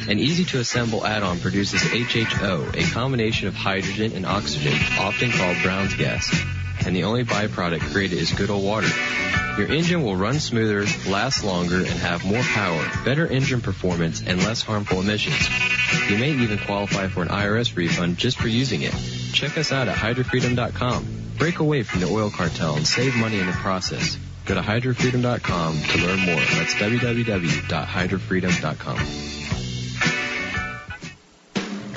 An 0.09 0.17
easy 0.17 0.43
to 0.45 0.57
assemble 0.57 1.05
add-on 1.05 1.39
produces 1.39 1.83
HHO, 1.83 2.75
a 2.75 2.91
combination 2.93 3.47
of 3.47 3.53
hydrogen 3.53 4.13
and 4.15 4.25
oxygen, 4.25 4.73
often 4.97 5.29
called 5.29 5.55
Brown's 5.61 5.93
gas. 5.93 6.35
And 6.83 6.95
the 6.95 7.03
only 7.03 7.23
byproduct 7.23 7.91
created 7.91 8.17
is 8.17 8.31
good 8.31 8.49
old 8.49 8.65
water. 8.65 8.87
Your 9.59 9.67
engine 9.67 10.01
will 10.01 10.15
run 10.15 10.39
smoother, 10.39 10.87
last 11.07 11.43
longer, 11.43 11.75
and 11.75 11.85
have 11.85 12.25
more 12.25 12.41
power, 12.41 12.83
better 13.05 13.27
engine 13.27 13.61
performance, 13.61 14.23
and 14.25 14.39
less 14.39 14.63
harmful 14.63 14.99
emissions. 14.99 15.47
You 16.09 16.17
may 16.17 16.31
even 16.31 16.57
qualify 16.57 17.07
for 17.07 17.21
an 17.21 17.27
IRS 17.27 17.75
refund 17.75 18.17
just 18.17 18.39
for 18.39 18.47
using 18.47 18.81
it. 18.81 18.95
Check 19.33 19.59
us 19.59 19.71
out 19.71 19.89
at 19.89 19.95
hydrofreedom.com. 19.95 21.05
Break 21.37 21.59
away 21.59 21.83
from 21.83 21.99
the 21.99 22.07
oil 22.07 22.31
cartel 22.31 22.77
and 22.77 22.87
save 22.87 23.15
money 23.15 23.39
in 23.39 23.45
the 23.45 23.53
process. 23.53 24.17
Go 24.45 24.55
to 24.55 24.61
hydrofreedom.com 24.61 25.83
to 25.83 25.97
learn 25.99 26.19
more. 26.21 26.39
That's 26.39 26.73
www.hydrofreedom.com. 26.73 29.29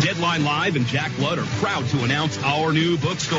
Deadline 0.02 0.42
Live 0.42 0.74
and 0.74 0.84
Jack 0.84 1.16
Blood 1.16 1.38
are 1.38 1.46
proud 1.60 1.86
to 1.90 2.02
announce 2.02 2.36
our 2.42 2.72
new 2.72 2.98
bookstore. 2.98 3.38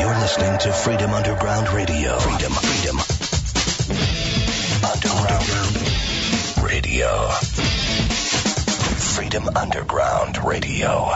You're 0.00 0.18
listening 0.18 0.58
to 0.58 0.72
Freedom 0.72 1.12
Underground 1.12 1.68
Radio. 1.70 2.18
Freedom, 2.18 2.52
freedom. 2.52 2.98
Underground 4.90 5.46
Radio. 6.64 7.28
Freedom 8.98 9.48
Underground 9.56 10.38
Radio. 10.44 11.12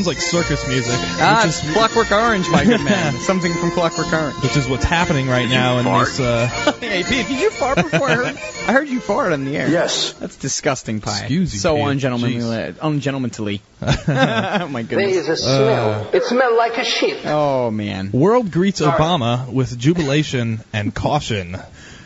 Sounds 0.00 0.16
like 0.16 0.16
circus 0.22 0.66
music. 0.66 0.94
Ah, 0.96 1.42
which 1.44 1.48
it's 1.48 1.72
Clockwork 1.74 2.10
Orange, 2.10 2.48
my 2.48 2.64
good 2.64 2.80
man. 2.80 3.12
Something 3.20 3.52
from 3.52 3.70
Clockwork 3.72 4.10
Orange. 4.10 4.42
Which 4.42 4.56
is 4.56 4.66
what's 4.66 4.86
happening 4.86 5.28
right 5.28 5.46
now 5.46 5.76
in 5.76 5.84
this. 5.84 6.18
Uh, 6.18 6.46
hey, 6.80 7.02
Pete, 7.02 7.28
did 7.28 7.38
you 7.38 7.50
fart 7.50 7.76
before 7.76 8.08
I 8.08 8.14
heard? 8.14 8.26
I 8.66 8.72
heard 8.72 8.88
you 8.88 8.98
fart 8.98 9.34
in 9.34 9.44
the 9.44 9.58
air. 9.58 9.68
Yes. 9.68 10.14
That's 10.14 10.36
disgusting, 10.36 11.02
Pie. 11.02 11.18
Excuse 11.18 11.52
you, 11.52 11.60
So 11.60 11.76
Pete. 11.76 11.86
ungentlemanly. 11.86 12.74
Ungentlemanly. 12.80 13.60
oh 13.82 14.68
my 14.70 14.84
goodness. 14.84 14.88
There 14.88 15.08
is 15.08 15.28
a 15.28 15.36
smell. 15.36 15.90
Uh, 15.90 16.10
it 16.14 16.24
smells 16.24 16.56
like 16.56 16.78
a 16.78 16.84
shit. 16.84 17.26
Oh 17.26 17.70
man. 17.70 18.10
World 18.10 18.50
greets 18.50 18.80
Obama 18.80 19.52
with 19.52 19.78
jubilation 19.78 20.60
and 20.72 20.94
caution. 20.94 21.58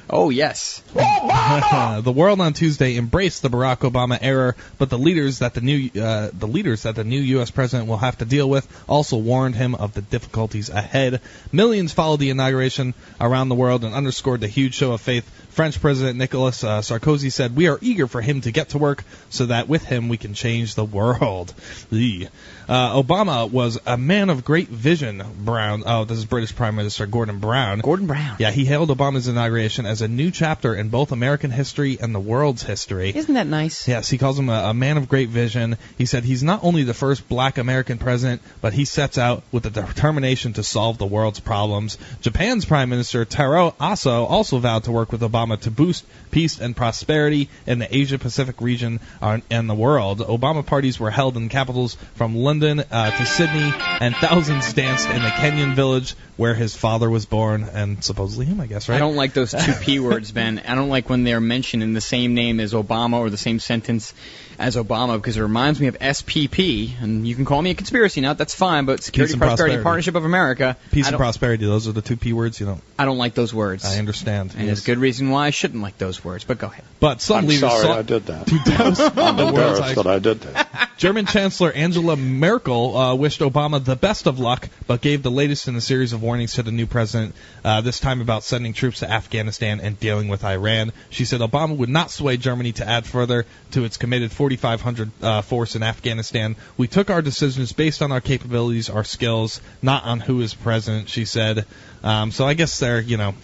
Oh 0.08 0.30
yes. 0.30 0.82
the 0.94 2.12
world 2.12 2.40
on 2.40 2.52
Tuesday 2.52 2.96
embraced 2.96 3.42
the 3.42 3.48
Barack 3.48 3.78
Obama 3.90 4.18
error, 4.20 4.54
but 4.78 4.90
the 4.90 4.98
leaders 4.98 5.38
that 5.38 5.54
the 5.54 5.60
new 5.60 5.90
uh, 6.00 6.30
the 6.32 6.46
leaders 6.46 6.82
that 6.82 6.94
the 6.94 7.04
new 7.04 7.20
U.S. 7.20 7.50
president 7.50 7.88
will 7.88 7.96
have 7.96 8.18
to 8.18 8.24
deal 8.24 8.48
with 8.48 8.68
also 8.88 9.16
warned 9.16 9.54
him 9.54 9.74
of 9.74 9.94
the 9.94 10.02
difficulties 10.02 10.68
ahead. 10.68 11.20
Millions 11.52 11.92
followed 11.92 12.20
the 12.20 12.30
inauguration 12.30 12.94
around 13.20 13.48
the 13.48 13.54
world 13.54 13.84
and 13.84 13.94
underscored 13.94 14.40
the 14.40 14.48
huge 14.48 14.74
show 14.74 14.92
of 14.92 15.00
faith. 15.00 15.28
French 15.50 15.80
President 15.80 16.18
Nicolas 16.18 16.64
uh, 16.64 16.80
Sarkozy 16.80 17.32
said, 17.32 17.56
"We 17.56 17.68
are 17.68 17.78
eager 17.80 18.06
for 18.06 18.20
him 18.20 18.40
to 18.42 18.50
get 18.50 18.70
to 18.70 18.78
work, 18.78 19.04
so 19.30 19.46
that 19.46 19.68
with 19.68 19.84
him 19.84 20.08
we 20.08 20.16
can 20.16 20.34
change 20.34 20.74
the 20.74 20.84
world." 20.84 21.54
Eee. 21.92 22.28
Uh, 22.68 23.02
Obama 23.02 23.50
was 23.50 23.78
a 23.86 23.98
man 23.98 24.30
of 24.30 24.44
great 24.44 24.68
vision. 24.68 25.22
Brown. 25.38 25.82
Oh, 25.84 26.04
this 26.04 26.16
is 26.16 26.24
British 26.24 26.56
Prime 26.56 26.76
Minister 26.76 27.06
Gordon 27.06 27.38
Brown. 27.38 27.80
Gordon 27.80 28.06
Brown. 28.06 28.36
Yeah, 28.38 28.50
he 28.50 28.64
hailed 28.64 28.88
Obama's 28.88 29.28
inauguration 29.28 29.84
as 29.84 30.00
a 30.00 30.08
new 30.08 30.30
chapter 30.30 30.74
in 30.74 30.88
both 30.88 31.12
American 31.12 31.50
history 31.50 31.98
and 32.00 32.14
the 32.14 32.20
world's 32.20 32.62
history. 32.62 33.12
Isn't 33.14 33.34
that 33.34 33.46
nice? 33.46 33.86
Yes, 33.86 34.08
he 34.08 34.16
calls 34.16 34.38
him 34.38 34.48
a, 34.48 34.70
a 34.70 34.74
man 34.74 34.96
of 34.96 35.08
great 35.08 35.28
vision. 35.28 35.76
He 35.98 36.06
said 36.06 36.24
he's 36.24 36.42
not 36.42 36.64
only 36.64 36.84
the 36.84 36.94
first 36.94 37.28
black 37.28 37.58
American 37.58 37.98
president, 37.98 38.40
but 38.62 38.72
he 38.72 38.86
sets 38.86 39.18
out 39.18 39.42
with 39.52 39.64
the 39.64 39.70
determination 39.70 40.54
to 40.54 40.62
solve 40.62 40.96
the 40.96 41.06
world's 41.06 41.40
problems. 41.40 41.98
Japan's 42.22 42.64
Prime 42.64 42.88
Minister 42.88 43.26
Taro 43.26 43.72
Aso 43.78 44.28
also 44.28 44.58
vowed 44.58 44.84
to 44.84 44.92
work 44.92 45.12
with 45.12 45.20
Obama 45.20 45.60
to 45.60 45.70
boost 45.70 46.06
peace 46.30 46.58
and 46.58 46.74
prosperity 46.74 47.50
in 47.66 47.78
the 47.78 47.94
Asia 47.94 48.18
Pacific 48.18 48.60
region 48.62 49.00
uh, 49.20 49.40
and 49.50 49.68
the 49.68 49.74
world. 49.74 50.20
Obama 50.20 50.64
parties 50.64 50.98
were 50.98 51.10
held 51.10 51.36
in 51.36 51.50
capitals 51.50 51.96
from 52.14 52.34
London 52.34 52.53
uh, 52.62 53.10
to 53.10 53.26
Sydney, 53.26 53.72
and 54.00 54.14
thousands 54.16 54.72
danced 54.72 55.08
in 55.08 55.22
the 55.22 55.28
Kenyan 55.28 55.74
village 55.74 56.14
where 56.36 56.54
his 56.54 56.76
father 56.76 57.08
was 57.08 57.26
born, 57.26 57.64
and 57.64 58.02
supposedly 58.02 58.46
him, 58.46 58.60
I 58.60 58.66
guess, 58.66 58.88
right? 58.88 58.96
I 58.96 58.98
don't 58.98 59.16
like 59.16 59.32
those 59.34 59.52
two 59.52 59.72
P 59.80 59.98
words, 60.00 60.32
Ben. 60.32 60.60
I 60.66 60.74
don't 60.74 60.88
like 60.88 61.08
when 61.08 61.24
they're 61.24 61.40
mentioned 61.40 61.82
in 61.82 61.92
the 61.92 62.00
same 62.00 62.34
name 62.34 62.60
as 62.60 62.72
Obama 62.72 63.18
or 63.18 63.30
the 63.30 63.36
same 63.36 63.60
sentence 63.60 64.12
as 64.58 64.76
Obama 64.76 65.16
because 65.16 65.36
it 65.36 65.42
reminds 65.42 65.80
me 65.80 65.86
of 65.88 65.98
SPP, 65.98 67.00
and 67.02 67.26
you 67.26 67.34
can 67.34 67.44
call 67.44 67.60
me 67.60 67.70
a 67.70 67.74
conspiracy 67.74 68.20
nut. 68.20 68.38
That's 68.38 68.54
fine, 68.54 68.84
but 68.84 69.02
Security 69.02 69.34
and 69.34 69.40
Prosperity 69.40 69.74
Prosperity. 69.74 69.82
Partnership 69.84 70.14
of 70.14 70.24
America. 70.24 70.76
Peace 70.90 71.06
I 71.06 71.08
and 71.10 71.16
prosperity. 71.16 71.66
Those 71.66 71.88
are 71.88 71.92
the 71.92 72.02
two 72.02 72.16
P 72.16 72.32
words. 72.32 72.60
You 72.60 72.66
know, 72.66 72.80
I 72.98 73.04
don't 73.04 73.18
like 73.18 73.34
those 73.34 73.52
words. 73.52 73.84
I 73.84 73.98
understand. 73.98 74.52
And 74.52 74.60
Yes. 74.60 74.66
there's 74.66 74.82
a 74.82 74.86
good 74.86 74.98
reason 74.98 75.30
why 75.30 75.46
I 75.46 75.50
shouldn't 75.50 75.82
like 75.82 75.98
those 75.98 76.24
words. 76.24 76.44
But 76.44 76.58
go 76.58 76.68
ahead. 76.68 76.84
But 77.00 77.20
some 77.20 77.38
I'm 77.38 77.46
leaders 77.46 77.60
sorry 77.70 77.82
sought 77.82 77.98
I 77.98 78.02
did 78.02 78.26
that. 78.26 78.46
to 78.46 78.58
douse 78.64 79.00
I'm 79.00 79.36
the 79.36 79.44
world's 79.44 79.78
embarrassed 79.78 79.94
that 79.96 80.06
I 80.06 80.18
did 80.18 80.40
that. 80.42 80.90
German 80.96 81.26
Chancellor 81.26 81.72
Angela 81.72 82.16
Merkel 82.16 82.96
uh, 82.96 83.14
wished 83.14 83.40
Obama 83.40 83.84
the 83.84 83.96
best 83.96 84.26
of 84.26 84.38
luck, 84.38 84.68
but 84.86 85.00
gave 85.00 85.22
the 85.22 85.30
latest 85.30 85.68
in 85.68 85.76
a 85.76 85.80
series 85.80 86.12
of 86.12 86.22
warnings 86.22 86.54
to 86.54 86.62
the 86.62 86.70
new 86.70 86.86
president, 86.86 87.34
uh, 87.64 87.80
this 87.80 87.98
time 88.00 88.20
about 88.20 88.44
sending 88.44 88.72
troops 88.72 89.00
to 89.00 89.10
Afghanistan 89.10 89.80
and 89.80 89.98
dealing 89.98 90.28
with 90.28 90.44
Iran. 90.44 90.92
She 91.10 91.24
said 91.24 91.40
Obama 91.40 91.76
would 91.76 91.88
not 91.88 92.10
sway 92.10 92.36
Germany 92.36 92.72
to 92.72 92.88
add 92.88 93.06
further 93.06 93.44
to 93.72 93.84
its 93.84 93.96
committed 93.96 94.32
4,500 94.44 95.10
uh, 95.22 95.40
force 95.40 95.74
in 95.74 95.82
Afghanistan. 95.82 96.54
We 96.76 96.86
took 96.86 97.08
our 97.08 97.22
decisions 97.22 97.72
based 97.72 98.02
on 98.02 98.12
our 98.12 98.20
capabilities, 98.20 98.90
our 98.90 99.02
skills, 99.02 99.62
not 99.80 100.04
on 100.04 100.20
who 100.20 100.42
is 100.42 100.52
president, 100.52 101.08
she 101.08 101.24
said. 101.24 101.64
Um, 102.02 102.30
so 102.30 102.46
I 102.46 102.52
guess 102.52 102.78
they're, 102.78 103.00
you 103.00 103.16
know, 103.16 103.34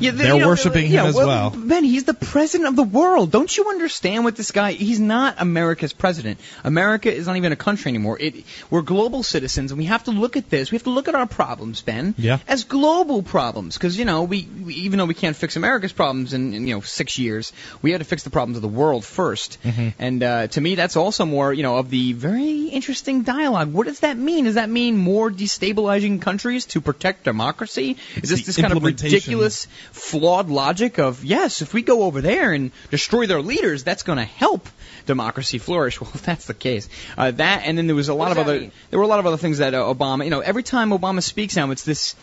Yeah, 0.00 0.10
they're 0.12 0.34
you 0.34 0.40
know, 0.40 0.48
worshiping 0.48 0.90
yeah, 0.90 1.02
him 1.02 1.06
as 1.08 1.14
well. 1.16 1.50
Ben, 1.50 1.84
he's 1.84 2.04
the 2.04 2.14
president 2.14 2.68
of 2.68 2.76
the 2.76 2.82
world. 2.82 3.30
Don't 3.30 3.54
you 3.56 3.68
understand 3.68 4.24
what 4.24 4.36
this 4.36 4.50
guy? 4.50 4.72
He's 4.72 5.00
not 5.00 5.36
America's 5.38 5.92
president. 5.92 6.40
America 6.64 7.12
is 7.12 7.26
not 7.26 7.36
even 7.36 7.52
a 7.52 7.56
country 7.56 7.90
anymore. 7.90 8.18
It, 8.20 8.44
we're 8.70 8.82
global 8.82 9.22
citizens, 9.22 9.70
and 9.70 9.78
we 9.78 9.86
have 9.86 10.04
to 10.04 10.10
look 10.10 10.36
at 10.36 10.50
this. 10.50 10.70
We 10.70 10.76
have 10.76 10.84
to 10.84 10.90
look 10.90 11.08
at 11.08 11.14
our 11.14 11.26
problems, 11.26 11.80
Ben, 11.82 12.14
Yeah. 12.18 12.38
as 12.46 12.64
global 12.64 13.22
problems. 13.22 13.76
Because 13.76 13.98
you 13.98 14.04
know, 14.04 14.24
we, 14.24 14.48
we 14.64 14.74
even 14.74 14.98
though 14.98 15.06
we 15.06 15.14
can't 15.14 15.36
fix 15.36 15.56
America's 15.56 15.92
problems 15.92 16.32
in, 16.32 16.54
in 16.54 16.66
you 16.66 16.74
know 16.74 16.80
six 16.80 17.18
years, 17.18 17.52
we 17.82 17.92
had 17.92 17.98
to 17.98 18.04
fix 18.04 18.22
the 18.22 18.30
problems 18.30 18.56
of 18.56 18.62
the 18.62 18.68
world 18.68 19.02
1st 19.02 19.58
Mm-hmm. 19.64 19.88
And 19.98 20.22
uh, 20.22 20.46
to 20.48 20.60
me, 20.60 20.74
that's 20.74 20.96
also 20.96 21.24
more 21.24 21.52
you 21.52 21.62
know 21.62 21.76
of 21.76 21.90
the 21.90 22.12
very 22.12 22.62
interesting 22.64 23.22
dialogue. 23.22 23.72
What 23.72 23.86
does 23.86 24.00
that 24.00 24.16
mean? 24.16 24.44
Does 24.44 24.54
that 24.54 24.68
mean 24.70 24.96
more 24.96 25.30
destabilizing 25.30 26.20
countries 26.20 26.66
to 26.66 26.80
protect 26.80 27.24
democracy? 27.24 27.96
Is 28.22 28.30
this 28.30 28.40
The 28.40 28.46
this 28.46 28.56
kind 28.56 28.72
of 28.72 28.82
ridiculous? 28.82 29.66
Flawed 29.98 30.48
logic 30.48 30.98
of 30.98 31.24
yes, 31.24 31.62
if 31.62 31.74
we 31.74 31.82
go 31.82 32.02
over 32.02 32.20
there 32.20 32.52
and 32.52 32.70
destroy 32.90 33.26
their 33.26 33.42
leaders, 33.42 33.84
that's 33.84 34.02
going 34.02 34.18
to 34.18 34.24
help 34.24 34.68
democracy 35.06 35.58
flourish. 35.58 36.00
Well, 36.08 36.10
if 36.14 36.22
that's 36.22 36.46
the 36.46 36.54
case, 36.54 36.88
uh, 37.16 37.32
that 37.32 37.62
and 37.64 37.76
then 37.76 37.86
there 37.86 37.96
was 37.96 38.08
a 38.08 38.14
lot 38.14 38.32
of 38.32 38.38
other 38.38 38.70
there 38.90 38.98
were 38.98 39.04
a 39.04 39.08
lot 39.08 39.18
of 39.18 39.26
other 39.26 39.36
things 39.36 39.58
that 39.58 39.74
uh, 39.74 39.82
Obama, 39.82 40.24
you 40.24 40.30
know, 40.30 40.40
every 40.40 40.62
time 40.62 40.90
Obama 40.90 41.22
speaks 41.22 41.56
now, 41.56 41.70
it's 41.70 41.84
this 41.84 42.14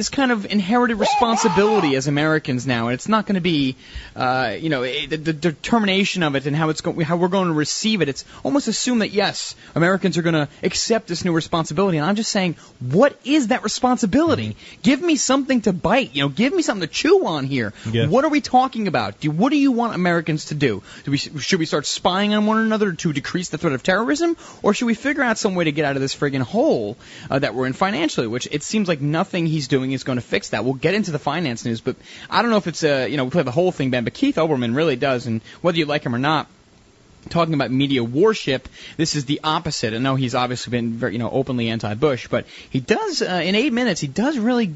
this 0.00 0.08
kind 0.08 0.32
of 0.32 0.46
inherited 0.46 0.94
responsibility 0.94 1.94
as 1.94 2.06
Americans 2.06 2.66
now, 2.66 2.86
and 2.86 2.94
it's 2.94 3.06
not 3.06 3.26
going 3.26 3.34
to 3.34 3.42
be, 3.42 3.76
uh, 4.16 4.56
you 4.58 4.70
know, 4.70 4.82
eh, 4.82 5.04
the, 5.06 5.18
the 5.18 5.34
determination 5.34 6.22
of 6.22 6.36
it 6.36 6.46
and 6.46 6.56
how 6.56 6.70
it's 6.70 6.80
go- 6.80 6.98
how 7.04 7.18
we're 7.18 7.28
going 7.28 7.48
to 7.48 7.52
receive 7.52 8.00
it. 8.00 8.08
It's 8.08 8.24
almost 8.42 8.66
assumed 8.66 9.02
that 9.02 9.10
yes, 9.10 9.54
Americans 9.74 10.16
are 10.16 10.22
going 10.22 10.40
to 10.46 10.48
accept 10.62 11.06
this 11.06 11.22
new 11.22 11.34
responsibility, 11.34 11.98
and 11.98 12.06
I'm 12.06 12.14
just 12.14 12.30
saying, 12.30 12.56
what 12.78 13.14
is 13.26 13.48
that 13.48 13.62
responsibility? 13.62 14.56
Give 14.82 15.02
me 15.02 15.16
something 15.16 15.60
to 15.62 15.74
bite, 15.74 16.14
you 16.14 16.22
know, 16.22 16.30
give 16.30 16.54
me 16.54 16.62
something 16.62 16.88
to 16.88 16.94
chew 16.94 17.26
on 17.26 17.44
here. 17.44 17.74
Yeah. 17.92 18.06
What 18.06 18.24
are 18.24 18.30
we 18.30 18.40
talking 18.40 18.88
about? 18.88 19.20
Do, 19.20 19.30
what 19.30 19.50
do 19.50 19.58
you 19.58 19.70
want 19.70 19.94
Americans 19.94 20.46
to 20.46 20.54
do? 20.54 20.82
do 21.04 21.10
we, 21.10 21.18
should 21.18 21.58
we 21.58 21.66
start 21.66 21.84
spying 21.84 22.32
on 22.32 22.46
one 22.46 22.56
another 22.56 22.92
to 22.92 23.12
decrease 23.12 23.50
the 23.50 23.58
threat 23.58 23.74
of 23.74 23.82
terrorism, 23.82 24.38
or 24.62 24.72
should 24.72 24.86
we 24.86 24.94
figure 24.94 25.22
out 25.22 25.36
some 25.36 25.54
way 25.54 25.64
to 25.64 25.72
get 25.72 25.84
out 25.84 25.96
of 25.96 26.00
this 26.00 26.16
friggin' 26.16 26.40
hole 26.40 26.96
uh, 27.30 27.38
that 27.38 27.54
we're 27.54 27.66
in 27.66 27.74
financially? 27.74 28.28
Which 28.28 28.48
it 28.50 28.62
seems 28.62 28.88
like 28.88 29.02
nothing 29.02 29.44
he's 29.44 29.68
doing 29.68 29.89
is 29.92 30.04
going 30.04 30.16
to 30.16 30.22
fix 30.22 30.50
that. 30.50 30.64
We'll 30.64 30.74
get 30.74 30.94
into 30.94 31.10
the 31.10 31.18
finance 31.18 31.64
news, 31.64 31.80
but 31.80 31.96
I 32.28 32.42
don't 32.42 32.50
know 32.50 32.56
if 32.56 32.66
it's 32.66 32.82
a 32.82 33.08
you 33.08 33.16
know 33.16 33.24
we 33.24 33.30
play 33.30 33.42
the 33.42 33.50
whole 33.50 33.72
thing, 33.72 33.90
Ben. 33.90 34.04
But 34.04 34.14
Keith 34.14 34.36
Olbermann 34.36 34.74
really 34.74 34.96
does, 34.96 35.26
and 35.26 35.42
whether 35.60 35.78
you 35.78 35.86
like 35.86 36.04
him 36.04 36.14
or 36.14 36.18
not 36.18 36.46
talking 37.28 37.54
about 37.54 37.70
media 37.70 38.02
warship, 38.02 38.68
this 38.96 39.14
is 39.14 39.26
the 39.26 39.40
opposite. 39.44 39.92
I 39.92 39.98
know 39.98 40.14
he's 40.14 40.34
obviously 40.34 40.70
been 40.70 40.92
very, 40.92 41.12
you 41.12 41.18
know, 41.18 41.30
openly 41.30 41.68
anti-Bush, 41.68 42.28
but 42.28 42.46
he 42.70 42.80
does 42.80 43.20
uh, 43.20 43.42
in 43.44 43.54
eight 43.54 43.72
minutes 43.72 44.00
he 44.00 44.08
does 44.08 44.38
really 44.38 44.74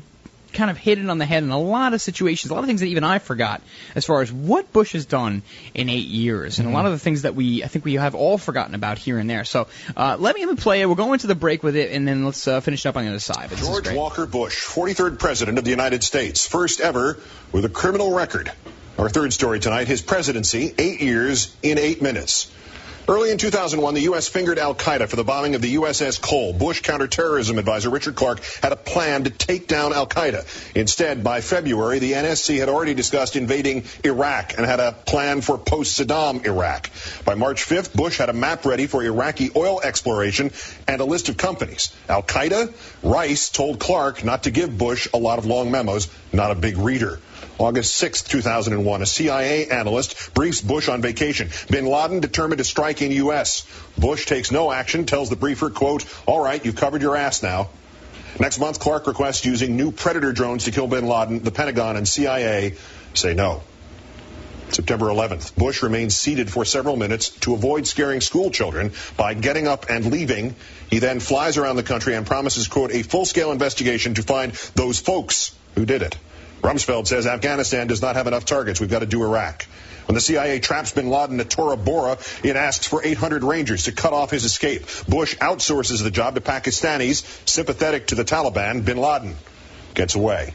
kind 0.54 0.70
of 0.70 0.76
hit 0.76 0.98
it 0.98 1.08
on 1.10 1.18
the 1.18 1.26
head 1.26 1.42
in 1.42 1.50
a 1.50 1.58
lot 1.58 1.94
of 1.94 2.00
situations, 2.00 2.50
a 2.50 2.54
lot 2.54 2.60
of 2.60 2.66
things 2.66 2.80
that 2.80 2.86
even 2.86 3.04
I 3.04 3.18
forgot 3.18 3.60
as 3.94 4.04
far 4.04 4.22
as 4.22 4.32
what 4.32 4.72
Bush 4.72 4.92
has 4.92 5.06
done 5.06 5.42
in 5.74 5.88
eight 5.88 6.06
years, 6.06 6.58
and 6.58 6.68
a 6.68 6.72
lot 6.72 6.86
of 6.86 6.92
the 6.92 6.98
things 6.98 7.22
that 7.22 7.34
we 7.34 7.62
I 7.62 7.68
think 7.68 7.84
we 7.84 7.94
have 7.94 8.14
all 8.14 8.38
forgotten 8.38 8.74
about 8.74 8.98
here 8.98 9.18
and 9.18 9.28
there. 9.28 9.44
So 9.44 9.66
uh, 9.96 10.16
let 10.18 10.34
me 10.34 10.46
let 10.46 10.58
play 10.58 10.80
it. 10.80 10.86
We'll 10.86 10.94
go 10.94 11.12
into 11.12 11.26
the 11.26 11.34
break 11.34 11.62
with 11.62 11.76
it, 11.76 11.92
and 11.92 12.06
then 12.06 12.24
let's 12.24 12.46
uh, 12.48 12.60
finish 12.60 12.86
up 12.86 12.96
on 12.96 13.04
the 13.04 13.10
other 13.10 13.18
side. 13.18 13.50
But 13.50 13.58
George. 13.58 13.90
Walker 13.92 14.26
Bush, 14.26 14.64
43rd 14.64 15.18
President 15.18 15.58
of 15.58 15.64
the 15.64 15.70
United 15.70 16.02
States, 16.02 16.46
first 16.46 16.80
ever 16.80 17.18
with 17.52 17.64
a 17.64 17.68
criminal 17.68 18.14
record. 18.14 18.50
Our 18.98 19.08
third 19.08 19.32
story 19.32 19.58
tonight 19.58 19.88
his 19.88 20.02
presidency, 20.02 20.72
eight 20.78 21.00
years 21.00 21.54
in 21.62 21.78
eight 21.78 22.00
minutes. 22.00 22.50
Early 23.06 23.30
in 23.30 23.36
2001, 23.36 23.92
the 23.92 24.00
U.S. 24.02 24.28
fingered 24.28 24.58
Al 24.58 24.74
Qaeda 24.74 25.08
for 25.08 25.16
the 25.16 25.24
bombing 25.24 25.54
of 25.54 25.60
the 25.60 25.74
USS 25.74 26.18
Cole. 26.18 26.54
Bush 26.54 26.80
counterterrorism 26.80 27.58
advisor 27.58 27.90
Richard 27.90 28.14
Clarke 28.14 28.42
had 28.62 28.72
a 28.72 28.76
plan 28.76 29.24
to 29.24 29.30
take 29.30 29.68
down 29.68 29.92
Al 29.92 30.06
Qaeda. 30.06 30.46
Instead, 30.74 31.22
by 31.22 31.42
February, 31.42 31.98
the 31.98 32.12
NSC 32.12 32.60
had 32.60 32.70
already 32.70 32.94
discussed 32.94 33.36
invading 33.36 33.84
Iraq 34.04 34.56
and 34.56 34.64
had 34.64 34.80
a 34.80 34.92
plan 34.92 35.42
for 35.42 35.58
post 35.58 36.00
Saddam 36.00 36.46
Iraq. 36.46 36.88
By 37.26 37.34
March 37.34 37.66
5th, 37.66 37.94
Bush 37.94 38.16
had 38.16 38.30
a 38.30 38.32
map 38.32 38.64
ready 38.64 38.86
for 38.86 39.02
Iraqi 39.02 39.50
oil 39.54 39.82
exploration 39.82 40.50
and 40.88 41.02
a 41.02 41.04
list 41.04 41.28
of 41.28 41.36
companies. 41.36 41.94
Al 42.08 42.22
Qaeda, 42.22 42.72
Rice 43.02 43.50
told 43.50 43.80
Clarke 43.80 44.24
not 44.24 44.44
to 44.44 44.50
give 44.50 44.78
Bush 44.78 45.08
a 45.12 45.18
lot 45.18 45.38
of 45.38 45.44
long 45.44 45.70
memos, 45.70 46.08
not 46.32 46.52
a 46.52 46.54
big 46.54 46.78
reader. 46.78 47.20
August 47.58 47.94
6, 47.96 48.22
2001, 48.22 49.02
a 49.02 49.06
CIA 49.06 49.68
analyst 49.68 50.34
briefs 50.34 50.60
Bush 50.60 50.88
on 50.88 51.02
vacation. 51.02 51.50
Bin 51.70 51.86
Laden 51.86 52.20
determined 52.20 52.58
to 52.58 52.64
strike 52.64 53.00
in 53.00 53.12
U.S. 53.12 53.66
Bush 53.96 54.26
takes 54.26 54.50
no 54.50 54.72
action, 54.72 55.06
tells 55.06 55.30
the 55.30 55.36
briefer, 55.36 55.70
quote, 55.70 56.04
all 56.26 56.40
right, 56.40 56.64
you've 56.64 56.76
covered 56.76 57.02
your 57.02 57.16
ass 57.16 57.42
now. 57.42 57.70
Next 58.40 58.58
month, 58.58 58.80
Clarke 58.80 59.06
requests 59.06 59.44
using 59.44 59.76
new 59.76 59.92
Predator 59.92 60.32
drones 60.32 60.64
to 60.64 60.72
kill 60.72 60.88
bin 60.88 61.06
Laden. 61.06 61.44
The 61.44 61.52
Pentagon 61.52 61.96
and 61.96 62.08
CIA 62.08 62.74
say 63.14 63.34
no. 63.34 63.62
September 64.70 65.06
11th, 65.06 65.54
Bush 65.54 65.84
remains 65.84 66.16
seated 66.16 66.50
for 66.50 66.64
several 66.64 66.96
minutes 66.96 67.28
to 67.28 67.54
avoid 67.54 67.86
scaring 67.86 68.20
school 68.20 68.50
children 68.50 68.92
by 69.16 69.34
getting 69.34 69.68
up 69.68 69.86
and 69.88 70.10
leaving. 70.10 70.56
He 70.90 70.98
then 70.98 71.20
flies 71.20 71.56
around 71.58 71.76
the 71.76 71.84
country 71.84 72.16
and 72.16 72.26
promises, 72.26 72.66
quote, 72.66 72.90
a 72.90 73.02
full-scale 73.04 73.52
investigation 73.52 74.14
to 74.14 74.24
find 74.24 74.52
those 74.74 74.98
folks 74.98 75.54
who 75.76 75.86
did 75.86 76.02
it. 76.02 76.18
Rumsfeld 76.64 77.06
says 77.06 77.26
Afghanistan 77.26 77.88
does 77.88 78.00
not 78.00 78.16
have 78.16 78.26
enough 78.26 78.46
targets. 78.46 78.80
We've 78.80 78.88
got 78.88 79.00
to 79.00 79.06
do 79.06 79.22
Iraq. 79.22 79.66
When 80.06 80.14
the 80.14 80.20
CIA 80.20 80.60
traps 80.60 80.92
bin 80.92 81.10
Laden 81.10 81.38
at 81.38 81.50
Tora 81.50 81.76
Bora, 81.76 82.16
it 82.42 82.56
asks 82.56 82.86
for 82.86 83.04
800 83.04 83.44
Rangers 83.44 83.84
to 83.84 83.92
cut 83.92 84.14
off 84.14 84.30
his 84.30 84.44
escape. 84.46 84.86
Bush 85.06 85.36
outsources 85.36 86.02
the 86.02 86.10
job 86.10 86.36
to 86.36 86.40
Pakistanis 86.40 87.22
sympathetic 87.46 88.06
to 88.06 88.14
the 88.14 88.24
Taliban. 88.24 88.82
Bin 88.82 88.96
Laden 88.96 89.36
gets 89.92 90.14
away. 90.14 90.54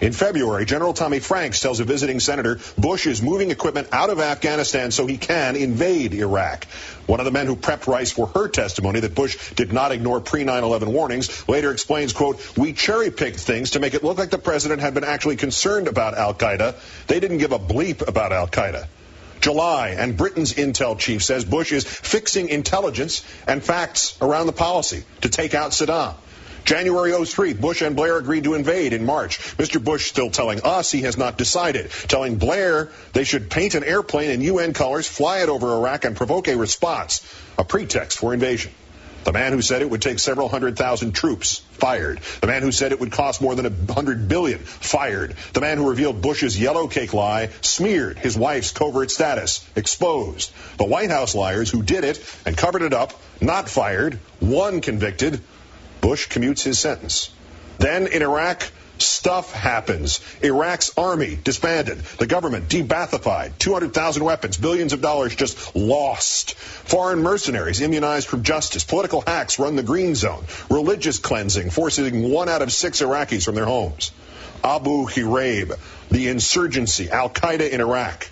In 0.00 0.12
February, 0.12 0.64
General 0.64 0.94
Tommy 0.94 1.18
Franks 1.18 1.60
tells 1.60 1.78
a 1.78 1.84
visiting 1.84 2.20
senator 2.20 2.58
Bush 2.78 3.06
is 3.06 3.20
moving 3.20 3.50
equipment 3.50 3.88
out 3.92 4.08
of 4.08 4.18
Afghanistan 4.18 4.90
so 4.92 5.06
he 5.06 5.18
can 5.18 5.56
invade 5.56 6.14
Iraq. 6.14 6.64
One 7.06 7.20
of 7.20 7.26
the 7.26 7.32
men 7.32 7.46
who 7.46 7.54
prepped 7.54 7.86
Rice 7.86 8.10
for 8.10 8.26
her 8.28 8.48
testimony 8.48 9.00
that 9.00 9.14
Bush 9.14 9.52
did 9.52 9.74
not 9.74 9.92
ignore 9.92 10.20
pre 10.22 10.44
9 10.44 10.64
11 10.64 10.90
warnings 10.90 11.46
later 11.48 11.70
explains, 11.70 12.14
quote, 12.14 12.56
We 12.56 12.72
cherry 12.72 13.10
picked 13.10 13.40
things 13.40 13.72
to 13.72 13.80
make 13.80 13.92
it 13.92 14.02
look 14.02 14.16
like 14.16 14.30
the 14.30 14.38
president 14.38 14.80
had 14.80 14.94
been 14.94 15.04
actually 15.04 15.36
concerned 15.36 15.86
about 15.86 16.16
Al 16.16 16.32
Qaeda. 16.32 16.76
They 17.06 17.20
didn't 17.20 17.38
give 17.38 17.52
a 17.52 17.58
bleep 17.58 18.06
about 18.08 18.32
Al 18.32 18.48
Qaeda. 18.48 18.86
July, 19.40 19.90
and 19.98 20.16
Britain's 20.16 20.54
intel 20.54 20.98
chief 20.98 21.22
says 21.22 21.44
Bush 21.44 21.72
is 21.72 21.84
fixing 21.84 22.48
intelligence 22.48 23.22
and 23.46 23.62
facts 23.62 24.16
around 24.22 24.46
the 24.46 24.52
policy 24.52 25.02
to 25.22 25.28
take 25.28 25.54
out 25.54 25.72
Saddam. 25.72 26.14
January 26.70 27.12
03, 27.12 27.54
Bush 27.54 27.82
and 27.82 27.96
Blair 27.96 28.16
agreed 28.16 28.44
to 28.44 28.54
invade 28.54 28.92
in 28.92 29.04
March. 29.04 29.40
Mr. 29.56 29.82
Bush 29.82 30.08
still 30.08 30.30
telling 30.30 30.60
us 30.62 30.92
he 30.92 31.00
has 31.00 31.18
not 31.18 31.36
decided, 31.36 31.90
telling 32.06 32.36
Blair 32.36 32.90
they 33.12 33.24
should 33.24 33.50
paint 33.50 33.74
an 33.74 33.82
airplane 33.82 34.30
in 34.30 34.40
UN 34.40 34.72
colors, 34.72 35.08
fly 35.08 35.38
it 35.42 35.48
over 35.48 35.72
Iraq, 35.72 36.04
and 36.04 36.16
provoke 36.16 36.46
a 36.46 36.56
response, 36.56 37.26
a 37.58 37.64
pretext 37.64 38.18
for 38.18 38.32
invasion. 38.32 38.70
The 39.24 39.32
man 39.32 39.52
who 39.52 39.62
said 39.62 39.82
it 39.82 39.90
would 39.90 40.00
take 40.00 40.20
several 40.20 40.48
hundred 40.48 40.78
thousand 40.78 41.10
troops, 41.10 41.60
fired. 41.72 42.20
The 42.40 42.46
man 42.46 42.62
who 42.62 42.70
said 42.70 42.92
it 42.92 43.00
would 43.00 43.10
cost 43.10 43.42
more 43.42 43.56
than 43.56 43.66
a 43.66 43.92
hundred 43.92 44.28
billion, 44.28 44.60
fired. 44.60 45.34
The 45.52 45.60
man 45.60 45.76
who 45.76 45.90
revealed 45.90 46.22
Bush's 46.22 46.56
yellow 46.56 46.86
cake 46.86 47.12
lie, 47.12 47.48
smeared 47.62 48.16
his 48.16 48.38
wife's 48.38 48.70
covert 48.70 49.10
status, 49.10 49.68
exposed. 49.74 50.52
The 50.76 50.84
White 50.84 51.10
House 51.10 51.34
liars 51.34 51.68
who 51.68 51.82
did 51.82 52.04
it 52.04 52.24
and 52.46 52.56
covered 52.56 52.82
it 52.82 52.94
up, 52.94 53.12
not 53.40 53.68
fired, 53.68 54.20
one 54.38 54.80
convicted. 54.80 55.42
Bush 56.00 56.28
commutes 56.28 56.62
his 56.62 56.78
sentence. 56.78 57.30
Then 57.78 58.06
in 58.06 58.22
Iraq, 58.22 58.70
stuff 58.98 59.52
happens. 59.52 60.20
Iraq's 60.42 60.92
army 60.96 61.38
disbanded. 61.42 61.98
The 62.18 62.26
government 62.26 62.68
de-Baathified. 62.68 63.58
200,000 63.58 64.24
weapons, 64.24 64.56
billions 64.56 64.92
of 64.92 65.00
dollars 65.00 65.34
just 65.34 65.74
lost. 65.74 66.54
Foreign 66.54 67.22
mercenaries 67.22 67.80
immunized 67.80 68.28
from 68.28 68.42
justice. 68.42 68.84
Political 68.84 69.22
hacks 69.26 69.58
run 69.58 69.76
the 69.76 69.82
green 69.82 70.14
zone. 70.14 70.44
Religious 70.68 71.18
cleansing, 71.18 71.70
forcing 71.70 72.30
one 72.30 72.48
out 72.48 72.62
of 72.62 72.72
six 72.72 73.00
Iraqis 73.00 73.44
from 73.44 73.54
their 73.54 73.64
homes. 73.64 74.12
Abu 74.62 75.06
Ghraib, 75.06 75.78
the 76.10 76.28
insurgency, 76.28 77.10
Al 77.10 77.30
Qaeda 77.30 77.70
in 77.70 77.80
Iraq. 77.80 78.28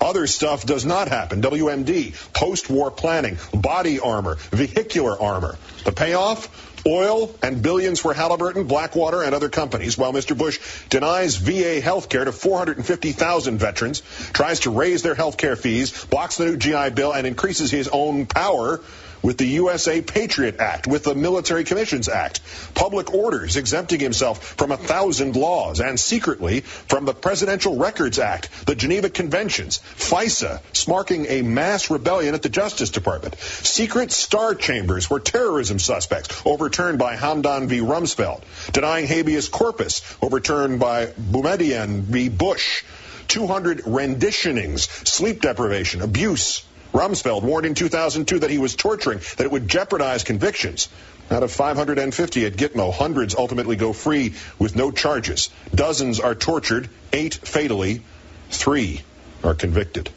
Other 0.00 0.26
stuff 0.26 0.64
does 0.64 0.84
not 0.84 1.08
happen. 1.08 1.42
WMD, 1.42 2.14
post-war 2.32 2.90
planning, 2.90 3.38
body 3.52 3.98
armor, 3.98 4.36
vehicular 4.50 5.20
armor. 5.20 5.56
The 5.84 5.92
payoff? 5.92 6.65
Oil 6.86 7.34
and 7.42 7.62
billions 7.62 7.98
for 8.00 8.14
Halliburton, 8.14 8.64
Blackwater, 8.64 9.22
and 9.22 9.34
other 9.34 9.48
companies, 9.48 9.98
while 9.98 10.12
Mr. 10.12 10.38
Bush 10.38 10.60
denies 10.88 11.36
VA 11.36 11.80
health 11.80 12.08
care 12.08 12.24
to 12.24 12.32
450,000 12.32 13.58
veterans, 13.58 14.02
tries 14.32 14.60
to 14.60 14.70
raise 14.70 15.02
their 15.02 15.14
health 15.16 15.36
care 15.36 15.56
fees, 15.56 16.04
blocks 16.06 16.36
the 16.36 16.46
new 16.46 16.56
GI 16.56 16.90
Bill, 16.90 17.12
and 17.12 17.26
increases 17.26 17.70
his 17.70 17.88
own 17.88 18.26
power 18.26 18.80
with 19.26 19.38
the 19.38 19.46
USA 19.46 20.00
Patriot 20.00 20.60
Act, 20.60 20.86
with 20.86 21.02
the 21.02 21.16
Military 21.16 21.64
Commissions 21.64 22.08
Act, 22.08 22.40
public 22.74 23.12
orders 23.12 23.56
exempting 23.56 23.98
himself 23.98 24.40
from 24.56 24.70
a 24.70 24.76
thousand 24.76 25.34
laws, 25.34 25.80
and 25.80 25.98
secretly 25.98 26.60
from 26.60 27.06
the 27.06 27.12
Presidential 27.12 27.76
Records 27.76 28.20
Act, 28.20 28.48
the 28.66 28.76
Geneva 28.76 29.10
Conventions, 29.10 29.80
FISA, 29.96 30.60
sparking 30.72 31.26
a 31.26 31.42
mass 31.42 31.90
rebellion 31.90 32.36
at 32.36 32.42
the 32.42 32.48
Justice 32.48 32.90
Department, 32.90 33.34
secret 33.40 34.12
star 34.12 34.54
chambers 34.54 35.10
where 35.10 35.18
terrorism 35.18 35.80
suspects, 35.80 36.40
overturned 36.46 37.00
by 37.00 37.16
Hamdan 37.16 37.66
v. 37.66 37.80
Rumsfeld, 37.80 38.44
denying 38.70 39.08
habeas 39.08 39.48
corpus, 39.48 40.02
overturned 40.22 40.78
by 40.78 41.06
Boumediene 41.06 42.02
v. 42.02 42.28
Bush, 42.28 42.84
200 43.26 43.78
renditionings, 43.86 44.82
sleep 45.04 45.40
deprivation, 45.40 46.00
abuse, 46.00 46.64
Rumsfeld 46.92 47.42
warned 47.42 47.66
in 47.66 47.74
2002 47.74 48.40
that 48.40 48.50
he 48.50 48.58
was 48.58 48.74
torturing, 48.74 49.20
that 49.36 49.44
it 49.44 49.50
would 49.50 49.68
jeopardize 49.68 50.24
convictions. 50.24 50.88
Out 51.30 51.42
of 51.42 51.50
550 51.50 52.46
at 52.46 52.52
Gitmo, 52.52 52.92
hundreds 52.92 53.34
ultimately 53.34 53.76
go 53.76 53.92
free 53.92 54.34
with 54.58 54.76
no 54.76 54.92
charges. 54.92 55.50
Dozens 55.74 56.20
are 56.20 56.34
tortured, 56.34 56.88
eight 57.12 57.34
fatally, 57.34 58.02
three 58.50 59.02
are 59.42 59.54
convicted. 59.54 60.10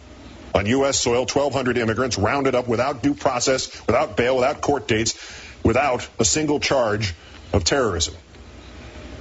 On 0.53 0.65
U.S. 0.65 0.99
soil, 0.99 1.22
1,200 1.22 1.78
immigrants 1.78 2.17
rounded 2.17 2.55
up 2.55 2.67
without 2.67 3.01
due 3.01 3.13
process, 3.13 3.70
without 3.88 4.17
bail, 4.17 4.36
without 4.36 4.61
court 4.61 4.88
dates, 4.88 5.15
without 5.63 6.07
a 6.20 6.26
single 6.26 6.59
charge 6.59 7.13
of 7.53 7.63
terrorism. 7.63 8.15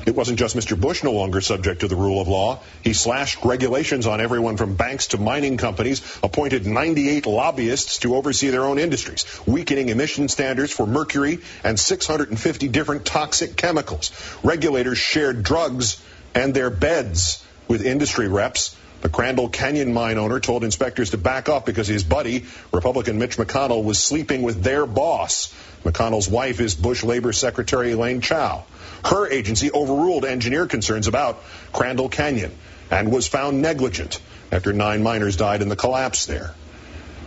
It 0.09 0.16
wasn't 0.16 0.38
just 0.38 0.56
Mr. 0.56 0.80
Bush 0.80 1.04
no 1.04 1.12
longer 1.12 1.42
subject 1.42 1.82
to 1.82 1.86
the 1.86 1.94
rule 1.94 2.18
of 2.18 2.28
law. 2.28 2.61
He 2.82 2.94
slashed 2.94 3.44
regulations 3.44 4.06
on 4.06 4.22
everyone 4.22 4.56
from 4.56 4.74
banks 4.74 5.09
to 5.09 5.18
mining 5.18 5.59
companies, 5.59 6.00
appointed 6.22 6.64
98 6.66 7.26
lobbyists 7.26 7.98
to 7.98 8.16
oversee 8.16 8.48
their 8.48 8.64
own 8.64 8.78
industries, 8.78 9.26
weakening 9.44 9.90
emission 9.90 10.28
standards 10.28 10.72
for 10.72 10.86
mercury 10.86 11.40
and 11.62 11.78
650 11.78 12.68
different 12.68 13.04
toxic 13.04 13.54
chemicals. 13.54 14.11
Regulators 14.42 14.96
shared 14.96 15.42
drugs 15.42 16.02
and 16.34 16.54
their 16.54 16.70
beds 16.70 17.44
with 17.68 17.84
industry 17.84 18.28
reps. 18.28 18.74
The 19.02 19.11
Crandall 19.11 19.50
Canyon 19.50 19.92
mine 19.92 20.16
owner 20.16 20.40
told 20.40 20.64
inspectors 20.64 21.11
to 21.11 21.18
back 21.18 21.50
off 21.50 21.66
because 21.66 21.86
his 21.86 22.02
buddy, 22.02 22.46
Republican 22.72 23.18
Mitch 23.18 23.36
McConnell, 23.36 23.84
was 23.84 24.02
sleeping 24.02 24.40
with 24.40 24.62
their 24.62 24.86
boss. 24.86 25.54
McConnell's 25.84 26.30
wife 26.30 26.61
is 26.61 26.74
Bush 26.74 27.04
Labor 27.04 27.34
Secretary 27.34 27.92
Elaine 27.92 28.22
Chao. 28.22 28.64
Her 29.05 29.28
agency 29.28 29.70
overruled 29.70 30.24
engineer 30.24 30.66
concerns 30.66 31.07
about 31.07 31.42
Crandall 31.72 32.09
Canyon 32.09 32.57
and 32.90 33.12
was 33.12 33.26
found 33.26 33.62
negligent 33.62 34.20
after 34.51 34.72
nine 34.72 35.03
miners 35.03 35.36
died 35.36 35.62
in 35.62 35.68
the 35.68 35.76
collapse 35.76 36.26
there. 36.26 36.55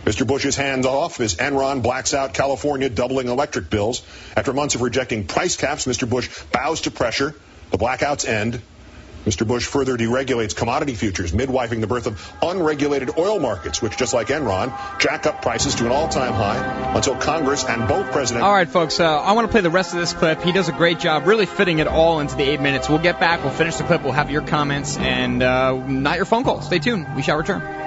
Mr. 0.04 0.26
Bush's 0.26 0.56
hands 0.56 0.84
off 0.84 1.20
as 1.20 1.36
Enron 1.36 1.80
blacks 1.82 2.12
out 2.12 2.34
California, 2.34 2.88
doubling 2.88 3.28
electric 3.28 3.70
bills. 3.70 4.02
After 4.36 4.52
months 4.52 4.74
of 4.74 4.82
rejecting 4.82 5.26
price 5.28 5.56
caps, 5.56 5.86
Mr. 5.86 6.08
Bush 6.10 6.28
bows 6.52 6.82
to 6.82 6.90
pressure. 6.90 7.36
The 7.70 7.78
blackouts 7.78 8.26
end. 8.26 8.60
Mr. 9.24 9.46
Bush 9.46 9.66
further 9.66 9.96
deregulates 9.96 10.54
commodity 10.54 10.94
futures, 10.94 11.32
midwifing 11.32 11.80
the 11.80 11.86
birth 11.86 12.06
of 12.06 12.32
unregulated 12.42 13.18
oil 13.18 13.38
markets, 13.38 13.80
which, 13.80 13.96
just 13.96 14.14
like 14.14 14.28
Enron, 14.28 14.72
jack 14.98 15.26
up 15.26 15.42
prices 15.42 15.74
to 15.76 15.86
an 15.86 15.92
all-time 15.92 16.32
high 16.32 16.94
until 16.94 17.16
Congress 17.16 17.64
and 17.64 17.86
both 17.88 18.10
presidents. 18.10 18.44
All 18.44 18.52
right, 18.52 18.68
folks, 18.68 18.98
uh, 18.98 19.20
I 19.20 19.32
want 19.32 19.46
to 19.46 19.52
play 19.52 19.60
the 19.60 19.70
rest 19.70 19.92
of 19.94 20.00
this 20.00 20.12
clip. 20.12 20.42
He 20.42 20.52
does 20.52 20.68
a 20.68 20.72
great 20.72 20.98
job 20.98 21.26
really 21.26 21.46
fitting 21.46 21.78
it 21.78 21.86
all 21.86 22.20
into 22.20 22.36
the 22.36 22.44
eight 22.44 22.60
minutes. 22.60 22.88
We'll 22.88 22.98
get 22.98 23.20
back, 23.20 23.42
we'll 23.44 23.52
finish 23.52 23.76
the 23.76 23.84
clip, 23.84 24.02
we'll 24.02 24.12
have 24.12 24.30
your 24.30 24.42
comments, 24.42 24.96
and 24.96 25.42
uh, 25.42 25.74
not 25.86 26.16
your 26.16 26.26
phone 26.26 26.44
calls. 26.44 26.66
Stay 26.66 26.78
tuned. 26.78 27.14
We 27.14 27.22
shall 27.22 27.36
return. 27.36 27.81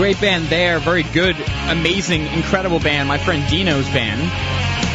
Great 0.00 0.18
band 0.18 0.46
there, 0.46 0.78
very 0.78 1.02
good, 1.02 1.36
amazing, 1.68 2.24
incredible 2.28 2.80
band. 2.80 3.06
My 3.06 3.18
friend 3.18 3.46
Dino's 3.50 3.84
band, 3.90 4.22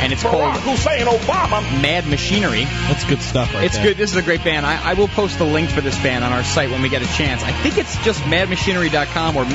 and 0.02 0.12
it's 0.12 0.24
called 0.24 0.58
Hussein 0.62 1.06
Obama. 1.06 1.62
Mad 1.80 2.08
Machinery. 2.08 2.64
That's 2.64 3.04
good 3.04 3.22
stuff 3.22 3.54
right 3.54 3.66
It's 3.66 3.76
there. 3.76 3.90
good. 3.90 3.98
This 3.98 4.10
is 4.10 4.18
a 4.18 4.24
great 4.24 4.44
band. 4.44 4.66
I, 4.66 4.82
I 4.84 4.94
will 4.96 5.08
post 5.08 5.38
the 5.38 5.46
link 5.46 5.70
for 5.70 5.82
this 5.82 5.96
band 6.02 6.24
on 6.24 6.34
our 6.34 6.44
site 6.44 6.72
when 6.72 6.82
we 6.82 6.90
get 6.90 7.04
a 7.04 7.18
chance. 7.18 7.44
I 7.44 7.52
think 7.52 7.78
it's 7.78 7.96
just 8.04 8.20
madmachinery.com 8.22 9.38
or 9.38 9.46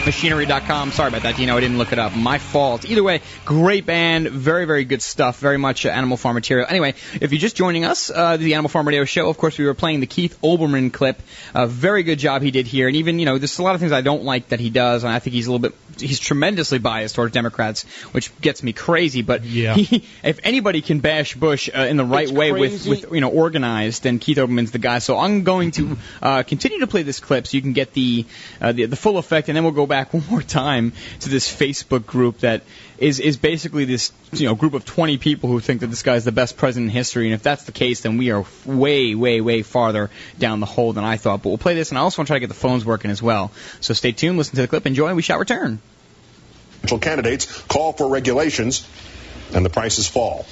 mad-machinery.com. 0.00 0.92
Sorry 0.92 1.08
about 1.08 1.22
that, 1.22 1.36
Dino. 1.36 1.56
I 1.56 1.60
didn't 1.60 1.76
look 1.76 1.92
it 1.92 1.98
up. 1.98 2.16
My 2.16 2.38
fault. 2.38 2.84
Either 2.88 3.02
way, 3.02 3.20
great 3.44 3.84
band. 3.84 4.28
Very, 4.28 4.64
very 4.64 4.84
good 4.84 5.02
stuff. 5.02 5.38
Very 5.38 5.58
much 5.58 5.84
uh, 5.84 5.90
Animal 5.90 6.16
Farm 6.16 6.34
material. 6.34 6.66
Anyway, 6.68 6.94
if 7.20 7.32
you're 7.32 7.38
just 7.40 7.54
joining 7.56 7.84
us, 7.84 8.10
uh, 8.10 8.36
the 8.38 8.54
Animal 8.54 8.70
Farm 8.70 8.86
Radio 8.88 9.04
Show, 9.04 9.28
of 9.28 9.36
course, 9.36 9.58
we 9.58 9.66
were 9.66 9.74
playing 9.74 10.00
the 10.00 10.06
Keith 10.06 10.38
Olbermann 10.42 10.90
clip. 10.92 11.20
A 11.54 11.66
very 11.66 12.02
good 12.02 12.18
job 12.18 12.40
he 12.40 12.50
did 12.50 12.66
here. 12.66 12.86
And 12.88 12.96
even, 12.96 13.18
you 13.18 13.26
know, 13.26 13.36
there's 13.36 13.58
a 13.58 13.62
lot 13.62 13.74
of 13.74 13.80
things 13.80 13.92
I 13.92 14.00
don't 14.00 14.24
like 14.24 14.48
that 14.48 14.60
he 14.60 14.70
does, 14.70 15.04
and 15.04 15.12
I 15.12 15.18
think 15.18 15.34
he's 15.34 15.46
a 15.46 15.52
little 15.52 15.68
bit, 15.70 15.74
he's 16.00 16.18
tremendously 16.18 16.78
biased 16.78 17.14
towards 17.14 17.34
Democrats, 17.34 17.82
which 18.12 18.38
gets 18.40 18.62
me 18.62 18.72
crazy. 18.72 19.20
But 19.22 19.44
Yeah. 19.44 19.74
he, 19.74 20.04
if 20.24 20.40
anybody 20.44 20.80
can 20.80 21.00
bash 21.00 21.34
Bush 21.34 21.68
uh, 21.74 21.80
in 21.82 21.98
the 21.98 22.04
right 22.06 22.24
It's 22.24 22.32
way 22.32 22.52
with, 22.52 22.70
crazy. 22.70 22.90
with 22.90 23.12
you 23.12 23.20
know 23.20 23.28
organized, 23.30 24.02
then 24.04 24.18
Keith 24.18 24.38
Olbermann's 24.38 24.70
the 24.70 24.78
guy. 24.78 24.98
So 25.00 25.18
I'm 25.18 25.44
going 25.44 25.72
to 25.72 25.98
uh, 26.22 26.42
continue 26.42 26.80
to 26.80 26.86
play 26.86 27.02
this 27.02 27.20
clip 27.20 27.46
so 27.46 27.56
you 27.56 27.62
can 27.62 27.74
get 27.74 27.92
the, 27.92 28.24
uh, 28.62 28.72
the 28.72 28.86
the 28.86 28.96
full 28.96 29.18
effect, 29.18 29.48
and 29.48 29.56
then 29.56 29.64
we'll 29.64 29.72
go 29.72 29.86
back 29.90 30.14
one 30.14 30.24
more 30.30 30.40
time 30.40 30.94
to 31.20 31.28
this 31.28 31.52
Facebook 31.52 32.06
group 32.06 32.38
that 32.38 32.62
is 32.96 33.20
is 33.20 33.36
basically 33.36 33.84
this 33.84 34.12
you 34.32 34.46
know 34.46 34.54
group 34.54 34.72
of 34.72 34.86
20 34.86 35.18
people 35.18 35.50
who 35.50 35.60
think 35.60 35.80
that 35.80 35.88
this 35.88 36.02
guy 36.02 36.14
is 36.14 36.24
the 36.24 36.32
best 36.32 36.56
president 36.56 36.90
in 36.90 36.94
history. 36.94 37.26
And 37.26 37.34
if 37.34 37.42
that's 37.42 37.64
the 37.64 37.72
case, 37.72 38.00
then 38.00 38.16
we 38.16 38.30
are 38.30 38.46
way 38.64 39.14
way 39.14 39.42
way 39.42 39.60
farther 39.62 40.08
down 40.38 40.60
the 40.60 40.66
hole 40.66 40.94
than 40.94 41.04
I 41.04 41.18
thought. 41.18 41.42
But 41.42 41.50
we'll 41.50 41.58
play 41.58 41.74
this, 41.74 41.90
and 41.90 41.98
I 41.98 42.00
also 42.00 42.20
want 42.20 42.28
to 42.28 42.30
try 42.30 42.36
to 42.36 42.40
get 42.40 42.48
the 42.48 42.54
phones 42.54 42.86
working 42.86 43.10
as 43.10 43.22
well. 43.22 43.52
So 43.80 43.92
stay 43.92 44.12
tuned, 44.12 44.38
listen 44.38 44.56
to 44.56 44.62
the 44.62 44.68
clip, 44.68 44.86
enjoy, 44.86 45.08
and 45.08 45.16
we 45.16 45.22
shall 45.22 45.38
return. 45.38 45.80
Candidates 47.00 47.62
call 47.62 47.92
for 47.92 48.08
regulations, 48.08 48.88
and 49.52 49.64
the 49.66 49.70
prices 49.70 50.08
fall. 50.08 50.46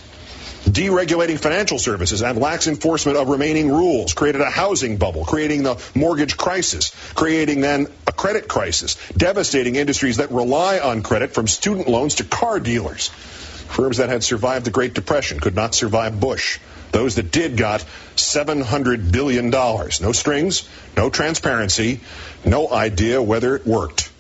Deregulating 0.65 1.39
financial 1.39 1.79
services 1.79 2.23
and 2.23 2.39
lax 2.39 2.67
enforcement 2.67 3.17
of 3.17 3.29
remaining 3.29 3.71
rules 3.71 4.13
created 4.13 4.41
a 4.41 4.51
housing 4.51 4.97
bubble, 4.97 5.25
creating 5.25 5.63
the 5.63 5.81
mortgage 5.95 6.37
crisis, 6.37 6.93
creating 7.15 7.61
then 7.61 7.87
a 8.07 8.13
credit 8.13 8.49
crisis, 8.49 8.97
devastating 9.17 9.77
industries 9.77 10.17
that 10.17 10.31
rely 10.31 10.79
on 10.81 11.03
credit 11.03 11.33
from 11.33 11.47
student 11.47 11.89
loans 11.89 12.17
to 12.17 12.25
car 12.25 12.59
dealers. 12.59 13.09
Firms 13.09 13.99
that 13.99 14.09
had 14.09 14.25
survived 14.25 14.67
the 14.67 14.71
Great 14.71 14.95
Depression 14.95 15.41
could 15.41 15.55
not 15.55 15.75
survive 15.75 16.19
Bush. 16.19 16.59
Those 16.91 17.17
that 17.17 17.31
did 17.31 17.57
got 17.57 17.85
$700 18.17 19.13
billion. 19.13 19.51
No 19.51 20.13
strings, 20.13 20.69
no 20.97 21.11
transparency, 21.11 22.01
no 22.45 22.71
idea 22.71 23.23
whether 23.23 23.55
it 23.57 23.67
worked. 23.67 24.11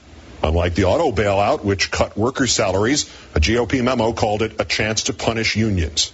Unlike 0.43 0.75
the 0.77 0.85
auto 0.85 1.11
bailout, 1.11 1.65
which 1.65 1.91
cut 1.91 2.17
workers' 2.17 2.53
salaries, 2.53 3.11
a 3.35 3.41
GOP 3.41 3.83
memo 3.83 4.13
called 4.13 4.43
it 4.43 4.61
a 4.61 4.65
chance 4.65 5.05
to 5.05 5.13
punish 5.13 5.57
unions. 5.57 6.13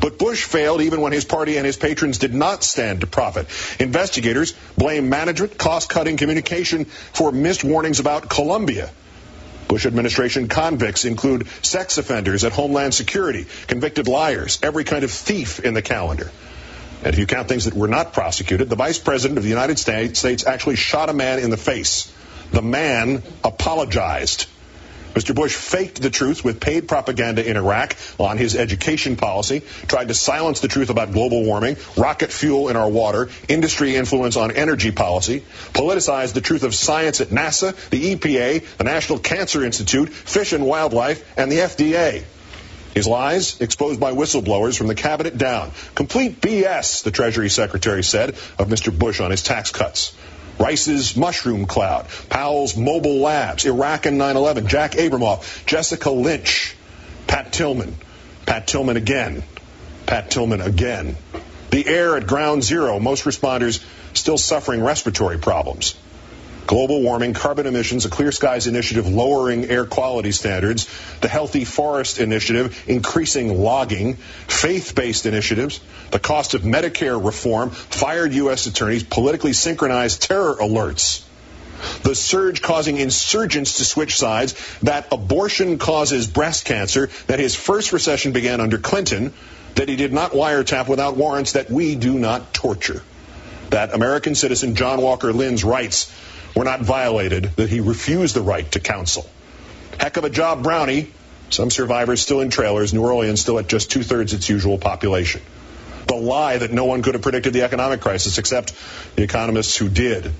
But 0.00 0.18
Bush 0.18 0.44
failed 0.44 0.80
even 0.80 1.00
when 1.00 1.12
his 1.12 1.24
party 1.24 1.56
and 1.56 1.66
his 1.66 1.76
patrons 1.76 2.18
did 2.18 2.34
not 2.34 2.64
stand 2.64 3.00
to 3.00 3.06
profit. 3.06 3.46
Investigators 3.78 4.54
blame 4.76 5.08
management, 5.08 5.58
cost-cutting 5.58 6.16
communication 6.16 6.86
for 6.86 7.32
missed 7.32 7.64
warnings 7.64 8.00
about 8.00 8.28
Columbia. 8.28 8.90
Bush 9.68 9.86
administration 9.86 10.48
convicts 10.48 11.04
include 11.04 11.46
sex 11.62 11.96
offenders 11.96 12.44
at 12.44 12.52
Homeland 12.52 12.92
Security, 12.94 13.46
convicted 13.68 14.06
liars, 14.06 14.58
every 14.62 14.84
kind 14.84 15.04
of 15.04 15.10
thief 15.10 15.60
in 15.60 15.72
the 15.72 15.82
calendar. 15.82 16.30
And 17.04 17.14
if 17.14 17.18
you 17.18 17.26
count 17.26 17.48
things 17.48 17.64
that 17.64 17.74
were 17.74 17.88
not 17.88 18.12
prosecuted, 18.12 18.68
the 18.68 18.76
vice 18.76 18.98
president 18.98 19.38
of 19.38 19.44
the 19.44 19.50
United 19.50 19.78
States 19.78 20.46
actually 20.46 20.76
shot 20.76 21.08
a 21.08 21.12
man 21.12 21.38
in 21.38 21.50
the 21.50 21.56
face. 21.56 22.12
The 22.52 22.62
man 22.62 23.22
apologized. 23.42 24.46
Mr. 25.14 25.34
Bush 25.34 25.54
faked 25.54 26.00
the 26.00 26.10
truth 26.10 26.44
with 26.44 26.60
paid 26.60 26.88
propaganda 26.88 27.46
in 27.46 27.56
Iraq 27.56 27.96
on 28.18 28.38
his 28.38 28.56
education 28.56 29.16
policy, 29.16 29.62
tried 29.86 30.08
to 30.08 30.14
silence 30.14 30.60
the 30.60 30.68
truth 30.68 30.90
about 30.90 31.12
global 31.12 31.44
warming, 31.44 31.76
rocket 31.96 32.32
fuel 32.32 32.68
in 32.68 32.76
our 32.76 32.88
water, 32.88 33.28
industry 33.48 33.94
influence 33.94 34.36
on 34.36 34.50
energy 34.50 34.90
policy, 34.90 35.42
politicized 35.72 36.32
the 36.32 36.40
truth 36.40 36.62
of 36.62 36.74
science 36.74 37.20
at 37.20 37.28
NASA, 37.28 37.74
the 37.90 38.14
EPA, 38.14 38.64
the 38.78 38.84
National 38.84 39.18
Cancer 39.18 39.64
Institute, 39.64 40.08
Fish 40.08 40.52
and 40.52 40.64
Wildlife, 40.64 41.22
and 41.38 41.52
the 41.52 41.58
FDA. 41.58 42.24
His 42.94 43.06
lies 43.06 43.60
exposed 43.60 44.00
by 44.00 44.12
whistleblowers 44.12 44.76
from 44.76 44.86
the 44.86 44.94
cabinet 44.94 45.38
down. 45.38 45.72
Complete 45.94 46.40
BS, 46.40 47.02
the 47.04 47.10
Treasury 47.10 47.48
Secretary 47.48 48.02
said 48.02 48.30
of 48.58 48.68
Mr. 48.68 48.96
Bush 48.96 49.20
on 49.20 49.30
his 49.30 49.42
tax 49.42 49.70
cuts. 49.70 50.14
Rice's 50.58 51.16
mushroom 51.16 51.66
cloud, 51.66 52.06
Powell's 52.28 52.76
mobile 52.76 53.20
labs, 53.20 53.64
Iraq 53.64 54.06
and 54.06 54.20
9-11, 54.20 54.66
Jack 54.66 54.92
Abramoff, 54.92 55.66
Jessica 55.66 56.10
Lynch, 56.10 56.76
Pat 57.26 57.52
Tillman, 57.52 57.96
Pat 58.46 58.66
Tillman 58.66 58.96
again, 58.96 59.42
Pat 60.06 60.30
Tillman 60.30 60.60
again. 60.60 61.16
The 61.70 61.86
air 61.86 62.16
at 62.16 62.26
ground 62.26 62.62
zero, 62.62 62.98
most 62.98 63.24
responders 63.24 63.82
still 64.12 64.38
suffering 64.38 64.82
respiratory 64.82 65.38
problems. 65.38 65.94
Global 66.66 67.02
warming, 67.02 67.34
carbon 67.34 67.66
emissions, 67.66 68.04
a 68.06 68.08
Clear 68.08 68.32
Skies 68.32 68.66
Initiative 68.66 69.06
lowering 69.06 69.66
air 69.66 69.84
quality 69.84 70.32
standards, 70.32 70.88
the 71.20 71.28
Healthy 71.28 71.64
Forest 71.64 72.18
Initiative 72.18 72.84
increasing 72.86 73.60
logging, 73.60 74.14
faith-based 74.14 75.26
initiatives, 75.26 75.80
the 76.10 76.18
cost 76.18 76.54
of 76.54 76.62
Medicare 76.62 77.22
reform, 77.22 77.70
fired 77.70 78.32
U.S. 78.34 78.66
attorneys, 78.66 79.02
politically 79.02 79.52
synchronized 79.52 80.22
terror 80.22 80.56
alerts. 80.60 81.24
The 82.04 82.14
surge 82.14 82.62
causing 82.62 82.96
insurgents 82.98 83.78
to 83.78 83.84
switch 83.84 84.16
sides, 84.16 84.54
that 84.82 85.08
abortion 85.12 85.78
causes 85.78 86.28
breast 86.28 86.64
cancer, 86.64 87.10
that 87.26 87.40
his 87.40 87.56
first 87.56 87.92
recession 87.92 88.32
began 88.32 88.60
under 88.60 88.78
Clinton, 88.78 89.32
that 89.74 89.88
he 89.88 89.96
did 89.96 90.12
not 90.12 90.30
wiretap 90.30 90.88
without 90.88 91.16
warrants, 91.16 91.52
that 91.52 91.70
we 91.70 91.96
do 91.96 92.18
not 92.18 92.54
torture. 92.54 93.02
That 93.70 93.94
American 93.94 94.34
citizen 94.34 94.74
John 94.76 95.00
Walker 95.00 95.32
Lindh's 95.32 95.64
rights 95.64 96.12
were 96.54 96.64
not 96.64 96.80
violated, 96.80 97.44
that 97.56 97.68
he 97.68 97.80
refused 97.80 98.34
the 98.34 98.42
right 98.42 98.70
to 98.72 98.80
counsel. 98.80 99.28
Heck 99.98 100.16
of 100.16 100.24
a 100.24 100.30
job, 100.30 100.62
Brownie. 100.62 101.12
Some 101.50 101.70
survivors 101.70 102.22
still 102.22 102.40
in 102.40 102.48
trailers, 102.48 102.94
New 102.94 103.02
Orleans 103.02 103.40
still 103.40 103.58
at 103.58 103.68
just 103.68 103.90
two 103.90 104.02
thirds 104.02 104.32
its 104.32 104.48
usual 104.48 104.78
population. 104.78 105.42
The 106.06 106.14
lie 106.14 106.58
that 106.58 106.72
no 106.72 106.86
one 106.86 107.02
could 107.02 107.14
have 107.14 107.22
predicted 107.22 107.52
the 107.52 107.62
economic 107.62 108.00
crisis 108.00 108.38
except 108.38 108.74
the 109.16 109.22
economists 109.22 109.76
who 109.76 109.88
did. 109.88 110.32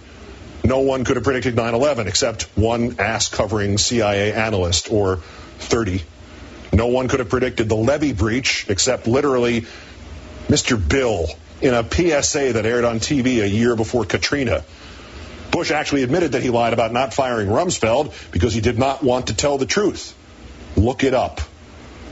No 0.65 0.81
one 0.81 1.05
could 1.05 1.17
have 1.17 1.25
predicted 1.25 1.57
9 1.57 1.75
11 1.75 2.07
except 2.07 2.45
one 2.57 2.97
ass 2.99 3.29
covering 3.29 3.79
CIA 3.79 4.33
analyst 4.33 4.91
or 4.91 5.17
30. 5.59 6.03
No 6.73 6.87
one 6.87 7.09
could 7.09 7.21
have 7.21 7.29
predicted 7.29 7.69
the 7.69 7.75
levee 7.75 8.13
breach 8.13 8.67
except 8.69 9.07
literally 9.07 9.67
Mr. 10.49 10.77
Bill 10.89 11.27
in 11.61 11.75
a 11.75 11.83
PSA 11.83 12.55
that 12.55 12.65
aired 12.65 12.85
on 12.85 13.01
TV 13.01 13.43
a 13.43 13.49
year 13.49 13.77
before 13.77 14.05
Katrina. 14.05 14.65
Bush 15.53 15.71
actually 15.71 16.03
admitted 16.03 16.33
that 16.33 16.43
he 16.43 16.51
lied 16.51 16.73
about 16.73 16.93
not 16.93 17.15
firing 17.15 17.49
Rumsfeld 17.49 18.15
because 18.33 18.55
he 18.55 18.61
did 18.61 18.79
not 18.79 19.03
want 19.05 19.29
to 19.29 19.37
tell 19.37 19.59
the 19.59 19.67
truth. 19.67 20.15
Look 20.77 21.05
it 21.05 21.15
up. 21.15 21.41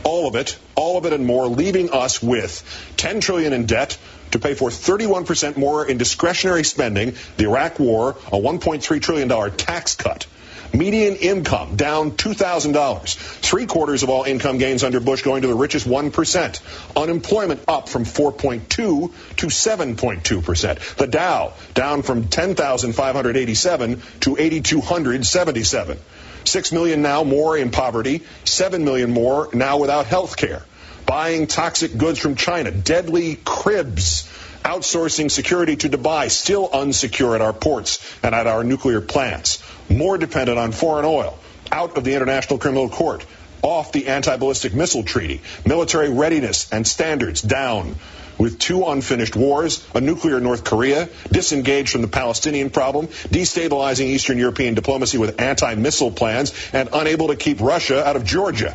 All 0.04 0.28
of 0.28 0.36
it, 0.36 0.58
all 0.74 0.98
of 0.98 1.06
it 1.06 1.12
and 1.12 1.26
more, 1.26 1.46
leaving 1.46 1.90
us 1.90 2.22
with 2.22 2.62
10 2.98 3.20
trillion 3.20 3.52
in 3.52 3.66
debt 3.66 3.98
to 4.32 4.38
pay 4.38 4.54
for 4.54 4.70
31% 4.70 5.56
more 5.56 5.84
in 5.86 5.98
discretionary 5.98 6.64
spending, 6.64 7.14
the 7.36 7.44
Iraq 7.44 7.78
war, 7.80 8.16
a 8.28 8.38
1.3 8.38 9.02
trillion 9.02 9.28
dollar 9.28 9.50
tax 9.50 9.94
cut. 9.94 10.26
Median 10.72 11.16
income 11.16 11.76
down 11.76 12.12
$2,000. 12.12 13.14
Three 13.16 13.66
quarters 13.66 14.02
of 14.02 14.10
all 14.10 14.24
income 14.24 14.58
gains 14.58 14.84
under 14.84 15.00
Bush 15.00 15.22
going 15.22 15.42
to 15.42 15.48
the 15.48 15.54
richest 15.54 15.86
1%. 15.86 16.60
Unemployment 16.96 17.62
up 17.66 17.88
from 17.88 18.04
4.2 18.04 18.68
to 18.68 19.12
7.2%. 19.46 20.96
The 20.96 21.06
Dow 21.06 21.54
down 21.74 22.02
from 22.02 22.28
10,587 22.28 24.02
to 24.20 24.36
8,277. 24.38 25.98
Six 26.44 26.72
million 26.72 27.02
now 27.02 27.24
more 27.24 27.56
in 27.56 27.70
poverty. 27.70 28.22
Seven 28.44 28.84
million 28.84 29.10
more 29.10 29.50
now 29.52 29.78
without 29.78 30.06
health 30.06 30.36
care. 30.36 30.62
Buying 31.04 31.46
toxic 31.48 31.96
goods 31.96 32.18
from 32.18 32.36
China. 32.36 32.70
Deadly 32.70 33.36
cribs 33.36 34.28
outsourcing 34.64 35.30
security 35.30 35.76
to 35.76 35.88
Dubai, 35.88 36.30
still 36.30 36.68
unsecure 36.68 37.34
at 37.34 37.40
our 37.40 37.52
ports 37.52 37.98
and 38.22 38.34
at 38.34 38.46
our 38.46 38.62
nuclear 38.62 39.00
plants, 39.00 39.62
more 39.90 40.18
dependent 40.18 40.58
on 40.58 40.72
foreign 40.72 41.04
oil, 41.04 41.38
out 41.70 41.96
of 41.96 42.04
the 42.04 42.14
International 42.14 42.58
Criminal 42.58 42.88
Court, 42.88 43.24
off 43.62 43.92
the 43.92 44.08
anti-ballistic 44.08 44.74
missile 44.74 45.02
treaty, 45.02 45.42
military 45.66 46.08
readiness 46.08 46.72
and 46.72 46.86
standards 46.86 47.42
down, 47.42 47.96
with 48.38 48.58
two 48.58 48.86
unfinished 48.86 49.36
wars, 49.36 49.86
a 49.94 50.00
nuclear 50.00 50.40
North 50.40 50.64
Korea, 50.64 51.10
disengaged 51.30 51.90
from 51.90 52.00
the 52.00 52.08
Palestinian 52.08 52.70
problem, 52.70 53.08
destabilizing 53.08 54.06
Eastern 54.06 54.38
European 54.38 54.74
diplomacy 54.74 55.18
with 55.18 55.40
anti-missile 55.40 56.12
plans, 56.12 56.54
and 56.72 56.88
unable 56.92 57.28
to 57.28 57.36
keep 57.36 57.60
Russia 57.60 58.02
out 58.02 58.16
of 58.16 58.24
Georgia. 58.24 58.74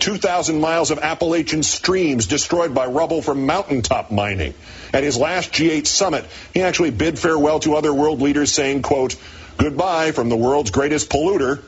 2,000 0.00 0.60
miles 0.60 0.90
of 0.90 0.98
Appalachian 0.98 1.62
streams 1.62 2.26
destroyed 2.26 2.74
by 2.74 2.86
rubble 2.86 3.22
from 3.22 3.46
mountaintop 3.46 4.10
mining. 4.10 4.52
At 4.92 5.02
his 5.02 5.16
last 5.16 5.52
G8 5.52 5.86
summit, 5.86 6.26
he 6.52 6.60
actually 6.60 6.90
bid 6.90 7.18
farewell 7.18 7.60
to 7.60 7.76
other 7.76 7.94
world 7.94 8.20
leaders 8.20 8.52
saying, 8.52 8.82
quote, 8.82 9.16
goodbye 9.58 10.12
from 10.12 10.28
the 10.28 10.36
world's 10.36 10.70
greatest 10.70 11.10
polluter, 11.10 11.62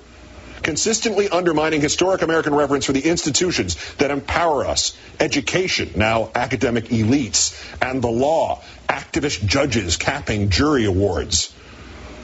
consistently 0.62 1.28
undermining 1.28 1.80
historic 1.80 2.22
American 2.22 2.54
reverence 2.54 2.86
for 2.86 2.92
the 2.92 3.08
institutions 3.08 3.76
that 3.96 4.10
empower 4.10 4.66
us, 4.66 4.96
education, 5.20 5.92
now 5.96 6.30
academic 6.34 6.86
elites, 6.86 7.54
and 7.80 8.02
the 8.02 8.08
law, 8.08 8.62
activist 8.88 9.46
judges 9.46 9.96
capping 9.96 10.50
jury 10.50 10.84
awards. 10.84 11.54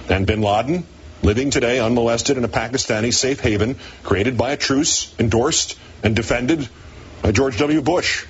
And 0.08 0.26
bin 0.26 0.42
Laden, 0.42 0.84
living 1.22 1.50
today 1.50 1.78
unmolested 1.78 2.36
in 2.36 2.44
a 2.44 2.48
Pakistani 2.48 3.14
safe 3.14 3.40
haven 3.40 3.76
created 4.02 4.36
by 4.36 4.52
a 4.52 4.56
truce, 4.56 5.14
endorsed 5.18 5.78
and 6.02 6.16
defended 6.16 6.68
by 7.22 7.30
George 7.30 7.58
W. 7.58 7.80
Bush. 7.80 8.26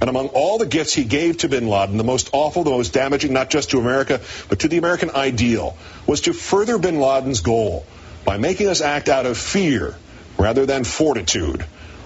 And 0.00 0.08
among 0.08 0.28
all 0.28 0.58
the 0.58 0.66
gifts 0.66 0.94
he 0.94 1.04
gave 1.04 1.38
to 1.38 1.48
bin 1.48 1.66
Laden, 1.66 1.96
the 1.96 2.04
most 2.04 2.30
awful, 2.32 2.62
the 2.62 2.70
most 2.70 2.92
damaging, 2.92 3.32
not 3.32 3.50
just 3.50 3.70
to 3.70 3.80
America, 3.80 4.20
but 4.48 4.60
to 4.60 4.68
the 4.68 4.78
American 4.78 5.10
ideal, 5.10 5.76
was 6.06 6.22
to 6.22 6.32
further 6.32 6.78
bin 6.78 7.00
Laden's 7.00 7.40
goal 7.40 7.84
by 8.24 8.36
making 8.36 8.68
us 8.68 8.80
act 8.80 9.08
out 9.08 9.26
of 9.26 9.36
fear 9.36 9.96
rather 10.38 10.66
than 10.66 10.84
fortitude, 10.84 11.64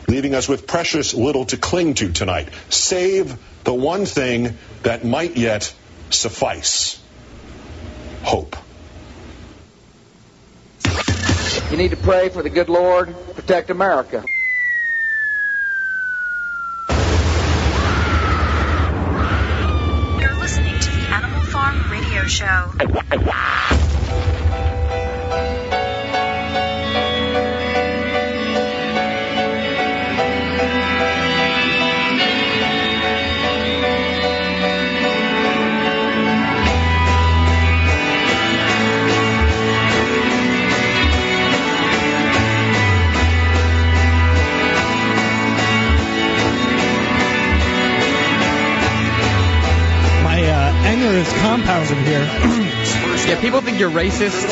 leaving 0.09 0.34
us 0.34 0.49
with 0.49 0.66
precious 0.66 1.12
little 1.12 1.45
to 1.47 1.57
cling 1.57 1.95
to 1.95 2.11
tonight, 2.12 2.49
save 2.70 3.36
the 3.64 3.74
one 3.74 4.07
thing 4.07 4.57
that 4.82 5.05
might 5.05 5.36
yet 5.36 5.72
suffice 6.11 6.99
hope. 8.22 8.57
You 11.70 11.76
need 11.76 11.90
to 11.90 11.97
pray 11.97 12.28
for 12.28 12.43
the 12.43 12.51
good 12.51 12.68
Lord 12.68 13.14
protect 13.34 13.70
America. 13.70 14.24
Show. 22.32 23.81
Is 51.53 51.66
compounded 51.66 51.98
here. 52.07 52.20
yeah, 53.28 53.40
people 53.40 53.61
think 53.61 53.78
you're 53.78 53.90
racist. 53.90 54.46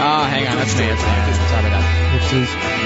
Ah, 0.00 0.26
hang 0.30 0.46
on, 0.48 0.56
that's 0.56 0.76
me. 0.78 0.86
That's 0.86 1.02
me. 1.02 1.46
Sorry 1.48 1.66
about 1.66 1.80
that. 1.80 2.14
Which 2.14 2.32
is, 2.32 2.79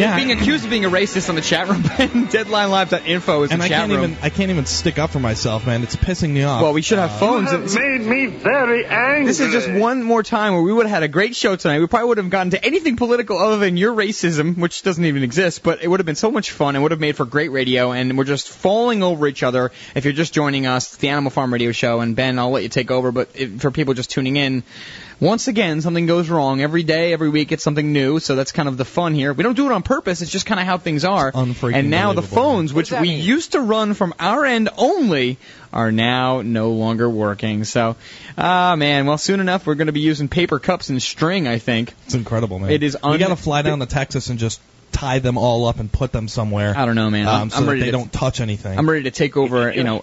yeah. 0.00 0.16
Being 0.16 0.32
accused 0.32 0.64
of 0.64 0.70
being 0.70 0.84
a 0.84 0.90
racist 0.90 1.28
on 1.28 1.34
the 1.34 1.40
chat 1.40 1.68
room. 1.68 1.82
DeadlineLive.info 1.82 3.42
is 3.44 3.50
and 3.50 3.60
the 3.60 3.64
I 3.64 3.68
chat 3.68 3.78
can't 3.78 3.92
room. 3.92 4.04
even 4.12 4.16
I 4.22 4.30
can't 4.30 4.50
even 4.50 4.66
stick 4.66 4.98
up 4.98 5.10
for 5.10 5.20
myself, 5.20 5.66
man. 5.66 5.82
It's 5.82 5.96
pissing 5.96 6.30
me 6.30 6.42
off. 6.42 6.62
Well, 6.62 6.72
we 6.72 6.82
should 6.82 6.98
have 6.98 7.18
phones. 7.18 7.52
Uh, 7.52 7.58
made 7.78 8.00
me 8.00 8.26
very 8.26 8.86
angry. 8.86 9.26
This 9.26 9.40
is 9.40 9.52
just 9.52 9.70
one 9.70 10.02
more 10.02 10.22
time 10.22 10.54
where 10.54 10.62
we 10.62 10.72
would 10.72 10.86
have 10.86 10.94
had 10.94 11.02
a 11.02 11.08
great 11.08 11.36
show 11.36 11.56
tonight. 11.56 11.80
We 11.80 11.86
probably 11.86 12.08
would 12.08 12.18
have 12.18 12.30
gotten 12.30 12.50
to 12.50 12.64
anything 12.64 12.96
political 12.96 13.38
other 13.38 13.58
than 13.58 13.76
your 13.76 13.94
racism, 13.94 14.56
which 14.58 14.82
doesn't 14.82 15.04
even 15.04 15.22
exist, 15.22 15.62
but 15.62 15.82
it 15.82 15.88
would 15.88 16.00
have 16.00 16.06
been 16.06 16.16
so 16.16 16.30
much 16.30 16.50
fun. 16.50 16.76
It 16.76 16.80
would 16.80 16.90
have 16.90 17.00
made 17.00 17.16
for 17.16 17.24
great 17.24 17.50
radio, 17.50 17.92
and 17.92 18.16
we're 18.16 18.24
just 18.24 18.48
falling 18.48 19.02
over 19.02 19.26
each 19.26 19.42
other. 19.42 19.72
If 19.94 20.04
you're 20.04 20.12
just 20.14 20.32
joining 20.32 20.66
us, 20.66 20.88
it's 20.88 20.96
the 20.96 21.08
Animal 21.08 21.30
Farm 21.30 21.52
Radio 21.52 21.72
Show, 21.72 22.00
and 22.00 22.16
Ben, 22.16 22.38
I'll 22.38 22.50
let 22.50 22.62
you 22.62 22.68
take 22.68 22.90
over, 22.90 23.12
but 23.12 23.30
if, 23.34 23.60
for 23.60 23.70
people 23.70 23.94
just 23.94 24.10
tuning 24.10 24.36
in, 24.36 24.62
once 25.20 25.48
again, 25.48 25.80
something 25.82 26.06
goes 26.06 26.28
wrong. 26.30 26.60
Every 26.62 26.82
day, 26.82 27.12
every 27.12 27.28
week, 27.28 27.52
it's 27.52 27.62
something 27.62 27.92
new, 27.92 28.18
so 28.20 28.34
that's 28.36 28.52
kind 28.52 28.68
of 28.68 28.76
the 28.76 28.84
fun 28.84 29.14
here. 29.14 29.32
We 29.32 29.42
don't 29.44 29.54
do 29.56 29.66
it 29.66 29.72
on 29.72 29.82
purpose, 29.82 30.22
it's 30.22 30.30
just 30.30 30.46
kind 30.46 30.58
of 30.58 30.66
how 30.66 30.78
things 30.78 31.04
are. 31.04 31.30
And 31.74 31.90
now 31.90 32.12
the 32.14 32.22
phones, 32.22 32.72
which 32.72 32.90
we 32.90 33.10
used 33.10 33.52
to 33.52 33.60
run 33.60 33.94
from 33.94 34.14
our 34.18 34.44
end 34.44 34.70
only, 34.78 35.38
are 35.72 35.92
now 35.92 36.42
no 36.42 36.70
longer 36.72 37.08
working. 37.08 37.64
So, 37.64 37.96
ah, 38.36 38.74
man, 38.76 39.06
well, 39.06 39.18
soon 39.18 39.40
enough, 39.40 39.66
we're 39.66 39.76
going 39.76 39.86
to 39.86 39.92
be 39.92 40.00
using 40.00 40.28
paper 40.28 40.58
cups 40.58 40.88
and 40.88 41.00
string, 41.02 41.46
I 41.46 41.58
think. 41.58 41.92
It's 42.06 42.14
incredible, 42.14 42.58
man. 42.58 42.70
It 42.70 42.82
is 42.82 42.96
we 43.02 43.10
un- 43.10 43.18
got 43.18 43.28
to 43.28 43.36
fly 43.36 43.62
down 43.62 43.78
to 43.80 43.86
Texas 43.86 44.30
and 44.30 44.38
just 44.38 44.60
tie 44.92 45.18
them 45.18 45.38
all 45.38 45.66
up 45.66 45.78
and 45.80 45.90
put 45.90 46.12
them 46.12 46.28
somewhere. 46.28 46.74
I 46.76 46.84
don't 46.86 46.94
know, 46.94 47.10
man. 47.10 47.26
Um, 47.26 47.34
I'm- 47.34 47.50
so 47.50 47.56
I'm 47.58 47.64
that 47.64 47.70
ready 47.70 47.80
they 47.80 47.86
to- 47.86 47.92
don't 47.92 48.12
touch 48.12 48.40
anything. 48.40 48.78
I'm 48.78 48.88
ready 48.88 49.04
to 49.04 49.10
take 49.10 49.36
over, 49.36 49.72
you 49.72 49.84
know, 49.84 50.02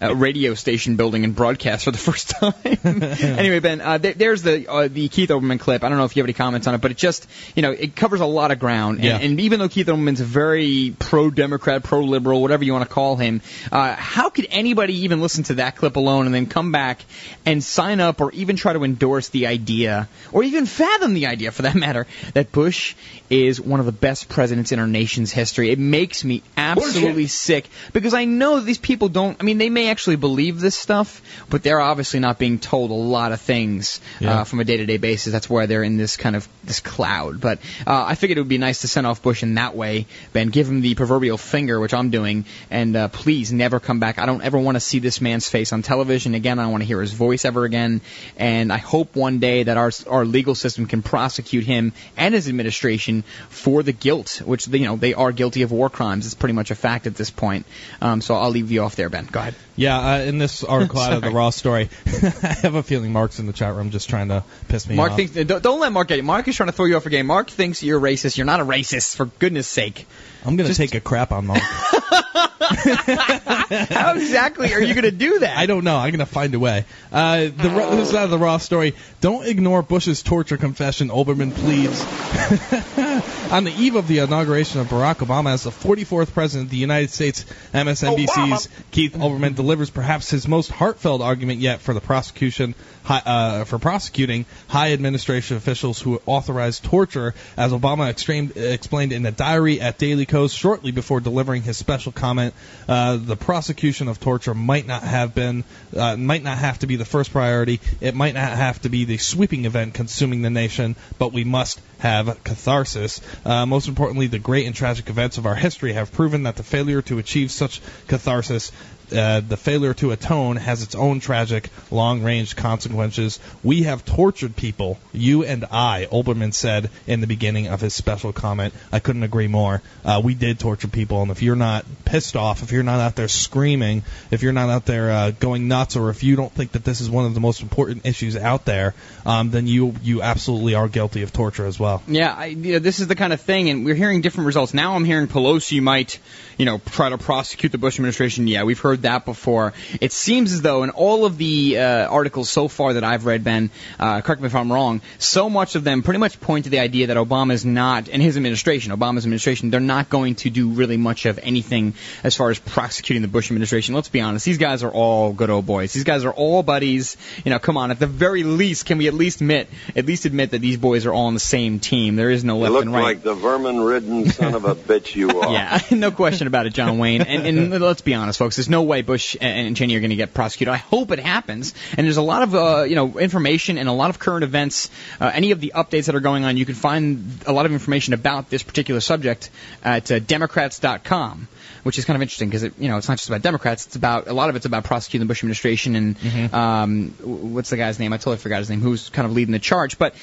a 0.00 0.14
radio 0.14 0.54
station 0.54 0.96
building 0.96 1.24
and 1.24 1.34
broadcast 1.34 1.84
for 1.84 1.90
the 1.90 1.98
first 2.10 2.30
time. 2.30 2.54
anyway, 2.84 3.60
Ben, 3.60 3.80
uh, 3.80 3.98
there, 3.98 4.12
there's 4.14 4.42
the 4.42 4.68
uh, 4.70 4.88
the 4.88 5.08
Keith 5.08 5.30
Olbermann 5.30 5.58
clip. 5.60 5.84
I 5.84 5.88
don't 5.88 5.98
know 5.98 6.04
if 6.04 6.16
you 6.16 6.22
have 6.22 6.26
any 6.26 6.32
comments 6.34 6.66
on 6.66 6.74
it, 6.74 6.80
but 6.80 6.90
it 6.90 6.96
just, 6.96 7.26
you 7.54 7.62
know, 7.62 7.70
it 7.72 7.94
covers 7.96 8.20
a 8.20 8.26
lot 8.26 8.50
of 8.50 8.58
ground. 8.58 8.96
And, 8.98 9.04
Yeah. 9.04 9.18
and 9.18 9.40
even 9.40 9.58
though 9.58 9.68
Keith 9.68 9.86
Olbermann's 9.86 10.20
very 10.20 10.94
pro-Democrat, 10.98 11.82
pro-liberal, 11.82 12.42
whatever 12.42 12.64
you 12.64 12.72
want 12.72 12.88
to 12.88 12.92
call 12.94 13.16
him, 13.16 13.40
uh, 13.72 13.94
how 13.94 14.30
could 14.30 14.46
anybody 14.50 14.94
even 15.04 15.20
listen 15.20 15.44
to 15.44 15.54
that 15.54 15.76
clip 15.76 15.96
alone 15.96 16.26
and 16.26 16.34
then 16.34 16.46
come 16.46 16.72
back 16.72 17.04
and 17.46 17.62
sign 17.62 18.00
up 18.00 18.20
or 18.20 18.30
even 18.32 18.56
try 18.56 18.72
to 18.72 18.84
endorse 18.84 19.28
the 19.28 19.46
idea, 19.46 20.08
or 20.32 20.42
even 20.42 20.66
fathom 20.66 21.14
the 21.14 21.26
idea, 21.26 21.50
for 21.52 21.62
that 21.62 21.74
matter, 21.74 22.06
that 22.34 22.52
Bush 22.52 22.94
is 23.42 23.60
one 23.60 23.80
of 23.80 23.86
the 23.86 23.92
best 23.92 24.28
presidents 24.28 24.72
in 24.72 24.78
our 24.78 24.86
nation's 24.86 25.32
history? 25.32 25.70
It 25.70 25.78
makes 25.78 26.24
me 26.24 26.42
absolutely 26.56 27.26
sick 27.26 27.68
because 27.92 28.14
I 28.14 28.24
know 28.24 28.60
these 28.60 28.78
people 28.78 29.08
don't. 29.08 29.36
I 29.40 29.44
mean, 29.44 29.58
they 29.58 29.70
may 29.70 29.90
actually 29.90 30.16
believe 30.16 30.60
this 30.60 30.74
stuff, 30.76 31.20
but 31.50 31.62
they're 31.62 31.80
obviously 31.80 32.20
not 32.20 32.38
being 32.38 32.58
told 32.58 32.90
a 32.90 32.94
lot 32.94 33.32
of 33.32 33.40
things 33.40 34.00
Yeah. 34.20 34.40
uh, 34.40 34.44
from 34.44 34.60
a 34.60 34.64
day-to-day 34.64 34.98
basis. 34.98 35.32
That's 35.32 35.50
why 35.50 35.66
they're 35.66 35.82
in 35.82 35.96
this 35.96 36.16
kind 36.16 36.36
of 36.36 36.48
this 36.62 36.80
cloud. 36.80 37.40
But 37.40 37.58
uh, 37.86 38.04
I 38.06 38.14
figured 38.14 38.38
it 38.38 38.40
would 38.42 38.48
be 38.48 38.58
nice 38.58 38.82
to 38.82 38.88
send 38.88 39.06
off 39.06 39.22
Bush 39.22 39.42
in 39.42 39.54
that 39.56 39.74
way, 39.74 40.06
Ben. 40.32 40.48
Give 40.48 40.68
him 40.68 40.80
the 40.80 40.94
proverbial 40.94 41.38
finger, 41.38 41.80
which 41.80 41.94
I'm 41.94 42.10
doing, 42.10 42.44
and 42.70 42.94
uh, 42.96 43.08
please 43.08 43.52
never 43.52 43.80
come 43.80 44.00
back. 44.00 44.18
I 44.18 44.26
don't 44.26 44.42
ever 44.42 44.58
want 44.58 44.76
to 44.76 44.80
see 44.80 44.98
this 45.00 45.20
man's 45.20 45.48
face 45.48 45.72
on 45.72 45.82
television 45.82 46.34
again. 46.34 46.58
I 46.58 46.62
don't 46.62 46.72
want 46.72 46.82
to 46.82 46.86
hear 46.86 47.00
his 47.00 47.12
voice 47.12 47.44
ever 47.44 47.64
again. 47.64 48.00
And 48.36 48.72
I 48.72 48.78
hope 48.78 49.16
one 49.16 49.38
day 49.40 49.64
that 49.64 49.76
our 49.76 49.90
our 50.08 50.24
legal 50.24 50.54
system 50.54 50.86
can 50.86 51.02
prosecute 51.02 51.64
him 51.64 51.92
and 52.16 52.34
his 52.34 52.48
administration 52.48 53.23
for 53.48 53.82
the 53.82 53.92
guilt, 53.92 54.42
which 54.44 54.68
you 54.68 54.86
know 54.86 54.96
they 54.96 55.14
are 55.14 55.32
guilty 55.32 55.62
of 55.62 55.72
war 55.72 55.90
crimes. 55.90 56.26
It's 56.26 56.34
pretty 56.34 56.54
much 56.54 56.70
a 56.70 56.74
fact 56.74 57.06
at 57.06 57.14
this 57.14 57.30
point. 57.30 57.66
Um, 58.00 58.20
so 58.20 58.34
I'll 58.34 58.50
leave 58.50 58.70
you 58.70 58.82
off 58.82 58.96
there, 58.96 59.08
Ben. 59.08 59.26
Go 59.26 59.40
ahead. 59.40 59.54
Yeah, 59.76 59.98
uh, 59.98 60.18
in 60.20 60.38
this 60.38 60.62
article 60.64 61.00
out 61.00 61.12
of 61.12 61.22
the 61.22 61.30
Raw 61.30 61.50
story, 61.50 61.90
I 62.06 62.56
have 62.62 62.74
a 62.74 62.82
feeling 62.82 63.12
Mark's 63.12 63.38
in 63.38 63.46
the 63.46 63.52
chat 63.52 63.74
room 63.74 63.90
just 63.90 64.08
trying 64.08 64.28
to 64.28 64.44
piss 64.68 64.88
me 64.88 64.96
Mark 64.96 65.12
off. 65.12 65.16
thinks 65.16 65.32
don't, 65.32 65.62
don't 65.62 65.80
let 65.80 65.92
Mark 65.92 66.08
get 66.08 66.18
it. 66.18 66.24
Mark 66.24 66.46
is 66.48 66.56
trying 66.56 66.68
to 66.68 66.72
throw 66.72 66.86
you 66.86 66.96
off 66.96 67.06
a 67.06 67.10
game. 67.10 67.26
Mark 67.26 67.50
thinks 67.50 67.82
you're 67.82 68.00
racist. 68.00 68.36
You're 68.36 68.46
not 68.46 68.60
a 68.60 68.64
racist, 68.64 69.16
for 69.16 69.26
goodness 69.26 69.68
sake. 69.68 70.06
I'm 70.44 70.56
gonna 70.56 70.74
take 70.74 70.94
a 70.94 71.00
crap 71.00 71.32
on 71.32 71.46
Mark. 71.46 71.62
How 72.64 74.14
exactly 74.14 74.72
are 74.72 74.80
you 74.80 74.94
going 74.94 75.04
to 75.04 75.10
do 75.10 75.40
that? 75.40 75.56
I 75.56 75.66
don't 75.66 75.84
know. 75.84 75.96
I'm 75.96 76.10
gonna 76.10 76.26
find 76.26 76.54
a 76.54 76.58
way. 76.58 76.84
Uh, 77.12 77.48
the 77.56 77.70
Ra- 77.70 77.90
this 77.90 78.10
is 78.10 78.14
out 78.14 78.24
of 78.24 78.30
the 78.30 78.38
Raw 78.38 78.58
story. 78.58 78.94
Don't 79.20 79.46
ignore 79.46 79.82
Bush's 79.82 80.22
torture 80.22 80.56
confession. 80.56 81.08
Olbermann 81.08 81.52
pleads. 81.54 82.00
On 83.52 83.64
the 83.64 83.72
eve 83.72 83.96
of 83.96 84.08
the 84.08 84.18
inauguration 84.18 84.80
of 84.80 84.88
Barack 84.88 85.16
Obama 85.16 85.52
as 85.52 85.64
the 85.64 85.70
44th 85.70 86.32
president 86.32 86.66
of 86.66 86.70
the 86.70 86.76
United 86.76 87.10
States, 87.10 87.44
MSNBC's 87.72 88.68
Keith 88.90 89.14
Olbermann 89.14 89.54
delivers 89.54 89.90
perhaps 89.90 90.30
his 90.30 90.48
most 90.48 90.70
heartfelt 90.70 91.20
argument 91.20 91.60
yet 91.60 91.80
for 91.80 91.94
the 91.94 92.00
prosecution 92.00 92.74
hi- 93.04 93.22
uh, 93.24 93.64
for 93.64 93.78
prosecuting 93.78 94.46
high 94.66 94.92
administration 94.92 95.56
officials 95.56 96.00
who 96.00 96.20
authorized 96.26 96.84
torture, 96.84 97.34
as 97.56 97.72
Obama 97.72 98.08
extreme, 98.10 98.52
explained 98.56 99.12
in 99.12 99.24
a 99.26 99.30
diary 99.30 99.80
at 99.80 99.98
Daily 99.98 100.26
Kos 100.26 100.52
shortly 100.52 100.90
before 100.90 101.20
delivering 101.20 101.62
his 101.62 101.76
special 101.76 102.10
comment. 102.10 102.54
Uh, 102.88 103.16
the 103.16 103.36
prosecution 103.36 104.08
of 104.08 104.18
torture 104.18 104.54
might 104.54 104.86
not 104.86 105.02
have 105.02 105.34
been, 105.34 105.64
uh, 105.96 106.16
might 106.16 106.42
not 106.42 106.58
have 106.58 106.78
to 106.80 106.86
be 106.86 106.96
the 106.96 107.04
first 107.04 107.30
priority. 107.30 107.80
It 108.00 108.14
might 108.14 108.34
not 108.34 108.52
have 108.52 108.80
to 108.82 108.88
be 108.88 109.04
the 109.04 109.18
sweeping 109.18 109.66
event 109.66 109.94
consuming 109.94 110.42
the 110.42 110.50
nation, 110.50 110.96
but 111.18 111.32
we 111.32 111.44
must 111.44 111.80
have 111.98 112.42
catharsis. 112.44 113.20
Uh, 113.44 113.66
most 113.66 113.88
importantly, 113.88 114.26
the 114.26 114.38
great 114.38 114.66
and 114.66 114.74
tragic 114.74 115.08
events 115.08 115.38
of 115.38 115.46
our 115.46 115.54
history 115.54 115.92
have 115.92 116.12
proven 116.12 116.44
that 116.44 116.56
the 116.56 116.62
failure 116.62 117.02
to 117.02 117.18
achieve 117.18 117.50
such 117.50 117.80
catharsis 118.08 118.72
uh, 119.12 119.40
the 119.40 119.56
failure 119.56 119.94
to 119.94 120.12
atone 120.12 120.56
has 120.56 120.82
its 120.82 120.94
own 120.94 121.20
tragic, 121.20 121.70
long-range 121.90 122.56
consequences. 122.56 123.38
We 123.62 123.84
have 123.84 124.04
tortured 124.04 124.56
people, 124.56 124.98
you 125.12 125.44
and 125.44 125.64
I, 125.70 126.06
Olbermann 126.10 126.54
said 126.54 126.90
in 127.06 127.20
the 127.20 127.26
beginning 127.26 127.68
of 127.68 127.80
his 127.80 127.94
special 127.94 128.32
comment. 128.32 128.74
I 128.92 129.00
couldn't 129.00 129.22
agree 129.22 129.48
more. 129.48 129.82
Uh, 130.04 130.20
we 130.24 130.34
did 130.34 130.58
torture 130.58 130.88
people, 130.88 131.22
and 131.22 131.30
if 131.30 131.42
you're 131.42 131.56
not 131.56 131.84
pissed 132.04 132.36
off, 132.36 132.62
if 132.62 132.72
you're 132.72 132.82
not 132.82 133.00
out 133.00 133.16
there 133.16 133.28
screaming, 133.28 134.02
if 134.30 134.42
you're 134.42 134.52
not 134.52 134.70
out 134.70 134.86
there 134.86 135.10
uh, 135.10 135.30
going 135.30 135.68
nuts, 135.68 135.96
or 135.96 136.10
if 136.10 136.22
you 136.22 136.36
don't 136.36 136.52
think 136.52 136.72
that 136.72 136.84
this 136.84 137.00
is 137.00 137.10
one 137.10 137.26
of 137.26 137.34
the 137.34 137.40
most 137.40 137.62
important 137.62 138.06
issues 138.06 138.36
out 138.36 138.64
there, 138.64 138.94
um, 139.26 139.50
then 139.50 139.66
you 139.66 139.94
you 140.02 140.22
absolutely 140.22 140.74
are 140.74 140.88
guilty 140.88 141.22
of 141.22 141.32
torture 141.32 141.66
as 141.66 141.78
well. 141.78 142.02
Yeah, 142.06 142.32
I, 142.32 142.46
you 142.46 142.74
know, 142.74 142.78
this 142.78 143.00
is 143.00 143.06
the 143.06 143.14
kind 143.14 143.32
of 143.32 143.40
thing, 143.40 143.70
and 143.70 143.84
we're 143.84 143.94
hearing 143.94 144.20
different 144.20 144.46
results. 144.46 144.74
Now 144.74 144.94
I'm 144.94 145.04
hearing 145.04 145.26
Pelosi 145.26 145.80
might, 145.82 146.18
you 146.58 146.64
know, 146.64 146.80
try 146.90 147.08
to 147.10 147.18
prosecute 147.18 147.72
the 147.72 147.78
Bush 147.78 147.96
administration. 147.96 148.46
Yeah, 148.48 148.64
we've 148.64 148.78
heard 148.78 148.93
that 149.02 149.24
before. 149.24 149.72
It 150.00 150.12
seems 150.12 150.52
as 150.52 150.62
though 150.62 150.82
in 150.82 150.90
all 150.90 151.24
of 151.24 151.38
the 151.38 151.78
uh, 151.78 152.06
articles 152.08 152.50
so 152.50 152.68
far 152.68 152.94
that 152.94 153.04
I've 153.04 153.26
read, 153.26 153.44
Ben, 153.44 153.70
uh, 153.98 154.20
correct 154.20 154.40
me 154.40 154.46
if 154.46 154.54
I'm 154.54 154.72
wrong, 154.72 155.00
so 155.18 155.50
much 155.50 155.74
of 155.74 155.84
them 155.84 156.02
pretty 156.02 156.20
much 156.20 156.40
point 156.40 156.64
to 156.64 156.70
the 156.70 156.78
idea 156.78 157.08
that 157.08 157.16
Obama 157.16 157.52
is 157.52 157.64
not, 157.64 158.08
and 158.08 158.22
his 158.22 158.36
administration, 158.36 158.92
Obama's 158.92 159.24
administration, 159.24 159.70
they're 159.70 159.80
not 159.80 160.08
going 160.08 160.34
to 160.36 160.50
do 160.50 160.70
really 160.70 160.96
much 160.96 161.26
of 161.26 161.38
anything 161.42 161.94
as 162.22 162.36
far 162.36 162.50
as 162.50 162.58
prosecuting 162.58 163.22
the 163.22 163.28
Bush 163.28 163.50
administration. 163.50 163.94
Let's 163.94 164.08
be 164.08 164.20
honest, 164.20 164.44
these 164.44 164.58
guys 164.58 164.82
are 164.82 164.90
all 164.90 165.32
good 165.32 165.50
old 165.50 165.66
boys. 165.66 165.92
These 165.92 166.04
guys 166.04 166.24
are 166.24 166.32
all 166.32 166.62
buddies. 166.62 167.16
You 167.44 167.50
know, 167.50 167.58
come 167.58 167.76
on, 167.76 167.90
at 167.90 167.98
the 167.98 168.06
very 168.06 168.42
least, 168.42 168.86
can 168.86 168.98
we 168.98 169.08
at 169.08 169.14
least 169.14 169.40
admit, 169.40 169.68
at 169.94 170.06
least 170.06 170.24
admit 170.24 170.50
that 170.50 170.60
these 170.60 170.76
boys 170.76 171.06
are 171.06 171.12
all 171.12 171.26
on 171.26 171.34
the 171.34 171.40
same 171.40 171.80
team? 171.80 172.16
There 172.16 172.30
is 172.30 172.44
no 172.44 172.58
left 172.58 172.74
and 172.82 172.92
right. 172.92 173.02
like 173.02 173.22
the 173.22 173.34
vermin-ridden 173.34 174.30
son 174.30 174.54
of 174.54 174.64
a 174.64 174.74
bitch 174.74 175.14
you 175.14 175.40
are. 175.40 175.52
Yeah, 175.52 175.80
no 175.90 176.10
question 176.10 176.46
about 176.46 176.66
it, 176.66 176.74
John 176.74 176.98
Wayne. 176.98 177.22
And, 177.22 177.46
and 177.46 177.70
let's 177.80 178.00
be 178.00 178.14
honest, 178.14 178.38
folks. 178.38 178.56
There's 178.56 178.68
no 178.68 178.82
way 178.84 179.02
Bush 179.02 179.36
and 179.40 179.76
Cheney 179.76 179.96
are 179.96 180.00
going 180.00 180.10
to 180.10 180.16
get 180.16 180.34
prosecuted. 180.34 180.72
I 180.72 180.76
hope 180.76 181.10
it 181.10 181.18
happens. 181.18 181.74
And 181.96 182.06
there's 182.06 182.16
a 182.16 182.22
lot 182.22 182.42
of 182.42 182.54
uh, 182.54 182.82
you 182.84 182.94
know 182.94 183.18
information 183.18 183.78
and 183.78 183.88
a 183.88 183.92
lot 183.92 184.10
of 184.10 184.18
current 184.18 184.44
events. 184.44 184.90
Uh, 185.20 185.30
any 185.32 185.50
of 185.50 185.60
the 185.60 185.72
updates 185.74 186.06
that 186.06 186.14
are 186.14 186.20
going 186.20 186.44
on, 186.44 186.56
you 186.56 186.66
can 186.66 186.74
find 186.74 187.40
a 187.46 187.52
lot 187.52 187.66
of 187.66 187.72
information 187.72 188.14
about 188.14 188.50
this 188.50 188.62
particular 188.62 189.00
subject 189.00 189.50
at 189.82 190.10
uh, 190.10 190.18
Democrats.com. 190.18 191.48
Which 191.82 191.98
is 191.98 192.06
kind 192.06 192.16
of 192.16 192.22
interesting 192.22 192.48
because 192.48 192.62
it, 192.62 192.72
you 192.78 192.88
know 192.88 192.96
it's 192.96 193.08
not 193.08 193.18
just 193.18 193.28
about 193.28 193.42
Democrats. 193.42 193.84
It's 193.84 193.96
about 193.96 194.26
a 194.26 194.32
lot 194.32 194.48
of 194.48 194.56
it's 194.56 194.64
about 194.64 194.84
prosecuting 194.84 195.26
the 195.26 195.30
Bush 195.30 195.40
administration 195.40 195.94
and 195.96 196.54
um, 196.54 197.10
what's 197.20 197.68
the 197.68 197.76
guy's 197.76 197.98
name? 197.98 198.14
I 198.14 198.16
totally 198.16 198.38
forgot 198.38 198.60
his 198.60 198.70
name. 198.70 198.80
Who's 198.80 199.10
kind 199.10 199.26
of 199.26 199.32
leading 199.32 199.52
the 199.52 199.58
charge? 199.58 199.98
But 199.98 200.14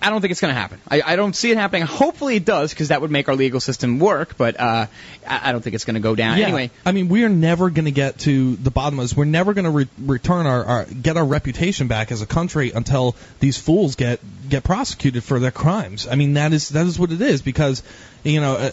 I 0.00 0.10
don't 0.10 0.20
think 0.20 0.30
it's 0.30 0.40
going 0.40 0.54
to 0.54 0.60
happen. 0.60 0.80
I, 0.88 1.02
I 1.04 1.16
don't 1.16 1.34
see 1.34 1.50
it 1.50 1.56
happening. 1.56 1.82
Hopefully 1.82 2.36
it 2.36 2.44
does 2.44 2.72
because 2.72 2.88
that 2.88 3.00
would 3.00 3.10
make 3.10 3.28
our 3.28 3.34
legal 3.34 3.58
system 3.58 3.98
work. 3.98 4.36
But 4.36 4.60
uh, 4.60 4.86
I, 5.26 5.48
I 5.48 5.52
don't 5.52 5.60
think 5.60 5.74
it's 5.74 5.84
going 5.84 5.94
to 5.94 6.00
go 6.00 6.14
down. 6.14 6.38
Yeah. 6.38 6.44
Anyway, 6.44 6.70
I 6.86 6.92
mean, 6.92 7.08
we 7.08 7.24
are 7.24 7.28
never 7.28 7.68
going 7.68 7.86
to 7.86 7.90
get 7.90 8.07
to 8.18 8.56
the 8.56 8.70
bottom 8.70 8.98
of 8.98 9.04
this. 9.04 9.16
We're 9.16 9.24
never 9.24 9.52
going 9.54 9.64
to 9.64 9.70
re- 9.70 9.88
return 9.98 10.46
our, 10.46 10.64
our 10.64 10.84
get 10.84 11.16
our 11.16 11.24
reputation 11.24 11.88
back 11.88 12.12
as 12.12 12.22
a 12.22 12.26
country 12.26 12.72
until 12.72 13.16
these 13.40 13.58
fools 13.58 13.96
get 13.96 14.20
get 14.48 14.64
prosecuted 14.64 15.24
for 15.24 15.38
their 15.38 15.50
crimes. 15.50 16.06
I 16.08 16.14
mean, 16.14 16.34
that 16.34 16.52
is 16.52 16.70
that 16.70 16.86
is 16.86 16.98
what 16.98 17.12
it 17.12 17.20
is 17.20 17.42
because 17.42 17.82
you 18.24 18.40
know, 18.40 18.56
uh, 18.56 18.70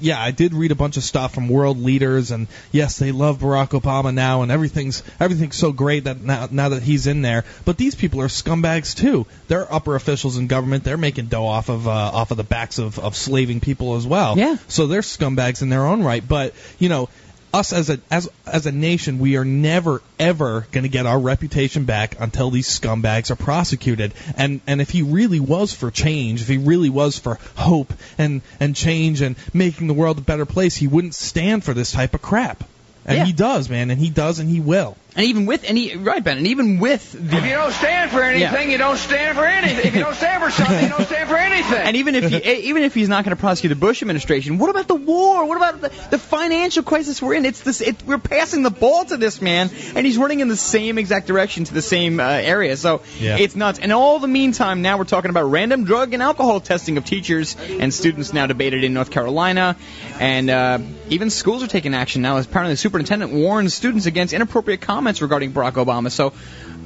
yeah, 0.00 0.20
I 0.20 0.30
did 0.30 0.54
read 0.54 0.72
a 0.72 0.74
bunch 0.74 0.96
of 0.96 1.04
stuff 1.04 1.34
from 1.34 1.48
world 1.48 1.78
leaders, 1.78 2.30
and 2.30 2.48
yes, 2.72 2.98
they 2.98 3.12
love 3.12 3.38
Barack 3.38 3.78
Obama 3.78 4.12
now, 4.14 4.42
and 4.42 4.50
everything's 4.50 5.02
everything's 5.20 5.56
so 5.56 5.72
great 5.72 6.04
that 6.04 6.20
now 6.20 6.48
now 6.50 6.70
that 6.70 6.82
he's 6.82 7.06
in 7.06 7.22
there. 7.22 7.44
But 7.64 7.76
these 7.76 7.94
people 7.94 8.20
are 8.22 8.28
scumbags 8.28 8.96
too. 8.96 9.26
They're 9.46 9.72
upper 9.72 9.94
officials 9.94 10.38
in 10.38 10.46
government. 10.46 10.84
They're 10.84 10.96
making 10.96 11.26
dough 11.26 11.46
off 11.46 11.68
of 11.68 11.86
uh, 11.86 11.90
off 11.90 12.30
of 12.30 12.38
the 12.38 12.44
backs 12.44 12.78
of 12.78 12.98
of 12.98 13.14
slaving 13.14 13.60
people 13.60 13.96
as 13.96 14.06
well. 14.06 14.38
Yeah. 14.38 14.56
So 14.68 14.86
they're 14.86 15.02
scumbags 15.02 15.62
in 15.62 15.68
their 15.68 15.84
own 15.86 16.02
right. 16.02 16.26
But 16.26 16.54
you 16.78 16.88
know, 16.88 17.08
us 17.52 17.72
as 17.72 17.90
a 17.90 17.98
as 18.10 18.28
as 18.46 18.66
a 18.66 18.72
nation, 18.72 19.18
we 19.18 19.36
are 19.36 19.44
never 19.44 20.02
ever 20.18 20.66
going 20.72 20.82
to 20.82 20.88
get 20.88 21.06
our 21.06 21.18
reputation 21.18 21.84
back 21.84 22.16
until 22.20 22.50
these 22.50 22.68
scumbags 22.68 23.30
are 23.30 23.36
prosecuted. 23.36 24.12
And 24.36 24.60
and 24.66 24.80
if 24.80 24.90
he 24.90 25.02
really 25.02 25.40
was 25.40 25.72
for 25.72 25.90
change, 25.90 26.42
if 26.42 26.48
he 26.48 26.58
really 26.58 26.90
was 26.90 27.18
for 27.18 27.38
hope 27.56 27.92
and 28.18 28.42
and 28.60 28.76
change 28.76 29.20
and 29.20 29.36
making 29.54 29.86
the 29.86 29.94
world 29.94 30.18
a 30.18 30.22
better 30.22 30.46
place, 30.46 30.76
he 30.76 30.86
wouldn't 30.86 31.14
stand 31.14 31.64
for 31.64 31.74
this 31.74 31.92
type 31.92 32.14
of 32.14 32.22
crap. 32.22 32.64
And 33.06 33.18
Yeah. 33.18 33.24
he 33.24 33.32
does, 33.32 33.70
man, 33.70 33.90
and 33.90 33.98
he 33.98 34.10
does, 34.10 34.38
and 34.38 34.50
he 34.50 34.60
will. 34.60 34.96
And 35.18 35.26
even 35.26 35.46
with 35.46 35.64
any 35.64 35.96
right, 35.96 36.22
Ben, 36.22 36.38
and 36.38 36.46
even 36.46 36.78
with 36.78 37.10
the 37.12 37.36
If 37.38 37.44
you 37.44 37.50
don't 37.50 37.72
stand 37.72 38.12
for 38.12 38.22
anything, 38.22 38.68
Yeah. 38.68 38.72
you 38.72 38.78
don't 38.78 38.96
stand 38.96 39.36
for 39.36 39.44
anything. 39.44 39.84
If 39.88 39.94
you 39.96 40.00
don't 40.02 40.14
stand 40.14 40.42
for 40.44 40.50
something, 40.50 40.80
you 40.80 40.88
don't 40.88 41.06
stand 41.06 41.28
for 41.28 41.36
anything. 41.36 41.74
And 41.88 41.96
even 41.96 42.14
if 42.14 42.30
he, 42.30 42.36
even 42.68 42.84
if 42.84 42.94
he's 42.94 43.08
not 43.08 43.24
going 43.24 43.36
to 43.36 43.40
prosecute 43.40 43.70
the 43.70 43.76
Bush 43.76 44.00
administration, 44.00 44.58
what 44.58 44.70
about 44.70 44.86
the 44.86 44.94
war? 44.94 45.44
What 45.48 45.56
about 45.56 45.80
the, 45.80 45.88
the 46.10 46.18
financial 46.18 46.84
crisis 46.84 47.20
we're 47.20 47.34
in? 47.34 47.44
It's 47.46 47.60
this. 47.62 47.80
It, 47.80 48.02
we're 48.06 48.18
passing 48.18 48.62
the 48.62 48.70
ball 48.70 49.04
to 49.06 49.16
this 49.16 49.42
man, 49.42 49.70
and 49.96 50.06
he's 50.06 50.16
running 50.18 50.38
in 50.38 50.46
the 50.46 50.56
same 50.56 50.98
exact 50.98 51.26
direction 51.26 51.64
to 51.64 51.74
the 51.74 51.82
same 51.82 52.20
uh, 52.20 52.22
area. 52.28 52.76
So 52.76 53.02
Yeah. 53.18 53.38
it's 53.38 53.56
nuts. 53.56 53.80
And 53.80 53.92
all 53.92 54.20
the 54.20 54.28
meantime, 54.28 54.82
now 54.82 54.98
we're 54.98 55.04
talking 55.04 55.30
about 55.30 55.46
random 55.50 55.82
drug 55.84 56.14
and 56.14 56.22
alcohol 56.22 56.60
testing 56.60 56.96
of 56.96 57.04
teachers 57.04 57.56
and 57.80 57.92
students 57.92 58.32
now 58.32 58.46
debated 58.46 58.84
in 58.84 58.94
North 58.94 59.10
Carolina, 59.10 59.74
and 60.20 60.48
uh, 60.48 60.78
even 61.10 61.30
schools 61.30 61.64
are 61.64 61.66
taking 61.66 61.92
action 61.94 62.22
now. 62.22 62.38
Apparently, 62.38 62.74
the 62.74 62.76
superintendent 62.78 63.32
warns 63.32 63.74
students 63.74 64.06
against 64.06 64.32
inappropriate 64.32 64.80
comments 65.08 65.22
regarding 65.22 65.52
Barack 65.52 65.82
Obama. 65.82 66.10
So 66.10 66.34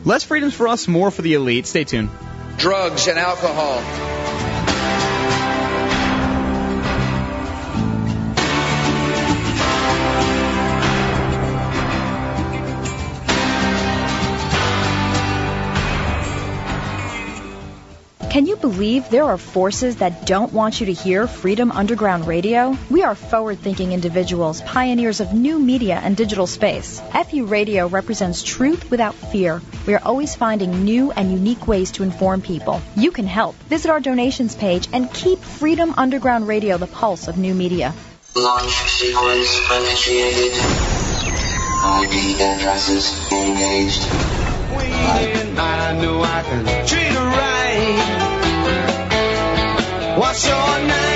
less 0.04 0.22
freedoms 0.22 0.54
for 0.54 0.68
us, 0.68 0.86
more 0.86 1.10
for 1.10 1.22
the 1.22 1.34
elite. 1.34 1.66
Stay 1.66 1.82
tuned. 1.82 2.08
drugs 2.56 3.08
and 3.08 3.18
alcohol. 3.18 3.82
Can 18.32 18.46
you 18.46 18.56
believe 18.56 19.10
there 19.10 19.24
are 19.24 19.36
forces 19.36 19.96
that 19.96 20.24
don't 20.24 20.54
want 20.54 20.80
you 20.80 20.86
to 20.86 20.92
hear 20.94 21.26
Freedom 21.26 21.70
Underground 21.70 22.26
Radio? 22.26 22.74
We 22.88 23.02
are 23.02 23.14
forward 23.14 23.58
thinking 23.58 23.92
individuals, 23.92 24.62
pioneers 24.62 25.20
of 25.20 25.34
new 25.34 25.58
media 25.58 26.00
and 26.02 26.16
digital 26.16 26.46
space. 26.46 27.02
FU 27.12 27.44
Radio 27.44 27.88
represents 27.88 28.42
truth 28.42 28.90
without 28.90 29.14
fear. 29.14 29.60
We 29.86 29.92
are 29.92 30.02
always 30.02 30.34
finding 30.34 30.82
new 30.86 31.12
and 31.12 31.30
unique 31.30 31.68
ways 31.68 31.90
to 31.90 32.04
inform 32.04 32.40
people. 32.40 32.80
You 32.96 33.10
can 33.10 33.26
help. 33.26 33.54
Visit 33.68 33.90
our 33.90 34.00
donations 34.00 34.54
page 34.54 34.88
and 34.94 35.12
keep 35.12 35.38
Freedom 35.40 35.92
Underground 35.98 36.48
Radio 36.48 36.78
the 36.78 36.86
pulse 36.86 37.28
of 37.28 37.36
new 37.36 37.52
media. 37.54 37.92
Launch 38.34 38.72
sequence 38.88 39.60
initiated. 39.70 40.54
Addresses 42.40 43.30
engaged. 43.30 44.41
And 44.80 45.58
I 45.58 46.00
know 46.00 46.22
I 46.22 46.42
can 46.42 46.64
treat 46.86 47.12
her 47.12 47.26
right. 47.40 47.98
What's 50.18 50.46
your 50.46 50.78
name? 50.86 51.11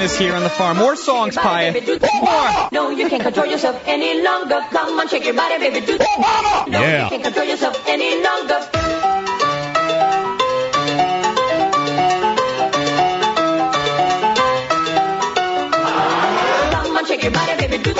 Hotel. 0.00 0.16
Craziness 0.16 0.18
here 0.18 0.34
on 0.34 0.42
the 0.42 0.50
farm. 0.50 0.76
More 0.78 0.96
songs, 0.96 1.36
Pie. 1.36 1.70
More. 1.72 2.68
No, 2.72 2.90
you 2.90 3.08
can't 3.08 3.22
control 3.22 3.46
yourself 3.46 3.82
any 3.86 4.22
longer. 4.22 4.60
Come 4.70 4.98
on, 4.98 5.08
shake 5.08 5.24
your 5.24 5.34
body, 5.34 5.58
baby. 5.58 5.86
Do 5.86 5.98
no, 5.98 6.80
Yeah. 6.80 7.04
you 7.04 7.10
can't 7.10 7.22
control 7.24 7.46
yourself 7.46 7.82
any 7.88 8.22
longer. 8.22 9.70
Come 16.72 16.96
on, 16.96 17.04
shake 17.06 17.22
your 17.22 17.32
body, 17.32 17.54
baby. 17.58 17.78
Do 17.82 17.92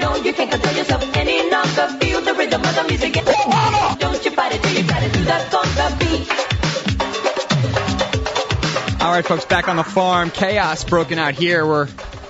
no, 0.00 0.16
you 0.16 0.32
can't 0.32 0.50
control 0.50 0.74
yourself 0.74 1.02
any 1.16 1.50
longer. 1.50 1.86
Feel 2.00 2.20
the 2.22 2.34
rhythm 2.34 2.62
of 2.64 2.74
the 2.74 2.84
music. 2.88 3.12
Don't 3.14 4.24
you 4.24 4.30
fight 4.32 4.52
it 4.54 4.62
till 4.62 4.72
you 4.82 4.88
got 4.88 5.02
it 5.02 5.12
to 5.12 5.20
the 5.20 5.38
conga 5.52 5.98
beat. 6.00 6.39
All 9.10 9.16
right, 9.16 9.26
folks, 9.26 9.44
back 9.44 9.66
on 9.66 9.74
the 9.74 9.82
farm. 9.82 10.30
Chaos 10.30 10.84
broken 10.84 11.18
out 11.18 11.34
here. 11.34 11.66
We're, 11.66 11.88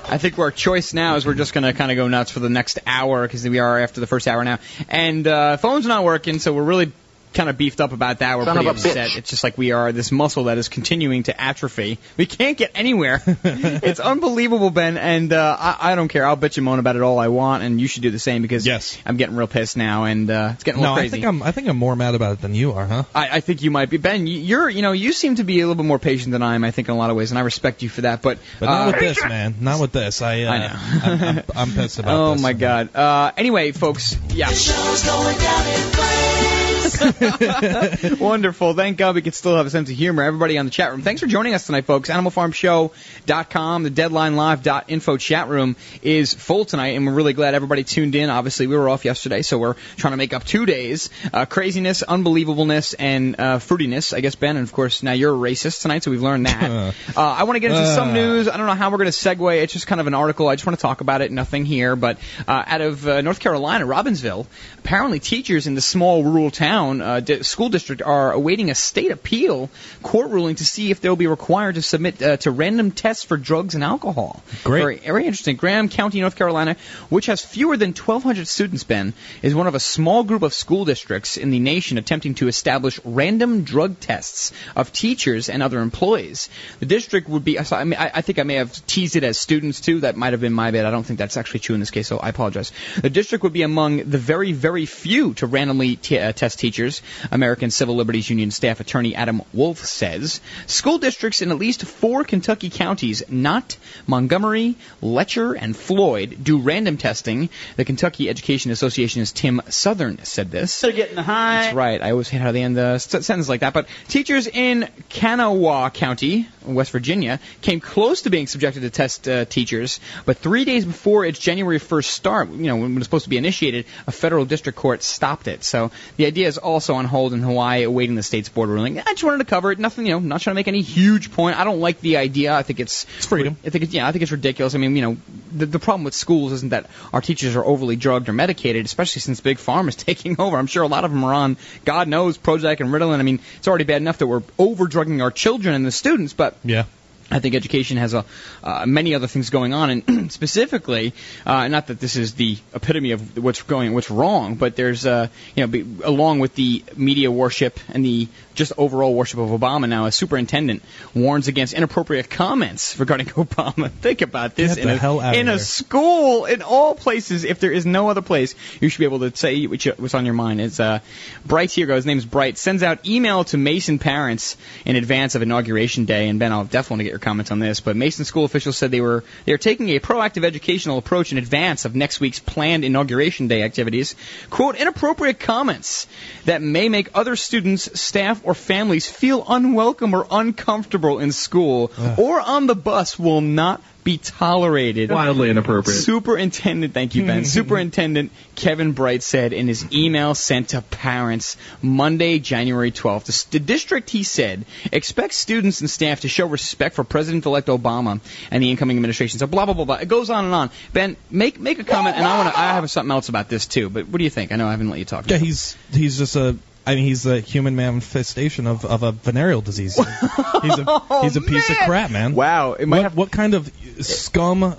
I 0.09 0.16
think 0.16 0.39
our 0.39 0.51
choice 0.51 0.95
now 0.95 1.16
is 1.16 1.26
we're 1.26 1.35
just 1.35 1.53
going 1.53 1.64
to 1.64 1.74
kind 1.74 1.91
of 1.91 1.99
go 1.99 2.09
nuts 2.09 2.31
for 2.31 2.41
the 2.41 2.49
next 2.49 2.78
hour 2.87 3.20
because 3.20 3.47
we 3.47 3.59
are 3.59 3.78
after 3.78 4.01
the 4.01 4.07
first 4.07 4.26
hour 4.26 4.43
now. 4.45 4.61
And 4.89 5.26
uh, 5.26 5.59
phone's 5.59 5.85
not 5.85 6.05
working, 6.05 6.39
so 6.39 6.55
we're 6.55 6.62
really 6.62 6.91
kind 7.33 7.49
of 7.49 7.57
beefed 7.57 7.81
up 7.81 7.93
about 7.93 8.18
that. 8.20 8.39
We're 8.39 8.45
Son 8.45 8.57
pretty 8.57 8.68
upset. 8.70 8.97
bitch. 9.11 9.18
It's 9.18 9.31
just 9.31 9.45
like 9.45 9.57
we 9.57 9.72
are 9.72 9.93
this 9.93 10.11
muscle 10.11 10.45
that 10.45 10.59
is 10.59 10.68
continuing 10.68 11.22
to 11.24 11.41
atrophy. 11.41 11.99
We 12.16 12.26
can't 12.26 12.57
get 12.57 12.72
anywhere. 12.74 13.22
it's 13.26 14.01
unbelievable, 14.01 14.70
Ben. 14.70 14.97
And 14.99 15.33
uh, 15.33 15.57
I, 15.59 15.93
I 15.93 15.95
don't 15.95 16.09
care. 16.09 16.26
I'll 16.26 16.37
bitch 16.37 16.57
and 16.59 16.64
moan 16.64 16.78
about 16.78 16.97
it 16.97 17.03
all 17.03 17.18
I 17.18 17.28
want, 17.28 17.62
and 17.62 17.81
you 17.81 17.87
should 17.87 18.03
do 18.03 18.11
the 18.11 18.18
same 18.18 18.43
because 18.43 18.66
Yes. 18.66 18.99
I'm 19.07 19.16
getting 19.16 19.37
real 19.37 19.47
pissed 19.47 19.76
now, 19.76 20.05
and 20.05 20.31
uh, 20.31 20.51
it's 20.55 20.64
getting 20.64 20.81
a 20.81 20.85
No, 20.85 20.95
little 20.95 21.07
I 21.07 21.09
think 21.09 21.24
I'm 21.24 21.43
I 21.43 21.53
think 21.53 21.68
I'm 21.68 21.76
more 21.76 21.95
mad 21.97 22.14
about 22.14 22.33
it 22.33 22.41
than 22.41 22.55
you 22.55 22.72
are, 22.72 22.87
huh? 22.87 23.05
I, 23.14 23.37
I 23.37 23.41
think 23.41 23.62
you 23.62 23.70
might 23.70 23.91
be 23.91 23.97
Ben. 23.97 24.26
you- 24.26 24.41
You're, 24.41 24.68
you 24.68 24.83
know, 24.83 24.93
you 24.93 25.12
seem 25.12 25.37
to 25.37 25.45
be 25.45 25.61
a 25.61 25.66
little 25.66 25.76
bit 25.83 25.87
more 25.87 25.99
patient 25.99 26.33
than 26.33 26.43
I 26.43 26.55
am. 26.57 26.64
I 26.64 26.70
think 26.72 26.89
in 26.89 26.95
a 26.95 26.99
lot 26.99 27.11
of 27.11 27.16
ways, 27.16 27.31
and 27.31 27.39
I 27.39 27.43
respect 27.43 27.83
you 27.83 27.89
for 27.89 28.01
that. 28.03 28.22
But, 28.22 28.39
But 28.59 28.66
not 28.66 28.89
uh, 28.89 28.93
with 28.93 29.01
this, 29.01 29.24
man. 29.24 29.55
Not 29.61 29.81
with 29.81 29.93
this. 29.93 30.20
I, 30.22 30.43
uh, 30.43 30.51
I 30.51 30.59
know. 30.59 30.74
I'm, 30.74 31.22
I'm, 31.39 31.45
I'm 31.57 31.70
pissed 31.72 31.99
about 32.01 32.14
oh 32.18 32.33
this. 32.33 32.43
my 32.43 32.53
God. 32.55 32.95
Uh, 32.95 33.33
anyway, 33.37 33.70
folks, 33.72 34.16
yeah. 34.35 34.51
Wonderful. 38.18 38.75
Thank 38.75 38.97
God 38.97 39.14
we 39.14 39.23
can 39.23 39.33
still 39.33 39.57
have 39.57 39.66
a 39.66 39.71
sense 39.71 39.91
of 39.91 39.97
humor. 39.97 40.23
Everybody 40.23 40.57
on 40.59 40.64
the 40.64 40.71
chat 40.71 40.91
room, 40.91 41.03
thanks 41.03 41.21
for 41.21 41.27
joining 41.27 41.55
us 41.55 41.66
tonight, 41.66 41.85
folks. 41.85 42.09
AnimalFarmShow.com, 42.09 43.83
the 43.83 43.91
DeadlineLive.info 43.91 45.16
chat 45.18 45.49
room 45.49 45.77
is 46.03 46.33
full 46.33 46.64
tonight, 46.64 46.97
and 46.97 47.07
we're 47.07 47.12
really 47.12 47.33
glad 47.33 47.55
everybody 47.55 47.85
tuned 47.85 48.14
in. 48.14 48.31
Obviously, 48.31 48.66
we 48.66 48.77
were 48.77 48.89
off 48.89 49.05
yesterday, 49.05 49.43
so 49.43 49.59
we're 49.59 49.75
trying 49.97 50.12
to 50.12 50.16
make 50.16 50.33
up 50.33 50.45
two 50.45 50.64
days. 50.66 51.11
Uh, 51.33 51.45
craziness, 51.45 52.03
unbelievableness, 52.03 52.95
and 52.99 53.37
uh, 53.39 53.59
fruitiness. 53.59 54.14
I 54.16 54.21
guess, 54.21 54.35
Ben, 54.35 54.57
and 54.57 54.64
of 54.66 54.73
course, 54.73 55.03
now 55.03 55.12
you're 55.12 55.35
a 55.35 55.39
racist 55.39 55.83
tonight, 55.83 56.03
so 56.03 56.11
we've 56.11 56.23
learned 56.23 56.47
that. 56.47 56.95
uh, 57.16 57.21
I 57.21 57.45
want 57.45 57.57
to 57.57 57.61
get 57.61 57.71
into 57.73 57.87
some 57.95 58.11
Uh. 58.11 58.14
news. 58.14 58.49
I 58.49 58.57
don't 58.57 58.66
know 58.66 58.75
how 58.75 58.91
we're 58.91 58.99
going 58.99 59.11
to 59.11 59.16
segue. 59.16 59.62
It's 59.62 59.73
just 59.73 59.87
kind 59.87 60.01
of 60.01 60.07
an 60.07 60.14
article. 60.14 60.49
I 60.49 60.55
just 60.57 60.66
want 60.66 60.79
to 60.79 60.83
talk 60.83 61.01
about 61.01 61.21
it. 61.21 61.31
Nothing 61.31 61.64
here, 61.64 61.97
but 61.97 62.18
uh, 62.49 62.64
out 62.66 62.81
of 62.81 63.07
uh, 63.07 63.21
North 63.21 63.41
Carolina, 63.41 63.87
Robbinsville, 63.87 64.47
apparently 64.81 65.20
teachers 65.20 65.66
in 65.66 65.74
the 65.74 65.81
small 65.81 66.24
rural 66.24 66.51
town 66.51 67.03
uh, 67.03 67.20
di- 67.20 67.43
school 67.43 67.68
district 67.68 68.01
are 68.01 68.33
awaiting 68.33 68.70
a 68.70 68.74
state 68.74 69.11
appeal 69.11 69.68
court 70.03 70.31
ruling 70.31 70.55
to 70.55 70.64
see 70.64 70.91
if 70.91 71.01
they'll 71.01 71.16
be 71.16 71.26
required 71.26 71.74
to 71.74 71.83
submit 71.83 72.22
uh, 72.22 72.39
to 72.39 72.51
random 72.51 72.91
tests 72.91 73.22
for 73.22 73.37
drugs 73.37 73.74
and 73.74 73.85
alcohol. 73.85 74.43
Great. 74.64 74.81
Very, 74.81 74.97
very 74.97 75.26
interesting. 75.26 75.57
Graham 75.57 75.91
County, 75.91 76.20
North 76.20 76.37
Carolina, 76.37 76.76
which 77.11 77.26
has 77.26 77.45
fewer 77.45 77.76
than 77.76 77.91
1,200 77.91 78.49
students, 78.49 78.85
Ben, 78.85 79.12
is 79.43 79.55
one 79.55 79.66
of 79.66 79.74
a 79.74 79.81
small 79.81 80.24
group 80.24 80.43
of 80.43 80.55
school 80.55 80.87
districts 80.87 81.37
in 81.37 81.51
the 81.51 81.59
nation 81.59 81.99
attempting 81.99 82.35
to 82.37 82.49
establish 82.49 82.99
random 83.05 83.64
drug 83.64 84.01
tests 84.01 84.53
of 84.74 84.93
teachers 84.93 85.51
and 85.51 85.62
other 85.62 85.81
employees. 85.81 86.49
The 86.78 86.87
district 86.87 87.28
would 87.28 87.45
be, 87.45 87.59
I, 87.59 87.85
mean, 87.85 87.99
I, 87.99 88.11
I 88.14 88.20
think 88.22 88.39
I 88.39 88.45
may 88.45 88.55
have 88.55 88.74
teased 88.87 89.16
it 89.16 89.24
as 89.24 89.39
students 89.39 89.81
too. 89.81 90.01
That 90.01 90.16
might 90.16 90.33
have 90.33 90.41
been 90.41 90.55
my 90.55 90.70
bad. 90.70 90.87
I 90.87 90.91
don't 90.91 91.05
think 91.05 91.18
that's 91.18 91.37
actually 91.37 91.61
true 91.61 91.74
in 91.74 91.81
this 91.81 91.91
case, 91.91 92.09
so 92.09 92.18
I 92.18 92.31
apologize. 92.31 92.72
The 93.03 93.11
district 93.11 93.45
would 93.45 93.53
be 93.53 93.62
among 93.62 93.99
the 93.99 94.18
very, 94.18 94.53
very 94.53 94.70
few 94.87 95.35
to 95.35 95.47
randomly 95.47 95.97
t- 95.97 96.18
uh, 96.18 96.33
test 96.33 96.59
teachers. 96.59 97.03
American 97.31 97.71
Civil 97.71 97.97
Liberties 97.97 98.31
Union 98.31 98.51
staff 98.51 98.81
attorney 98.81 99.14
Adam 99.14 99.43
Wolf 99.53 99.79
says 99.79 100.41
school 100.66 100.99
districts 100.99 101.43
in 101.43 101.51
at 101.51 101.59
least 101.59 101.85
four 101.85 102.25
Kentucky 102.25 102.71
counties, 102.71 103.23
not 103.29 103.77
Montgomery, 104.07 104.77
Letcher, 105.03 105.55
and 105.55 105.77
Floyd, 105.77 106.39
do 106.43 106.59
random 106.59 106.97
testing. 106.97 107.49
The 107.77 107.85
Kentucky 107.85 108.29
Education 108.29 108.71
Association's 108.71 109.33
Tim 109.33 109.61
Southern 109.68 110.25
said 110.25 110.51
this. 110.51 110.81
They're 110.81 110.93
getting 110.93 111.16
high. 111.16 111.62
That's 111.62 111.75
right. 111.75 112.03
I 112.03 112.12
always 112.12 112.29
hate 112.29 112.41
how 112.41 112.53
they 112.53 112.62
end 112.62 112.77
the 112.77 112.99
st- 112.99 113.25
sentence 113.25 113.49
like 113.49 113.61
that. 113.61 113.73
But 113.73 113.89
teachers 114.09 114.47
in 114.47 114.89
Kanawha 115.09 115.91
County, 115.91 116.49
West 116.64 116.93
Virginia, 116.93 117.41
came 117.61 117.81
close 117.81 118.23
to 118.23 118.31
being 118.31 118.47
subjected 118.47 118.81
to 118.81 118.91
test 118.91 119.29
uh, 119.29 119.45
teachers, 119.45 120.01
but 120.25 120.39
three 120.39 120.64
days 120.64 120.85
before 120.85 121.25
its 121.25 121.39
January 121.39 121.79
1st 121.79 122.05
start, 122.05 122.51
you 122.51 122.66
know, 122.66 122.77
when 122.77 122.93
it 122.93 122.95
was 122.95 123.05
supposed 123.05 123.25
to 123.25 123.31
be 123.31 123.37
initiated, 123.37 123.87
a 124.07 124.12
federal 124.12 124.45
district 124.45 124.59
court 124.66 125.02
stopped 125.02 125.48
it. 125.48 125.64
So 125.64 125.90
the 126.16 126.26
idea 126.26 126.46
is 126.46 126.58
also 126.58 126.94
on 126.94 127.04
hold 127.04 127.32
in 127.32 127.40
Hawaii, 127.40 127.84
awaiting 127.84 128.14
the 128.14 128.22
state's 128.22 128.48
board 128.48 128.68
ruling. 128.68 128.98
I 128.98 129.04
just 129.04 129.24
wanted 129.24 129.38
to 129.38 129.44
cover 129.44 129.72
it. 129.72 129.78
Nothing, 129.78 130.06
you 130.06 130.12
know, 130.12 130.18
not 130.18 130.40
trying 130.40 130.52
to 130.52 130.56
make 130.56 130.68
any 130.68 130.82
huge 130.82 131.32
point. 131.32 131.58
I 131.58 131.64
don't 131.64 131.80
like 131.80 132.00
the 132.00 132.16
idea. 132.18 132.54
I 132.54 132.62
think 132.62 132.80
it's, 132.80 133.06
it's 133.16 133.26
freedom. 133.26 133.56
I 133.64 133.70
think 133.70 133.84
it's, 133.84 133.92
yeah, 133.92 134.06
I 134.06 134.12
think 134.12 134.22
it's 134.22 134.32
ridiculous. 134.32 134.74
I 134.74 134.78
mean, 134.78 134.96
you 134.96 135.02
know, 135.02 135.16
the, 135.52 135.66
the 135.66 135.78
problem 135.78 136.04
with 136.04 136.14
schools 136.14 136.52
isn't 136.52 136.70
that 136.70 136.86
our 137.12 137.20
teachers 137.20 137.56
are 137.56 137.64
overly 137.64 137.96
drugged 137.96 138.28
or 138.28 138.32
medicated, 138.32 138.84
especially 138.84 139.20
since 139.20 139.40
Big 139.40 139.58
Pharma 139.58 139.88
is 139.88 139.96
taking 140.11 140.40
over. 140.40 140.56
I'm 140.56 140.66
sure 140.66 140.82
a 140.82 140.88
lot 140.88 141.04
of 141.04 141.11
them 141.11 141.24
are 141.24 141.34
on, 141.34 141.56
God 141.84 142.08
knows, 142.08 142.38
Prozac 142.38 142.80
and 142.80 142.90
Ritalin. 142.90 143.18
I 143.18 143.22
mean, 143.22 143.40
it's 143.56 143.68
already 143.68 143.84
bad 143.84 144.02
enough 144.02 144.18
that 144.18 144.26
we're 144.26 144.42
over 144.58 144.86
drugging 144.86 145.22
our 145.22 145.30
children 145.30 145.74
and 145.74 145.86
the 145.86 145.92
students, 145.92 146.32
but 146.32 146.56
Yeah. 146.64 146.84
I 147.31 147.39
think 147.39 147.55
education 147.55 147.97
has 147.97 148.14
a, 148.14 148.24
uh, 148.62 148.87
many 148.87 149.14
other 149.14 149.26
things 149.26 149.51
going 149.51 149.72
on, 149.72 149.91
and 149.91 150.33
specifically, 150.33 151.14
uh, 151.47 151.68
not 151.68 151.87
that 151.87 152.01
this 152.01 152.16
is 152.16 152.35
the 152.35 152.59
epitome 152.74 153.12
of 153.12 153.39
what's 153.39 153.62
going, 153.62 153.95
what's 153.95 154.11
wrong, 154.11 154.57
but 154.57 154.76
there's, 154.76 155.07
uh, 155.07 155.28
you 155.55 155.62
know, 155.62 155.66
be, 155.68 155.87
along 156.05 156.41
with 156.41 156.55
the 156.55 156.85
media 156.97 157.31
worship 157.31 157.78
and 157.89 158.05
the 158.05 158.28
just 158.55 158.72
overall 158.76 159.14
worship 159.14 159.39
of 159.39 159.49
Obama 159.49 159.89
now, 159.89 160.07
a 160.07 160.12
superintendent 160.12 160.83
warns 161.14 161.49
against 161.49 161.72
inappropriate 161.72 162.28
comments 162.28 162.99
regarding 162.99 163.26
Obama. 163.45 163.91
Think 163.91 164.22
about 164.22 164.55
this 164.55 164.76
in, 164.76 164.89
the 164.89 165.07
a, 165.07 165.33
in 165.35 165.49
a 165.49 165.59
school, 165.59 166.45
in 166.45 166.62
all 166.62 166.95
places. 166.95 167.45
If 167.45 167.61
there 167.61 167.72
is 167.72 167.87
no 167.87 168.11
other 168.11 168.22
place, 168.22 168.55
you 168.81 168.89
should 168.89 168.99
be 168.99 169.05
able 169.05 169.20
to 169.20 169.35
say 169.37 169.66
what's 169.66 170.14
on 170.14 170.24
your 170.24 170.35
mind. 170.35 170.61
It's 170.61 170.81
uh, 170.81 170.99
Bright 171.47 171.70
here 171.70 171.87
goes. 171.87 171.99
His 171.99 172.07
name's 172.07 172.24
Bright. 172.24 172.59
Sends 172.59 172.83
out 172.83 173.07
email 173.07 173.45
to 173.45 173.57
Mason 173.57 173.99
parents 173.99 174.57
in 174.85 174.97
advance 174.97 175.35
of 175.35 175.43
inauguration 175.43 176.05
day. 176.05 176.28
And 176.28 176.39
Ben, 176.39 176.53
I'll 176.53 176.64
definitely 176.64 176.95
want 176.95 177.01
to 177.01 177.05
get 177.05 177.11
your 177.12 177.20
comments 177.21 177.51
on 177.51 177.59
this. 177.59 177.81
But 177.81 177.97
Mason 177.97 178.25
school 178.25 178.45
officials 178.45 178.77
said 178.77 178.91
they 178.91 179.01
were 179.01 179.25
they 179.45 179.53
are 179.53 179.59
taking 179.59 179.91
a 179.91 180.01
proactive 180.01 180.45
educational 180.45 180.99
approach 180.99 181.33
in 181.33 181.39
advance 181.39 181.85
of 181.85 181.95
next 181.95 182.21
week's 182.21 182.39
planned 182.39 182.85
inauguration 182.85 183.49
day 183.49 183.62
activities. 183.62 184.14
Quote: 184.51 184.77
inappropriate 184.77 185.41
comments 185.41 186.07
that 186.45 186.62
may 186.62 186.89
make 186.89 187.11
other 187.14 187.37
students, 187.37 188.01
staff, 188.01 188.41
or 188.45 188.55
families 188.55 189.09
feel 189.09 189.45
unwelcome 189.49 190.14
or 190.14 190.27
uncomfortable 190.31 191.18
in 191.18 191.33
school 191.33 191.93
or 192.16 192.41
on 192.41 192.66
the 192.66 192.75
bus 192.75 193.18
will 193.18 193.41
not 193.41 193.83
be 194.05 194.18
tolerated. 194.18 195.11
Wildly 195.11 195.51
inappropriate. 195.51 196.01
Superintendent, 196.01 196.94
thank 196.94 197.14
you, 197.14 197.26
Ben. 197.26 197.38
Mm-hmm. 197.38 197.44
Superintendent 197.44 198.32
Kevin 198.55 198.92
Bright 198.92 199.22
said 199.22 199.53
in 199.53 199.68
his 199.68 199.92
email 199.92 200.34
sent 200.34 200.70
to 200.70 200.82
parents 200.82 201.57
Monday, 201.82 202.38
January 202.38 202.92
12th. 202.92 203.24
The, 203.24 203.59
the 203.59 203.64
district, 203.64 204.11
he 204.11 204.22
said, 204.22 204.64
expects 204.92 205.36
students 205.36 205.80
and 205.80 205.90
staff 205.90 206.20
to 206.20 206.28
show 206.28 206.46
respect 206.46 206.94
for 206.94 207.05
President-elect 207.05 207.68
Obama 207.68 208.20
and 208.51 208.62
the 208.62 208.70
incoming 208.70 208.96
administration. 208.96 209.38
So 209.38 209.46
blah 209.46 209.66
blah 209.66 209.74
blah 209.74 209.84
blah. 209.84 209.96
It 209.96 210.09
goes 210.09 210.30
on 210.30 210.44
and 210.46 210.55
on. 210.55 210.70
Ben, 210.92 211.16
make 211.30 211.61
make 211.61 211.78
a 211.78 211.84
comment, 211.84 212.16
and 212.16 212.24
I 212.24 212.38
want 212.38 212.55
to. 212.55 212.59
I 212.59 212.72
have 212.74 212.90
something 212.90 213.11
else 213.11 213.28
about 213.28 213.48
this 213.48 213.66
too. 213.66 213.90
But 213.90 214.09
what 214.09 214.18
do 214.18 214.24
you 214.24 214.30
think? 214.30 214.53
I 214.53 214.57
know 214.57 214.66
I 214.66 214.72
haven't 214.72 214.90
let 214.90 214.98
you 214.98 215.05
talk. 215.05 215.28
Yeah, 215.30 215.38
he's 215.38 215.76
he's 215.92 216.18
just 216.18 216.36
a 216.36 216.57
I 216.87 216.95
mean, 216.95 217.05
he's 217.05 217.26
a 217.26 217.41
human 217.41 217.76
manifestation 217.76 218.66
of, 218.66 218.85
of 218.85 219.03
a 219.03 219.12
venereal 219.12 219.61
disease. 219.61 219.97
He's 220.62 220.78
a 220.78 221.20
he's 221.22 221.37
a 221.37 221.41
piece 221.41 221.70
of 221.70 221.76
crap, 221.76 222.11
man. 222.11 222.35
Wow. 222.35 222.72
It 222.72 222.87
might 222.87 222.99
What, 222.99 223.03
have 223.03 223.16
what 223.16 223.31
kind 223.31 223.55
of 223.55 223.70
scum 224.01 224.62
uh, 224.62 224.74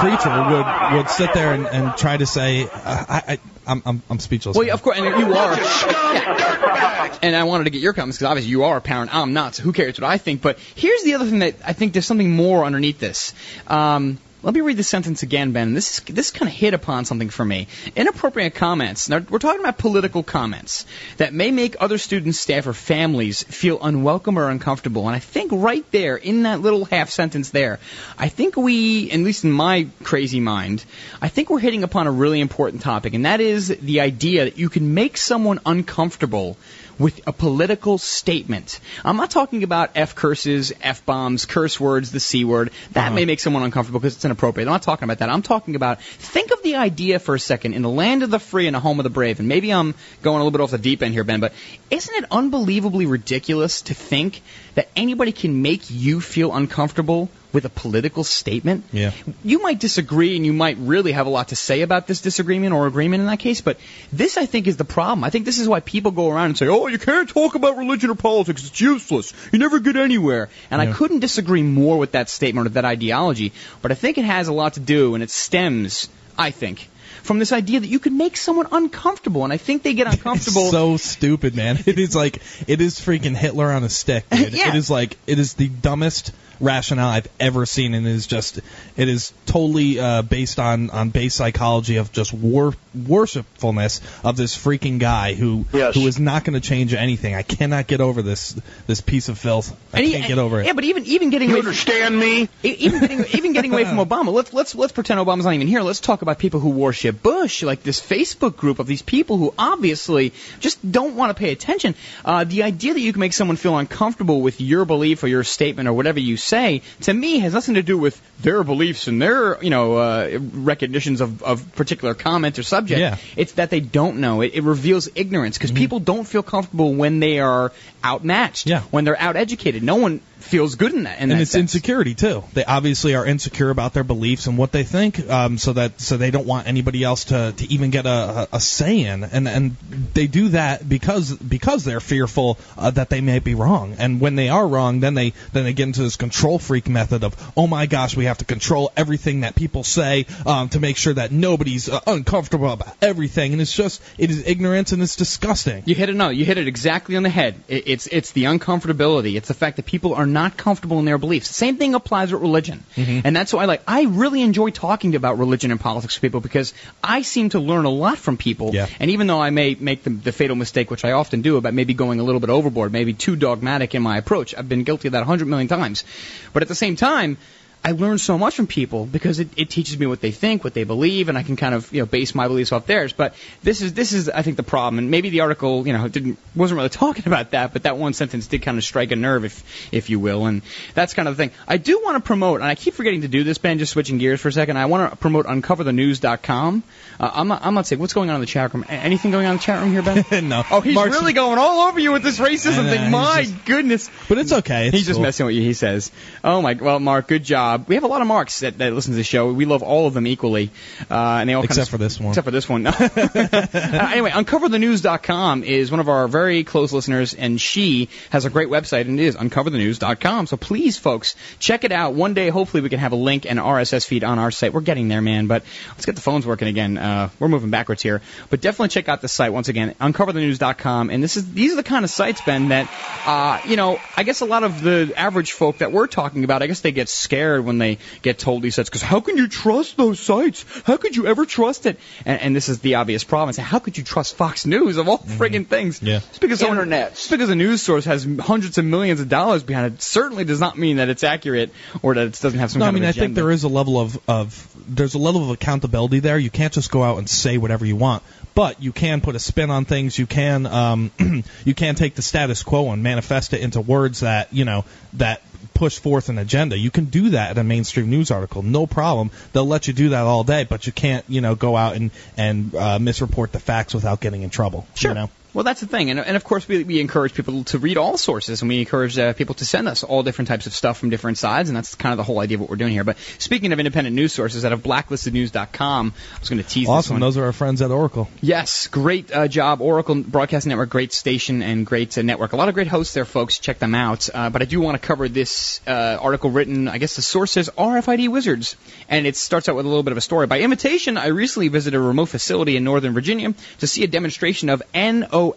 creature 0.00 0.44
would 0.50 0.96
would 0.96 1.10
sit 1.10 1.32
there 1.32 1.52
and, 1.54 1.66
and 1.66 1.96
try 1.96 2.16
to 2.16 2.26
say, 2.26 2.64
uh, 2.64 2.68
I, 2.74 3.22
I 3.28 3.38
I'm, 3.66 3.82
I'm 3.86 4.02
I'm 4.10 4.18
speechless. 4.20 4.56
Well, 4.56 4.66
yeah, 4.66 4.74
of 4.74 4.82
course, 4.82 4.98
and 4.98 5.06
you 5.06 5.34
are. 5.34 5.56
Yeah. 5.56 7.18
And 7.22 7.34
I 7.34 7.44
wanted 7.44 7.64
to 7.64 7.70
get 7.70 7.80
your 7.80 7.92
comments 7.92 8.18
because 8.18 8.30
obviously 8.30 8.50
you 8.50 8.64
are 8.64 8.76
a 8.76 8.80
parent. 8.80 9.14
I'm 9.14 9.32
not, 9.32 9.54
so 9.54 9.62
who 9.62 9.72
cares 9.72 9.98
what 9.98 10.08
I 10.08 10.18
think? 10.18 10.42
But 10.42 10.58
here's 10.74 11.02
the 11.02 11.14
other 11.14 11.24
thing 11.24 11.38
that 11.40 11.56
I 11.64 11.72
think 11.72 11.92
there's 11.92 12.06
something 12.06 12.30
more 12.30 12.64
underneath 12.64 12.98
this. 13.00 13.32
Um, 13.66 14.18
let 14.46 14.54
me 14.54 14.60
read 14.60 14.76
the 14.76 14.84
sentence 14.84 15.24
again, 15.24 15.50
Ben. 15.50 15.74
This 15.74 15.98
this 15.98 16.30
kind 16.30 16.48
of 16.48 16.54
hit 16.54 16.72
upon 16.72 17.04
something 17.04 17.30
for 17.30 17.44
me. 17.44 17.66
Inappropriate 17.96 18.54
comments. 18.54 19.08
Now 19.08 19.18
we're 19.28 19.40
talking 19.40 19.58
about 19.58 19.76
political 19.76 20.22
comments 20.22 20.86
that 21.16 21.34
may 21.34 21.50
make 21.50 21.74
other 21.80 21.98
students, 21.98 22.38
staff, 22.38 22.68
or 22.68 22.72
families 22.72 23.42
feel 23.42 23.82
unwelcome 23.82 24.38
or 24.38 24.48
uncomfortable. 24.48 25.08
And 25.08 25.16
I 25.16 25.18
think 25.18 25.50
right 25.52 25.84
there, 25.90 26.16
in 26.16 26.44
that 26.44 26.60
little 26.60 26.84
half 26.84 27.10
sentence 27.10 27.50
there, 27.50 27.80
I 28.16 28.28
think 28.28 28.56
we, 28.56 29.10
at 29.10 29.18
least 29.18 29.42
in 29.42 29.50
my 29.50 29.88
crazy 30.04 30.38
mind, 30.38 30.84
I 31.20 31.26
think 31.26 31.50
we're 31.50 31.58
hitting 31.58 31.82
upon 31.82 32.06
a 32.06 32.12
really 32.12 32.38
important 32.38 32.82
topic, 32.82 33.14
and 33.14 33.26
that 33.26 33.40
is 33.40 33.66
the 33.66 34.00
idea 34.00 34.44
that 34.44 34.58
you 34.58 34.68
can 34.68 34.94
make 34.94 35.16
someone 35.16 35.58
uncomfortable 35.66 36.56
with 36.98 37.20
a 37.26 37.32
political 37.32 37.98
statement. 37.98 38.80
I'm 39.04 39.16
not 39.16 39.30
talking 39.30 39.62
about 39.62 39.90
F 39.94 40.14
curses, 40.14 40.72
F 40.82 41.04
bombs, 41.04 41.44
curse 41.44 41.78
words, 41.78 42.10
the 42.10 42.20
C 42.20 42.44
word. 42.44 42.70
That 42.92 43.06
uh-huh. 43.06 43.14
may 43.14 43.24
make 43.24 43.40
someone 43.40 43.62
uncomfortable 43.62 44.00
because 44.00 44.16
it's 44.16 44.24
inappropriate. 44.24 44.68
I'm 44.68 44.72
not 44.72 44.82
talking 44.82 45.04
about 45.04 45.18
that. 45.18 45.28
I'm 45.28 45.42
talking 45.42 45.76
about 45.76 46.00
think 46.02 46.52
of 46.52 46.62
the 46.62 46.76
idea 46.76 47.18
for 47.18 47.34
a 47.34 47.40
second 47.40 47.74
in 47.74 47.82
the 47.82 47.90
land 47.90 48.22
of 48.22 48.30
the 48.30 48.38
free 48.38 48.66
and 48.66 48.76
a 48.76 48.80
home 48.80 48.98
of 48.98 49.04
the 49.04 49.10
brave. 49.10 49.38
And 49.38 49.48
maybe 49.48 49.72
I'm 49.72 49.94
going 50.22 50.36
a 50.36 50.44
little 50.44 50.50
bit 50.50 50.60
off 50.60 50.70
the 50.70 50.78
deep 50.78 51.02
end 51.02 51.12
here, 51.12 51.24
Ben, 51.24 51.40
but 51.40 51.52
isn't 51.90 52.14
it 52.14 52.24
unbelievably 52.30 53.06
ridiculous 53.06 53.82
to 53.82 53.94
think 53.94 54.42
that 54.76 54.88
anybody 54.94 55.32
can 55.32 55.62
make 55.62 55.90
you 55.90 56.20
feel 56.20 56.54
uncomfortable 56.54 57.28
with 57.52 57.64
a 57.64 57.70
political 57.70 58.24
statement? 58.24 58.84
Yeah. 58.92 59.12
you 59.42 59.62
might 59.62 59.80
disagree 59.80 60.36
and 60.36 60.44
you 60.44 60.52
might 60.52 60.76
really 60.78 61.12
have 61.12 61.26
a 61.26 61.30
lot 61.30 61.48
to 61.48 61.56
say 61.56 61.80
about 61.80 62.06
this 62.06 62.20
disagreement 62.20 62.74
or 62.74 62.86
agreement 62.86 63.22
in 63.22 63.26
that 63.26 63.38
case, 63.38 63.62
but 63.62 63.78
this 64.12 64.36
I 64.36 64.44
think 64.44 64.66
is 64.66 64.76
the 64.76 64.84
problem. 64.84 65.24
I 65.24 65.30
think 65.30 65.46
this 65.46 65.58
is 65.58 65.66
why 65.66 65.80
people 65.80 66.10
go 66.10 66.30
around 66.30 66.46
and 66.46 66.58
say, 66.58 66.68
oh, 66.68 66.86
you 66.86 66.98
can't 66.98 67.28
talk 67.28 67.54
about 67.54 67.78
religion 67.78 68.10
or 68.10 68.14
politics. 68.14 68.66
It's 68.66 68.80
useless. 68.80 69.32
You 69.50 69.58
never 69.58 69.80
get 69.80 69.96
anywhere. 69.96 70.50
And 70.70 70.80
I 70.80 70.92
couldn't 70.92 71.20
disagree 71.20 71.62
more 71.62 71.96
with 71.96 72.12
that 72.12 72.28
statement 72.28 72.66
or 72.66 72.70
that 72.70 72.84
ideology, 72.84 73.52
but 73.80 73.90
I 73.90 73.94
think 73.94 74.18
it 74.18 74.26
has 74.26 74.48
a 74.48 74.52
lot 74.52 74.74
to 74.74 74.80
do 74.80 75.14
and 75.14 75.24
it 75.24 75.30
stems, 75.30 76.10
I 76.38 76.50
think, 76.50 76.88
from 77.26 77.38
this 77.38 77.52
idea 77.52 77.80
that 77.80 77.88
you 77.88 77.98
can 77.98 78.16
make 78.16 78.36
someone 78.36 78.68
uncomfortable. 78.72 79.44
And 79.44 79.52
I 79.52 79.56
think 79.56 79.82
they 79.82 79.94
get 79.94 80.06
uncomfortable. 80.12 80.62
It's 80.62 80.70
so 80.70 80.96
stupid, 80.96 81.54
man. 81.54 81.78
It 81.86 81.98
is 81.98 82.16
like 82.16 82.42
it 82.66 82.80
is 82.80 82.98
freaking 82.98 83.36
Hitler 83.36 83.70
on 83.70 83.84
a 83.84 83.88
stick. 83.88 84.28
Dude. 84.30 84.52
Yeah. 84.52 84.68
It 84.70 84.74
is 84.74 84.90
like 84.90 85.16
it 85.26 85.38
is 85.38 85.54
the 85.54 85.68
dumbest 85.68 86.32
rationale 86.60 87.08
I've 87.08 87.28
ever 87.40 87.66
seen, 87.66 87.94
and 87.94 88.06
it 88.06 88.10
is 88.10 88.26
just 88.26 88.58
it 88.96 89.08
is 89.08 89.32
totally 89.46 89.98
uh, 89.98 90.22
based 90.22 90.58
on 90.58 90.90
on 90.90 91.10
base 91.10 91.34
psychology 91.34 91.96
of 91.96 92.12
just 92.12 92.32
wor- 92.32 92.74
worshipfulness 92.96 94.00
of 94.24 94.36
this 94.36 94.56
freaking 94.56 94.98
guy 94.98 95.34
who 95.34 95.64
who 95.72 96.06
is 96.06 96.18
not 96.18 96.44
going 96.44 96.60
to 96.60 96.66
change 96.66 96.94
anything. 96.94 97.34
I 97.34 97.42
cannot 97.42 97.86
get 97.86 98.00
over 98.00 98.22
this 98.22 98.58
this 98.86 99.00
piece 99.00 99.28
of 99.28 99.38
filth. 99.38 99.76
I 99.92 99.98
And 99.98 100.06
he- 100.06 100.12
can't 100.12 100.28
get 100.28 100.38
over 100.38 100.60
it. 100.60 100.66
Yeah, 100.66 100.72
but 100.72 100.84
even 100.84 101.04
even 101.06 101.30
getting 101.30 101.48
You 101.48 101.56
away 101.56 101.60
understand 101.66 102.18
me? 102.18 102.48
Even 102.62 103.00
getting 103.00 103.24
even 103.32 103.52
getting 103.52 103.72
away 103.72 103.84
from 103.84 103.96
Obama. 104.06 104.32
Let's 104.32 104.52
let's 104.52 104.74
let's 104.74 104.92
pretend 104.92 105.20
Obama's 105.20 105.44
not 105.44 105.54
even 105.54 105.66
here. 105.66 105.82
Let's 105.82 106.00
talk 106.00 106.22
about 106.22 106.38
people 106.38 106.60
who 106.60 106.70
worship 106.70 107.22
Bush, 107.22 107.62
like 107.62 107.82
this 107.82 108.00
Facebook 108.00 108.56
group 108.56 108.78
of 108.78 108.86
these 108.86 109.02
people 109.02 109.36
who 109.36 109.54
obviously 109.58 110.32
just 110.60 110.78
don't 110.90 111.16
want 111.16 111.30
to 111.30 111.34
pay 111.34 111.52
attention. 111.52 111.94
Uh, 112.24 112.44
the 112.44 112.62
idea 112.62 112.94
that 112.94 113.00
you 113.00 113.12
can 113.12 113.20
make 113.20 113.32
someone 113.32 113.56
feel 113.56 113.76
uncomfortable 113.76 114.40
with 114.40 114.60
your 114.60 114.84
belief 114.84 115.22
or 115.22 115.28
your 115.28 115.44
statement 115.44 115.88
or 115.88 115.92
whatever 115.92 116.20
you 116.20 116.36
say, 116.46 116.82
to 117.02 117.12
me, 117.12 117.38
has 117.40 117.52
nothing 117.52 117.74
to 117.74 117.82
do 117.82 117.98
with 117.98 118.20
their 118.40 118.62
beliefs 118.64 119.08
and 119.08 119.20
their 119.20 119.62
you 119.62 119.70
know 119.70 119.96
uh, 119.96 120.38
recognitions 120.40 121.20
of 121.20 121.42
of 121.42 121.74
particular 121.74 122.14
comment 122.14 122.58
or 122.58 122.62
subject. 122.62 123.00
Yeah. 123.00 123.16
It's 123.36 123.52
that 123.52 123.70
they 123.70 123.80
don't 123.80 124.18
know. 124.18 124.40
It, 124.40 124.54
it 124.54 124.62
reveals 124.62 125.08
ignorance 125.14 125.58
because 125.58 125.72
people 125.72 126.00
don't 126.00 126.24
feel 126.24 126.42
comfortable 126.42 126.94
when 126.94 127.20
they 127.20 127.40
are 127.40 127.72
outmatched. 128.04 128.66
Yeah. 128.66 128.82
When 128.90 129.04
they're 129.04 129.16
outeducated. 129.16 129.82
No 129.82 129.96
one 129.96 130.20
feels 130.46 130.76
good 130.76 130.92
in 130.92 131.04
that. 131.04 131.18
In 131.18 131.24
and 131.24 131.30
that 131.32 131.40
it's 131.40 131.50
sense. 131.50 131.74
insecurity 131.74 132.14
too. 132.14 132.44
They 132.54 132.64
obviously 132.64 133.14
are 133.14 133.26
insecure 133.26 133.70
about 133.70 133.92
their 133.92 134.04
beliefs 134.04 134.46
and 134.46 134.56
what 134.56 134.72
they 134.72 134.84
think, 134.84 135.28
um, 135.28 135.58
so 135.58 135.72
that 135.74 136.00
so 136.00 136.16
they 136.16 136.30
don't 136.30 136.46
want 136.46 136.66
anybody 136.66 137.02
else 137.02 137.24
to, 137.26 137.52
to 137.56 137.72
even 137.72 137.90
get 137.90 138.06
a, 138.06 138.48
a, 138.52 138.60
say 138.60 139.00
in, 139.00 139.24
and 139.24 139.48
and 139.48 139.76
they 140.14 140.26
do 140.26 140.48
that 140.50 140.88
because 140.88 141.34
because 141.34 141.84
they're 141.84 142.00
fearful 142.00 142.58
uh, 142.76 142.90
that 142.90 143.10
they 143.10 143.20
may 143.20 143.38
be 143.38 143.54
wrong, 143.54 143.96
and 143.98 144.20
when 144.20 144.36
they 144.36 144.48
are 144.48 144.66
wrong, 144.66 145.00
then 145.00 145.14
they 145.14 145.32
then 145.52 145.64
they 145.64 145.72
get 145.72 145.84
into 145.84 146.02
this 146.02 146.16
control 146.16 146.58
freak 146.58 146.88
method 146.88 147.24
of 147.24 147.34
oh 147.56 147.66
my 147.66 147.86
gosh, 147.86 148.16
we 148.16 148.26
have 148.26 148.38
to 148.38 148.44
control 148.44 148.92
everything 148.96 149.40
that 149.40 149.54
people 149.54 149.84
say 149.84 150.26
um, 150.44 150.68
to 150.68 150.80
make 150.80 150.96
sure 150.96 151.14
that 151.14 151.32
nobody's 151.32 151.88
uh, 151.88 152.00
uncomfortable 152.06 152.70
about 152.70 152.96
everything, 153.02 153.52
and 153.52 153.60
it's 153.60 153.74
just 153.74 154.02
it 154.18 154.30
is 154.30 154.46
ignorance 154.46 154.92
and 154.92 155.02
it's 155.02 155.16
disgusting. 155.16 155.82
You 155.86 155.94
hit 155.94 156.08
it. 156.08 156.14
No, 156.14 156.28
you 156.28 156.44
hit 156.44 156.58
it 156.58 156.68
exactly 156.68 157.16
on 157.16 157.22
the 157.22 157.30
head. 157.30 157.60
It, 157.68 157.84
it's 157.86 158.06
it's 158.06 158.32
the 158.32 158.44
uncomfortability. 158.44 159.36
It's 159.36 159.48
the 159.48 159.54
fact 159.54 159.76
that 159.76 159.86
people 159.86 160.14
are 160.14 160.26
not 160.36 160.56
comfortable 160.56 160.98
in 160.98 161.06
their 161.06 161.18
beliefs. 161.18 161.48
Same 161.56 161.78
thing 161.78 161.94
applies 161.94 162.30
with 162.32 162.42
religion, 162.42 162.84
mm-hmm. 162.94 163.20
and 163.24 163.34
that's 163.34 163.54
why 163.54 163.62
I 163.62 163.66
like 163.72 163.82
I 163.88 164.02
really 164.22 164.42
enjoy 164.42 164.68
talking 164.70 165.14
about 165.14 165.38
religion 165.38 165.70
and 165.70 165.80
politics 165.80 166.16
with 166.16 166.22
people 166.22 166.40
because 166.40 166.74
I 167.02 167.22
seem 167.22 167.48
to 167.50 167.60
learn 167.70 167.86
a 167.86 167.94
lot 168.04 168.18
from 168.18 168.36
people. 168.36 168.74
Yeah. 168.74 168.86
And 169.00 169.10
even 169.12 169.26
though 169.26 169.40
I 169.40 169.50
may 169.50 169.74
make 169.74 170.04
the, 170.04 170.10
the 170.10 170.32
fatal 170.32 170.56
mistake, 170.56 170.90
which 170.90 171.04
I 171.04 171.12
often 171.12 171.40
do, 171.40 171.56
about 171.56 171.74
maybe 171.74 171.94
going 171.94 172.20
a 172.20 172.22
little 172.22 172.40
bit 172.40 172.50
overboard, 172.50 172.92
maybe 172.92 173.14
too 173.14 173.36
dogmatic 173.36 173.94
in 173.94 174.02
my 174.02 174.18
approach, 174.18 174.54
I've 174.54 174.68
been 174.68 174.84
guilty 174.84 175.08
of 175.08 175.12
that 175.12 175.22
a 175.22 175.26
hundred 175.26 175.48
million 175.48 175.68
times. 175.68 176.04
But 176.52 176.62
at 176.62 176.68
the 176.68 176.80
same 176.86 176.96
time. 176.96 177.38
I 177.86 177.92
learn 177.92 178.18
so 178.18 178.36
much 178.36 178.56
from 178.56 178.66
people 178.66 179.06
because 179.06 179.38
it, 179.38 179.48
it 179.56 179.70
teaches 179.70 179.96
me 179.96 180.06
what 180.06 180.20
they 180.20 180.32
think, 180.32 180.64
what 180.64 180.74
they 180.74 180.82
believe, 180.82 181.28
and 181.28 181.38
I 181.38 181.44
can 181.44 181.54
kind 181.54 181.72
of 181.72 181.92
you 181.92 182.00
know 182.02 182.06
base 182.06 182.34
my 182.34 182.48
beliefs 182.48 182.72
off 182.72 182.84
theirs. 182.84 183.12
But 183.12 183.34
this 183.62 183.80
is 183.80 183.92
this 183.94 184.12
is 184.12 184.28
I 184.28 184.42
think 184.42 184.56
the 184.56 184.64
problem, 184.64 184.98
and 184.98 185.08
maybe 185.08 185.30
the 185.30 185.42
article 185.42 185.86
you 185.86 185.92
know 185.92 186.08
didn't 186.08 186.36
wasn't 186.56 186.78
really 186.78 186.88
talking 187.04 187.28
about 187.28 187.52
that, 187.52 187.72
but 187.72 187.84
that 187.84 187.96
one 187.96 188.12
sentence 188.12 188.48
did 188.48 188.62
kind 188.62 188.76
of 188.76 188.82
strike 188.82 189.12
a 189.12 189.16
nerve, 189.16 189.44
if 189.44 189.92
if 189.92 190.10
you 190.10 190.18
will, 190.18 190.46
and 190.46 190.62
that's 190.94 191.14
kind 191.14 191.28
of 191.28 191.36
the 191.36 191.44
thing. 191.44 191.52
I 191.68 191.76
do 191.76 192.00
want 192.02 192.16
to 192.16 192.26
promote, 192.26 192.60
and 192.60 192.68
I 192.68 192.74
keep 192.74 192.94
forgetting 192.94 193.20
to 193.20 193.28
do 193.28 193.44
this, 193.44 193.58
Ben. 193.58 193.78
Just 193.78 193.92
switching 193.92 194.18
gears 194.18 194.40
for 194.40 194.48
a 194.48 194.52
second, 194.52 194.78
I 194.78 194.86
want 194.86 195.12
to 195.12 195.16
promote 195.16 195.46
UncoverTheNews.com. 195.46 196.82
Uh, 197.20 197.30
I'm 197.32 197.46
not, 197.46 197.64
I'm 197.64 197.74
not 197.74 197.86
saying 197.86 198.00
what's 198.00 198.14
going 198.14 198.30
on 198.30 198.34
in 198.34 198.40
the 198.40 198.48
chat 198.48 198.74
room. 198.74 198.84
Anything 198.88 199.30
going 199.30 199.46
on 199.46 199.52
in 199.52 199.56
the 199.58 199.62
chat 199.62 199.80
room 199.80 199.92
here, 199.92 200.02
Ben? 200.02 200.48
no. 200.48 200.64
Oh, 200.72 200.80
he's 200.80 200.96
Mark's- 200.96 201.14
really 201.14 201.34
going 201.34 201.58
all 201.58 201.88
over 201.88 202.00
you 202.00 202.10
with 202.10 202.24
this 202.24 202.40
racism 202.40 202.84
know, 202.84 202.90
thing. 202.90 203.12
My 203.12 203.44
just- 203.44 203.64
goodness. 203.64 204.10
But 204.28 204.38
it's 204.38 204.52
okay. 204.52 204.88
It's 204.88 204.96
He's 204.96 205.06
just 205.06 205.20
messing 205.20 205.46
with 205.46 205.54
you, 205.54 205.62
he 205.62 205.72
says. 205.72 206.10
Oh 206.42 206.60
my, 206.60 206.74
well, 206.74 206.98
Mark, 206.98 207.28
good 207.28 207.44
job. 207.44 207.75
We 207.86 207.94
have 207.94 208.04
a 208.04 208.08
lot 208.08 208.20
of 208.20 208.26
Marks 208.26 208.60
that, 208.60 208.78
that 208.78 208.92
listen 208.92 209.12
to 209.12 209.16
the 209.16 209.24
show. 209.24 209.52
We 209.52 209.64
love 209.64 209.82
all 209.82 210.06
of 210.06 210.14
them 210.14 210.26
equally, 210.26 210.70
uh, 211.10 211.14
and 211.14 211.48
they 211.48 211.54
all 211.54 211.62
kind 211.62 211.70
Except 211.70 211.88
of, 211.88 211.90
for 211.90 211.98
this 211.98 212.18
one. 212.18 212.30
Except 212.30 212.44
for 212.44 212.50
this 212.50 212.68
one. 212.68 212.86
uh, 212.86 214.10
anyway, 214.12 214.30
UncoverTheNews.com 214.30 215.64
is 215.64 215.90
one 215.90 216.00
of 216.00 216.08
our 216.08 216.28
very 216.28 216.64
close 216.64 216.92
listeners, 216.92 217.34
and 217.34 217.60
she 217.60 218.08
has 218.30 218.44
a 218.44 218.50
great 218.50 218.68
website, 218.68 219.02
and 219.02 219.20
it 219.20 219.24
is 219.24 219.36
UncoverTheNews.com. 219.36 220.46
So 220.46 220.56
please, 220.56 220.98
folks, 220.98 221.36
check 221.58 221.84
it 221.84 221.92
out. 221.92 222.14
One 222.14 222.34
day, 222.34 222.48
hopefully, 222.48 222.82
we 222.82 222.88
can 222.88 222.98
have 222.98 223.12
a 223.12 223.16
link 223.16 223.46
and 223.46 223.58
RSS 223.58 224.06
feed 224.06 224.24
on 224.24 224.38
our 224.38 224.50
site. 224.50 224.72
We're 224.72 224.80
getting 224.80 225.08
there, 225.08 225.22
man, 225.22 225.46
but 225.46 225.62
let's 225.90 226.06
get 226.06 226.14
the 226.14 226.22
phones 226.22 226.46
working 226.46 226.68
again. 226.68 226.98
Uh, 226.98 227.30
we're 227.38 227.48
moving 227.48 227.70
backwards 227.70 228.02
here, 228.02 228.22
but 228.50 228.60
definitely 228.60 228.88
check 228.88 229.08
out 229.08 229.20
the 229.20 229.28
site 229.28 229.52
once 229.52 229.68
again, 229.68 229.94
UncoverTheNews.com. 230.00 231.10
And 231.10 231.22
this 231.22 231.36
is 231.36 231.52
these 231.52 231.72
are 231.72 231.76
the 231.76 231.82
kind 231.82 232.04
of 232.04 232.10
sites, 232.10 232.40
Ben, 232.40 232.68
that 232.68 232.90
uh, 233.26 233.60
you 233.68 233.76
know, 233.76 233.98
I 234.16 234.22
guess 234.22 234.40
a 234.40 234.46
lot 234.46 234.62
of 234.62 234.82
the 234.82 235.12
average 235.16 235.52
folk 235.52 235.78
that 235.78 235.92
we're 235.92 236.06
talking 236.06 236.44
about, 236.44 236.62
I 236.62 236.66
guess 236.66 236.80
they 236.80 236.92
get 236.92 237.08
scared 237.08 237.64
when 237.66 237.78
they 237.78 237.98
get 238.22 238.38
told 238.38 238.62
these 238.62 238.74
sites 238.74 238.88
because 238.88 239.02
how 239.02 239.20
can 239.20 239.36
you 239.36 239.48
trust 239.48 239.96
those 239.96 240.20
sites? 240.20 240.64
How 240.84 240.96
could 240.96 241.16
you 241.16 241.26
ever 241.26 241.44
trust 241.44 241.86
it? 241.86 241.98
And, 242.24 242.40
and 242.40 242.56
this 242.56 242.68
is 242.68 242.80
the 242.80 242.96
obvious 242.96 243.24
problem. 243.24 243.50
It's 243.50 243.58
how 243.58 243.78
could 243.78 243.98
you 243.98 244.04
trust 244.04 244.36
Fox 244.36 244.66
News 244.66 244.96
of 244.96 245.08
all 245.08 245.18
friggin' 245.18 245.66
things? 245.66 246.02
Yeah. 246.02 246.20
Just 246.20 246.40
because 246.40 246.60
someone, 246.60 246.90
just 246.90 247.30
because 247.30 247.50
a 247.50 247.54
news 247.54 247.82
source 247.82 248.04
has 248.04 248.26
hundreds 248.40 248.78
of 248.78 248.84
millions 248.84 249.20
of 249.20 249.28
dollars 249.28 249.62
behind 249.62 249.94
it 249.94 250.02
certainly 250.02 250.44
does 250.44 250.60
not 250.60 250.78
mean 250.78 250.96
that 250.96 251.08
it's 251.08 251.24
accurate 251.24 251.72
or 252.02 252.14
that 252.14 252.26
it 252.26 252.40
doesn't 252.40 252.58
have 252.58 252.70
some 252.70 252.80
No, 252.80 252.86
I 252.86 252.90
mean 252.90 253.02
of 253.02 253.10
I 253.10 253.12
think 253.12 253.34
there 253.34 253.50
is 253.50 253.64
a 253.64 253.68
level 253.68 254.00
of, 254.00 254.18
of 254.28 254.76
there's 254.88 255.14
a 255.14 255.18
level 255.18 255.42
of 255.42 255.50
accountability 255.50 256.20
there. 256.20 256.38
You 256.38 256.50
can't 256.50 256.72
just 256.72 256.90
go 256.90 257.02
out 257.02 257.18
and 257.18 257.28
say 257.28 257.58
whatever 257.58 257.84
you 257.84 257.96
want, 257.96 258.22
but 258.54 258.82
you 258.82 258.92
can 258.92 259.20
put 259.20 259.36
a 259.36 259.38
spin 259.38 259.70
on 259.70 259.84
things. 259.84 260.18
You 260.18 260.26
can 260.26 260.66
um, 260.66 261.10
you 261.64 261.74
can 261.74 261.94
take 261.94 262.14
the 262.14 262.22
status 262.22 262.62
quo 262.62 262.90
and 262.90 263.02
manifest 263.02 263.52
it 263.52 263.60
into 263.60 263.80
words 263.80 264.20
that 264.20 264.52
you 264.52 264.64
know 264.64 264.84
that 265.14 265.42
push 265.76 265.98
forth 265.98 266.28
an 266.28 266.38
agenda. 266.38 266.76
You 266.76 266.90
can 266.90 267.04
do 267.04 267.30
that 267.30 267.50
in 267.52 267.58
a 267.58 267.64
mainstream 267.64 268.08
news 268.08 268.30
article, 268.30 268.62
no 268.62 268.86
problem. 268.86 269.30
They'll 269.52 269.66
let 269.66 269.86
you 269.86 269.92
do 269.92 270.10
that 270.10 270.22
all 270.22 270.42
day, 270.42 270.64
but 270.64 270.86
you 270.86 270.92
can't 270.92 271.24
you 271.28 271.40
know 271.40 271.54
go 271.54 271.76
out 271.76 271.96
and 271.96 272.10
and 272.36 272.74
uh, 272.74 272.98
misreport 272.98 273.52
the 273.52 273.60
facts 273.60 273.94
without 273.94 274.20
getting 274.20 274.42
in 274.42 274.50
trouble. 274.50 274.86
Sure. 274.94 275.10
You 275.10 275.14
know? 275.14 275.30
Well, 275.56 275.64
that's 275.64 275.80
the 275.80 275.86
thing, 275.86 276.10
and, 276.10 276.20
and 276.20 276.36
of 276.36 276.44
course 276.44 276.68
we, 276.68 276.84
we 276.84 277.00
encourage 277.00 277.32
people 277.32 277.64
to 277.64 277.78
read 277.78 277.96
all 277.96 278.18
sources, 278.18 278.60
and 278.60 278.68
we 278.68 278.78
encourage 278.80 279.18
uh, 279.18 279.32
people 279.32 279.54
to 279.54 279.64
send 279.64 279.88
us 279.88 280.04
all 280.04 280.22
different 280.22 280.48
types 280.48 280.66
of 280.66 280.74
stuff 280.74 280.98
from 280.98 281.08
different 281.08 281.38
sides, 281.38 281.70
and 281.70 281.76
that's 281.78 281.94
kind 281.94 282.12
of 282.12 282.18
the 282.18 282.24
whole 282.24 282.40
idea 282.40 282.58
of 282.58 282.60
what 282.60 282.68
we're 282.68 282.76
doing 282.76 282.92
here. 282.92 283.04
But 283.04 283.16
speaking 283.38 283.72
of 283.72 283.80
independent 283.80 284.14
news 284.14 284.34
sources, 284.34 284.66
out 284.66 284.74
of 284.74 284.82
blacklistednews.com, 284.82 286.12
I 286.14 286.38
was 286.40 286.50
going 286.50 286.62
to 286.62 286.68
tease 286.68 286.86
this 286.86 286.90
Awesome. 286.90 287.20
Those 287.20 287.38
are 287.38 287.46
our 287.46 287.54
friends 287.54 287.80
at 287.80 287.90
Oracle. 287.90 288.28
Yes, 288.42 288.88
great 288.88 289.32
uh, 289.32 289.48
job, 289.48 289.80
Oracle 289.80 290.16
Broadcast 290.16 290.66
Network, 290.66 290.90
great 290.90 291.14
station 291.14 291.62
and 291.62 291.86
great 291.86 292.18
uh, 292.18 292.20
network. 292.20 292.52
A 292.52 292.56
lot 292.56 292.68
of 292.68 292.74
great 292.74 292.88
hosts 292.88 293.14
there, 293.14 293.24
folks. 293.24 293.58
Check 293.58 293.78
them 293.78 293.94
out. 293.94 294.28
Uh, 294.34 294.50
but 294.50 294.60
I 294.60 294.66
do 294.66 294.82
want 294.82 295.00
to 295.00 295.06
cover 295.08 295.26
this 295.26 295.80
uh, 295.86 296.18
article 296.20 296.50
written. 296.50 296.86
I 296.86 296.98
guess 296.98 297.16
the 297.16 297.22
source 297.22 297.52
says 297.52 297.70
RFID 297.78 298.28
Wizards, 298.28 298.76
and 299.08 299.26
it 299.26 299.36
starts 299.36 299.70
out 299.70 299.76
with 299.76 299.86
a 299.86 299.88
little 299.88 300.02
bit 300.02 300.12
of 300.12 300.18
a 300.18 300.20
story. 300.20 300.46
By 300.46 300.60
invitation, 300.60 301.16
I 301.16 301.28
recently 301.28 301.68
visited 301.68 301.96
a 301.96 302.00
remote 302.00 302.26
facility 302.26 302.76
in 302.76 302.84
Northern 302.84 303.14
Virginia 303.14 303.54
to 303.78 303.86
see 303.86 304.04
a 304.04 304.06
demonstration 304.06 304.68
of 304.68 304.82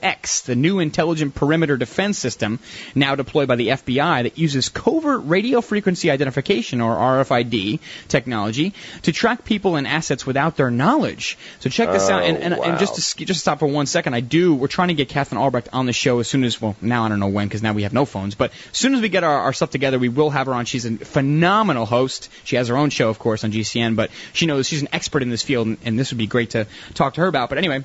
NOx, 0.02 0.41
the 0.41 0.56
new 0.56 0.80
Intelligent 0.80 1.36
Perimeter 1.36 1.78
Defense 1.78 2.18
System, 2.18 2.60
now 2.95 3.16
deployed 3.16 3.48
by 3.48 3.56
the 3.56 3.70
FBI 3.70 4.24
that 4.24 4.38
uses 4.38 4.70
covert 4.70 5.22
radio 5.26 5.61
frequency 5.61 6.11
identification 6.11 6.82
or 6.82 6.95
RFID 6.95 7.80
technology 8.07 8.74
to 9.03 9.11
track 9.11 9.45
people 9.45 9.76
and 9.76 9.88
assets 9.88 10.26
without 10.26 10.56
their 10.57 10.72
knowledge. 10.72 11.38
So 11.60 11.70
check 11.70 11.91
this 11.91 12.10
out, 12.10 12.24
and, 12.24 12.38
and, 12.38 12.53
Oh, 12.60 12.64
and 12.64 12.80
just 12.80 12.95
to 12.95 12.99
oh, 12.99 13.02
sk- 13.02 13.28
just 13.28 13.40
stop 13.41 13.60
for 13.60 13.68
one 13.68 13.86
second, 13.86 14.14
I 14.14 14.20
do. 14.20 14.53
We're 14.53 14.68
trying 14.68 14.90
to 14.90 14.94
get 14.94 15.10
Katherine 15.10 15.40
Albrecht 15.40 15.70
on 15.72 15.86
the 15.86 15.94
show 15.94 16.20
as 16.20 16.28
soon 16.28 16.44
as 16.44 16.61
well. 16.61 16.76
Now 16.82 17.06
I 17.06 17.10
don't 17.10 17.20
know 17.20 17.28
when 17.28 17.48
because 17.48 17.64
now 17.64 17.74
we 17.74 17.84
have 17.84 17.94
no 17.94 18.06
phones, 18.06 18.36
but 18.36 18.52
as 18.72 18.78
soon 18.78 18.94
as 18.95 19.02
we 19.02 19.10
get 19.10 19.24
our, 19.24 19.40
our 19.40 19.53
stuff 19.53 19.70
together, 19.70 19.98
we 19.99 20.10
will 20.10 20.30
have 20.30 20.48
her 20.48 20.53
on. 20.53 20.66
She's 20.66 20.86
a 20.86 20.98
phenomenal 20.98 21.86
host. 21.86 22.30
She 22.44 22.56
has 22.57 22.68
her 22.68 22.78
own 22.78 22.90
show, 22.90 23.10
of 23.10 23.20
course, 23.20 23.44
on 23.44 23.52
GCN, 23.52 23.95
but 23.95 24.11
she 24.34 24.45
knows 24.45 24.68
she's 24.68 24.82
an 24.82 24.90
expert 24.91 25.22
in 25.22 25.30
this 25.30 25.44
field, 25.44 25.68
and, 25.68 25.78
and 25.86 25.98
this 25.99 26.11
would 26.11 26.18
be 26.18 26.28
great 26.28 26.52
to 26.52 26.68
talk 26.94 27.14
to 27.16 27.22
her 27.22 27.28
about. 27.28 27.49
But 27.49 27.57
anyway. 27.57 27.84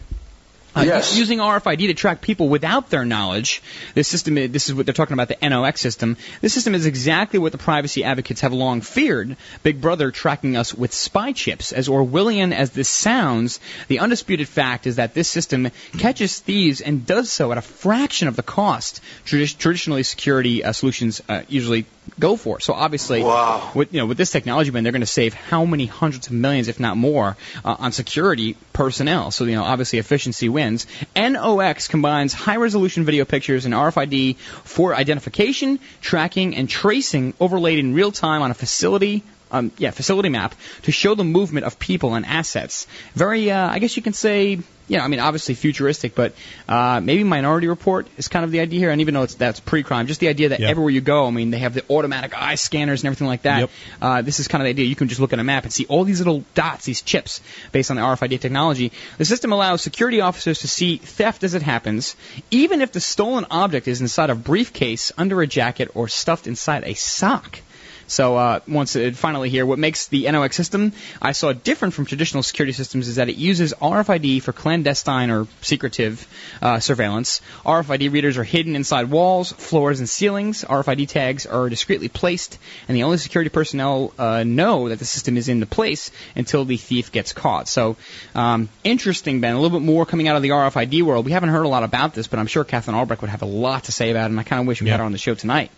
Uh, 0.75 0.83
Yes. 0.83 1.17
Using 1.17 1.39
RFID 1.39 1.87
to 1.87 1.95
track 1.95 2.21
people 2.21 2.49
without 2.49 2.91
their 2.91 3.05
knowledge, 3.05 3.63
this 3.95 4.09
system, 4.09 4.35
this 4.35 4.69
is 4.69 4.75
what 4.75 4.87
they're 4.87 4.93
talking 4.93 5.15
about, 5.15 5.29
the 5.29 5.39
NOx 5.49 5.81
system. 5.81 6.17
This 6.41 6.53
system 6.53 6.75
is 6.75 6.87
exactly 6.87 7.39
what 7.39 7.53
the 7.53 7.59
privacy 7.59 8.05
advocates 8.05 8.41
have 8.41 8.53
long 8.53 8.81
feared. 8.81 9.37
Big 9.63 9.81
Brother 9.81 10.11
tracking 10.11 10.57
us 10.57 10.75
with 10.75 10.93
spy 10.93 11.33
chips. 11.33 11.73
As 11.73 11.89
Orwellian 11.89 12.53
as 12.53 12.71
this 12.71 12.89
sounds, 12.89 13.61
the 13.89 14.01
undisputed 14.01 14.49
fact 14.49 14.87
is 14.87 14.97
that 14.97 15.15
this 15.15 15.29
system 15.29 15.71
catches 15.99 16.39
thieves 16.41 16.81
and 16.81 17.07
does 17.07 17.31
so 17.31 17.53
at 17.53 17.59
a 17.59 17.63
fraction 17.63 18.29
of 18.29 18.37
the 18.37 18.43
cost 18.43 19.01
tradi- 19.25 19.57
traditionally 19.57 20.03
security 20.03 20.65
uh, 20.65 20.73
solutions 20.73 21.23
uh, 21.29 21.43
usually 21.49 21.87
go 22.19 22.37
for. 22.37 22.61
So 22.61 22.73
obviously, 22.75 23.23
Wow. 23.23 23.71
with 23.75 23.93
you 23.93 24.01
know 24.01 24.07
with 24.07 24.19
this 24.19 24.31
technology, 24.31 24.71
man, 24.71 24.83
they're 24.85 24.93
going 24.93 25.01
to 25.01 25.07
save 25.07 25.35
how 25.35 25.65
many 25.65 25.87
hundreds 25.87 26.27
of 26.27 26.33
millions, 26.33 26.69
if 26.69 26.79
not 26.79 26.97
more, 26.97 27.37
uh, 27.65 27.77
on 27.79 27.93
security 27.93 28.57
personnel. 28.73 29.31
So 29.31 29.45
you 29.45 29.55
know, 29.57 29.65
obviously, 29.65 29.99
efficiency 29.99 30.49
wins. 30.49 30.87
NOx 31.17 31.89
combines 31.89 32.33
high-resolution 32.33 33.05
video 33.05 33.25
pictures 33.25 33.65
and 33.65 33.75
RFID 33.75 34.37
for 34.65 34.95
identification, 34.95 35.79
tracking, 36.01 36.57
and 36.57 36.69
tracing, 36.69 37.35
overlaid 37.41 37.79
in 37.79 37.95
real 37.95 38.13
time 38.13 38.43
on 38.43 38.51
a 38.51 38.55
facility. 38.55 39.23
Um, 39.55 39.71
yeah, 39.79 39.93
facility 39.93 40.31
map 40.31 40.53
to 40.83 40.91
show 40.91 41.15
the 41.15 41.23
movement 41.23 41.65
of 41.65 41.79
people 41.79 42.15
and 42.17 42.27
assets. 42.27 42.89
Very, 43.15 43.53
uh, 43.53 43.69
I 43.71 43.79
guess 43.79 43.97
you 43.97 44.03
can 44.03 44.13
say, 44.13 44.59
you 44.89 44.99
know, 44.99 45.05
I 45.05 45.09
mean, 45.09 45.21
obviously 45.21 45.55
futuristic, 45.55 46.17
but 46.17 46.35
uh, 46.69 47.01
maybe 47.01 47.23
Minority 47.23 47.69
Report 47.69 48.09
is 48.17 48.27
kind 48.27 48.45
of 48.45 48.51
the 48.51 48.59
idea 48.59 48.81
here. 48.81 48.91
And 48.91 49.01
even 49.01 49.15
though 49.15 49.23
it's 49.23 49.37
that's 49.37 49.61
pre-crime, 49.61 50.09
just 50.09 50.19
the 50.19 50.27
idea 50.29 50.49
that 50.49 50.59
Yep. 50.59 50.71
everywhere 50.71 50.91
you 50.91 51.01
go, 51.01 51.27
I 51.29 51.31
mean, 51.31 51.53
they 51.53 51.61
have 51.61 51.73
the 51.73 51.85
automatic 51.89 52.33
eye 52.37 52.57
scanners 52.57 53.03
and 53.03 53.07
everything 53.07 53.29
like 53.29 53.43
that. 53.43 53.61
Yep. 53.61 53.71
Uh, 54.03 54.23
this 54.23 54.41
is 54.41 54.49
kind 54.49 54.61
of 54.61 54.65
the 54.67 54.71
idea. 54.71 54.87
You 54.87 54.97
can 54.97 55.09
just 55.09 55.21
look 55.21 55.33
at 55.33 55.39
a 55.39 55.45
map 55.45 55.63
and 55.63 55.73
see 55.73 55.87
all 55.87 56.03
these 56.03 56.19
little 56.19 56.43
dots, 56.55 56.85
these 56.85 57.03
chips, 57.03 57.41
based 57.71 57.93
on 57.93 57.97
the 57.97 58.03
RFID 58.03 58.41
technology. 58.41 58.91
The 59.19 59.25
system 59.25 59.53
allows 59.53 59.83
security 59.83 60.21
officers 60.21 60.59
to 60.61 60.69
see 60.69 60.97
theft 60.97 61.45
as 61.45 61.55
it 61.55 61.63
happens, 61.63 62.17
even 62.51 62.83
if 62.83 62.91
the 62.91 63.01
stolen 63.01 63.47
object 63.53 63.87
is 63.87 64.01
inside 64.01 64.31
a 64.31 64.35
briefcase, 64.35 65.13
under 65.17 65.41
a 65.41 65.47
jacket, 65.47 65.93
or 65.95 66.09
stuffed 66.09 66.49
inside 66.49 66.83
a 66.85 66.95
sock. 66.95 67.61
So 68.07 68.37
uh, 68.37 68.61
once 68.69 68.97
it, 68.97 69.17
finally 69.17 69.51
here, 69.51 69.67
what 69.67 69.79
makes 69.79 70.09
the 70.09 70.31
NOx 70.31 70.57
system 70.57 70.93
I 71.21 71.33
saw 71.33 71.53
different 71.53 71.95
from 71.95 72.07
traditional 72.07 72.43
security 72.43 72.73
systems 72.73 73.09
is 73.09 73.17
that 73.17 73.29
it 73.29 73.37
uses 73.37 73.73
RFID 73.75 74.43
for 74.43 74.53
clandestine 74.53 75.31
or 75.31 75.47
secretive 75.63 76.27
uh, 76.61 76.81
surveillance. 76.81 77.41
RFID 77.65 78.13
readers 78.13 78.39
are 78.39 78.45
hidden 78.45 78.77
inside 78.77 79.11
walls, 79.11 79.53
floors, 79.53 80.01
and 80.01 80.09
ceilings. 80.09 80.65
RFID 80.65 81.09
tags 81.09 81.47
are 81.47 81.69
discreetly 81.69 82.09
placed, 82.09 82.59
and 82.89 82.97
the 82.97 83.05
only 83.05 83.19
security 83.19 83.51
personnel 83.51 84.13
uh, 84.19 84.45
know 84.45 84.89
that 84.89 84.99
the 84.99 85.05
system 85.05 85.37
is 85.37 85.49
in 85.49 85.61
the 85.61 85.67
place 85.67 86.11
until 86.37 86.65
the 86.65 86.77
thief 86.77 87.13
gets 87.13 87.33
caught. 87.33 87.69
So 87.69 87.97
um, 88.35 88.69
interesting, 88.83 89.41
Ben. 89.41 89.55
A 89.55 89.61
little 89.61 89.79
bit 89.79 89.85
more 89.85 90.07
coming 90.07 90.29
out 90.29 90.37
of 90.37 90.43
the 90.43 90.51
RFID 90.51 91.03
world. 91.03 91.25
We 91.25 91.33
haven't 91.33 91.51
heard 91.51 91.65
a 91.65 91.69
lot 91.69 91.83
about 91.83 92.15
this, 92.15 92.27
but 92.27 92.39
I'm 92.39 92.47
sure 92.47 92.65
Katherine 92.65 92.97
Albrecht 92.97 93.23
would 93.23 93.31
have 93.31 93.43
a 93.43 93.47
lot 93.47 93.85
to 93.85 93.93
say 93.93 94.11
about 94.11 94.25
it, 94.25 94.31
and 94.31 94.41
I 94.41 94.43
kind 94.43 94.61
of 94.61 94.67
wish 94.67 94.83
we 94.83 94.89
had 94.89 95.01
her 95.01 95.07
on 95.07 95.13
the 95.13 95.19
show 95.19 95.35
tonight. 95.35 95.71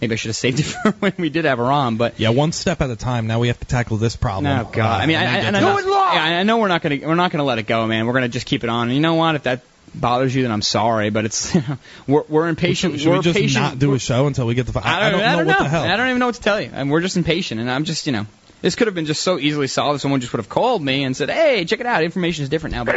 Maybe 0.00 0.14
I 0.14 0.16
should 0.16 0.28
have 0.28 0.36
saved 0.36 0.60
it 0.60 0.62
for 0.82 0.90
when 0.92 1.14
we 1.18 1.30
did 1.30 1.44
have 1.44 1.58
her 1.58 1.64
on, 1.64 1.73
but 1.96 2.18
Yeah, 2.18 2.30
one 2.30 2.52
step 2.52 2.80
at 2.80 2.90
a 2.90 2.96
time. 2.96 3.26
Now 3.26 3.38
we 3.40 3.48
have 3.48 3.58
to 3.60 3.66
tackle 3.66 3.96
this 3.96 4.16
problem. 4.16 4.46
Oh 4.46 4.70
God! 4.70 5.00
I 5.00 5.06
mean, 5.06 5.16
I, 5.16 5.22
I, 5.22 5.36
and 5.38 5.56
I 5.56 5.60
know, 5.60 5.78
yeah, 5.78 6.38
I 6.40 6.42
know 6.42 6.58
we're 6.58 6.68
not 6.68 6.82
gonna 6.82 6.98
we're 7.02 7.14
not 7.14 7.30
gonna 7.30 7.44
let 7.44 7.58
it 7.58 7.66
go, 7.66 7.86
man. 7.86 8.06
We're 8.06 8.12
gonna 8.12 8.28
just 8.28 8.46
keep 8.46 8.64
it 8.64 8.70
on. 8.70 8.88
And 8.88 8.94
you 8.94 9.00
know 9.00 9.14
what? 9.14 9.34
If 9.34 9.42
that 9.44 9.62
bothers 9.94 10.34
you, 10.34 10.42
then 10.42 10.52
I'm 10.52 10.62
sorry, 10.62 11.10
but 11.10 11.24
it's 11.24 11.54
we're 12.06 12.24
we're 12.28 12.48
impatient. 12.48 13.00
Should 13.00 13.08
we're 13.08 13.16
we 13.16 13.22
just 13.22 13.36
impatient. 13.36 13.62
not 13.64 13.78
do 13.78 13.94
a 13.94 13.98
show 13.98 14.26
until 14.26 14.46
we 14.46 14.54
get 14.54 14.66
the? 14.66 14.80
I 14.82 15.10
don't, 15.10 15.20
I 15.20 15.36
don't 15.36 15.46
know 15.46 15.52
know. 15.52 15.58
what 15.58 15.62
the 15.64 15.68
hell. 15.68 15.84
I 15.84 15.96
don't 15.96 16.08
even 16.08 16.18
know 16.20 16.26
what 16.26 16.34
to 16.36 16.42
tell 16.42 16.60
you. 16.60 16.70
And 16.72 16.90
we're 16.90 17.00
just 17.00 17.16
impatient, 17.16 17.60
and 17.60 17.70
I'm 17.70 17.84
just 17.84 18.06
you 18.06 18.12
know. 18.12 18.26
This 18.62 18.76
could 18.76 18.86
have 18.86 18.94
been 18.94 19.04
just 19.04 19.20
so 19.22 19.38
easily 19.38 19.66
solved 19.66 19.96
if 19.96 20.00
someone 20.00 20.20
just 20.20 20.32
would 20.32 20.38
have 20.38 20.48
called 20.48 20.82
me 20.82 21.04
and 21.04 21.14
said, 21.14 21.28
"Hey, 21.28 21.66
check 21.66 21.80
it 21.80 21.86
out. 21.86 22.02
Information 22.02 22.44
is 22.44 22.48
different 22.48 22.74
now." 22.74 22.84
But 22.84 22.96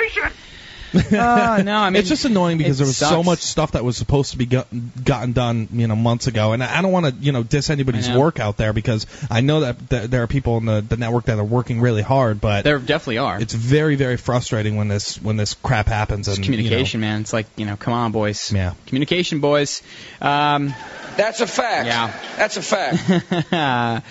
uh, 1.11 1.61
no, 1.63 1.77
I 1.77 1.89
mean 1.89 1.99
it's 1.99 2.09
just 2.09 2.25
annoying 2.25 2.57
because 2.57 2.77
there 2.77 2.87
was 2.87 2.97
so 2.97 3.23
much 3.23 3.39
stuff 3.39 3.73
that 3.73 3.83
was 3.83 3.97
supposed 3.97 4.31
to 4.31 4.37
be 4.37 4.45
got, 4.45 4.67
gotten 5.03 5.33
done, 5.33 5.67
you 5.71 5.87
know, 5.87 5.95
months 5.95 6.27
ago, 6.27 6.53
and 6.53 6.63
I 6.63 6.77
I 6.77 6.81
don't 6.81 6.91
want 6.91 7.07
to, 7.07 7.11
you 7.13 7.31
know, 7.31 7.43
diss 7.43 7.69
anybody's 7.69 8.09
know. 8.09 8.19
work 8.19 8.39
out 8.39 8.57
there 8.57 8.73
because 8.73 9.05
I 9.29 9.41
know 9.41 9.61
that 9.61 9.89
th- 9.89 10.09
there 10.09 10.23
are 10.23 10.27
people 10.27 10.57
in 10.57 10.65
the, 10.65 10.81
the 10.81 10.97
network 10.97 11.25
that 11.25 11.39
are 11.39 11.43
working 11.43 11.81
really 11.81 12.01
hard, 12.01 12.39
but 12.39 12.63
there 12.63 12.79
definitely 12.79 13.17
are. 13.19 13.39
it's 13.41 13.53
very 13.53 13.95
very 13.95 14.17
frustrating 14.17 14.75
when 14.75 14.87
this 14.87 15.21
when 15.21 15.37
this 15.37 15.53
crap 15.55 15.87
happens. 15.87 16.27
It's 16.27 16.37
and 16.37 16.45
communication, 16.45 17.01
man. 17.01 17.21
It's 17.21 17.33
like 17.33 17.47
you 17.55 17.65
know, 17.65 17.75
come 17.75 17.93
on, 17.93 18.11
boys. 18.11 18.51
Yeah. 18.51 18.73
Communication, 18.85 19.39
boys. 19.39 19.81
Um, 20.21 20.73
That's 21.17 21.41
a 21.41 21.47
fact. 21.47 21.87
Yeah. 21.87 22.13
That's 22.37 22.57
a 22.57 22.61
fact. 22.61 23.53
uh, 23.53 24.01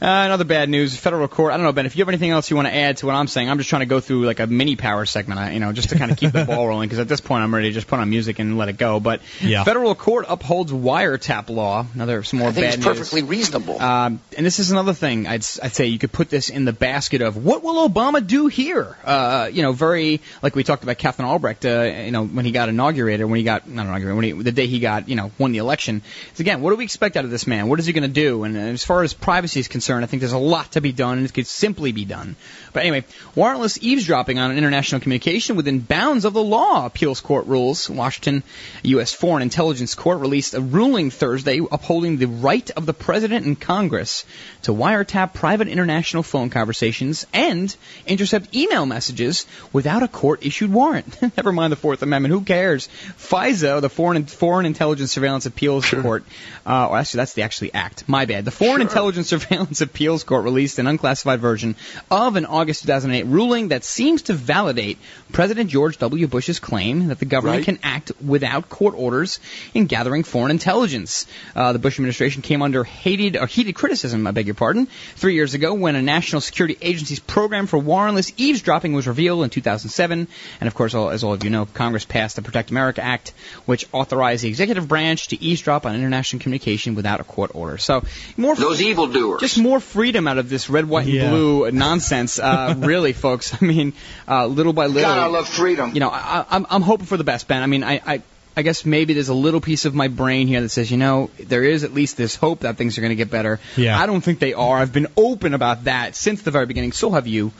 another 0.00 0.44
bad 0.44 0.68
news. 0.68 0.96
Federal 0.96 1.26
court. 1.26 1.52
I 1.52 1.56
don't 1.56 1.66
know, 1.66 1.72
Ben. 1.72 1.86
If 1.86 1.96
you 1.96 2.02
have 2.02 2.08
anything 2.08 2.30
else 2.30 2.50
you 2.50 2.56
want 2.56 2.68
to 2.68 2.74
add 2.74 2.98
to 2.98 3.06
what 3.06 3.16
I'm 3.16 3.26
saying, 3.26 3.50
I'm 3.50 3.58
just 3.58 3.68
trying 3.68 3.80
to 3.80 3.86
go 3.86 3.98
through 3.98 4.26
like 4.26 4.38
a 4.38 4.46
mini 4.46 4.76
power 4.76 5.04
segment. 5.04 5.54
You 5.54 5.60
know, 5.60 5.72
just 5.72 5.90
to 5.90 5.98
kind 5.98 6.12
of 6.12 6.16
keep 6.22 6.32
the 6.32 6.44
ball 6.44 6.66
rolling. 6.66 6.88
Because 6.88 6.98
at 6.98 7.08
this 7.08 7.20
point, 7.20 7.42
I'm 7.44 7.54
ready 7.54 7.68
to 7.68 7.74
just 7.74 7.86
put 7.86 7.98
on 7.98 8.08
music 8.10 8.38
and 8.38 8.56
let 8.58 8.68
it 8.68 8.78
go. 8.78 9.00
But 9.00 9.20
Yeah. 9.40 9.64
federal 9.64 9.94
court 9.94 10.26
upholds 10.28 10.72
wiretap 10.72 11.48
law. 11.50 11.86
Another 11.94 12.22
some 12.22 12.38
more 12.38 12.48
I 12.48 12.52
think 12.52 12.64
bad 12.66 12.74
it's 12.74 12.84
news. 12.86 12.98
perfectly 12.98 13.22
reasonable. 13.22 13.80
Um, 13.80 14.20
and 14.36 14.44
this 14.46 14.58
is 14.58 14.70
another 14.70 14.92
thing 14.94 15.26
I'd, 15.26 15.40
s- 15.40 15.58
I'd 15.62 15.72
say 15.74 15.86
you 15.86 15.98
could 15.98 16.12
put 16.12 16.30
this 16.30 16.48
in 16.48 16.64
the 16.64 16.72
basket 16.72 17.22
of 17.22 17.36
what 17.36 17.62
will 17.62 17.88
Obama 17.88 18.26
do 18.26 18.46
here? 18.46 18.96
Uh, 19.04 19.48
you 19.52 19.62
know, 19.62 19.72
very 19.72 20.20
like 20.42 20.54
we 20.56 20.64
talked 20.64 20.82
about 20.82 20.98
Katherine 20.98 21.28
Albrecht. 21.28 21.64
Uh, 21.64 21.82
you 22.04 22.10
know, 22.10 22.24
when 22.24 22.44
he 22.44 22.52
got 22.52 22.68
inaugurated, 22.68 23.26
when 23.26 23.38
he 23.38 23.44
got 23.44 23.68
not 23.68 23.86
inaugurated, 23.86 24.16
when 24.16 24.24
he, 24.24 24.32
the 24.42 24.52
day 24.52 24.66
he 24.66 24.78
got 24.78 25.08
you 25.08 25.16
know 25.16 25.30
won 25.38 25.52
the 25.52 25.58
election. 25.58 26.02
It's 26.30 26.40
again, 26.40 26.60
what 26.60 26.70
do 26.70 26.76
we 26.76 26.84
expect 26.84 27.16
out 27.16 27.24
of 27.24 27.30
this 27.30 27.46
man? 27.46 27.68
What 27.68 27.78
is 27.80 27.86
he 27.86 27.92
going 27.92 28.02
to 28.02 28.08
do? 28.08 28.44
And 28.44 28.56
as 28.56 28.84
far 28.84 29.02
as 29.02 29.12
privacy 29.14 29.60
is 29.60 29.68
concerned, 29.68 30.04
I 30.04 30.06
think 30.06 30.20
there's 30.20 30.32
a 30.32 30.38
lot 30.38 30.72
to 30.72 30.80
be 30.80 30.92
done, 30.92 31.18
and 31.18 31.26
it 31.26 31.32
could 31.34 31.46
simply 31.46 31.92
be 31.92 32.04
done. 32.04 32.36
But 32.72 32.80
anyway, 32.80 33.04
warrantless 33.36 33.78
eavesdropping 33.80 34.38
on 34.38 34.50
an 34.50 34.58
international 34.58 35.00
communication 35.00 35.56
within 35.56 35.80
bounds 35.80 36.24
of 36.24 36.32
the 36.32 36.42
law. 36.42 36.86
Appeals 36.86 37.20
court 37.20 37.46
rules. 37.46 37.88
Washington 37.90 38.42
U.S. 38.82 39.12
Foreign 39.12 39.42
Intelligence 39.42 39.94
Court 39.94 40.20
released 40.20 40.54
a 40.54 40.60
ruling 40.60 41.10
Thursday 41.10 41.60
upholding 41.70 42.16
the 42.16 42.26
right 42.26 42.70
of 42.70 42.86
the 42.86 42.94
president 42.94 43.46
and 43.46 43.60
Congress 43.60 44.24
to 44.62 44.72
wiretap 44.72 45.34
private 45.34 45.68
international 45.68 46.22
phone 46.22 46.50
conversations 46.50 47.26
and 47.32 47.74
intercept 48.06 48.54
email 48.54 48.86
messages 48.86 49.46
without 49.72 50.02
a 50.02 50.08
court-issued 50.08 50.72
warrant. 50.72 51.20
Never 51.36 51.52
mind 51.52 51.72
the 51.72 51.76
Fourth 51.76 52.02
Amendment. 52.02 52.32
Who 52.32 52.42
cares? 52.42 52.88
FISA, 53.18 53.80
the 53.80 53.90
Foreign 53.90 54.26
Foreign 54.26 54.66
Intelligence 54.66 55.12
Surveillance 55.12 55.46
Appeals 55.46 55.88
Court. 55.88 56.24
Uh, 56.64 56.88
well, 56.90 56.96
actually, 56.96 57.18
that's 57.18 57.34
the 57.34 57.42
actually 57.42 57.74
act. 57.74 58.08
My 58.08 58.24
bad. 58.24 58.44
The 58.44 58.50
Foreign 58.50 58.80
Intelligence 58.80 59.28
Surveillance 59.28 59.80
Appeals 59.80 60.24
Court 60.24 60.44
released 60.44 60.78
an 60.78 60.86
unclassified 60.86 61.40
version 61.40 61.76
of 62.10 62.36
an 62.36 62.46
August 62.62 62.82
2008 62.82 63.26
ruling 63.26 63.68
that 63.68 63.82
seems 63.84 64.22
to 64.22 64.32
validate 64.34 64.96
President 65.32 65.68
George 65.68 65.98
W. 65.98 66.28
Bush's 66.28 66.60
claim 66.60 67.08
that 67.08 67.18
the 67.18 67.24
government 67.24 67.58
Right. 67.58 67.64
can 67.64 67.78
act 67.82 68.12
without 68.24 68.68
court 68.68 68.94
orders 68.96 69.40
in 69.74 69.86
gathering 69.86 70.22
foreign 70.22 70.52
intelligence. 70.52 71.26
Uh, 71.56 71.72
the 71.72 71.80
Bush 71.80 71.98
administration 71.98 72.40
came 72.42 72.62
under 72.62 72.84
hated 72.84 73.36
or 73.36 73.46
heated 73.48 73.74
criticism, 73.74 74.26
I 74.28 74.30
beg 74.30 74.46
your 74.46 74.54
pardon, 74.54 74.86
three 75.16 75.34
years 75.34 75.54
ago 75.54 75.74
when 75.74 75.96
a 75.96 76.02
national 76.02 76.40
security 76.40 76.76
agency's 76.80 77.18
program 77.18 77.66
for 77.66 77.80
warrantless 77.82 78.32
eavesdropping 78.36 78.92
was 78.92 79.08
revealed 79.08 79.42
in 79.42 79.50
2007. 79.50 80.28
And 80.60 80.68
of 80.68 80.74
course, 80.74 80.94
all, 80.94 81.10
as 81.10 81.24
all 81.24 81.32
of 81.32 81.42
you 81.42 81.50
know, 81.50 81.66
Congress 81.66 82.04
passed 82.04 82.36
the 82.36 82.42
Protect 82.42 82.70
America 82.70 83.02
Act, 83.02 83.32
which 83.66 83.86
authorized 83.92 84.44
the 84.44 84.48
executive 84.48 84.86
branch 84.86 85.28
to 85.28 85.42
eavesdrop 85.42 85.84
on 85.84 85.96
international 85.96 86.40
communication 86.40 86.94
without 86.94 87.18
a 87.20 87.24
court 87.24 87.50
order. 87.54 87.76
So 87.78 88.04
more 88.36 88.54
Those 88.54 88.80
evildoers. 88.80 89.40
just 89.40 89.58
more 89.58 89.80
freedom 89.80 90.28
out 90.28 90.38
of 90.38 90.48
this 90.48 90.70
red, 90.70 90.88
white, 90.88 91.06
and 91.06 91.14
Yeah. 91.14 91.30
blue 91.30 91.70
nonsense. 91.72 92.38
Uh, 92.38 92.42
really, 92.78 93.12
folks. 93.12 93.54
I 93.60 93.64
mean, 93.64 93.92
uh, 94.28 94.46
little 94.46 94.72
by 94.72 94.86
little. 94.86 95.02
God, 95.10 95.18
I 95.18 95.26
love 95.26 95.48
freedom. 95.48 95.92
You 95.94 96.00
know, 96.00 96.10
I, 96.10 96.44
I'm 96.50 96.66
I'm 96.70 96.82
hoping 96.82 97.06
for 97.06 97.16
the 97.16 97.24
best, 97.24 97.48
Ben. 97.48 97.62
I 97.62 97.66
mean, 97.66 97.84
I, 97.84 98.00
I 98.06 98.22
I 98.56 98.62
guess 98.62 98.84
maybe 98.84 99.14
there's 99.14 99.28
a 99.30 99.34
little 99.34 99.60
piece 99.60 99.84
of 99.86 99.94
my 99.94 100.08
brain 100.08 100.46
here 100.46 100.60
that 100.60 100.68
says, 100.68 100.90
you 100.90 100.98
know, 100.98 101.30
there 101.38 101.64
is 101.64 101.84
at 101.84 101.94
least 101.94 102.16
this 102.18 102.36
hope 102.36 102.60
that 102.60 102.76
things 102.76 102.98
are 102.98 103.00
going 103.00 103.10
to 103.10 103.16
get 103.16 103.30
better. 103.30 103.60
Yeah. 103.76 103.98
I 103.98 104.04
don't 104.06 104.20
think 104.20 104.40
they 104.40 104.52
are. 104.52 104.76
I've 104.78 104.92
been 104.92 105.06
open 105.16 105.54
about 105.54 105.84
that 105.84 106.14
since 106.16 106.42
the 106.42 106.50
very 106.50 106.66
beginning. 106.66 106.92
So 106.92 107.10
have 107.12 107.26
you. 107.26 107.52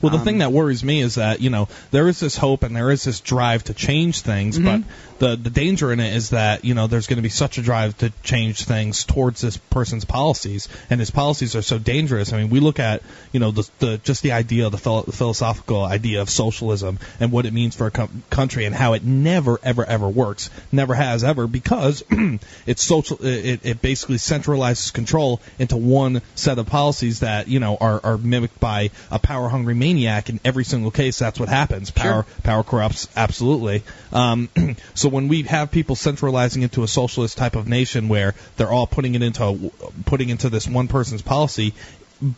Well, 0.00 0.10
the 0.10 0.18
Um, 0.18 0.24
thing 0.24 0.38
that 0.38 0.52
worries 0.52 0.82
me 0.84 1.00
is 1.00 1.16
that 1.16 1.40
you 1.40 1.50
know 1.50 1.68
there 1.90 2.08
is 2.08 2.20
this 2.20 2.36
hope 2.36 2.62
and 2.62 2.74
there 2.74 2.90
is 2.90 3.04
this 3.04 3.20
drive 3.20 3.64
to 3.64 3.74
change 3.74 4.20
things, 4.20 4.58
Mhm. 4.58 4.64
but 4.64 4.80
the 5.22 5.36
the 5.36 5.50
danger 5.50 5.92
in 5.92 6.00
it 6.00 6.16
is 6.16 6.30
that 6.30 6.64
you 6.64 6.74
know 6.74 6.88
there's 6.88 7.06
going 7.06 7.18
to 7.18 7.22
be 7.22 7.28
such 7.28 7.56
a 7.56 7.62
drive 7.62 7.96
to 7.98 8.10
change 8.24 8.64
things 8.64 9.04
towards 9.04 9.40
this 9.40 9.56
person's 9.56 10.04
policies, 10.04 10.68
and 10.90 10.98
his 10.98 11.12
policies 11.12 11.54
are 11.54 11.62
so 11.62 11.78
dangerous. 11.78 12.32
I 12.32 12.38
mean, 12.38 12.50
we 12.50 12.58
look 12.58 12.80
at 12.80 13.04
you 13.30 13.38
know 13.38 13.52
the, 13.52 13.70
the 13.78 13.98
just 13.98 14.24
the 14.24 14.32
idea, 14.32 14.68
the 14.68 14.78
philo- 14.78 15.04
philosophical 15.04 15.84
idea 15.84 16.22
of 16.22 16.28
socialism 16.28 16.98
and 17.20 17.30
what 17.30 17.46
it 17.46 17.52
means 17.52 17.76
for 17.76 17.86
a 17.86 17.92
co- 17.92 18.08
country 18.30 18.64
and 18.64 18.74
how 18.74 18.94
it 18.94 19.04
never 19.04 19.60
ever 19.62 19.84
ever 19.84 20.08
works, 20.08 20.50
never 20.72 20.92
has 20.92 21.22
ever 21.22 21.46
because 21.46 22.02
it's 22.66 22.82
social. 22.82 23.24
It, 23.24 23.60
it 23.62 23.80
basically 23.80 24.16
centralizes 24.16 24.92
control 24.92 25.40
into 25.56 25.76
one 25.76 26.22
set 26.34 26.58
of 26.58 26.66
policies 26.66 27.20
that 27.20 27.46
you 27.46 27.60
know 27.60 27.76
are, 27.80 28.00
are 28.02 28.18
mimicked 28.18 28.58
by 28.58 28.90
a 29.12 29.20
power 29.20 29.48
hungry 29.48 29.76
maniac. 29.76 30.30
In 30.30 30.40
every 30.44 30.64
single 30.64 30.90
case, 30.90 31.16
that's 31.16 31.38
what 31.38 31.48
happens. 31.48 31.92
Power 31.92 32.26
power 32.42 32.64
corrupts 32.64 33.06
absolutely. 33.16 33.84
Um, 34.12 34.48
so 34.94 35.11
when 35.12 35.28
we 35.28 35.42
have 35.42 35.70
people 35.70 35.94
centralizing 35.94 36.62
into 36.62 36.82
a 36.82 36.88
socialist 36.88 37.38
type 37.38 37.54
of 37.54 37.68
nation 37.68 38.08
where 38.08 38.34
they're 38.56 38.72
all 38.72 38.86
putting 38.86 39.14
it 39.14 39.22
into 39.22 39.70
putting 40.06 40.30
into 40.30 40.48
this 40.48 40.66
one 40.66 40.88
person's 40.88 41.22
policy. 41.22 41.74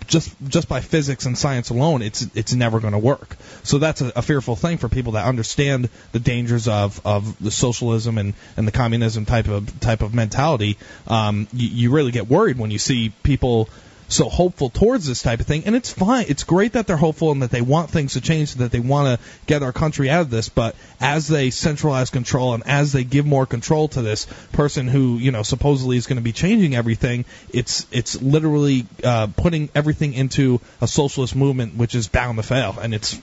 Just 0.07 0.35
just 0.49 0.67
by 0.67 0.81
physics 0.81 1.27
and 1.27 1.37
science 1.37 1.69
alone, 1.69 2.01
it's 2.01 2.27
it's 2.35 2.55
never 2.55 2.81
going 2.81 2.95
to 2.95 2.99
work. 2.99 3.37
So 3.65 3.77
that's 3.77 4.01
a, 4.01 4.13
a 4.17 4.23
fearful 4.23 4.57
thing 4.57 4.79
for 4.79 4.89
people 4.89 5.13
that 5.13 5.27
understand 5.27 5.91
the 6.13 6.21
dangers 6.21 6.69
of, 6.69 7.03
of 7.05 7.39
the 7.39 7.51
socialism 7.51 8.17
and, 8.17 8.33
and 8.57 8.67
the 8.67 8.73
communism 8.73 9.27
type 9.27 9.47
of 9.47 9.79
type 9.81 10.01
of 10.01 10.15
mentality. 10.15 10.79
Um, 11.07 11.49
you, 11.53 11.69
you 11.69 11.91
really 11.93 12.13
get 12.13 12.29
worried 12.29 12.57
when 12.57 12.71
you 12.71 12.79
see 12.79 13.13
people 13.23 13.69
so 14.09 14.29
hopeful 14.29 14.71
towards 14.71 15.07
this 15.07 15.23
type 15.23 15.41
of 15.41 15.47
thing. 15.47 15.65
And 15.67 15.75
it's 15.75 15.93
fine. 15.93 16.27
It's 16.29 16.45
great 16.45 16.73
that 16.73 16.87
they're 16.87 16.97
hopeful 16.97 17.33
and 17.33 17.43
that 17.43 17.51
they 17.51 17.63
want 17.63 17.91
things 17.91 18.15
to 18.15 18.21
change, 18.21 18.53
and 18.53 18.63
that 18.63 18.71
they 18.71 18.81
want 18.81 19.19
to 19.19 19.27
get 19.47 19.63
our 19.63 19.73
country 19.73 20.11
out 20.11 20.23
of 20.23 20.31
this. 20.31 20.49
But 20.49 20.77
as 21.01 21.29
they 21.29 21.51
centralize 21.51 22.11
control 22.11 22.55
and 22.55 22.67
as 22.67 22.93
they 22.93 23.05
give 23.05 23.27
more 23.27 23.47
control 23.47 23.89
to 23.89 24.03
this 24.03 24.27
person 24.53 24.89
who, 24.89 25.19
you 25.19 25.31
know, 25.31 25.43
supposedly 25.43 25.97
is 25.97 26.07
going 26.07 26.19
to 26.19 26.23
be 26.23 26.33
changing 26.33 26.75
everything, 26.75 27.25
it's 27.51 27.87
it's 27.91 28.21
literally 28.21 28.87
uh, 29.03 29.29
putting 29.37 29.69
everything 29.75 30.15
into 30.15 30.61
a 30.81 30.87
socialist 30.87 31.35
movement, 31.35 31.77
which 31.77 31.95
is 31.95 32.09
bound 32.09 32.39
to 32.39 32.43
fail. 32.43 32.77
And 32.81 32.95
it's 32.95 33.21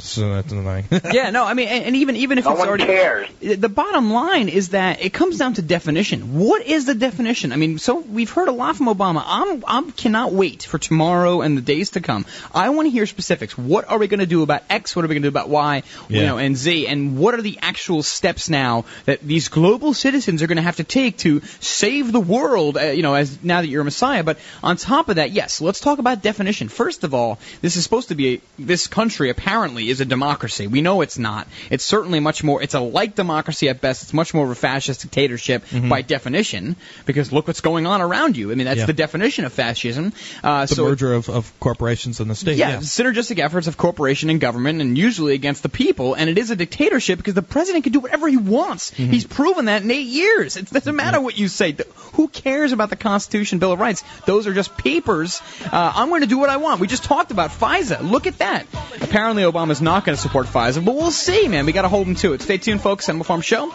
so 0.00 0.34
that's 0.34 0.52
annoying. 0.52 0.84
yeah, 1.12 1.30
no, 1.30 1.44
I 1.44 1.54
mean, 1.54 1.68
and, 1.68 1.84
and 1.84 1.96
even 1.96 2.16
even 2.16 2.38
if 2.38 2.44
No 2.44 2.52
it's 2.52 2.58
one 2.60 2.68
already 2.68 2.86
cares. 2.86 3.28
the 3.40 3.68
bottom 3.68 4.12
line 4.12 4.48
is 4.48 4.70
that 4.70 5.02
it 5.02 5.12
comes 5.12 5.38
down 5.38 5.54
to 5.54 5.62
definition. 5.62 6.38
What 6.38 6.64
is 6.66 6.86
the 6.86 6.94
definition? 6.94 7.52
I 7.52 7.56
mean, 7.56 7.78
so 7.78 7.98
we've 7.98 8.30
heard 8.30 8.48
a 8.48 8.52
lot 8.52 8.76
from 8.76 8.86
Obama. 8.86 9.22
I'm 9.24 9.64
I'm 9.66 9.92
cannot 9.92 10.32
wait 10.32 10.62
for 10.62 10.78
tomorrow 10.78 11.40
and 11.42 11.56
the 11.56 11.62
days 11.62 11.90
to 11.90 12.00
come. 12.00 12.26
I 12.54 12.70
want 12.70 12.86
to 12.86 12.90
hear 12.90 13.06
specifics. 13.06 13.56
What 13.56 13.88
are 13.88 13.98
we 13.98 14.06
going 14.06 14.20
to 14.20 14.26
do 14.26 14.42
about 14.42 14.62
X? 14.70 14.94
What 14.94 15.04
are 15.04 15.08
we 15.08 15.14
going 15.14 15.22
to 15.22 15.30
do 15.30 15.32
about 15.36 15.48
Y? 15.48 15.82
You 16.08 16.22
know, 16.22 16.38
and 16.38 16.56
Z? 16.56 16.86
And 16.86 17.18
what 17.18 17.34
are 17.34 17.42
the 17.42 17.58
actual 17.60 18.02
steps 18.02 18.48
now 18.48 18.84
that 19.06 19.20
these 19.20 19.48
global 19.48 19.94
citizens 19.94 20.42
are 20.42 20.46
going 20.46 20.56
to 20.56 20.62
have 20.62 20.76
to 20.76 20.84
take 20.84 21.18
to 21.18 21.40
save 21.60 22.12
the 22.12 22.20
world? 22.20 22.76
Uh, 22.76 22.86
you 22.86 23.02
know, 23.02 23.14
as 23.14 23.42
now 23.42 23.60
that 23.60 23.68
you're 23.68 23.82
a 23.82 23.84
messiah. 23.84 24.22
But 24.24 24.38
on 24.62 24.76
top 24.76 25.08
of 25.08 25.16
that, 25.16 25.32
yes, 25.32 25.60
let's 25.60 25.80
talk 25.80 25.98
about 25.98 26.22
definition. 26.22 26.68
First 26.68 27.04
of 27.04 27.14
all, 27.14 27.38
this 27.62 27.76
is 27.76 27.82
supposed 27.82 28.08
to 28.08 28.14
be 28.14 28.34
a, 28.34 28.40
this 28.58 28.86
country 28.86 29.30
apparently 29.30 29.87
is 29.88 30.00
a 30.00 30.04
democracy. 30.04 30.66
We 30.66 30.80
know 30.82 31.00
it's 31.00 31.18
not. 31.18 31.46
It's 31.70 31.84
certainly 31.84 32.20
much 32.20 32.42
more. 32.44 32.62
It's 32.62 32.74
a 32.74 32.80
like 32.80 33.14
democracy 33.14 33.68
at 33.68 33.80
best. 33.80 34.02
It's 34.04 34.12
much 34.14 34.34
more 34.34 34.44
of 34.44 34.50
a 34.50 34.54
fascist 34.54 35.02
dictatorship 35.02 35.64
Mhm. 35.68 35.88
by 35.88 36.02
definition. 36.02 36.76
Because 37.06 37.32
look 37.32 37.46
what's 37.46 37.60
going 37.60 37.86
on 37.86 38.00
around 38.00 38.36
you. 38.36 38.50
I 38.52 38.54
mean, 38.54 38.66
that's 38.66 38.80
Yeah. 38.80 38.86
the 38.86 38.92
definition 38.92 39.44
of 39.44 39.52
fascism. 39.52 40.12
Uh, 40.42 40.66
the 40.66 40.74
so 40.74 40.84
merger 40.84 41.14
of, 41.14 41.28
of 41.28 41.52
corporations 41.60 42.20
and 42.20 42.30
the 42.30 42.34
state. 42.34 42.56
yeah, 42.56 42.76
synergistic 42.78 43.38
efforts 43.38 43.66
of 43.66 43.76
corporation 43.76 44.30
and 44.30 44.40
government, 44.40 44.80
and 44.80 44.96
usually 44.98 45.34
against 45.34 45.62
the 45.62 45.68
people. 45.68 46.14
And 46.14 46.28
it 46.30 46.38
is 46.38 46.50
a 46.50 46.56
dictatorship 46.56 47.18
because 47.18 47.34
the 47.34 47.42
president 47.42 47.84
can 47.84 47.92
do 47.92 48.00
whatever 48.00 48.28
he 48.28 48.36
wants. 48.36 48.90
Mm-hmm. 48.92 49.10
He's 49.12 49.24
proven 49.24 49.66
that 49.66 49.82
in 49.82 49.90
eight 49.90 50.06
years. 50.06 50.56
It 50.56 50.70
doesn't 50.70 50.96
matter 50.96 51.20
what 51.20 51.38
you 51.38 51.48
say. 51.48 51.74
Who 52.14 52.28
cares 52.28 52.72
about 52.72 52.90
the 52.90 52.96
Constitution, 52.96 53.58
Bill 53.58 53.72
of 53.72 53.78
Rights? 53.80 54.02
Those 54.26 54.46
are 54.46 54.54
just 54.54 54.76
papers. 54.76 55.40
Uh, 55.64 55.92
I'm 55.94 56.08
going 56.08 56.22
to 56.22 56.26
do 56.26 56.38
what 56.38 56.48
I 56.50 56.56
want. 56.56 56.80
We 56.80 56.86
just 56.86 57.04
talked 57.04 57.30
about 57.30 57.50
FISA. 57.50 58.08
Look 58.08 58.26
at 58.26 58.38
that. 58.38 58.66
Apparently, 59.00 59.42
Obama's 59.44 59.77
not 59.80 60.04
going 60.04 60.16
to 60.16 60.20
support 60.20 60.46
FISA, 60.46 60.84
but 60.84 60.94
we'll 60.94 61.10
see, 61.10 61.48
man. 61.48 61.66
We 61.66 61.72
got 61.72 61.82
to 61.82 61.88
hold 61.88 62.06
them 62.06 62.14
to 62.16 62.32
it. 62.32 62.42
Stay 62.42 62.58
tuned, 62.58 62.80
folks. 62.80 63.08
Animal 63.08 63.24
Farm 63.24 63.40
Show. 63.40 63.72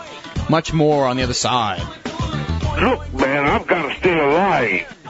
Much 0.49 0.73
more 0.73 1.05
on 1.05 1.17
the 1.17 1.23
other 1.23 1.33
side. 1.33 1.81
Look, 2.81 3.13
man, 3.13 3.45
I've 3.45 3.67
got 3.67 3.89
to 3.89 3.95
stay 3.99 4.19
alive. 4.19 5.02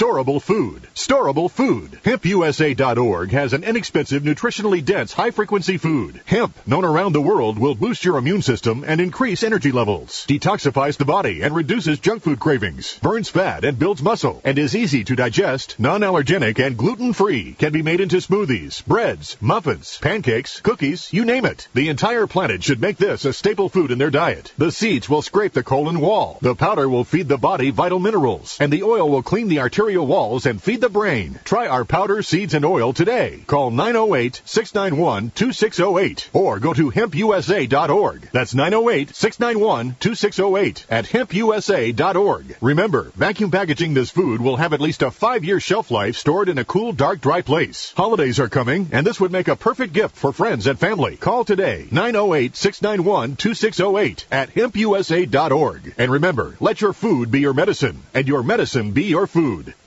Storable 0.00 0.40
food. 0.40 0.88
Storable 0.94 1.50
food. 1.50 2.00
HempUSA.org 2.04 3.32
has 3.32 3.52
an 3.52 3.64
inexpensive, 3.64 4.22
nutritionally 4.22 4.82
dense, 4.82 5.12
high-frequency 5.12 5.76
food. 5.76 6.22
Hemp, 6.24 6.56
known 6.66 6.86
around 6.86 7.12
the 7.12 7.20
world, 7.20 7.58
will 7.58 7.74
boost 7.74 8.02
your 8.02 8.16
immune 8.16 8.40
system 8.40 8.82
and 8.86 8.98
increase 8.98 9.42
energy 9.42 9.72
levels. 9.72 10.24
Detoxifies 10.26 10.96
the 10.96 11.04
body 11.04 11.42
and 11.42 11.54
reduces 11.54 12.00
junk 12.00 12.22
food 12.22 12.40
cravings. 12.40 12.98
Burns 13.02 13.28
fat 13.28 13.62
and 13.62 13.78
builds 13.78 14.02
muscle. 14.02 14.40
And 14.42 14.58
is 14.58 14.74
easy 14.74 15.04
to 15.04 15.16
digest, 15.16 15.78
non-allergenic, 15.78 16.64
and 16.64 16.78
gluten-free. 16.78 17.56
Can 17.58 17.72
be 17.74 17.82
made 17.82 18.00
into 18.00 18.22
smoothies, 18.22 18.82
breads, 18.86 19.36
muffins, 19.42 19.98
pancakes, 20.00 20.60
cookies, 20.60 21.12
you 21.12 21.26
name 21.26 21.44
it. 21.44 21.68
The 21.74 21.90
entire 21.90 22.26
planet 22.26 22.64
should 22.64 22.80
make 22.80 22.96
this 22.96 23.26
a 23.26 23.34
staple 23.34 23.68
food 23.68 23.90
in 23.90 23.98
their 23.98 24.10
diet. 24.10 24.54
The 24.56 24.72
seeds 24.72 25.10
will 25.10 25.20
scrape 25.20 25.52
the 25.52 25.62
colon 25.62 26.00
wall. 26.00 26.38
The 26.40 26.54
powder 26.54 26.88
will 26.88 27.04
feed 27.04 27.28
the 27.28 27.36
body 27.36 27.70
vital 27.70 27.98
minerals. 27.98 28.56
And 28.60 28.72
the 28.72 28.84
oil 28.84 29.10
will 29.10 29.22
clean 29.22 29.48
the 29.48 29.60
arterial 29.60 29.89
walls 29.96 30.46
and 30.46 30.62
feed 30.62 30.80
the 30.80 30.88
brain. 30.88 31.40
Try 31.44 31.66
our 31.66 31.84
powder, 31.84 32.22
seeds, 32.22 32.54
and 32.54 32.64
oil 32.64 32.92
today. 32.92 33.42
Call 33.46 33.72
908-691-2608 33.72 36.28
or 36.32 36.58
go 36.58 36.72
to 36.72 36.90
hempusa.org. 36.90 38.28
That's 38.32 38.54
908-691-2608 38.54 40.84
at 40.90 41.04
hempusa.org. 41.06 42.56
Remember, 42.60 43.12
vacuum 43.16 43.50
packaging 43.50 43.94
this 43.94 44.10
food 44.10 44.40
will 44.40 44.56
have 44.56 44.72
at 44.72 44.80
least 44.80 45.02
a 45.02 45.10
five-year 45.10 45.58
shelf 45.60 45.90
life 45.90 46.16
stored 46.16 46.48
in 46.48 46.58
a 46.58 46.64
cool, 46.64 46.92
dark, 46.92 47.20
dry 47.20 47.42
place. 47.42 47.92
Holidays 47.96 48.38
are 48.40 48.48
coming, 48.48 48.88
and 48.92 49.06
this 49.06 49.20
would 49.20 49.32
make 49.32 49.48
a 49.48 49.56
perfect 49.56 49.92
gift 49.92 50.16
for 50.16 50.32
friends 50.32 50.66
and 50.66 50.78
family. 50.78 51.16
Call 51.16 51.44
today, 51.44 51.86
908-691-2608 51.90 54.24
at 54.30 54.54
hempusa.org. 54.54 55.94
And 55.98 56.10
remember, 56.10 56.56
let 56.60 56.80
your 56.80 56.92
food 56.92 57.30
be 57.30 57.40
your 57.40 57.54
medicine, 57.54 58.02
and 58.14 58.28
your 58.28 58.42
medicine 58.42 58.92
be 58.92 59.04
your 59.04 59.26
food. 59.26 59.74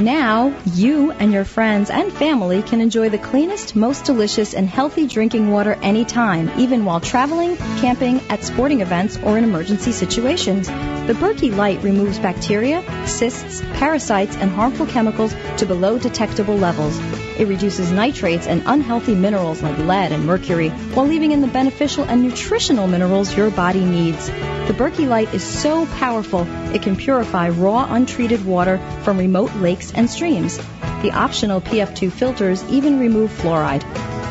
Now, 0.00 0.54
you 0.64 1.12
and 1.12 1.30
your 1.30 1.44
friends 1.44 1.90
and 1.90 2.10
family 2.10 2.62
can 2.62 2.80
enjoy 2.80 3.10
the 3.10 3.18
cleanest, 3.18 3.76
most 3.76 4.06
delicious, 4.06 4.54
and 4.54 4.66
healthy 4.66 5.06
drinking 5.06 5.50
water 5.50 5.74
anytime, 5.82 6.50
even 6.58 6.86
while 6.86 7.00
traveling, 7.00 7.58
camping, 7.58 8.22
at 8.30 8.42
sporting 8.42 8.80
events, 8.80 9.18
or 9.18 9.36
in 9.36 9.44
emergency 9.44 9.92
situations. 9.92 10.68
The 10.68 11.12
Berkey 11.12 11.54
Light 11.54 11.82
removes 11.82 12.18
bacteria, 12.18 12.82
cysts, 13.06 13.60
parasites, 13.74 14.36
and 14.36 14.50
harmful 14.50 14.86
chemicals 14.86 15.34
to 15.58 15.66
below 15.66 15.98
detectable 15.98 16.56
levels. 16.56 16.98
It 17.38 17.48
reduces 17.48 17.90
nitrates 17.90 18.46
and 18.46 18.62
unhealthy 18.66 19.14
minerals 19.14 19.62
like 19.62 19.78
lead 19.78 20.12
and 20.12 20.26
mercury 20.26 20.68
while 20.68 21.06
leaving 21.06 21.32
in 21.32 21.40
the 21.40 21.46
beneficial 21.46 22.04
and 22.04 22.22
nutritional 22.22 22.86
minerals 22.86 23.36
your 23.36 23.50
body 23.50 23.84
needs. 23.84 24.26
The 24.26 24.74
Berkey 24.76 25.08
Light 25.08 25.32
is 25.34 25.42
so 25.42 25.86
powerful 25.86 26.46
it 26.74 26.82
can 26.82 26.96
purify 26.96 27.48
raw, 27.48 27.86
untreated 27.92 28.44
water 28.44 28.78
from 29.02 29.18
remote 29.18 29.54
lakes 29.56 29.92
and 29.92 30.08
streams. 30.08 30.58
The 31.02 31.12
optional 31.12 31.60
PF2 31.60 32.12
filters 32.12 32.62
even 32.70 33.00
remove 33.00 33.30
fluoride. 33.30 33.82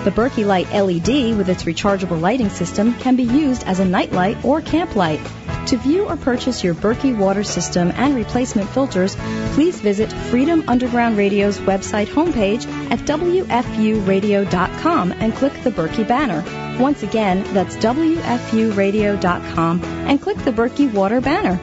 The 0.03 0.11
Berkey 0.11 0.45
Light 0.45 0.71
LED 0.71 1.35
with 1.35 1.49
its 1.49 1.63
rechargeable 1.63 2.21
lighting 2.21 2.49
system 2.49 2.93
can 2.93 3.15
be 3.15 3.23
used 3.23 3.63
as 3.65 3.79
a 3.79 3.85
nightlight 3.85 4.45
or 4.45 4.61
camp 4.61 4.95
light. 4.95 5.19
To 5.67 5.77
view 5.77 6.05
or 6.05 6.17
purchase 6.17 6.63
your 6.63 6.73
Berkey 6.73 7.15
water 7.15 7.43
system 7.43 7.91
and 7.95 8.15
replacement 8.15 8.67
filters, 8.69 9.15
please 9.53 9.79
visit 9.79 10.11
Freedom 10.11 10.63
Underground 10.67 11.15
Radio's 11.17 11.59
website 11.59 12.07
homepage 12.07 12.65
at 12.91 12.97
WFUradio.com 12.99 15.11
and 15.11 15.33
click 15.35 15.53
the 15.63 15.69
Berkey 15.71 16.07
banner. 16.07 16.43
Once 16.81 17.03
again, 17.03 17.43
that's 17.53 17.75
WFUradio.com 17.77 19.83
and 19.83 20.19
click 20.21 20.37
the 20.37 20.51
Berkey 20.51 20.91
water 20.91 21.21
banner. 21.21 21.59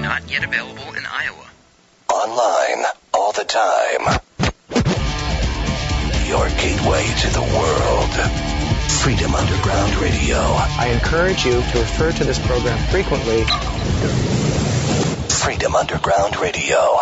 Not 0.00 0.28
yet 0.30 0.42
available 0.44 0.92
in 0.94 1.04
Iowa. 1.06 1.46
Online, 2.12 2.84
all 3.14 3.32
the 3.32 3.44
time. 3.44 4.20
Your 6.26 6.48
gateway 6.48 7.06
to 7.20 7.28
the 7.30 7.42
world. 7.42 8.55
Freedom 8.88 9.34
Underground 9.34 9.94
Radio. 9.96 10.36
I 10.38 10.88
encourage 10.92 11.44
you 11.44 11.52
to 11.52 11.78
refer 11.78 12.12
to 12.12 12.24
this 12.24 12.38
program 12.44 12.78
frequently. 12.88 13.44
Freedom 15.28 15.74
Underground 15.74 16.36
Radio. 16.36 16.98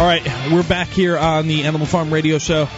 All 0.00 0.06
right, 0.06 0.24
we're 0.50 0.62
back 0.62 0.88
here 0.88 1.18
on 1.18 1.46
the 1.46 1.64
Animal 1.64 1.86
Farm 1.86 2.10
Radio 2.10 2.38
Show, 2.38 2.70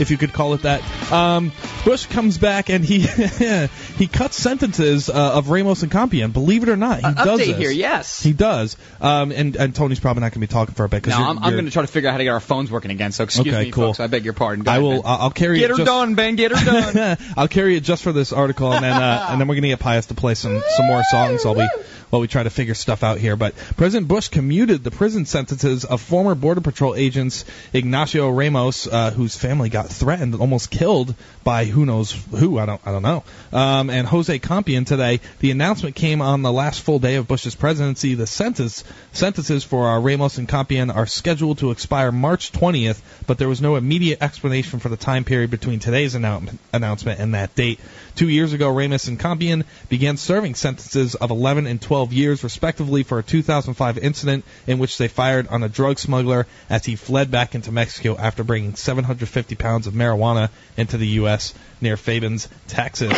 if 0.00 0.10
you 0.10 0.16
could 0.16 0.32
call 0.32 0.54
it 0.54 0.62
that. 0.62 0.82
Um, 1.12 1.52
Bush 1.84 2.06
comes 2.06 2.38
back 2.38 2.68
and 2.70 2.84
he 2.84 3.00
he 3.98 4.06
cuts 4.06 4.36
sentences 4.36 5.08
uh, 5.08 5.32
of 5.34 5.48
Ramos 5.50 5.82
and 5.82 5.90
Compean. 5.90 6.32
Believe 6.32 6.62
it 6.62 6.68
or 6.68 6.76
not, 6.76 7.00
he 7.00 7.04
Uh, 7.06 7.12
does 7.24 7.40
update 7.40 7.46
this. 7.46 7.56
here, 7.58 7.70
yes. 7.70 8.22
he 8.22 8.32
does. 8.32 8.76
Um, 9.00 9.32
and 9.32 9.56
and 9.56 9.74
Tony's 9.74 10.00
probably 10.00 10.20
not 10.20 10.26
going 10.32 10.40
to 10.42 10.46
be 10.46 10.46
talking 10.46 10.74
for 10.74 10.84
a 10.84 10.88
bit. 10.88 11.06
No, 11.06 11.16
you're- 11.18 11.28
I'm, 11.30 11.38
I'm 11.42 11.52
going 11.52 11.64
to 11.64 11.70
try 11.70 11.82
to 11.82 11.88
figure 11.88 12.08
out 12.08 12.12
how 12.12 12.18
to 12.18 12.24
get 12.24 12.30
our 12.30 12.40
phones 12.40 12.70
working 12.70 12.90
again. 12.90 13.12
So 13.12 13.24
excuse 13.24 13.46
Okay, 13.54 13.64
me, 13.66 13.70
cool. 13.70 13.88
folks. 13.88 14.00
I 14.00 14.06
beg 14.06 14.24
your 14.24 14.34
pardon. 14.34 14.64
Go 14.64 14.70
I 14.70 14.74
ahead, 14.76 14.82
will. 14.82 15.02
Ben. 15.02 15.10
I'll 15.10 15.18
I'll 15.22 15.30
carry 15.30 15.58
Get 15.58 15.66
it 15.66 15.70
her 15.70 15.76
just, 15.78 15.86
done, 15.86 16.14
Ben. 16.14 16.36
Get 16.36 16.52
her 16.56 16.92
done. 16.92 17.16
I'll 17.36 17.48
carry 17.48 17.76
it 17.76 17.82
just 17.82 18.02
for 18.02 18.12
this 18.12 18.32
article, 18.32 18.72
and 18.72 18.84
then 18.84 18.92
uh, 19.02 19.26
and 19.30 19.40
then 19.40 19.48
we're 19.48 19.54
gonna 19.56 19.68
get 19.68 19.80
Pius 19.80 20.06
to 20.06 20.14
play 20.14 20.34
some 20.34 20.62
some 20.76 20.86
more 20.86 21.02
songs 21.04 21.44
I'll 21.46 21.54
we 21.54 21.68
while 22.10 22.20
we 22.20 22.28
try 22.28 22.42
to 22.42 22.50
figure 22.50 22.74
stuff 22.74 23.02
out 23.02 23.18
here. 23.18 23.36
But 23.36 23.56
President 23.76 24.08
Bush 24.08 24.28
commuted 24.28 24.84
the 24.84 24.90
prison 24.90 25.24
sentences 25.24 25.84
of 25.84 26.00
former 26.00 26.34
Border 26.34 26.60
Patrol 26.60 26.94
agents 26.94 27.44
Ignacio 27.72 28.28
Ramos, 28.28 28.86
uh, 28.86 29.10
whose 29.10 29.36
family 29.36 29.68
got 29.68 29.88
threatened, 29.88 30.34
almost 30.34 30.70
killed 30.70 31.14
by 31.44 31.64
who 31.64 31.86
knows 31.86 32.12
who. 32.12 32.58
I 32.58 32.66
don't 32.66 32.80
I 32.84 32.92
don't 32.92 33.02
know. 33.02 33.24
Um, 33.52 33.90
and 33.90 34.06
Jose 34.06 34.38
Compean 34.38 34.86
today. 34.86 35.20
The 35.38 35.50
announcement 35.50 35.96
came 35.96 36.20
on 36.20 36.42
the 36.42 36.52
last 36.52 36.82
full 36.82 36.98
day 36.98 37.16
of 37.16 37.28
Bush's 37.28 37.54
presidency. 37.54 38.14
The 38.14 38.26
sentence 38.26 38.84
sentences 39.12 39.64
for 39.64 39.88
uh, 39.88 40.00
Ramos 40.00 40.38
and 40.38 40.48
Compean 40.48 40.94
are 40.94 41.06
scheduled 41.06 41.58
to 41.58 41.70
expire 41.70 42.12
March 42.12 42.52
20th, 42.52 43.00
but 43.26 43.38
there 43.38 43.48
was 43.48 43.60
no 43.60 43.76
immediate 43.76 44.22
explanation 44.22 44.80
for 44.80 44.88
the 44.88 44.96
time 44.96 45.24
period 45.24 45.50
between 45.50 45.78
today's 45.78 46.14
annou- 46.14 46.56
announcement 46.72 47.20
and 47.20 47.34
that 47.34 47.54
date. 47.54 47.80
Two 48.20 48.28
years 48.28 48.52
ago, 48.52 48.68
Ramos 48.68 49.08
and 49.08 49.18
Compean 49.18 49.64
began 49.88 50.18
serving 50.18 50.54
sentences 50.54 51.14
of 51.14 51.30
11 51.30 51.66
and 51.66 51.80
12 51.80 52.12
years, 52.12 52.44
respectively, 52.44 53.02
for 53.02 53.18
a 53.18 53.22
2005 53.22 53.96
incident 53.96 54.44
in 54.66 54.78
which 54.78 54.98
they 54.98 55.08
fired 55.08 55.48
on 55.48 55.62
a 55.62 55.70
drug 55.70 55.98
smuggler 55.98 56.46
as 56.68 56.84
he 56.84 56.96
fled 56.96 57.30
back 57.30 57.54
into 57.54 57.72
Mexico 57.72 58.18
after 58.18 58.44
bringing 58.44 58.74
750 58.74 59.54
pounds 59.54 59.86
of 59.86 59.94
marijuana 59.94 60.50
into 60.76 60.98
the 60.98 61.06
U.S. 61.06 61.54
near 61.80 61.96
Fabens, 61.96 62.48
Texas. 62.68 63.16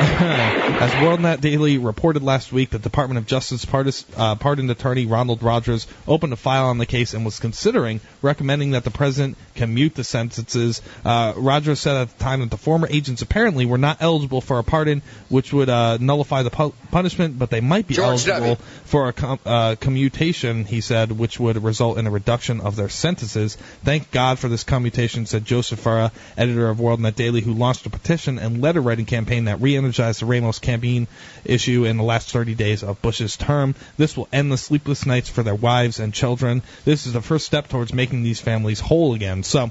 As 0.80 0.92
WorldNet 0.92 1.42
Daily 1.42 1.76
reported 1.76 2.22
last 2.22 2.52
week, 2.52 2.70
the 2.70 2.78
Department 2.78 3.18
of 3.18 3.26
Justice 3.26 3.66
pardis, 3.66 4.06
uh, 4.16 4.34
pardoned 4.34 4.70
attorney 4.70 5.04
Ronald 5.04 5.42
Rodgers 5.42 5.86
opened 6.08 6.32
a 6.32 6.36
file 6.36 6.66
on 6.66 6.78
the 6.78 6.86
case 6.86 7.12
and 7.12 7.22
was 7.22 7.38
considering 7.38 8.00
recommending 8.22 8.70
that 8.70 8.84
the 8.84 8.90
president 8.90 9.36
commute 9.56 9.94
the 9.94 10.04
sentences. 10.04 10.80
Uh, 11.04 11.34
Rodgers 11.36 11.80
said 11.80 11.96
at 11.96 12.16
the 12.16 12.24
time 12.24 12.40
that 12.40 12.50
the 12.50 12.56
former 12.56 12.88
agents 12.90 13.20
apparently 13.20 13.66
were 13.66 13.76
not 13.76 13.98
eligible 14.00 14.40
for 14.40 14.58
a 14.58 14.64
pardon, 14.64 15.02
which 15.28 15.52
would 15.52 15.68
uh, 15.68 15.98
nullify 16.00 16.42
the 16.44 16.50
pu- 16.50 16.72
punishment, 16.90 17.38
but 17.38 17.50
they 17.50 17.60
might 17.60 17.86
be 17.86 17.92
George 17.92 18.26
eligible 18.26 18.54
W. 18.54 18.56
for 18.84 19.08
a 19.08 19.12
com- 19.12 19.38
uh, 19.44 19.76
commutation, 19.78 20.64
he 20.64 20.80
said, 20.80 21.12
which 21.12 21.38
would 21.38 21.62
result 21.62 21.98
in 21.98 22.06
a 22.06 22.10
reduction 22.10 22.62
of 22.62 22.74
their 22.74 22.88
sentences. 22.88 23.56
Thank 23.84 24.10
God 24.10 24.38
for 24.38 24.48
this 24.48 24.64
commutation, 24.64 25.26
said 25.26 25.44
Joseph 25.44 25.84
Farah, 25.84 26.10
editor 26.38 26.70
of 26.70 26.78
WorldNet 26.78 27.16
Daily, 27.16 27.42
who 27.42 27.52
launched 27.52 27.84
a 27.84 27.90
petition 27.90 28.38
and 28.38 28.62
letter 28.62 28.80
writing 28.80 29.04
campaign 29.04 29.44
that 29.44 29.60
re-energized 29.90 30.20
the 30.20 30.26
Ramos 30.26 30.58
campaign 30.58 31.08
issue 31.44 31.84
in 31.84 31.96
the 31.96 32.02
last 32.02 32.30
30 32.30 32.54
days 32.54 32.82
of 32.82 33.02
Bush's 33.02 33.36
term. 33.36 33.74
This 33.96 34.16
will 34.16 34.28
end 34.32 34.52
the 34.52 34.58
sleepless 34.58 35.06
nights 35.06 35.28
for 35.28 35.42
their 35.42 35.54
wives 35.54 35.98
and 35.98 36.14
children. 36.14 36.62
This 36.84 37.06
is 37.06 37.12
the 37.12 37.20
first 37.20 37.46
step 37.46 37.68
towards 37.68 37.92
making 37.92 38.22
these 38.22 38.40
families 38.40 38.80
whole 38.80 39.14
again. 39.14 39.42
So. 39.42 39.70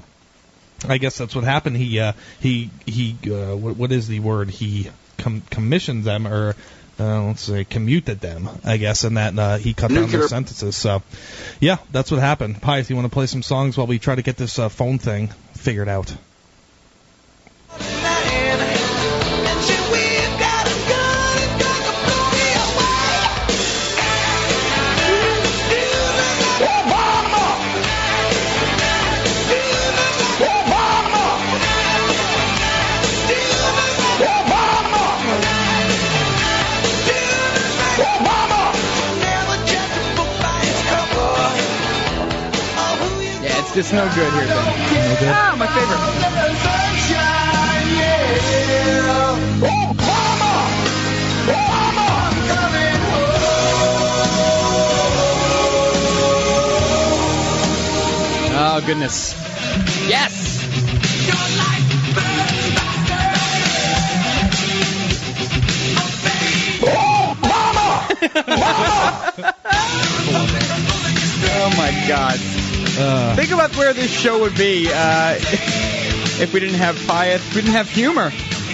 I 0.88 0.96
guess 0.96 1.18
that's 1.18 1.34
what 1.34 1.44
happened. 1.44 1.76
He 1.76 2.00
uh, 2.00 2.14
he 2.40 2.70
he. 2.86 3.14
Uh, 3.30 3.54
what, 3.54 3.76
what 3.76 3.92
is 3.92 4.08
the 4.08 4.20
word? 4.20 4.48
He 4.48 4.90
com- 5.18 5.42
commissioned 5.50 6.04
them, 6.04 6.26
or 6.26 6.56
uh, 6.98 7.24
let's 7.24 7.42
say 7.42 7.64
commuted 7.64 8.20
them. 8.20 8.48
I 8.64 8.78
guess, 8.78 9.04
and 9.04 9.18
that 9.18 9.38
uh, 9.38 9.58
he 9.58 9.74
cut 9.74 9.90
down 9.90 10.08
their 10.08 10.26
sentences. 10.26 10.76
So, 10.76 11.02
yeah, 11.60 11.76
that's 11.92 12.10
what 12.10 12.20
happened. 12.20 12.62
Pius, 12.62 12.88
you 12.88 12.96
want 12.96 13.04
to 13.04 13.12
play 13.12 13.26
some 13.26 13.42
songs 13.42 13.76
while 13.76 13.88
we 13.88 13.98
try 13.98 14.14
to 14.14 14.22
get 14.22 14.38
this 14.38 14.58
uh, 14.58 14.70
phone 14.70 14.96
thing 14.96 15.28
figured 15.52 15.90
out? 15.90 16.16
It's 43.92 43.96
no 43.96 44.04
good 44.14 44.32
here, 44.32 44.46
Ben. 44.46 45.34
Ah, 45.34 45.56
my 45.58 45.66
favorite. 45.66 45.98
Oh 58.62 58.80
goodness. 58.86 59.34
Yes. 60.08 60.60
Oh 71.52 71.70
my 71.76 71.90
God. 72.06 72.59
Uh, 72.98 73.36
Think 73.36 73.50
about 73.50 73.74
where 73.76 73.92
this 73.92 74.10
show 74.10 74.40
would 74.40 74.56
be 74.56 74.88
uh, 74.92 75.34
if 76.40 76.52
we 76.52 76.60
didn't 76.60 76.76
have 76.76 76.96
if 77.34 77.54
we 77.54 77.60
didn't 77.62 77.74
have 77.74 77.88
humor. 77.88 78.32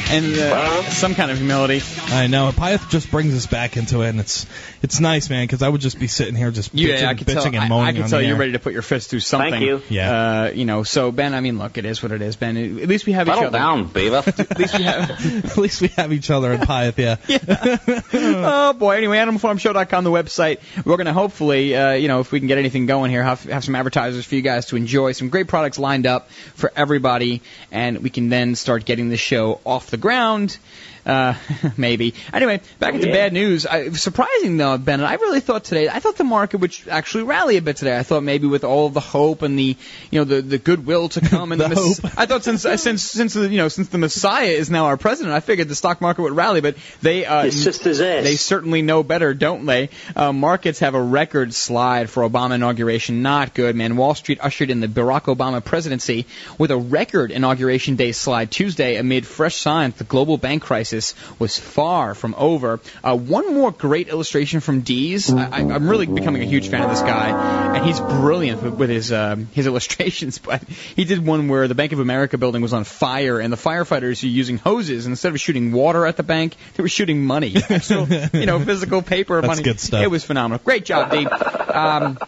And 0.08 0.38
uh, 0.38 0.82
some 0.84 1.14
kind 1.14 1.30
of 1.30 1.38
humility. 1.38 1.80
I 2.08 2.26
know. 2.26 2.50
Pyeth 2.52 2.88
just 2.90 3.10
brings 3.10 3.34
us 3.34 3.46
back 3.46 3.76
into 3.76 4.02
it, 4.02 4.08
and 4.10 4.20
it's 4.20 4.46
it's 4.82 5.00
nice, 5.00 5.28
man, 5.30 5.44
because 5.44 5.62
I 5.62 5.68
would 5.68 5.80
just 5.80 5.98
be 5.98 6.06
sitting 6.06 6.34
here 6.36 6.50
just 6.50 6.74
bitching, 6.74 7.00
Yeah, 7.00 7.08
I 7.10 7.14
could 7.14 7.26
bitching 7.26 7.52
tell. 7.52 7.60
and 7.62 7.68
moaning 7.68 7.86
I, 7.86 7.88
I 7.88 7.92
could 7.92 8.02
on 8.02 8.08
tell 8.10 8.18
the 8.20 8.24
you're 8.26 8.34
air. 8.34 8.40
ready 8.40 8.52
to 8.52 8.58
put 8.58 8.72
your 8.72 8.82
fist 8.82 9.10
through 9.10 9.20
something. 9.20 9.50
Thank 9.50 9.64
you. 9.64 9.82
Yeah. 9.88 10.42
Uh, 10.42 10.50
you 10.54 10.64
know, 10.64 10.82
so 10.84 11.10
Ben, 11.10 11.34
I 11.34 11.40
mean, 11.40 11.58
look, 11.58 11.76
it 11.78 11.84
is 11.84 12.02
what 12.02 12.12
it 12.12 12.22
is, 12.22 12.36
Ben. 12.36 12.56
At 12.56 12.88
least 12.88 13.06
we 13.06 13.12
have 13.14 13.26
each 13.26 13.34
Settle 13.34 13.48
other. 13.48 13.58
down, 13.58 13.84
beaver. 13.86 14.16
At 14.26 14.58
least 14.58 14.78
we 14.78 14.84
have. 14.84 15.10
At 15.44 15.56
least 15.58 15.80
we 15.80 15.88
have 15.88 16.12
each 16.12 16.30
other 16.30 16.52
in 16.52 16.60
Pyeth, 16.60 16.98
yeah. 16.98 17.96
oh 18.12 18.72
boy. 18.74 18.96
Anyway, 18.96 19.18
AnimalFarmShow.com, 19.18 20.04
the 20.04 20.10
website. 20.10 20.60
We're 20.84 20.96
gonna 20.96 21.12
hopefully, 21.12 21.74
uh, 21.74 21.92
you 21.92 22.08
know, 22.08 22.20
if 22.20 22.32
we 22.32 22.38
can 22.38 22.48
get 22.48 22.58
anything 22.58 22.86
going 22.86 23.10
here, 23.10 23.22
have, 23.22 23.42
have 23.44 23.64
some 23.64 23.74
advertisers 23.74 24.24
for 24.24 24.34
you 24.34 24.42
guys 24.42 24.66
to 24.66 24.76
enjoy. 24.76 25.12
Some 25.12 25.28
great 25.28 25.48
products 25.48 25.78
lined 25.78 26.06
up 26.06 26.30
for 26.54 26.72
everybody, 26.76 27.42
and 27.72 27.98
we 27.98 28.10
can 28.10 28.28
then 28.28 28.54
start 28.54 28.84
getting 28.84 29.08
the 29.08 29.16
show 29.16 29.60
off 29.64 29.90
the 29.90 29.95
ground. 29.96 30.58
Uh, 31.06 31.34
maybe. 31.76 32.14
Anyway, 32.32 32.60
back 32.80 32.94
into 32.94 33.06
bad 33.06 33.32
news. 33.32 33.64
I, 33.64 33.90
surprising 33.90 34.56
though, 34.56 34.76
Ben, 34.76 35.00
I 35.00 35.14
really 35.14 35.38
thought 35.38 35.62
today. 35.62 35.88
I 35.88 36.00
thought 36.00 36.16
the 36.16 36.24
market 36.24 36.58
would 36.58 36.74
actually 36.90 37.22
rally 37.22 37.56
a 37.56 37.62
bit 37.62 37.76
today. 37.76 37.96
I 37.96 38.02
thought 38.02 38.24
maybe 38.24 38.48
with 38.48 38.64
all 38.64 38.86
of 38.86 38.94
the 38.94 39.00
hope 39.00 39.42
and 39.42 39.56
the, 39.56 39.76
you 40.10 40.18
know, 40.18 40.24
the 40.24 40.42
the 40.42 40.58
goodwill 40.58 41.08
to 41.10 41.20
come 41.28 41.52
and 41.52 41.60
the, 41.60 41.68
The 41.68 41.74
hope. 41.76 42.18
I 42.18 42.26
thought 42.26 42.42
since 42.42 42.64
uh, 42.64 42.76
since 42.76 43.04
since 43.04 43.34
the, 43.34 43.48
you 43.48 43.58
know 43.58 43.68
since 43.68 43.88
the 43.88 43.98
Messiah 43.98 44.48
is 44.48 44.68
now 44.68 44.86
our 44.86 44.96
president, 44.96 45.32
I 45.32 45.38
figured 45.38 45.68
the 45.68 45.76
stock 45.76 46.00
market 46.00 46.22
would 46.22 46.34
rally. 46.34 46.60
But 46.60 46.76
they 47.02 47.24
uh, 47.24 47.50
sister's 47.52 48.00
ass. 48.00 48.24
they 48.24 48.34
certainly 48.34 48.82
know 48.82 49.04
better, 49.04 49.32
don't 49.32 49.64
they? 49.64 49.90
Uh, 50.16 50.32
markets 50.32 50.80
have 50.80 50.96
a 50.96 51.02
record 51.02 51.54
slide 51.54 52.10
for 52.10 52.28
Obama 52.28 52.56
inauguration. 52.56 53.22
Not 53.22 53.54
good, 53.54 53.76
man. 53.76 53.96
Wall 53.96 54.16
Street 54.16 54.40
ushered 54.42 54.70
in 54.70 54.80
the 54.80 54.88
Barack 54.88 55.32
Obama 55.32 55.64
presidency 55.64 56.26
with 56.58 56.72
a 56.72 56.76
record 56.76 57.30
inauguration 57.30 57.94
day 57.94 58.10
slide 58.10 58.50
Tuesday 58.50 58.96
amid 58.96 59.24
fresh 59.24 59.54
signs 59.54 59.94
the 59.94 60.04
global 60.04 60.36
bank 60.36 60.64
crisis 60.64 60.95
was 61.38 61.58
far 61.58 62.14
from 62.14 62.34
over. 62.36 62.80
Uh, 63.02 63.16
one 63.16 63.54
more 63.54 63.70
great 63.70 64.08
illustration 64.08 64.60
from 64.60 64.80
Dees. 64.80 65.32
I, 65.32 65.60
I'm 65.60 65.88
really 65.88 66.06
becoming 66.06 66.42
a 66.42 66.46
huge 66.46 66.68
fan 66.68 66.82
of 66.82 66.90
this 66.90 67.00
guy, 67.00 67.76
and 67.76 67.84
he's 67.84 68.00
brilliant 68.00 68.62
with, 68.62 68.74
with 68.74 68.90
his 68.90 69.12
um, 69.12 69.48
his 69.52 69.66
illustrations. 69.66 70.38
But 70.38 70.62
he 70.64 71.04
did 71.04 71.24
one 71.24 71.48
where 71.48 71.68
the 71.68 71.74
Bank 71.74 71.92
of 71.92 72.00
America 72.00 72.38
building 72.38 72.62
was 72.62 72.72
on 72.72 72.84
fire, 72.84 73.40
and 73.40 73.52
the 73.52 73.56
firefighters 73.56 74.22
were 74.22 74.28
using 74.28 74.58
hoses, 74.58 75.06
and 75.06 75.12
instead 75.12 75.32
of 75.32 75.40
shooting 75.40 75.72
water 75.72 76.06
at 76.06 76.16
the 76.16 76.22
bank, 76.22 76.54
they 76.74 76.82
were 76.82 76.88
shooting 76.88 77.24
money, 77.24 77.48
you 78.32 78.46
know, 78.46 78.60
physical 78.60 79.02
paper 79.02 79.40
That's 79.40 79.48
money. 79.48 79.62
good 79.62 79.80
stuff. 79.80 80.02
It 80.02 80.10
was 80.10 80.24
phenomenal. 80.24 80.60
Great 80.64 80.84
job, 80.84 81.10
Dave. 81.10 81.28
Um, 81.30 82.18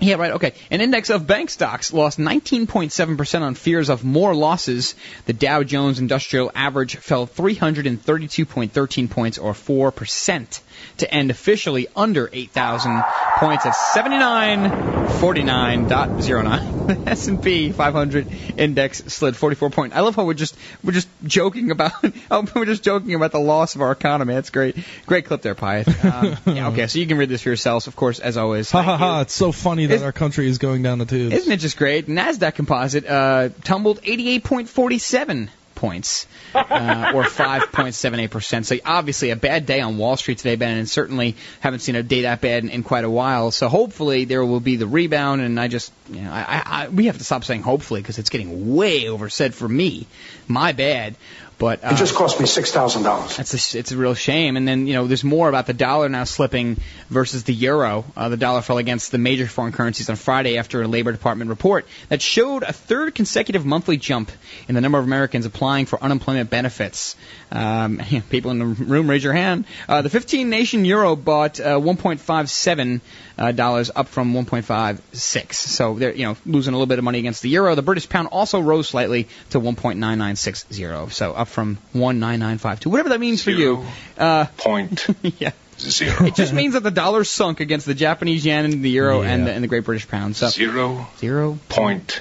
yeah, 0.00 0.14
right. 0.14 0.32
Okay. 0.32 0.54
An 0.70 0.80
index 0.80 1.10
of 1.10 1.26
bank 1.26 1.50
stocks 1.50 1.92
lost 1.92 2.18
19.7% 2.18 3.40
on 3.40 3.54
fears 3.54 3.88
of 3.88 4.04
more 4.04 4.34
losses. 4.34 4.94
The 5.26 5.32
Dow 5.32 5.62
Jones 5.62 5.98
Industrial 5.98 6.50
Average 6.54 6.96
fell 6.96 7.26
332.13 7.26 9.10
points, 9.10 9.38
or 9.38 9.52
4%, 9.52 10.60
to 10.98 11.12
end 11.12 11.30
officially 11.30 11.86
under 11.96 12.28
8,000 12.32 13.02
points 13.38 13.64
at 13.66 13.74
7949.09. 13.74 16.62
The 16.86 16.98
S&P 17.06 17.70
500 17.72 18.26
index 18.56 18.98
slid 19.08 19.36
44 19.36 19.70
point. 19.70 19.92
I 19.94 20.00
love 20.00 20.16
how 20.16 20.24
we're 20.24 20.32
just 20.34 20.56
we're 20.82 20.92
just 20.92 21.08
joking 21.24 21.70
about 21.70 21.92
how 22.30 22.44
we're 22.54 22.64
just 22.64 22.82
joking 22.82 23.14
about 23.14 23.32
the 23.32 23.38
loss 23.40 23.74
of 23.74 23.82
our 23.82 23.92
economy. 23.92 24.32
That's 24.34 24.48
great. 24.50 24.76
Great 25.06 25.26
clip 25.26 25.42
there, 25.42 25.54
Pyeth. 25.54 26.04
Um, 26.04 26.36
yeah, 26.56 26.68
okay, 26.68 26.86
so 26.86 26.98
you 26.98 27.06
can 27.06 27.18
read 27.18 27.28
this 27.28 27.42
for 27.42 27.50
yourselves, 27.50 27.86
of 27.88 27.96
course, 27.96 28.20
as 28.20 28.36
always. 28.38 28.70
Ha 28.70 28.82
ha 28.82 28.96
ha! 28.96 29.20
It's 29.20 29.34
so 29.34 29.52
funny 29.52 29.84
that 29.86 29.96
Is- 29.96 30.02
our 30.02 30.12
country 30.12 30.48
is 30.48 30.56
going 30.58 30.82
down 30.82 30.98
the 30.98 31.04
tubes. 31.06 31.34
Isn't 31.34 31.52
it 31.52 31.58
just 31.58 31.76
great? 31.76 32.06
Nasdaq 32.06 32.54
Composite 32.54 33.06
uh, 33.06 33.50
tumbled 33.64 34.00
88.47 34.02 35.48
points, 35.78 36.26
uh, 36.54 37.12
or 37.14 37.22
5.78 37.22 38.30
percent. 38.30 38.66
So 38.66 38.76
obviously 38.84 39.30
a 39.30 39.36
bad 39.36 39.64
day 39.64 39.80
on 39.80 39.96
Wall 39.96 40.16
Street 40.16 40.38
today, 40.38 40.56
Ben, 40.56 40.76
and 40.76 40.90
certainly 40.90 41.36
haven't 41.60 41.80
seen 41.80 41.94
a 41.94 42.02
day 42.02 42.22
that 42.22 42.40
bad 42.40 42.64
in, 42.64 42.70
in 42.70 42.82
quite 42.82 43.04
a 43.04 43.10
while. 43.10 43.52
So 43.52 43.68
hopefully 43.68 44.24
there 44.24 44.44
will 44.44 44.60
be 44.60 44.76
the 44.76 44.88
rebound. 44.88 45.40
And 45.40 45.58
I 45.58 45.68
just, 45.68 45.92
you 46.10 46.20
know, 46.20 46.32
I, 46.32 46.40
I, 46.40 46.62
I 46.66 46.88
we 46.88 47.06
have 47.06 47.18
to 47.18 47.24
stop 47.24 47.44
saying 47.44 47.62
hopefully 47.62 48.02
because 48.02 48.18
it's 48.18 48.28
getting 48.28 48.74
way 48.74 49.08
oversaid 49.08 49.54
for 49.54 49.68
me. 49.68 50.06
My 50.48 50.72
bad. 50.72 51.14
But 51.58 51.84
uh, 51.84 51.90
It 51.92 51.96
just 51.96 52.14
cost 52.14 52.38
me 52.38 52.46
six 52.46 52.70
thousand 52.70 53.02
dollars. 53.02 53.36
that's 53.36 53.74
a, 53.74 53.78
it's 53.78 53.90
a 53.90 53.96
real 53.96 54.14
shame. 54.14 54.56
And 54.56 54.66
then 54.66 54.86
you 54.86 54.94
know, 54.94 55.08
there's 55.08 55.24
more 55.24 55.48
about 55.48 55.66
the 55.66 55.72
dollar 55.74 56.08
now 56.08 56.22
slipping 56.24 56.76
versus 57.10 57.42
the 57.42 57.52
euro. 57.52 58.04
Uh, 58.16 58.28
the 58.28 58.36
dollar 58.36 58.62
fell 58.62 58.78
against 58.78 59.10
the 59.10 59.18
major 59.18 59.46
foreign 59.46 59.72
currencies 59.72 60.08
on 60.08 60.14
Friday 60.14 60.56
after 60.56 60.82
a 60.82 60.86
Labor 60.86 61.10
Department 61.10 61.50
report 61.50 61.86
that 62.10 62.22
showed 62.22 62.62
a 62.62 62.72
third 62.72 63.14
consecutive 63.16 63.66
monthly 63.66 63.96
jump 63.96 64.30
in 64.68 64.76
the 64.76 64.80
number 64.80 64.98
of 64.98 65.04
Americans 65.04 65.46
applying 65.46 65.86
for 65.86 66.00
unemployment 66.00 66.48
benefits. 66.48 67.16
Um, 67.50 68.00
people 68.30 68.52
in 68.52 68.58
the 68.60 68.66
room, 68.66 69.10
raise 69.10 69.24
your 69.24 69.32
hand. 69.32 69.64
Uh, 69.88 70.02
the 70.02 70.10
15 70.10 70.48
nation 70.48 70.84
euro 70.84 71.16
bought 71.16 71.58
uh, 71.58 71.80
1.57 71.80 73.00
uh, 73.36 73.98
up 73.98 74.08
from 74.08 74.32
1.56. 74.32 75.54
So 75.54 75.94
they're 75.94 76.14
you 76.14 76.24
know 76.24 76.36
losing 76.46 76.72
a 76.74 76.76
little 76.76 76.86
bit 76.86 76.98
of 76.98 77.04
money 77.04 77.18
against 77.18 77.42
the 77.42 77.48
euro. 77.48 77.74
The 77.74 77.82
British 77.82 78.08
pound 78.08 78.28
also 78.30 78.60
rose 78.60 78.88
slightly 78.88 79.28
to 79.50 79.60
1.9960. 79.60 81.10
So 81.12 81.32
up 81.32 81.47
from 81.48 81.78
19952. 81.92 82.90
Whatever 82.90 83.08
that 83.10 83.20
means 83.20 83.42
for 83.42 83.50
you. 83.50 83.84
Uh, 84.16 84.46
Point 84.56 85.06
yeah. 85.38 85.52
zero. 85.78 86.26
It 86.26 86.34
just 86.34 86.52
means 86.52 86.74
that 86.74 86.82
the 86.82 86.90
dollar 86.90 87.24
sunk 87.24 87.60
against 87.60 87.86
the 87.86 87.94
Japanese 87.94 88.44
yen 88.44 88.64
and 88.64 88.82
the 88.82 88.90
euro 88.90 89.22
and, 89.22 89.46
the, 89.46 89.52
and 89.52 89.62
the 89.62 89.68
Great 89.68 89.84
British 89.84 90.08
Pound. 90.08 90.36
So 90.36 90.48
Zero 90.48 91.06
zero 91.18 91.58
point 91.68 92.20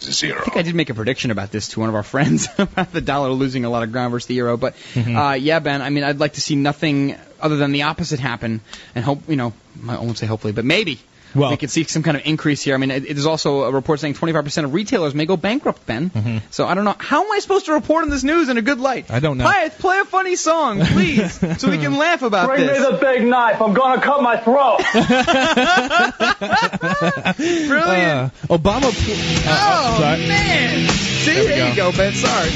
zero. 0.00 0.40
I 0.40 0.44
think 0.44 0.56
I 0.56 0.62
did 0.62 0.74
make 0.74 0.90
a 0.90 0.94
prediction 0.94 1.30
about 1.30 1.50
this 1.50 1.68
to 1.68 1.80
one 1.80 1.88
of 1.88 1.94
our 1.94 2.02
friends 2.14 2.48
about 2.58 2.92
the 2.92 3.00
dollar 3.00 3.30
losing 3.30 3.64
a 3.64 3.70
lot 3.70 3.82
of 3.82 3.92
ground 3.92 4.12
versus 4.12 4.26
the 4.26 4.34
euro. 4.34 4.56
But 4.56 4.74
uh, 4.96 5.36
yeah, 5.38 5.58
Ben, 5.58 5.82
I 5.82 5.90
mean, 5.90 6.04
I'd 6.04 6.20
like 6.20 6.34
to 6.34 6.40
see 6.40 6.56
nothing 6.56 7.16
other 7.40 7.56
than 7.56 7.72
the 7.72 7.82
opposite 7.82 8.20
happen, 8.20 8.60
and 8.94 9.04
hope 9.04 9.28
you 9.28 9.36
know, 9.36 9.52
I 9.88 9.98
won't 9.98 10.18
say 10.18 10.26
hopefully, 10.26 10.52
but 10.52 10.64
maybe. 10.64 10.98
Well- 11.34 11.50
we 11.50 11.56
could 11.56 11.70
see 11.70 11.84
some 11.84 12.02
kind 12.02 12.16
of 12.16 12.24
increase 12.26 12.62
here. 12.62 12.74
I 12.74 12.78
mean, 12.78 12.90
it, 12.90 13.04
it 13.04 13.18
is 13.18 13.26
also 13.26 13.64
a 13.64 13.72
report 13.72 14.00
saying 14.00 14.14
25% 14.14 14.64
of 14.64 14.74
retailers 14.74 15.14
may 15.14 15.26
go 15.26 15.36
bankrupt, 15.36 15.84
Ben. 15.86 16.42
So 16.50 16.66
I 16.66 16.74
don't 16.74 16.84
know. 16.84 16.94
How 16.98 17.24
am 17.24 17.32
I 17.32 17.38
supposed 17.40 17.66
to 17.66 17.72
report 17.72 18.04
on 18.04 18.10
this 18.10 18.24
news 18.24 18.48
in 18.48 18.56
a 18.58 18.62
good 18.62 18.80
light? 18.80 19.10
I 19.10 19.20
don't 19.20 19.38
know. 19.38 19.44
Pyeth, 19.46 19.78
play 19.78 19.98
a 20.00 20.04
funny 20.04 20.36
song, 20.36 20.80
please, 20.84 21.32
so 21.60 21.70
we 21.70 21.78
can 21.78 21.96
laugh 21.98 22.22
about 22.22 22.48
Bring 22.48 22.66
this. 22.66 22.78
me 22.80 22.90
the 22.90 22.96
big 22.98 23.24
knife. 23.26 23.60
I'm 23.60 23.74
gonna 23.74 24.00
cut 24.00 24.22
my 24.22 24.36
throat. 24.38 24.78
Brilliant. 27.36 28.32
Uh, 28.48 28.56
Obama. 28.58 28.88
pl- 28.92 29.14
uh, 29.46 29.48
oh, 29.48 29.50
uh, 29.94 29.98
sorry. 29.98 30.26
man. 30.28 30.88
See, 30.88 31.32
There 31.34 31.42
we 31.42 31.48
there, 31.48 31.68
you 31.70 31.76
go. 31.76 31.90
go, 31.92 31.96
Ben. 31.96 32.12
Sorry. 32.14 32.50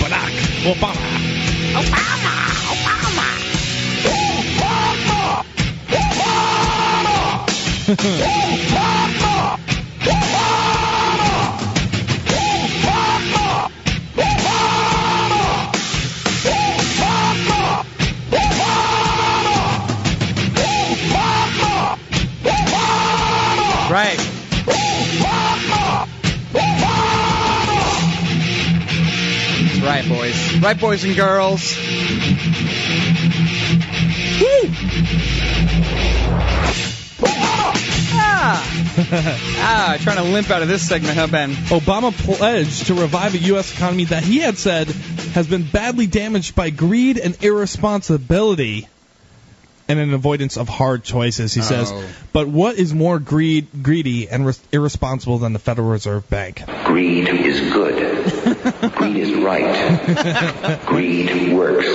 Barack 0.00 0.32
Obama. 0.72 1.08
Obama. 1.74 2.63
Right. 7.86 7.98
Right, 29.82 30.08
boys. 30.08 30.58
Right, 30.58 30.80
boys 30.80 31.04
and 31.04 31.14
girls. 31.14 31.76
Woo! 34.40 34.93
Ah! 38.46 39.96
ah, 39.96 39.96
trying 40.00 40.16
to 40.16 40.22
limp 40.22 40.50
out 40.50 40.60
of 40.60 40.68
this 40.68 40.86
segment, 40.86 41.16
huh, 41.16 41.26
Ben? 41.28 41.52
Obama 41.52 42.12
pledged 42.12 42.88
to 42.88 42.94
revive 42.94 43.34
a 43.34 43.38
U.S. 43.38 43.72
economy 43.72 44.04
that 44.04 44.22
he 44.22 44.38
had 44.38 44.58
said 44.58 44.88
has 45.32 45.46
been 45.46 45.62
badly 45.62 46.06
damaged 46.06 46.54
by 46.54 46.68
greed 46.68 47.16
and 47.16 47.42
irresponsibility 47.42 48.86
and 49.88 49.98
an 49.98 50.12
avoidance 50.12 50.58
of 50.58 50.68
hard 50.68 51.04
choices, 51.04 51.54
he 51.54 51.62
says. 51.62 51.90
Oh. 51.90 52.06
But 52.34 52.48
what 52.48 52.76
is 52.76 52.92
more 52.92 53.18
greed, 53.18 53.68
greedy 53.82 54.28
and 54.28 54.44
res- 54.44 54.60
irresponsible 54.72 55.38
than 55.38 55.54
the 55.54 55.58
Federal 55.58 55.88
Reserve 55.88 56.28
Bank? 56.28 56.62
Greed 56.84 57.28
is 57.28 57.72
good. 57.72 58.43
Greed 58.64 59.16
is 59.16 59.34
right. 59.34 60.80
Greed 60.86 61.52
works. 61.52 61.86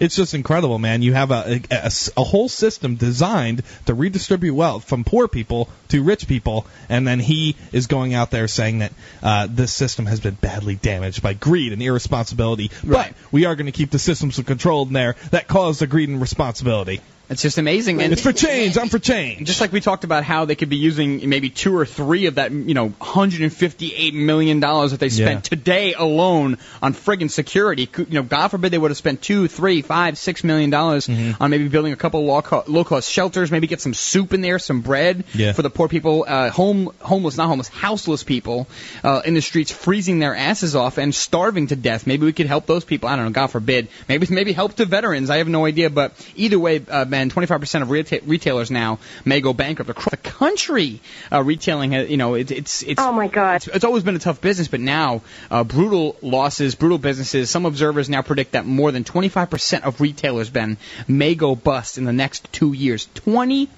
It's 0.00 0.16
just 0.16 0.34
incredible, 0.34 0.78
man. 0.78 1.02
You 1.02 1.12
have 1.14 1.30
a, 1.30 1.60
a- 1.70 1.74
a 1.74 1.84
s- 1.86 2.10
a 2.16 2.24
whole 2.24 2.48
system 2.48 2.94
designed 2.96 3.62
to 3.86 3.94
redistribute 3.94 4.54
wealth 4.54 4.84
from 4.84 5.04
poor 5.04 5.28
people 5.28 5.68
to 5.88 6.02
rich 6.02 6.26
people, 6.28 6.66
and 6.88 7.06
then 7.06 7.20
he 7.20 7.56
is 7.72 7.86
going 7.86 8.14
out 8.14 8.30
there 8.30 8.48
saying 8.48 8.78
that 8.80 8.92
uh, 9.22 9.46
this 9.50 9.72
system 9.74 10.06
has 10.06 10.20
been 10.20 10.34
badly 10.34 10.74
damaged 10.76 11.22
by 11.22 11.34
greed 11.34 11.72
and 11.72 11.82
irresponsibility. 11.82 12.70
But 12.84 13.12
we 13.32 13.44
are 13.44 13.54
going 13.56 13.66
to 13.66 13.72
keep 13.72 13.90
the 13.90 13.98
systems 13.98 14.38
controlled 14.40 14.88
in 14.88 14.94
there 14.94 15.16
that 15.30 15.48
cause 15.48 15.78
the 15.78 15.86
greed 15.86 16.08
and 16.08 16.20
responsibility. 16.20 17.00
It's 17.30 17.40
just 17.42 17.56
amazing. 17.56 18.02
And 18.02 18.12
It's 18.12 18.20
for 18.22 18.32
change. 18.34 18.76
I'm 18.76 18.88
for 18.90 18.98
change. 18.98 19.46
Just 19.46 19.60
like 19.60 19.72
we 19.72 19.80
talked 19.80 20.04
about 20.04 20.24
how 20.24 20.44
they 20.44 20.54
could 20.56 20.68
be 20.68 20.76
using 20.76 21.26
maybe 21.28 21.48
two 21.48 21.74
or 21.74 21.86
three 21.86 22.26
of 22.26 22.34
that, 22.34 22.52
you 22.52 22.74
know, 22.74 22.88
158 22.88 24.14
million 24.14 24.60
dollars 24.60 24.90
that 24.90 25.00
they 25.00 25.08
spent 25.08 25.46
Yeah. 25.46 25.56
today 25.56 25.94
alone 25.94 26.58
on 26.82 26.92
friggin' 26.94 27.30
security. 27.30 27.88
You 27.96 28.06
know, 28.10 28.22
God 28.22 28.48
forbid 28.48 28.72
they 28.72 28.78
would 28.78 28.90
have 28.90 28.98
spent 28.98 29.22
two, 29.22 29.48
three, 29.48 29.82
five, 29.82 30.18
six 30.18 30.44
million 30.44 30.70
dollars 30.70 31.06
Mm-hmm. 31.06 31.42
on 31.42 31.50
maybe 31.50 31.68
building 31.68 31.92
a 31.92 31.96
couple 31.96 32.24
low 32.24 32.42
co- 32.42 32.64
low 32.66 32.84
cost 32.84 33.10
shelters, 33.10 33.50
maybe 33.50 33.66
get 33.66 33.80
some 33.80 33.94
soup 33.94 34.32
in 34.34 34.40
there, 34.40 34.58
some 34.58 34.80
bread 34.80 35.24
Yeah. 35.34 35.52
for 35.52 35.62
the 35.62 35.70
poor 35.70 35.88
people, 35.88 36.24
uh, 36.28 36.50
home 36.50 36.90
homeless, 37.00 37.36
not 37.36 37.48
homeless, 37.48 37.68
houseless 37.68 38.22
people 38.22 38.66
uh, 39.02 39.22
in 39.24 39.34
the 39.34 39.40
streets, 39.42 39.70
freezing 39.72 40.18
their 40.18 40.34
asses 40.36 40.76
off 40.76 40.98
and 40.98 41.14
starving 41.14 41.68
to 41.68 41.76
death. 41.76 42.06
Maybe 42.06 42.26
we 42.26 42.32
could 42.32 42.46
help 42.46 42.66
those 42.66 42.84
people. 42.84 43.08
I 43.08 43.16
don't 43.16 43.24
know. 43.26 43.30
God 43.32 43.48
forbid. 43.48 43.88
Maybe 44.08 44.26
maybe 44.30 44.52
help 44.52 44.74
to 44.76 44.84
veterans. 44.84 45.30
I 45.30 45.38
have 45.38 45.48
no 45.48 45.64
idea. 45.66 45.90
But 45.90 46.12
either 46.36 46.58
way, 46.58 46.82
uh, 46.88 47.04
man, 47.14 47.30
25% 47.30 47.82
of 47.82 47.88
reta- 47.88 48.22
retailers 48.26 48.70
now 48.72 48.98
may 49.24 49.40
go 49.40 49.52
bankrupt 49.52 49.88
across 49.88 50.10
the 50.10 50.16
country. 50.16 51.00
Uh, 51.30 51.42
retailing, 51.42 51.92
has, 51.92 52.10
you 52.10 52.16
know, 52.16 52.34
it, 52.34 52.50
it's 52.50 52.82
it's. 52.82 53.00
Oh 53.00 53.12
my 53.12 53.28
God. 53.28 53.56
It's, 53.56 53.68
it's 53.68 53.84
always 53.84 54.02
been 54.02 54.16
a 54.16 54.24
tough 54.26 54.40
business, 54.40 54.66
but 54.68 54.80
now 54.80 55.22
uh, 55.50 55.62
brutal 55.62 56.16
losses, 56.22 56.74
brutal 56.74 56.98
businesses. 56.98 57.50
Some 57.50 57.66
observers 57.66 58.08
now 58.08 58.22
predict 58.22 58.52
that 58.52 58.66
more 58.66 58.90
than 58.90 59.04
25% 59.04 59.82
of 59.82 60.00
retailers, 60.00 60.50
Ben, 60.50 60.76
may 61.06 61.36
go 61.36 61.54
bust 61.54 61.98
in 61.98 62.04
the 62.04 62.12
next 62.12 62.52
two 62.52 62.72
years. 62.72 63.06
25%. 63.26 63.68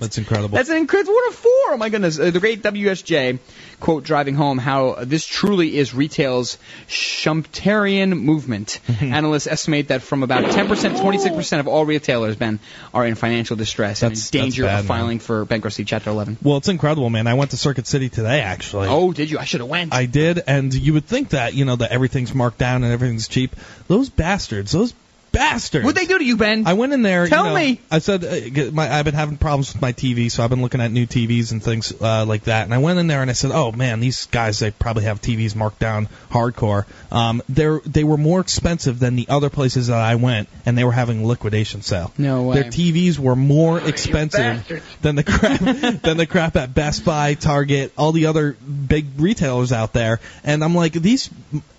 That's 0.00 0.18
incredible. 0.18 0.56
That's 0.56 0.68
an 0.68 0.78
incredible. 0.78 1.14
What 1.14 1.32
a 1.32 1.36
four! 1.36 1.52
Oh 1.68 1.76
my 1.78 1.88
goodness. 1.88 2.18
Uh, 2.18 2.30
the 2.30 2.40
great 2.40 2.62
WSJ 2.62 3.38
quote 3.78 4.04
driving 4.04 4.34
home 4.34 4.58
how 4.58 4.96
this 5.04 5.26
truly 5.26 5.76
is 5.76 5.94
retail's 5.94 6.58
Schumpeterian 6.88 8.20
movement. 8.20 8.80
Analysts 9.00 9.46
estimate 9.46 9.88
that 9.88 10.02
from 10.02 10.22
about 10.22 10.44
10%, 10.44 10.66
26% 10.66 11.60
of 11.60 11.68
all 11.68 11.84
retailers, 11.84 12.36
Ben, 12.36 12.58
are 12.92 13.06
in 13.06 13.14
financial 13.14 13.56
distress 13.56 14.02
and 14.02 14.14
in 14.14 14.20
danger 14.30 14.64
bad, 14.64 14.80
of 14.80 14.88
man. 14.88 14.98
filing 14.98 15.18
for 15.18 15.44
bankruptcy, 15.44 15.84
Chapter 15.84 16.10
11. 16.10 16.38
Well, 16.42 16.56
it's 16.56 16.68
incredible, 16.68 17.10
man. 17.10 17.26
I 17.26 17.34
went 17.34 17.52
to 17.52 17.56
Circuit 17.56 17.86
City 17.86 18.08
today, 18.08 18.40
actually. 18.40 18.88
Oh, 18.88 19.12
did 19.12 19.30
you? 19.30 19.38
I 19.38 19.44
should 19.44 19.60
have 19.60 19.68
went. 19.68 19.94
I 19.94 20.06
did, 20.06 20.42
and 20.46 20.74
you 20.74 20.94
would 20.94 21.06
think 21.06 21.30
that 21.30 21.54
you 21.54 21.64
know 21.64 21.76
that 21.76 21.92
everything's 21.92 22.34
marked 22.34 22.58
down 22.58 22.82
and 22.82 22.92
everything's 22.92 23.28
cheap. 23.28 23.54
Those 23.86 24.08
bastards, 24.08 24.72
those 24.72 24.92
bastards. 25.36 25.84
What'd 25.84 26.00
they 26.00 26.06
do 26.06 26.18
to 26.18 26.24
you, 26.24 26.36
Ben? 26.36 26.66
I 26.66 26.72
went 26.72 26.92
in 26.92 27.02
there. 27.02 27.26
Tell 27.26 27.44
you 27.44 27.50
know, 27.50 27.56
me. 27.56 27.80
I 27.90 27.98
said 27.98 28.24
uh, 28.24 28.70
my, 28.72 28.90
I've 28.90 29.04
been 29.04 29.14
having 29.14 29.36
problems 29.36 29.72
with 29.72 29.82
my 29.82 29.92
TV, 29.92 30.30
so 30.30 30.42
I've 30.42 30.50
been 30.50 30.62
looking 30.62 30.80
at 30.80 30.90
new 30.90 31.06
TVs 31.06 31.52
and 31.52 31.62
things 31.62 31.92
uh, 32.00 32.24
like 32.24 32.44
that. 32.44 32.64
And 32.64 32.74
I 32.74 32.78
went 32.78 32.98
in 32.98 33.06
there 33.06 33.20
and 33.22 33.30
I 33.30 33.34
said, 33.34 33.50
"Oh 33.52 33.72
man, 33.72 34.00
these 34.00 34.26
guys 34.26 34.58
they 34.58 34.70
probably 34.70 35.04
have 35.04 35.20
TVs 35.20 35.54
marked 35.54 35.78
down 35.78 36.08
hardcore. 36.30 36.86
Um, 37.12 37.42
they're 37.48 37.80
they 37.80 38.04
were 38.04 38.16
more 38.16 38.40
expensive 38.40 38.98
than 38.98 39.16
the 39.16 39.28
other 39.28 39.50
places 39.50 39.88
that 39.88 39.98
I 39.98 40.14
went, 40.14 40.48
and 40.64 40.76
they 40.76 40.84
were 40.84 40.92
having 40.92 41.26
liquidation 41.26 41.82
sale. 41.82 42.12
No 42.18 42.44
way. 42.44 42.62
Their 42.62 42.70
TVs 42.70 43.18
were 43.18 43.36
more 43.36 43.78
expensive 43.80 44.82
than 45.02 45.16
the 45.16 45.24
crap 45.24 45.60
than 46.02 46.16
the 46.16 46.26
crap 46.26 46.56
at 46.56 46.74
Best 46.74 47.04
Buy, 47.04 47.34
Target, 47.34 47.92
all 47.98 48.12
the 48.12 48.26
other 48.26 48.52
big 48.52 49.06
retailers 49.18 49.72
out 49.72 49.92
there. 49.92 50.20
And 50.44 50.64
I'm 50.64 50.74
like, 50.74 50.92
these 50.92 51.30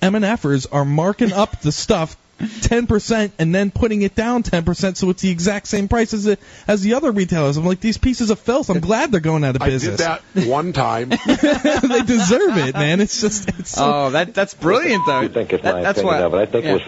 M&Fers 0.02 0.66
are 0.68 0.86
marking 0.86 1.34
up 1.34 1.62
the 1.62 1.72
stuff 1.72 2.16
10% 2.40 3.32
and 3.40 3.54
then 3.54 3.72
putting 3.72 4.02
it 4.02 4.16
down 4.16 4.44
10% 4.44 4.96
so 4.98 5.10
it's 5.10 5.22
the 5.22 5.30
exact 5.30 5.68
same 5.68 5.88
price 5.88 6.14
as 6.14 6.26
the, 6.26 6.38
as 6.68 6.82
the 6.82 6.94
other 6.94 7.12
retailers. 7.12 7.58
I'm 7.58 7.66
like, 7.66 7.80
these 7.80 7.98
pieces 7.98 8.30
of 8.30 8.40
filth. 8.40 8.70
I'm 8.70 8.80
glad 8.80 9.12
they're 9.12 9.20
going 9.20 9.44
out 9.44 9.56
of 9.56 9.62
I 9.62 9.68
business. 9.70 9.98
did 9.98 10.06
that 10.06 10.22
one 10.48 10.74
time. 10.74 11.10
they 11.26 12.02
deserve 12.04 12.58
it, 12.58 12.74
man. 12.76 13.02
It's 13.02 13.20
just 13.22 13.50
it's 13.60 13.72
so 13.72 13.92
Oh, 13.94 14.10
that 14.12 14.34
that's 14.34 14.54
brilliant 14.54 15.04
though. 15.08 15.22
You 15.22 15.30
think 15.30 15.54
it's 15.54 15.64
That- 15.64 15.76
my 15.76 15.82
that's 15.82 16.00
opinion 16.00 16.22
why- 16.22 16.26
of 16.28 16.34
it. 16.34 16.38
I 16.38 16.46
think 16.52 16.66
yeah. 16.66 16.72
it 16.72 16.74
was 16.76 16.82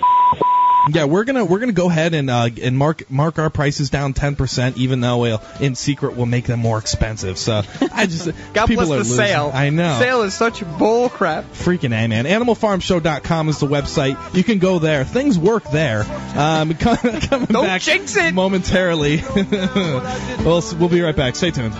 Yeah, 0.91 1.05
we're 1.05 1.23
gonna 1.23 1.45
we're 1.45 1.59
gonna 1.59 1.71
go 1.71 1.89
ahead 1.89 2.13
and 2.13 2.29
uh, 2.29 2.49
and 2.61 2.77
mark 2.77 3.09
mark 3.09 3.39
our 3.39 3.49
prices 3.49 3.89
down 3.89 4.13
ten 4.13 4.35
percent, 4.35 4.77
even 4.77 5.01
though 5.01 5.17
we'll, 5.19 5.41
in 5.59 5.75
secret 5.75 6.15
we'll 6.15 6.25
make 6.25 6.45
them 6.45 6.59
more 6.59 6.77
expensive. 6.77 7.37
So 7.37 7.61
I 7.93 8.05
just 8.05 8.29
God 8.53 8.67
people 8.67 8.85
bless 8.85 8.99
are 8.99 9.03
the 9.03 9.09
losing. 9.09 9.17
sale. 9.17 9.51
I 9.53 9.69
know. 9.69 9.99
Sale 9.99 10.21
is 10.23 10.33
such 10.33 10.63
bull 10.77 11.09
crap. 11.09 11.45
Freaking 11.53 11.93
A, 11.93 12.07
man. 12.07 12.25
AnimalFarmShow.com 12.25 13.49
is 13.49 13.59
the 13.59 13.67
website. 13.67 14.35
You 14.35 14.43
can 14.43 14.59
go 14.59 14.79
there. 14.79 15.03
Things 15.05 15.37
work 15.37 15.63
there. 15.71 16.03
Um, 16.35 16.73
com- 16.75 16.97
coming 16.97 17.47
Don't 17.47 17.65
back 17.65 17.81
jinx 17.81 18.15
it. 18.17 18.33
momentarily. 18.33 19.21
we'll, 19.35 20.63
we'll 20.77 20.89
be 20.89 21.01
right 21.01 21.15
back. 21.15 21.35
Stay 21.35 21.51
tuned. 21.51 21.73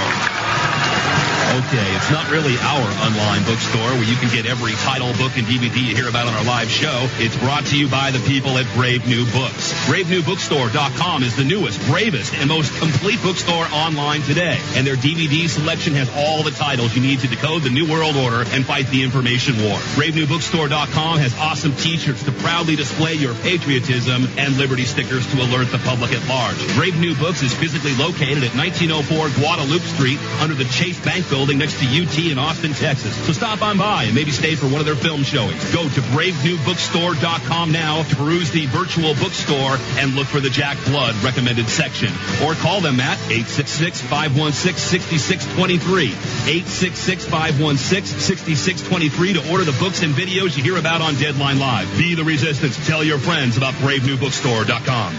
Okay, 1.50 1.96
it's 1.96 2.10
not 2.12 2.30
really 2.30 2.56
our 2.58 2.86
online 3.02 3.42
bookstore 3.42 3.90
where 3.98 4.04
you 4.04 4.14
can 4.14 4.30
get 4.30 4.46
every 4.46 4.70
title, 4.86 5.10
book, 5.18 5.36
and 5.36 5.44
DVD 5.50 5.82
you 5.82 5.96
hear 5.96 6.08
about 6.08 6.28
on 6.28 6.34
our 6.34 6.44
live 6.44 6.70
show. 6.70 7.08
It's 7.18 7.36
brought 7.36 7.66
to 7.66 7.76
you 7.76 7.88
by 7.88 8.12
the 8.12 8.20
people 8.20 8.56
at 8.56 8.72
Brave 8.76 9.04
New 9.08 9.26
Books. 9.32 9.74
BraveNewBookstore.com 9.90 11.24
is 11.24 11.34
the 11.34 11.42
newest, 11.42 11.84
bravest, 11.90 12.34
and 12.34 12.48
most 12.48 12.72
complete 12.78 13.20
bookstore 13.20 13.66
online 13.72 14.22
today. 14.22 14.60
And 14.76 14.86
their 14.86 14.94
DVD 14.94 15.48
selection 15.48 15.94
has 15.94 16.08
all 16.14 16.44
the 16.44 16.52
titles 16.52 16.94
you 16.94 17.02
need 17.02 17.18
to 17.20 17.26
decode 17.26 17.62
the 17.62 17.70
New 17.70 17.90
World 17.90 18.14
Order 18.14 18.44
and 18.54 18.64
fight 18.64 18.86
the 18.86 19.02
information 19.02 19.58
war. 19.58 19.74
BraveNewBookstore.com 19.98 21.18
has 21.18 21.36
awesome 21.36 21.74
t-shirts 21.74 22.22
to 22.24 22.32
proudly 22.32 22.76
display 22.76 23.14
your 23.14 23.34
patriotism 23.34 24.28
and 24.38 24.56
liberty 24.56 24.84
stickers 24.84 25.26
to 25.34 25.42
alert 25.42 25.66
the 25.72 25.78
public 25.78 26.12
at 26.12 26.22
large. 26.30 26.62
Brave 26.78 26.94
New 27.00 27.16
Books 27.16 27.42
is 27.42 27.52
physically 27.52 27.96
located 27.98 28.46
at 28.46 28.54
1904 28.54 29.30
Guadalupe 29.42 29.82
Street 29.82 30.20
under 30.38 30.54
the 30.54 30.62
Chase 30.70 31.02
Bank 31.02 31.28
building 31.28 31.58
next 31.58 31.82
to 31.82 31.86
UT 31.90 32.16
in 32.18 32.38
Austin, 32.38 32.72
Texas. 32.72 33.16
So 33.26 33.32
stop 33.32 33.62
on 33.62 33.78
by 33.78 34.04
and 34.04 34.14
maybe 34.14 34.30
stay 34.30 34.54
for 34.54 34.66
one 34.66 34.78
of 34.78 34.86
their 34.86 34.94
film 34.94 35.24
showings. 35.24 35.58
Go 35.74 35.88
to 35.88 36.00
bravenewbookstore.com 36.14 37.72
now 37.72 38.04
to 38.04 38.14
peruse 38.14 38.52
the 38.52 38.66
virtual 38.66 39.14
bookstore 39.14 39.76
and 39.98 40.14
look 40.14 40.28
for 40.28 40.38
the 40.38 40.50
Jack 40.50 40.78
Blood 40.86 41.16
recommended 41.24 41.68
section. 41.68 42.12
Or 42.46 42.54
call 42.54 42.80
them 42.80 43.00
at 43.00 43.18
866-516-6623. 43.18 46.10
866-516-6623 46.46 49.34
to 49.34 49.50
order 49.50 49.64
the 49.64 49.74
books 49.80 50.02
and 50.02 50.14
videos 50.14 50.56
you 50.56 50.62
hear 50.62 50.76
about 50.76 51.02
on 51.02 51.16
Deadline 51.16 51.58
Live. 51.58 51.90
Be 51.98 52.14
the 52.14 52.22
resistance. 52.24 52.76
Tell 52.86 53.02
your 53.02 53.18
friends 53.18 53.56
about 53.56 53.74
bravenewbookstore.com. 53.74 55.18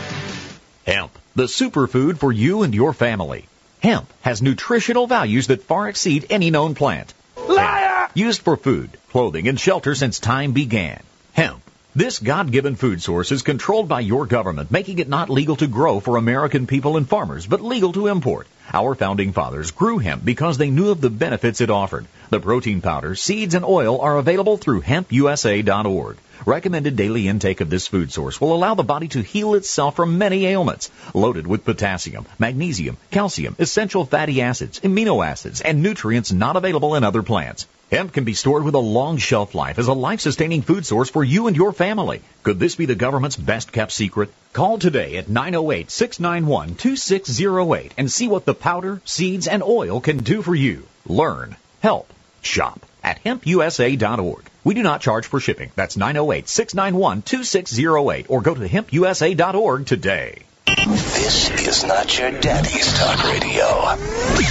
Hemp, 0.86 1.12
the 1.36 1.44
superfood 1.44 2.18
for 2.18 2.32
you 2.32 2.64
and 2.64 2.74
your 2.74 2.92
family. 2.92 3.48
Hemp 3.82 4.12
has 4.22 4.42
nutritional 4.42 5.06
values 5.06 5.48
that 5.48 5.62
far 5.62 5.88
exceed 5.88 6.26
any 6.32 6.50
known 6.50 6.74
plant. 6.74 7.14
Liar! 7.38 8.10
Used 8.16 8.42
for 8.42 8.58
food, 8.58 8.90
clothing, 9.12 9.48
and 9.48 9.60
shelter 9.60 9.94
since 9.94 10.20
time 10.20 10.54
began. 10.54 11.04
Hemp. 11.34 11.62
This 11.94 12.18
God-given 12.18 12.78
food 12.78 13.02
source 13.02 13.32
is 13.32 13.44
controlled 13.44 13.90
by 13.90 14.00
your 14.00 14.26
government, 14.26 14.72
making 14.72 14.98
it 14.98 15.10
not 15.10 15.30
legal 15.30 15.56
to 15.58 15.68
grow 15.68 16.00
for 16.00 16.18
American 16.18 16.66
people 16.66 16.98
and 16.98 17.08
farmers, 17.08 17.46
but 17.46 17.62
legal 17.62 17.94
to 17.94 18.08
import. 18.08 18.48
Our 18.74 18.96
founding 18.96 19.34
fathers 19.34 19.72
grew 19.72 20.00
hemp 20.00 20.26
because 20.26 20.58
they 20.58 20.72
knew 20.72 20.90
of 20.90 21.02
the 21.02 21.10
benefits 21.12 21.62
it 21.62 21.70
offered. 21.70 22.08
The 22.32 22.40
protein 22.40 22.82
powder, 22.82 23.14
seeds, 23.16 23.54
and 23.54 23.66
oil 23.66 24.00
are 24.02 24.18
available 24.18 24.58
through 24.58 24.82
hempusa.org. 24.82 26.18
Recommended 26.46 26.96
daily 26.96 27.28
intake 27.28 27.60
of 27.62 27.70
this 27.70 27.86
food 27.86 28.12
source 28.12 28.42
will 28.42 28.56
allow 28.56 28.74
the 28.74 28.82
body 28.82 29.08
to 29.10 29.22
heal 29.22 29.54
itself 29.54 29.96
from 29.96 30.18
many 30.18 30.48
ailments. 30.48 30.90
Loaded 31.14 31.46
with 31.46 31.66
potassium, 31.66 32.26
magnesium, 32.40 32.98
calcium, 33.12 33.56
essential 33.60 34.06
fatty 34.06 34.42
acids, 34.42 34.80
amino 34.80 35.24
acids, 35.24 35.62
and 35.62 35.84
nutrients 35.84 36.32
not 36.32 36.56
available 36.56 36.96
in 36.96 37.04
other 37.04 37.22
plants. 37.22 37.68
Hemp 37.92 38.14
can 38.14 38.24
be 38.24 38.34
stored 38.34 38.64
with 38.64 38.74
a 38.74 38.80
long 38.80 39.18
shelf 39.18 39.54
life 39.54 39.78
as 39.78 39.88
a 39.88 39.94
life-sustaining 39.94 40.64
food 40.64 40.84
source 40.84 41.12
for 41.12 41.24
you 41.24 41.46
and 41.46 41.56
your 41.56 41.74
family. 41.74 42.22
Could 42.42 42.60
this 42.60 42.76
be 42.76 42.88
the 42.88 42.96
government's 42.96 43.36
best 43.36 43.72
kept 43.72 43.92
secret? 43.92 44.32
Call 44.54 44.80
today 44.80 45.18
at 45.18 45.28
908-691-2608 45.28 47.92
and 47.98 48.12
see 48.12 48.28
what 48.28 48.46
the 48.46 48.56
powder, 48.56 49.00
seeds, 49.06 49.48
and 49.48 49.62
oil 49.62 50.02
can 50.02 50.18
do 50.18 50.42
for 50.42 50.56
you. 50.56 50.88
Learn, 51.06 51.56
help, 51.82 52.12
shop 52.42 52.84
at 53.04 53.24
hempusa.org. 53.24 54.51
We 54.64 54.76
do 54.76 54.84
not 54.84 55.02
charge 55.02 55.26
for 55.26 55.40
shipping. 55.40 55.72
That's 55.76 55.98
908-691-2608 55.98 58.26
or 58.30 58.42
go 58.42 58.54
to 58.54 58.62
hempusa.org 58.68 59.86
today. 59.88 60.44
This 60.66 61.50
is 61.68 61.84
not 61.84 62.18
your 62.18 62.32
daddy's 62.32 62.94
talk 62.98 63.24
radio. 63.24 63.96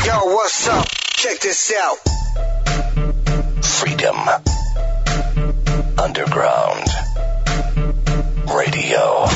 Yo, 0.04 0.24
what's 0.34 0.68
up? 0.68 0.86
Check 0.88 1.40
this 1.40 1.72
out. 1.76 1.96
Freedom 3.64 4.16
Underground 5.98 6.86
Radio. 8.54 9.26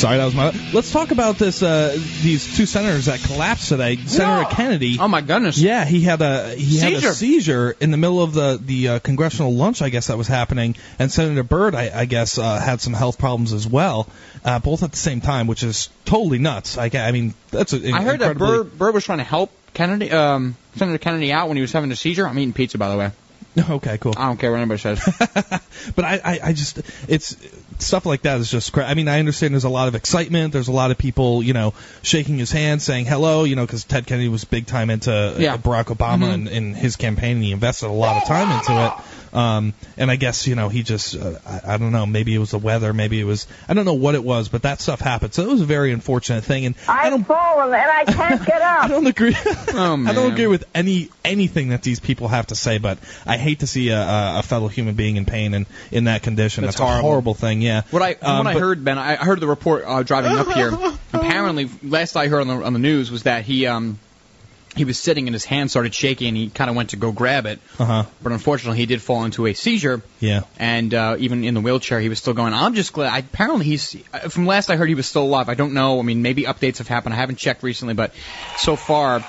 Sorry, 0.00 0.16
that 0.16 0.24
was 0.24 0.34
my. 0.34 0.50
Let's 0.72 0.90
talk 0.90 1.10
about 1.10 1.36
this. 1.36 1.62
Uh, 1.62 1.92
these 2.22 2.56
two 2.56 2.64
senators 2.64 3.04
that 3.04 3.20
collapsed 3.20 3.68
today. 3.68 3.96
Senator 3.96 4.48
Kennedy. 4.48 4.96
Oh 4.98 5.08
my 5.08 5.20
goodness. 5.20 5.58
Yeah, 5.58 5.84
he 5.84 6.00
had 6.00 6.22
a 6.22 6.54
he 6.54 6.78
had 6.78 6.94
Seizure. 6.94 7.08
a 7.10 7.12
seizure 7.12 7.76
in 7.80 7.90
the 7.90 7.98
middle 7.98 8.22
of 8.22 8.32
the 8.32 8.58
the 8.64 8.88
uh, 8.88 8.98
congressional 9.00 9.52
lunch, 9.54 9.82
I 9.82 9.90
guess 9.90 10.06
that 10.06 10.16
was 10.16 10.26
happening, 10.26 10.76
and 10.98 11.12
Senator 11.12 11.42
Byrd, 11.42 11.74
I, 11.74 11.90
I 11.94 12.04
guess, 12.06 12.38
uh, 12.38 12.58
had 12.58 12.80
some 12.80 12.94
health 12.94 13.18
problems 13.18 13.52
as 13.52 13.66
well, 13.66 14.08
uh, 14.42 14.58
both 14.58 14.82
at 14.82 14.90
the 14.90 14.96
same 14.96 15.20
time, 15.20 15.46
which 15.46 15.62
is 15.62 15.90
totally 16.06 16.38
nuts. 16.38 16.78
I, 16.78 16.88
I 16.94 17.12
mean, 17.12 17.34
that's 17.50 17.74
a, 17.74 17.92
I 17.92 18.00
heard 18.02 18.20
that 18.20 18.38
Byrd, 18.38 18.78
Byrd 18.78 18.94
was 18.94 19.04
trying 19.04 19.18
to 19.18 19.24
help 19.24 19.52
Kennedy, 19.74 20.10
um, 20.10 20.56
Senator 20.76 20.96
Kennedy 20.96 21.30
out 21.30 21.48
when 21.48 21.58
he 21.58 21.60
was 21.60 21.72
having 21.72 21.92
a 21.92 21.96
seizure. 21.96 22.26
I'm 22.26 22.38
eating 22.38 22.54
pizza, 22.54 22.78
by 22.78 22.88
the 22.88 22.96
way. 22.96 23.10
Okay, 23.58 23.98
cool. 23.98 24.14
I 24.16 24.26
don't 24.26 24.36
care 24.38 24.52
what 24.52 24.58
anybody 24.58 24.78
says. 24.80 25.00
but 25.96 26.04
I, 26.04 26.20
I, 26.24 26.40
I 26.44 26.52
just 26.52 26.80
it's 27.08 27.36
stuff 27.78 28.06
like 28.06 28.22
that 28.22 28.38
is 28.38 28.50
just 28.50 28.72
cra 28.72 28.84
I 28.84 28.94
mean, 28.94 29.08
I 29.08 29.18
understand 29.18 29.54
there's 29.54 29.64
a 29.64 29.68
lot 29.68 29.88
of 29.88 29.94
excitement. 29.94 30.52
There's 30.52 30.68
a 30.68 30.72
lot 30.72 30.90
of 30.92 30.98
people, 30.98 31.42
you 31.42 31.52
know, 31.52 31.74
shaking 32.02 32.38
his 32.38 32.52
hand, 32.52 32.80
saying 32.80 33.06
hello, 33.06 33.44
you 33.44 33.56
know, 33.56 33.66
because 33.66 33.84
Ted 33.84 34.06
Kennedy 34.06 34.28
was 34.28 34.44
big 34.44 34.66
time 34.66 34.88
into 34.90 35.34
Yeah. 35.38 35.56
Barack 35.56 35.86
Obama 35.86 36.26
Mhm. 36.28 36.34
and, 36.34 36.48
and 36.48 36.76
his 36.76 36.96
campaign, 36.96 37.36
and 37.36 37.44
he 37.44 37.52
invested 37.52 37.86
a 37.86 37.92
lot 37.92 38.22
of 38.22 38.28
time 38.28 38.50
into 38.52 38.86
it. 38.86 38.92
Um, 39.32 39.74
and 39.96 40.10
I 40.10 40.16
guess 40.16 40.46
you 40.46 40.54
know 40.56 40.68
he 40.68 40.82
just 40.82 41.14
uh, 41.16 41.38
I, 41.46 41.74
I 41.74 41.76
don't 41.78 41.92
know 41.92 42.04
maybe 42.06 42.34
it 42.34 42.38
was 42.38 42.50
the 42.50 42.58
weather 42.58 42.92
maybe 42.92 43.20
it 43.20 43.24
was 43.24 43.46
I 43.68 43.74
don't 43.74 43.84
know 43.84 43.94
what 43.94 44.14
it 44.16 44.24
was 44.24 44.48
but 44.48 44.62
that 44.62 44.80
stuff 44.80 45.00
happened 45.00 45.34
so 45.34 45.42
it 45.44 45.48
was 45.48 45.60
a 45.60 45.66
very 45.66 45.92
unfortunate 45.92 46.42
thing 46.44 46.66
and 46.66 46.74
I 46.88 47.10
don't 47.10 47.24
fallen 47.24 47.72
and 47.72 47.90
I 47.90 48.04
can't 48.04 48.44
get 48.44 48.60
up. 48.60 48.84
I 48.84 48.88
don't 48.88 49.06
agree 49.06 49.36
Oh, 49.36 50.04
I 50.08 50.12
don't 50.12 50.32
agree 50.32 50.48
with 50.48 50.64
any 50.74 51.10
anything 51.24 51.68
that 51.68 51.82
these 51.82 52.00
people 52.00 52.26
have 52.28 52.48
to 52.48 52.56
say, 52.56 52.78
but 52.78 52.98
I 53.24 53.36
hate 53.36 53.60
to 53.60 53.66
see 53.66 53.90
a, 53.90 54.00
a, 54.00 54.38
a 54.40 54.42
fellow 54.42 54.66
human 54.68 54.94
being 54.94 55.16
in 55.16 55.26
pain 55.26 55.54
and 55.54 55.66
in 55.92 56.04
that 56.04 56.22
condition. 56.22 56.64
That's 56.64 56.76
That's, 56.76 56.80
a 56.80 56.86
horrible. 56.86 57.08
horrible 57.08 57.34
thing. 57.34 57.62
Yeah. 57.62 57.82
What 57.90 58.02
I 58.02 58.14
from 58.14 58.28
Um, 58.28 58.44
what 58.46 58.56
I 58.56 58.58
heard, 58.58 58.84
Ben, 58.84 58.98
I 58.98 59.12
I 59.12 59.24
heard 59.24 59.38
the 59.40 59.46
report 59.46 59.84
uh, 59.86 60.02
driving 60.02 60.32
up 60.32 60.48
here. 60.52 60.72
Apparently, 61.12 61.68
last 61.82 62.16
I 62.16 62.28
heard 62.28 62.40
on 62.40 62.48
the 62.48 62.64
on 62.64 62.72
the 62.72 62.78
news 62.78 63.10
was 63.10 63.22
that 63.24 63.44
he 63.44 63.66
um 63.66 63.98
he 64.76 64.84
was 64.84 65.00
sitting 65.00 65.26
and 65.26 65.34
his 65.34 65.44
hand 65.44 65.68
started 65.70 65.92
shaking 65.94 66.28
and 66.28 66.36
he 66.36 66.48
kind 66.48 66.70
of 66.70 66.76
went 66.76 66.90
to 66.90 66.96
go 66.96 67.10
grab 67.10 67.44
it, 67.46 67.58
Uh-huh. 67.78 68.04
but 68.22 68.30
unfortunately 68.32 68.78
he 68.78 68.86
did 68.86 69.02
fall 69.02 69.24
into 69.24 69.46
a 69.46 69.52
seizure. 69.52 70.00
Yeah. 70.20 70.42
And 70.58 70.94
uh, 70.94 71.16
even 71.18 71.42
in 71.42 71.54
the 71.54 71.60
wheelchair, 71.60 71.98
he 72.00 72.08
was 72.08 72.18
still 72.20 72.34
going. 72.34 72.54
I'm 72.54 72.74
just 72.74 72.92
glad. 72.92 73.12
I, 73.12 73.18
apparently, 73.18 73.64
he's 73.66 73.96
uh, 74.14 74.28
from 74.28 74.46
last 74.46 74.70
I 74.70 74.76
heard, 74.76 74.88
he 74.88 74.94
was 74.94 75.06
still 75.08 75.24
alive. 75.24 75.48
I 75.48 75.54
don't 75.54 75.74
know. 75.74 75.98
I 75.98 76.02
mean, 76.02 76.22
maybe 76.22 76.44
updates 76.44 76.78
have 76.78 76.86
happened. 76.88 77.14
I 77.14 77.16
haven't 77.16 77.36
checked 77.36 77.62
recently, 77.64 77.94
but 77.94 78.12
so 78.58 78.76
far, 78.76 79.24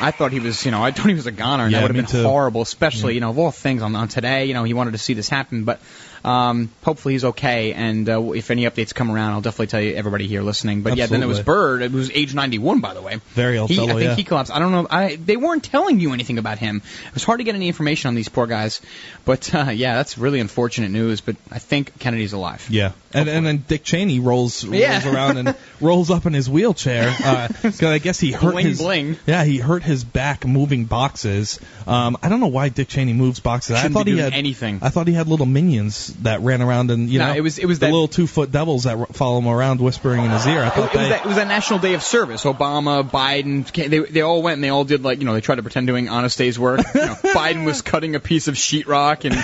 I 0.00 0.10
thought 0.10 0.32
he 0.32 0.40
was. 0.40 0.64
You 0.64 0.70
know, 0.70 0.82
I 0.82 0.90
thought 0.90 1.06
he 1.06 1.14
was 1.14 1.26
a 1.26 1.32
goner, 1.32 1.64
and 1.64 1.72
Yeah, 1.72 1.80
that 1.80 1.88
would 1.88 1.96
have 1.96 2.06
been 2.06 2.20
too. 2.22 2.26
horrible. 2.26 2.62
Especially, 2.62 3.12
you 3.14 3.20
know, 3.20 3.28
of 3.30 3.38
all 3.38 3.50
things 3.50 3.82
on, 3.82 3.94
on 3.94 4.08
today. 4.08 4.46
You 4.46 4.54
know, 4.54 4.64
he 4.64 4.72
wanted 4.74 4.92
to 4.92 4.98
see 4.98 5.12
this 5.14 5.28
happen, 5.28 5.64
but 5.64 5.80
um, 6.24 6.70
hopefully 6.84 7.14
he's 7.14 7.24
okay. 7.24 7.72
And 7.72 8.08
uh, 8.08 8.32
if 8.32 8.50
any 8.50 8.62
updates 8.64 8.94
come 8.94 9.10
around, 9.10 9.32
I'll 9.32 9.40
definitely 9.40 9.66
tell 9.68 9.80
you 9.80 9.94
everybody 9.94 10.26
here 10.26 10.42
listening. 10.42 10.82
But 10.82 10.96
yeah, 10.96 11.06
then 11.06 11.22
it 11.22 11.26
was 11.26 11.38
Absolutely. 11.40 11.78
Byrd. 11.78 11.82
It 11.82 11.92
was 11.92 12.10
age 12.12 12.34
91, 12.34 12.80
by 12.80 12.94
the 12.94 13.02
way. 13.02 13.20
Very 13.34 13.58
old 13.58 13.70
He, 13.70 13.76
fellow, 13.76 13.88
I 13.90 13.92
think 13.92 14.02
yeah. 14.04 14.14
he 14.16 14.24
collapsed. 14.24 14.52
I 14.52 14.58
don't 14.58 14.72
know. 14.72 14.86
I 14.90 15.16
they 15.16 15.36
weren't 15.36 15.64
telling 15.64 16.00
you 16.00 16.12
anything 16.12 16.38
about 16.38 16.58
him. 16.58 16.82
It 17.08 17.14
was 17.14 17.24
hard 17.24 17.38
to 17.40 17.44
get 17.44 17.54
any 17.54 17.68
information 17.68 18.08
on 18.08 18.14
these 18.14 18.28
poor 18.28 18.46
guys. 18.46 18.80
But 19.24 19.54
uh, 19.54 19.70
yeah, 19.70 19.96
that's 19.96 20.18
really 20.18 20.40
unfortunate 20.40 20.90
news. 20.90 21.20
But 21.20 21.36
I 21.50 21.58
think 21.58 21.98
Kennedy's 21.98 22.32
alive. 22.32 22.66
Yeah, 22.70 22.92
and 23.12 23.28
and 23.28 23.46
then 23.46 23.64
Dick 23.66 23.84
Cheney 23.84 24.20
rolls 24.20 24.64
rolls 24.64 24.80
Yeah. 24.80 25.12
around 25.14 25.38
and 25.38 25.56
rolls 25.80 26.10
up 26.10 26.26
in 26.26 26.32
his 26.32 26.48
wheelchair. 26.48 27.14
Uh 27.24 27.48
'cause 27.62 27.82
I 27.82 27.98
guess 27.98 28.18
he 28.20 28.32
hurt 28.32 28.52
Bling, 28.52 28.66
his 28.66 28.78
bling. 28.80 29.16
yeah 29.26 29.44
he 29.44 29.58
hurt 29.58 29.82
his 29.82 30.04
back 30.04 30.46
moving 30.46 30.84
boxes. 30.84 31.58
Um, 31.86 32.16
I 32.22 32.28
don't 32.28 32.40
know 32.40 32.46
why 32.48 32.68
Dick 32.68 32.88
Cheney 32.88 33.12
moves 33.12 33.40
boxes. 33.40 33.76
Shouldn't 33.76 33.96
I 33.96 33.98
thought 34.00 34.06
he 34.06 34.18
had 34.18 34.32
anything. 34.32 34.78
I 34.82 34.88
thought 34.90 35.06
he 35.08 35.14
had 35.14 35.28
little 35.28 35.46
minions 35.46 36.11
that 36.22 36.40
ran 36.42 36.62
around 36.62 36.90
and 36.90 37.08
you 37.10 37.18
No, 37.18 37.28
know 37.28 37.34
it 37.34 37.40
was- 37.40 37.58
it 37.58 37.66
was 37.66 37.78
the 37.78 37.86
that- 37.86 37.92
little 37.92 38.08
two 38.08 38.26
foot 38.26 38.52
devils 38.52 38.84
that 38.84 39.14
follow 39.14 39.38
him 39.38 39.48
around 39.48 39.80
whispering 39.80 40.24
in 40.24 40.30
his 40.30 40.46
ear. 40.46 40.60
I 40.62 40.66
It, 40.68 40.72
thought 40.74 40.78
it 40.78 40.98
was 40.98 41.02
they 41.02 41.08
that, 41.10 41.20
it 41.24 41.26
was 41.28 41.36
that 41.36 41.48
National 41.48 41.78
Day 41.78 41.94
of 41.94 42.02
Service. 42.02 42.44
Obama, 42.44 43.08
Biden, 43.08 43.70
they 43.72 43.98
they 44.00 44.20
all 44.20 44.42
went 44.42 44.54
and 44.54 44.64
they 44.64 44.68
all 44.68 44.84
did 44.84 45.02
like 45.02 45.18
you 45.18 45.24
know 45.24 45.34
they 45.34 45.40
tried 45.40 45.56
to 45.56 45.62
pretend 45.62 45.86
doing 45.86 46.08
honest 46.08 46.38
day's 46.38 46.58
work. 46.58 46.80
You 46.94 47.00
know, 47.00 47.14
Biden 47.22 47.64
was 47.64 47.82
cutting 47.82 48.14
a 48.14 48.20
piece 48.20 48.48
of 48.48 48.54
sheetrock, 48.54 49.24
and 49.24 49.34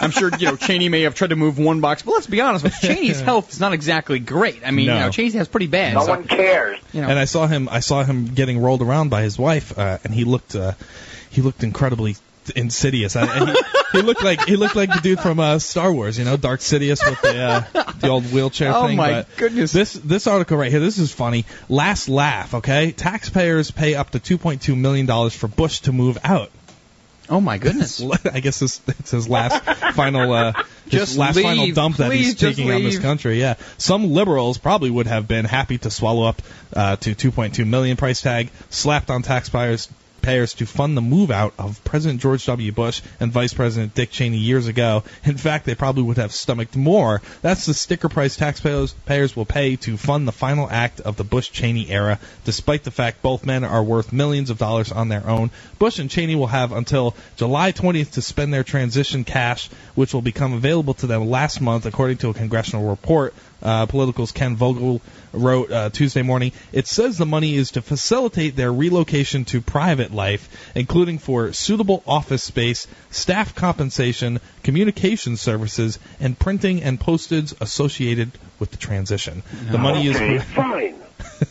I'm 0.00 0.10
sure 0.10 0.30
you 0.38 0.46
know 0.46 0.56
Cheney 0.56 0.88
may 0.88 1.02
have 1.02 1.14
tried 1.14 1.30
to 1.30 1.36
move 1.36 1.58
one 1.58 1.80
box. 1.80 2.02
But 2.02 2.12
let's 2.12 2.26
be 2.26 2.40
honest, 2.40 2.64
with 2.64 2.74
Cheney's 2.80 3.20
health 3.20 3.52
is 3.52 3.60
not 3.60 3.72
exactly 3.72 4.18
great. 4.18 4.62
I 4.64 4.70
mean, 4.70 4.86
No. 4.86 4.94
you 4.94 5.00
know, 5.00 5.10
Cheney's 5.10 5.34
has 5.34 5.48
pretty 5.48 5.66
bad. 5.68 5.94
No 5.94 6.04
so- 6.04 6.10
one 6.10 6.24
cares. 6.24 6.78
You 6.92 7.02
know. 7.02 7.08
And 7.08 7.18
I 7.18 7.24
saw 7.24 7.46
him. 7.46 7.68
I 7.70 7.80
saw 7.80 8.02
him 8.04 8.26
getting 8.34 8.58
rolled 8.58 8.82
around 8.82 9.08
by 9.10 9.22
his 9.22 9.38
wife, 9.38 9.78
uh, 9.78 9.98
and 10.04 10.12
he 10.14 10.24
looked. 10.24 10.54
Uh, 10.54 10.72
he 11.30 11.42
looked 11.42 11.62
incredibly 11.62 12.16
insidious. 12.56 13.14
I, 13.16 13.22
and 13.38 13.50
he, 13.50 13.56
he 13.92 14.02
looked 14.02 14.22
like 14.22 14.44
he 14.46 14.56
looked 14.56 14.76
like 14.76 14.92
the 14.92 15.00
dude 15.00 15.20
from 15.20 15.40
uh, 15.40 15.58
Star 15.58 15.92
Wars. 15.92 16.18
You 16.18 16.24
know, 16.24 16.36
Darth 16.36 16.60
Sidious 16.60 17.04
with 17.08 17.20
the 17.22 17.38
uh, 17.74 17.92
the 18.00 18.08
old 18.08 18.24
wheelchair 18.32 18.72
Oh 18.74 18.86
thing. 18.86 18.96
my 18.96 19.10
but 19.12 19.36
goodness. 19.36 19.72
This 19.72 19.92
this 19.94 20.26
article 20.26 20.56
right 20.56 20.70
here. 20.70 20.80
This 20.80 20.98
is 20.98 21.12
funny. 21.12 21.44
Last 21.68 22.08
laugh. 22.08 22.54
Okay, 22.54 22.92
taxpayers 22.92 23.70
pay 23.70 23.94
up 23.94 24.10
to 24.10 24.18
2.2 24.20 24.76
million 24.76 25.06
dollars 25.06 25.34
for 25.34 25.48
Bush 25.48 25.80
to 25.80 25.92
move 25.92 26.18
out. 26.24 26.50
Oh 27.28 27.40
my 27.40 27.58
goodness. 27.58 28.02
I 28.32 28.40
guess 28.40 28.58
this 28.58 28.80
it's 28.88 29.12
his 29.12 29.28
last 29.28 29.62
final 29.94 30.32
uh 30.32 30.52
Just 30.88 31.16
last 31.16 31.36
leave. 31.36 31.44
final 31.44 31.70
dump 31.72 31.98
that 31.98 32.10
he's 32.10 32.34
taking 32.34 32.72
on 32.72 32.82
this 32.82 32.98
country. 32.98 33.38
Yeah. 33.38 33.54
Some 33.78 34.10
liberals 34.10 34.58
probably 34.58 34.90
would 34.90 35.06
have 35.06 35.28
been 35.28 35.44
happy 35.44 35.78
to 35.78 35.90
swallow 35.90 36.24
up 36.26 36.42
uh 36.74 36.96
to 36.96 37.14
2.2 37.14 37.64
million 37.66 37.96
price 37.96 38.20
tag 38.20 38.50
slapped 38.70 39.10
on 39.10 39.22
taxpayers 39.22 39.88
payers 40.22 40.54
to 40.54 40.66
fund 40.66 40.96
the 40.96 41.00
move 41.00 41.30
out 41.30 41.54
of 41.58 41.82
President 41.84 42.20
George 42.20 42.44
W. 42.46 42.72
Bush 42.72 43.02
and 43.18 43.32
Vice 43.32 43.54
President 43.54 43.94
Dick 43.94 44.10
Cheney 44.10 44.38
years 44.38 44.66
ago. 44.66 45.04
In 45.24 45.36
fact, 45.36 45.64
they 45.64 45.74
probably 45.74 46.02
would 46.02 46.16
have 46.16 46.32
stomached 46.32 46.76
more. 46.76 47.22
That's 47.42 47.66
the 47.66 47.74
sticker 47.74 48.08
price 48.08 48.36
taxpayers 48.36 48.92
payers 49.06 49.34
will 49.34 49.44
pay 49.44 49.76
to 49.76 49.96
fund 49.96 50.26
the 50.26 50.32
final 50.32 50.68
act 50.70 51.00
of 51.00 51.16
the 51.16 51.24
Bush 51.24 51.50
Cheney 51.50 51.90
era, 51.90 52.18
despite 52.44 52.84
the 52.84 52.90
fact 52.90 53.22
both 53.22 53.44
men 53.44 53.64
are 53.64 53.82
worth 53.82 54.12
millions 54.12 54.50
of 54.50 54.58
dollars 54.58 54.92
on 54.92 55.08
their 55.08 55.26
own. 55.26 55.50
Bush 55.78 55.98
and 55.98 56.10
Cheney 56.10 56.36
will 56.36 56.46
have 56.46 56.72
until 56.72 57.14
July 57.36 57.72
20th 57.72 58.12
to 58.12 58.22
spend 58.22 58.52
their 58.52 58.64
transition 58.64 59.24
cash, 59.24 59.68
which 59.94 60.14
will 60.14 60.22
become 60.22 60.52
available 60.52 60.94
to 60.94 61.06
them 61.06 61.28
last 61.28 61.60
month, 61.60 61.86
according 61.86 62.18
to 62.18 62.30
a 62.30 62.34
congressional 62.34 62.88
report. 62.88 63.34
Uh, 63.62 63.86
Politico's 63.86 64.32
Ken 64.32 64.56
Vogel 64.56 65.02
wrote 65.32 65.70
uh, 65.70 65.90
Tuesday 65.90 66.22
morning. 66.22 66.52
It 66.72 66.86
says 66.86 67.18
the 67.18 67.26
money 67.26 67.54
is 67.54 67.72
to 67.72 67.82
facilitate 67.82 68.56
their 68.56 68.72
relocation 68.72 69.44
to 69.46 69.60
private 69.60 70.12
life, 70.12 70.48
including 70.74 71.18
for 71.18 71.52
suitable 71.52 72.02
office 72.06 72.42
space, 72.42 72.86
staff 73.10 73.54
compensation, 73.54 74.40
communication 74.62 75.36
services, 75.36 75.98
and 76.18 76.38
printing 76.38 76.82
and 76.82 76.98
postage 76.98 77.54
associated 77.60 78.32
with 78.58 78.70
the 78.70 78.76
transition. 78.76 79.42
The 79.70 79.78
money 79.78 80.10
okay, 80.10 80.36
is 80.36 80.44
fine. 80.54 80.96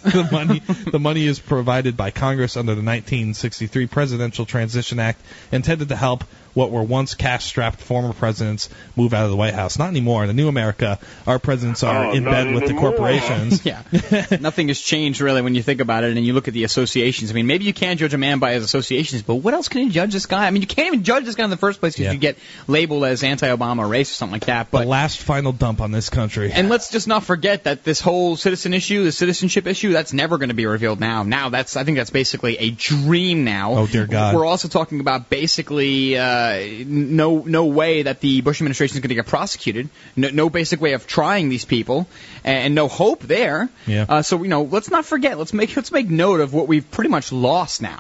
the 0.04 0.28
money 0.32 0.60
the 0.92 1.00
money 1.00 1.26
is 1.26 1.40
provided 1.40 1.96
by 1.96 2.12
Congress 2.12 2.58
under 2.58 2.74
the 2.74 2.82
1963 2.82 3.88
Presidential 3.88 4.46
Transition 4.46 5.00
Act, 5.00 5.22
intended 5.52 5.90
to 5.90 5.96
help 5.96 6.24
what 6.60 6.72
were 6.72 6.84
once 6.84 7.14
cash-strapped 7.16 7.80
former 7.80 8.12
presidents 8.12 8.68
move 8.98 9.14
out 9.14 9.24
of 9.24 9.32
the 9.32 9.38
White 9.38 9.54
House. 9.54 9.80
Not 9.80 9.88
anymore. 9.88 10.24
In 10.24 10.28
the 10.28 10.34
new 10.34 10.50
America, 10.50 11.00
our 11.26 11.40
presidents 11.40 11.84
are 11.84 12.08
Oh, 12.08 12.12
in 12.12 12.26
not 12.26 12.32
bed 12.32 12.54
with 12.54 12.68
the 12.68 12.74
corporations. 12.74 13.66
yeah. 13.72 13.82
Nothing 14.42 14.68
has 14.68 14.80
changed 14.82 15.22
really 15.22 15.42
when 15.42 15.56
you 15.56 15.64
think 15.64 15.80
about 15.80 16.04
it 16.04 16.18
and 16.18 16.26
you 16.26 16.34
look 16.34 16.50
at 16.50 16.54
the 16.54 16.66
associations. 16.66 17.32
I 17.32 17.34
mean, 17.34 17.48
maybe 17.48 17.64
you 17.64 17.74
can 17.74 17.96
judge 17.98 18.14
a 18.14 18.18
man 18.18 18.40
by 18.40 18.54
his 18.56 18.66
associations, 18.66 19.22
but 19.22 19.36
what 19.36 19.54
else 19.54 19.70
can 19.70 19.84
you 19.86 19.90
judge 19.90 20.12
this 20.12 20.26
guy? 20.26 20.46
I 20.48 20.52
mean, 20.52 20.62
you 20.62 20.68
can't 20.68 20.88
even 20.88 21.04
judge 21.06 21.24
this 21.24 21.36
guy 21.36 21.46
in 21.46 21.50
the 21.50 21.56
first 21.58 21.80
place 21.80 21.94
because 21.94 22.08
Yeah. 22.08 22.12
you 22.12 22.20
get 22.20 22.38
labeled 22.68 23.06
as 23.06 23.24
anti-Obama 23.24 23.90
race 23.90 24.12
or 24.12 24.16
something 24.16 24.34
like 24.34 24.46
that. 24.48 24.70
But 24.70 24.82
the 24.82 24.88
last 24.88 25.20
final 25.22 25.54
dump 25.54 25.80
on 25.80 25.92
this 25.94 26.10
country. 26.10 26.52
and 26.52 26.68
let's 26.68 26.90
just 26.92 27.08
not 27.08 27.24
forget 27.24 27.64
that 27.64 27.86
this 27.86 28.02
whole 28.02 28.36
citizen 28.36 28.74
issue, 28.74 29.06
the 29.06 29.14
citizenship 29.14 29.66
issue, 29.66 29.94
that's 29.94 30.12
never 30.12 30.38
going 30.38 30.50
to 30.50 30.56
be 30.56 30.66
revealed 30.66 31.00
now. 31.00 31.24
Now 31.24 31.48
that's, 31.50 31.78
I 31.78 31.86
think 31.86 31.98
that's 31.98 32.10
basically 32.10 32.58
a 32.58 32.72
dream 32.72 33.46
now. 33.46 33.76
Oh, 33.76 33.88
dear 33.88 34.06
God. 34.08 34.36
We're 34.36 34.46
also 34.46 34.68
talking 34.68 35.00
about 35.00 35.30
basically 35.30 36.18
uh, 36.18 36.49
no 36.58 37.40
no 37.40 37.66
way 37.66 38.04
that 38.04 38.20
the 38.20 38.42
Bush 38.42 38.62
administration 38.62 38.98
is 38.98 39.02
going 39.02 39.10
to 39.10 39.16
get 39.16 39.28
prosecuted. 39.28 39.90
No, 40.16 40.30
no 40.30 40.50
basic 40.50 40.82
way 40.82 40.94
of 40.94 41.08
trying 41.08 41.50
these 41.50 41.66
people, 41.66 42.08
and, 42.44 42.58
and 42.58 42.76
no 42.76 42.88
hope 42.88 43.22
there. 43.22 43.70
Yeah. 43.88 44.06
Uh, 44.08 44.22
so 44.22 44.42
you 44.44 44.50
know, 44.50 44.64
let's 44.64 44.90
not 44.90 45.06
forget. 45.06 45.38
Let's 45.38 45.54
make 45.54 45.76
let's 45.76 45.92
make 45.92 46.10
note 46.10 46.40
of 46.40 46.54
what 46.54 46.68
we've 46.68 46.90
pretty 46.90 47.10
much 47.10 47.32
lost 47.32 47.82
now. 47.82 48.00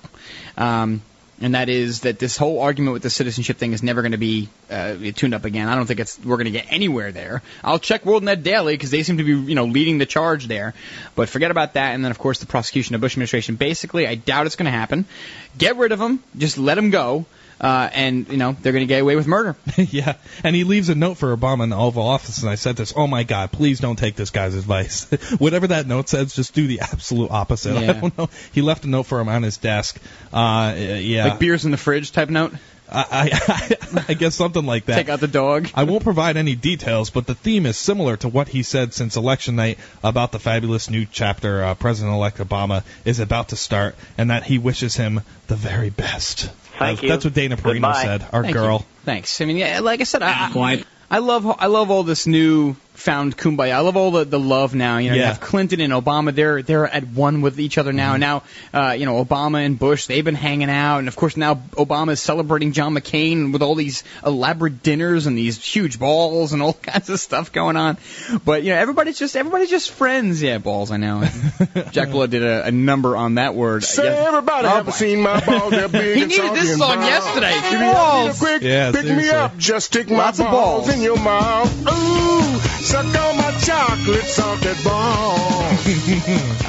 Um, 0.57 1.01
and 1.41 1.55
that 1.55 1.69
is 1.69 2.01
that 2.01 2.19
this 2.19 2.37
whole 2.37 2.59
argument 2.59 2.93
with 2.93 3.03
the 3.03 3.09
citizenship 3.09 3.57
thing 3.57 3.73
is 3.73 3.81
never 3.81 4.01
going 4.01 4.11
to 4.11 4.17
be 4.17 4.49
uh, 4.69 4.95
tuned 5.15 5.33
up 5.33 5.45
again. 5.45 5.69
I 5.69 5.75
don't 5.75 5.85
think 5.85 5.99
it's 5.99 6.19
we're 6.19 6.35
going 6.35 6.45
to 6.45 6.51
get 6.51 6.65
anywhere 6.69 7.11
there. 7.11 7.41
I'll 7.63 7.79
check 7.79 8.03
WorldNet 8.03 8.43
daily 8.43 8.73
because 8.73 8.91
they 8.91 9.03
seem 9.03 9.17
to 9.17 9.23
be 9.23 9.31
you 9.31 9.55
know 9.55 9.65
leading 9.65 9.97
the 9.97 10.05
charge 10.05 10.47
there. 10.47 10.73
But 11.15 11.29
forget 11.29 11.51
about 11.51 11.73
that. 11.73 11.93
And 11.95 12.03
then 12.03 12.11
of 12.11 12.19
course 12.19 12.39
the 12.39 12.45
prosecution 12.45 12.95
of 12.95 13.01
Bush 13.01 13.13
administration. 13.13 13.55
Basically, 13.55 14.07
I 14.07 14.15
doubt 14.15 14.47
it's 14.47 14.55
going 14.55 14.65
to 14.65 14.71
happen. 14.71 15.05
Get 15.57 15.77
rid 15.77 15.91
of 15.91 15.99
them. 15.99 16.21
Just 16.37 16.57
let 16.57 16.75
them 16.75 16.89
go. 16.89 17.25
Uh, 17.61 17.89
and 17.93 18.29
you 18.29 18.37
know 18.37 18.55
they're 18.61 18.71
going 18.71 18.87
to 18.87 18.87
get 18.87 19.01
away 19.01 19.15
with 19.17 19.27
murder. 19.27 19.55
yeah, 19.77 20.15
and 20.43 20.55
he 20.55 20.63
leaves 20.63 20.87
a 20.89 20.95
note 20.95 21.15
for 21.15 21.35
Obama 21.35 21.63
in 21.63 21.69
the 21.69 21.75
Oval 21.75 22.03
Office, 22.07 22.41
and 22.41 22.49
I 22.49 22.55
said 22.55 22.77
this. 22.77 22.93
Oh 22.95 23.05
my 23.07 23.23
God, 23.23 23.51
please 23.51 23.79
don't 23.79 23.97
take 23.97 24.15
this 24.15 24.29
guy's 24.29 24.55
advice. 24.55 25.09
Whatever 25.39 25.67
that 25.67 25.85
note 25.85 26.07
says, 26.07 26.33
just 26.33 26.53
do 26.53 26.67
the 26.67 26.79
absolute 26.81 27.31
opposite. 27.31 27.75
I 27.75 27.81
Yeah. 27.81 27.93
don't 27.99 28.17
know. 28.17 28.29
He 28.53 28.61
left 28.61 28.85
a 28.85 28.89
note 28.89 29.03
for 29.03 29.19
him 29.19 29.27
on 29.27 29.43
his 29.43 29.57
desk. 29.57 29.99
Uh, 30.31 30.73
yeah, 30.77 31.25
Like 31.29 31.39
beers 31.39 31.65
in 31.65 31.71
the 31.71 31.77
fridge 31.77 32.11
type 32.13 32.29
note. 32.29 32.53
I, 32.91 33.29
I, 33.47 34.03
I 34.09 34.13
guess 34.15 34.33
something 34.33 34.65
like 34.65 34.85
that. 34.85 34.95
Take 34.95 35.09
out 35.09 35.19
the 35.19 35.27
dog. 35.27 35.69
I 35.75 35.83
won't 35.83 36.03
provide 36.03 36.37
any 36.37 36.55
details, 36.55 37.11
but 37.11 37.27
the 37.27 37.35
theme 37.35 37.67
is 37.67 37.77
similar 37.77 38.17
to 38.17 38.27
what 38.29 38.47
he 38.47 38.63
said 38.63 38.95
since 38.95 39.15
election 39.15 39.55
night 39.55 39.77
about 40.03 40.31
the 40.31 40.39
fabulous 40.39 40.89
new 40.89 41.05
chapter 41.05 41.63
uh, 41.63 41.75
President-elect 41.75 42.39
Obama 42.39 42.83
is 43.05 43.19
about 43.19 43.49
to 43.49 43.55
start, 43.55 43.95
and 44.17 44.31
that 44.31 44.41
he 44.43 44.57
wishes 44.57 44.95
him 44.95 45.21
the 45.47 45.55
very 45.55 45.91
best. 45.91 46.49
Thank 46.79 46.97
that's, 46.97 47.03
you. 47.03 47.09
That's 47.09 47.25
what 47.25 47.33
Dana 47.33 47.57
Perino 47.57 47.73
Goodbye. 47.73 48.03
said. 48.03 48.25
Our 48.31 48.43
Thank 48.43 48.55
girl. 48.55 48.79
you. 48.79 48.85
Thanks. 49.05 49.41
I 49.41 49.45
mean, 49.45 49.57
yeah, 49.57 49.79
like 49.81 50.01
I 50.01 50.05
said, 50.05 50.23
I, 50.23 50.49
I, 50.53 50.85
I 51.11 51.17
love 51.19 51.45
I 51.59 51.67
love 51.67 51.91
all 51.91 52.03
this 52.03 52.25
new 52.25 52.75
found 52.99 53.37
kumbaya. 53.37 53.71
I 53.73 53.79
love 53.79 53.97
all 53.97 54.11
the, 54.11 54.25
the 54.25 54.39
love 54.39 54.75
now. 54.75 54.97
You 54.97 55.09
know, 55.09 55.15
you 55.15 55.23
have 55.23 55.39
Clinton 55.39 55.81
and 55.81 55.93
Obama. 55.93 56.33
They're 56.33 56.61
they're 56.61 56.85
at 56.87 57.07
one 57.07 57.41
with 57.41 57.59
each 57.59 57.77
other 57.77 57.93
now. 57.93 58.17
Now, 58.17 58.43
uh, 58.73 58.95
you 58.97 59.05
know, 59.05 59.23
Obama 59.23 59.65
and 59.65 59.77
Bush 59.79 60.07
they've 60.07 60.23
been 60.25 60.35
hanging 60.35 60.69
out, 60.69 60.99
and 60.99 61.07
of 61.07 61.15
course 61.15 61.37
now 61.37 61.55
Obama 61.71 62.11
is 62.11 62.21
celebrating 62.21 62.71
John 62.73 62.93
McCain 62.93 63.51
with 63.53 63.61
all 63.61 63.75
these 63.75 64.03
elaborate 64.25 64.83
dinners 64.83 65.25
and 65.27 65.37
these 65.37 65.63
huge 65.63 65.99
balls 65.99 66.53
and 66.53 66.61
all 66.61 66.73
kinds 66.81 67.09
of 67.09 67.19
stuff 67.19 67.51
going 67.51 67.77
on. 67.77 67.97
But 68.45 68.63
you 68.63 68.69
know, 68.71 68.77
everybody's 68.77 69.17
just 69.17 69.35
everybody's 69.35 69.69
just 69.69 69.91
friends. 69.91 70.41
Yeah, 70.41 70.57
balls. 70.59 70.91
I 70.91 70.97
know. 70.97 71.23
Jack 71.91 72.11
Blood 72.11 72.31
did 72.31 72.43
a, 72.43 72.65
a 72.65 72.71
number 72.71 73.15
on 73.15 73.35
that 73.35 73.55
word. 73.55 73.83
Say 73.83 74.03
Yes- 74.03 74.27
everybody 74.27 74.67
Oh, 74.67 74.71
haven't 74.71 74.93
seen 74.93 75.21
my 75.21 75.39
balls. 75.45 75.71
They're 75.71 75.87
big 75.87 76.17
He 76.17 76.25
needed 76.25 76.53
this 76.53 76.77
song 76.77 76.91
and 76.91 76.99
brown. 76.99 77.07
yesterday. 77.09 77.51
If 77.53 77.71
you 77.71 77.79
need 77.79 77.85
a 77.89 77.93
Balls. 77.93 78.39
quick, 78.39 78.61
Yeah, 78.61 78.91
pick 78.91 79.05
me 79.05 79.29
up. 79.29 79.57
Just 79.57 79.87
stick 79.87 80.09
my 80.09 80.17
Lots 80.17 80.39
of 80.39 80.45
balls, 80.47 80.85
balls. 80.87 80.95
in 80.95 81.01
your 81.01 81.17
mouth. 81.17 81.69
Ooh, 81.87 82.59
suck 82.89 83.05
on 83.05 83.37
my 83.37 83.51
chocolate 83.59 84.25
salted 84.25 84.83
balls. 84.83 85.79
stick 85.79 85.93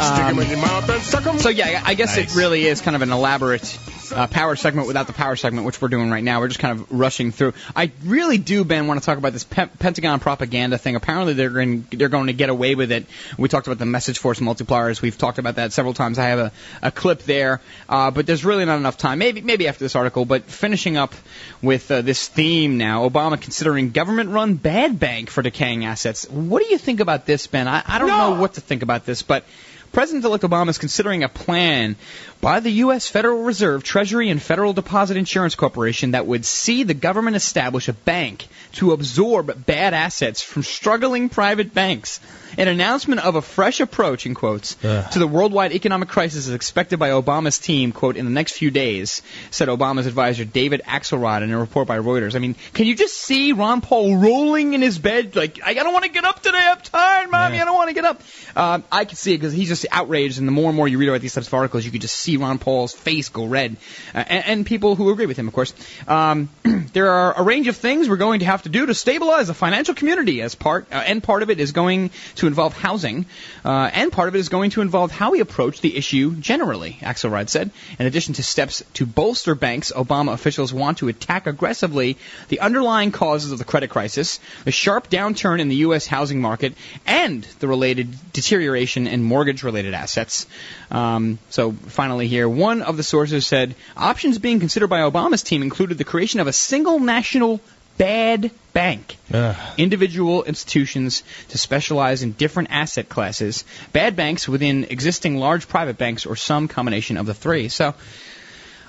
'em 0.01 0.39
in 0.39 0.49
your 0.51 0.59
mouth 0.59 0.89
and 0.89 1.03
suck 1.03 1.27
'em. 1.27 1.39
So 1.39 1.49
yeah, 1.49 1.83
I 1.85 1.95
guess 1.95 2.17
it 2.17 2.35
really 2.35 2.67
is 2.67 2.81
kind 2.81 2.95
of 2.95 3.03
an 3.03 3.11
elaborate 3.11 3.79
uh, 4.13 4.27
power 4.27 4.57
segment 4.57 4.89
without 4.89 5.07
the 5.07 5.13
power 5.13 5.37
segment, 5.37 5.65
which 5.67 5.81
we're 5.81 5.89
doing 5.89 6.11
right 6.11 6.25
now. 6.25 6.41
We're 6.41 6.49
just 6.49 6.59
kind 6.61 6.79
of 6.81 6.91
rushing 6.91 7.31
through. 7.31 7.55
I 7.77 7.93
really 8.05 8.39
do, 8.39 8.65
Ben, 8.65 8.89
want 8.89 9.01
to 9.01 9.07
talk 9.07 9.19
about 9.19 9.33
this 9.33 9.45
pe- 9.45 9.69
Pentagon 9.79 10.19
propaganda 10.19 10.79
thing. 10.79 10.97
Apparently, 10.97 11.33
they're 11.35 11.49
going 11.51 11.87
they're 11.93 12.09
going 12.09 12.27
to 12.27 12.33
get 12.33 12.49
away 12.49 12.75
with 12.75 12.91
it. 12.93 13.07
We 13.39 13.49
talked 13.49 13.69
about 13.69 13.79
the 13.79 13.87
message 13.87 14.19
force 14.19 14.41
multipliers. 14.41 15.01
We've 15.01 15.17
talked 15.17 15.39
about 15.39 15.55
that 15.57 15.73
several 15.73 15.95
times. 15.95 16.19
I 16.19 16.27
have 16.27 16.39
a, 16.39 16.53
a 16.83 16.91
clip 16.91 17.23
there, 17.23 17.61
uh, 17.89 18.11
but 18.11 18.27
there's 18.27 18.45
really 18.45 18.65
not 18.65 18.79
enough 18.79 18.99
time. 18.99 19.19
Maybe 19.21 19.43
maybe 19.43 19.69
after 19.69 19.85
this 19.85 19.95
article. 19.95 20.25
But 20.25 20.43
finishing 20.45 20.97
up 20.97 21.15
with 21.63 21.91
uh, 21.91 22.03
this 22.03 22.27
theme 22.27 22.79
now, 22.79 23.09
Obama 23.09 23.41
considering 23.41 23.91
government-run 23.91 24.55
bad 24.55 24.99
bank 24.99 25.31
for 25.31 25.43
decaying 25.43 25.85
assets. 25.85 26.10
What 26.31 26.63
do 26.63 26.69
you 26.69 26.79
think 26.79 27.01
about 27.01 27.27
this, 27.27 27.47
Ben? 27.47 27.69
I, 27.69 27.83
I 27.87 27.99
don't 27.99 28.09
know 28.09 28.41
what 28.41 28.55
to 28.55 28.61
think 28.61 28.83
about 28.83 29.07
this, 29.07 29.23
but. 29.23 29.45
President-elect 29.93 30.45
Obama 30.45 30.69
is 30.69 30.79
considering 30.79 31.25
a 31.25 31.29
plan 31.29 31.97
by 32.41 32.61
the 32.61 32.71
U.S. 32.71 33.09
Federal 33.09 33.43
Reserve, 33.43 33.83
Treasury, 33.83 34.31
and 34.31 34.41
Federal 34.41 34.73
Deposit 34.73 35.17
Insurance 35.17 35.55
Corporation 35.55 36.13
that 36.13 36.27
would 36.27 36.45
see 36.45 36.85
the 36.85 36.95
government 36.95 37.37
establish 37.37 37.89
a 37.89 37.93
bank 37.93 38.49
to 38.73 38.93
absorb 38.93 39.67
bad 39.67 39.95
assets 39.95 40.41
from 40.41 40.63
struggling 40.63 41.29
private 41.29 41.75
banks. 41.75 42.21
An 42.59 42.67
announcement 42.67 43.21
of 43.21 43.37
a 43.37 43.43
fresh 43.43 43.81
approach, 43.81 44.27
in 44.27 44.35
quotes, 44.35 44.77
Ugh. 44.85 45.11
to 45.13 45.19
the 45.19 45.27
worldwide 45.27 45.73
economic 45.73 46.09
crisis 46.09 46.47
is 46.49 46.55
expected 46.55 46.99
by 46.99 47.11
Obama's 47.11 47.59
team, 47.59 47.93
quote, 47.93 48.17
in 48.17 48.25
the 48.25 48.31
next 48.31 48.53
few 48.53 48.71
days, 48.71 49.23
said 49.51 49.69
Obama's 49.69 50.07
advisor 50.07 50.45
David 50.45 50.83
Axelrod 50.87 51.43
in 51.43 51.51
a 51.53 51.59
report 51.59 51.87
by 51.87 51.99
Reuters. 51.99 52.35
I 52.35 52.39
mean, 52.39 52.57
can 52.73 52.87
you 52.87 52.97
just 52.97 53.17
see 53.17 53.53
Ron 53.53 53.81
Paul 53.81 54.17
rolling 54.17 54.75
in 54.75 54.83
his 54.83 54.99
bed 54.99 55.37
like, 55.37 55.61
I 55.65 55.75
don't 55.75 55.93
want 55.93 56.07
to 56.07 56.11
get 56.11 56.25
up 56.25 56.43
today, 56.43 56.59
I'm 56.59 56.81
tired, 56.81 57.31
mommy, 57.31 57.61
I 57.61 57.65
don't 57.65 57.77
want 57.77 57.89
to 57.89 57.95
get 57.95 58.05
up. 58.05 58.23
Um, 58.57 58.85
I 58.91 59.05
can 59.05 59.17
see 59.17 59.35
it 59.35 59.39
because 59.39 59.53
he's 59.53 59.69
just 59.69 59.87
outraged, 59.93 60.39
and 60.39 60.49
the 60.49 60.53
more 60.53 60.69
and 60.69 60.77
more 60.77 60.89
you 60.89 60.99
read 60.99 61.09
about 61.09 61.21
these 61.21 61.35
types 61.35 61.47
of 61.47 61.55
articles, 61.55 61.85
you 61.85 61.91
could 61.91 62.01
just 62.01 62.17
see 62.17 62.30
Ron 62.37 62.59
Paul's 62.59 62.93
face 62.93 63.29
go 63.29 63.45
red, 63.45 63.77
uh, 64.15 64.25
and, 64.27 64.45
and 64.47 64.67
people 64.67 64.97
who 64.97 65.11
agree 65.11 65.27
with 65.27 65.37
him, 65.37 65.49
of 65.49 65.55
course. 65.55 65.73
Um, 66.07 66.49
there 66.93 67.11
are 67.11 67.39
a 67.39 67.43
range 67.43 67.69
of 67.69 67.77
things 67.77 68.09
we're 68.09 68.17
going 68.17 68.41
to 68.41 68.47
have 68.47 68.63
to 68.63 68.69
do 68.69 68.87
to 68.87 68.95
stabilize 68.95 69.49
the 69.49 69.55
financial 69.55 69.95
community 69.95 70.43
as 70.43 70.55
part, 70.55 70.87
uh, 70.93 70.97
and 70.97 71.23
part 71.23 71.43
of 71.43 71.51
it 71.51 71.61
is 71.61 71.73
going 71.73 72.11
to 72.37 72.47
involve 72.47 72.77
housing, 72.77 73.27
uh, 73.65 73.91
and 73.93 74.13
part 74.13 74.29
of 74.29 74.35
it 74.35 74.39
is 74.39 74.49
going 74.49 74.71
to 74.71 74.81
involve 74.81 75.11
how 75.11 75.33
we 75.33 75.41
approach 75.41 75.81
the 75.81 75.97
issue 75.97 76.35
generally, 76.37 76.99
Axelrod 77.01 77.49
said. 77.49 77.71
In 77.99 78.07
addition 78.07 78.35
to 78.35 78.43
steps 78.43 78.83
to 78.95 79.07
bolster 79.07 79.55
banks, 79.55 79.93
Obama 79.95 80.33
officials 80.33 80.73
want 80.73 80.99
to 80.99 81.09
attack 81.09 81.47
aggressively 81.47 82.17
the 82.49 82.61
underlying 82.61 83.13
causes 83.13 83.53
of 83.53 83.59
the 83.59 83.65
credit 83.65 83.91
crisis, 83.91 84.41
the 84.65 84.73
sharp 84.73 85.11
downturn 85.11 85.61
in 85.61 85.69
the 85.69 85.77
U.S. 85.77 86.07
housing 86.07 86.41
market, 86.41 86.75
and 87.07 87.43
the 87.61 87.69
related 87.69 88.15
deterioration 88.33 89.07
in 89.07 89.23
mortgage-related 89.23 89.95
assets. 89.95 90.47
Um, 90.91 91.39
so 91.51 91.73
finally 91.73 92.27
here, 92.27 92.49
one 92.49 92.83
of 92.83 92.97
the 92.97 93.03
sources 93.03 93.47
said 93.47 93.75
options 93.97 94.39
being 94.39 94.61
considered 94.61 94.89
by 94.89 95.01
Obama's 95.01 95.43
team 95.43 95.63
included 95.63 95.99
the 95.99 96.05
creation 96.05 96.41
of 96.41 96.47
a 96.47 96.53
single 96.53 96.99
national 96.99 97.61
bad 97.97 98.51
bank. 98.73 99.17
Ugh. 99.33 99.57
Individual 99.77 100.43
institutions 100.45 101.23
to 101.49 101.59
specialize 101.59 102.23
in 102.23 102.33
different 102.33 102.71
asset 102.71 103.09
classes, 103.09 103.65
bad 103.93 104.17
banks 104.17 104.49
within 104.49 104.85
existing 104.85 105.37
large 105.37 105.69
private 105.69 105.99
banks, 105.99 106.25
or 106.25 106.35
some 106.35 106.67
combination 106.67 107.19
of 107.19 107.27
the 107.27 107.35
three. 107.35 107.69
So, 107.69 107.95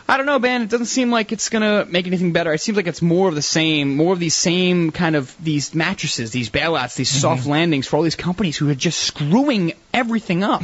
I 0.07 0.17
don't 0.17 0.25
know, 0.25 0.39
Ben. 0.39 0.63
It 0.63 0.69
doesn't 0.69 0.87
seem 0.87 1.11
like 1.11 1.31
it's 1.31 1.49
gonna 1.49 1.85
make 1.85 2.07
anything 2.07 2.33
better. 2.33 2.51
It 2.53 2.61
seems 2.61 2.75
like 2.75 2.87
it's 2.87 3.01
more 3.01 3.29
of 3.29 3.35
the 3.35 3.41
same, 3.41 3.95
more 3.95 4.13
of 4.13 4.19
these 4.19 4.35
same 4.35 4.91
kind 4.91 5.15
of 5.15 5.33
these 5.43 5.73
mattresses, 5.73 6.31
these 6.31 6.49
bailouts, 6.49 6.95
these 6.95 7.09
soft 7.09 7.45
landings 7.45 7.87
for 7.87 7.97
all 7.97 8.03
these 8.03 8.15
companies 8.15 8.57
who 8.57 8.69
are 8.69 8.75
just 8.75 8.99
screwing 8.99 9.73
everything 9.93 10.43
up. 10.43 10.61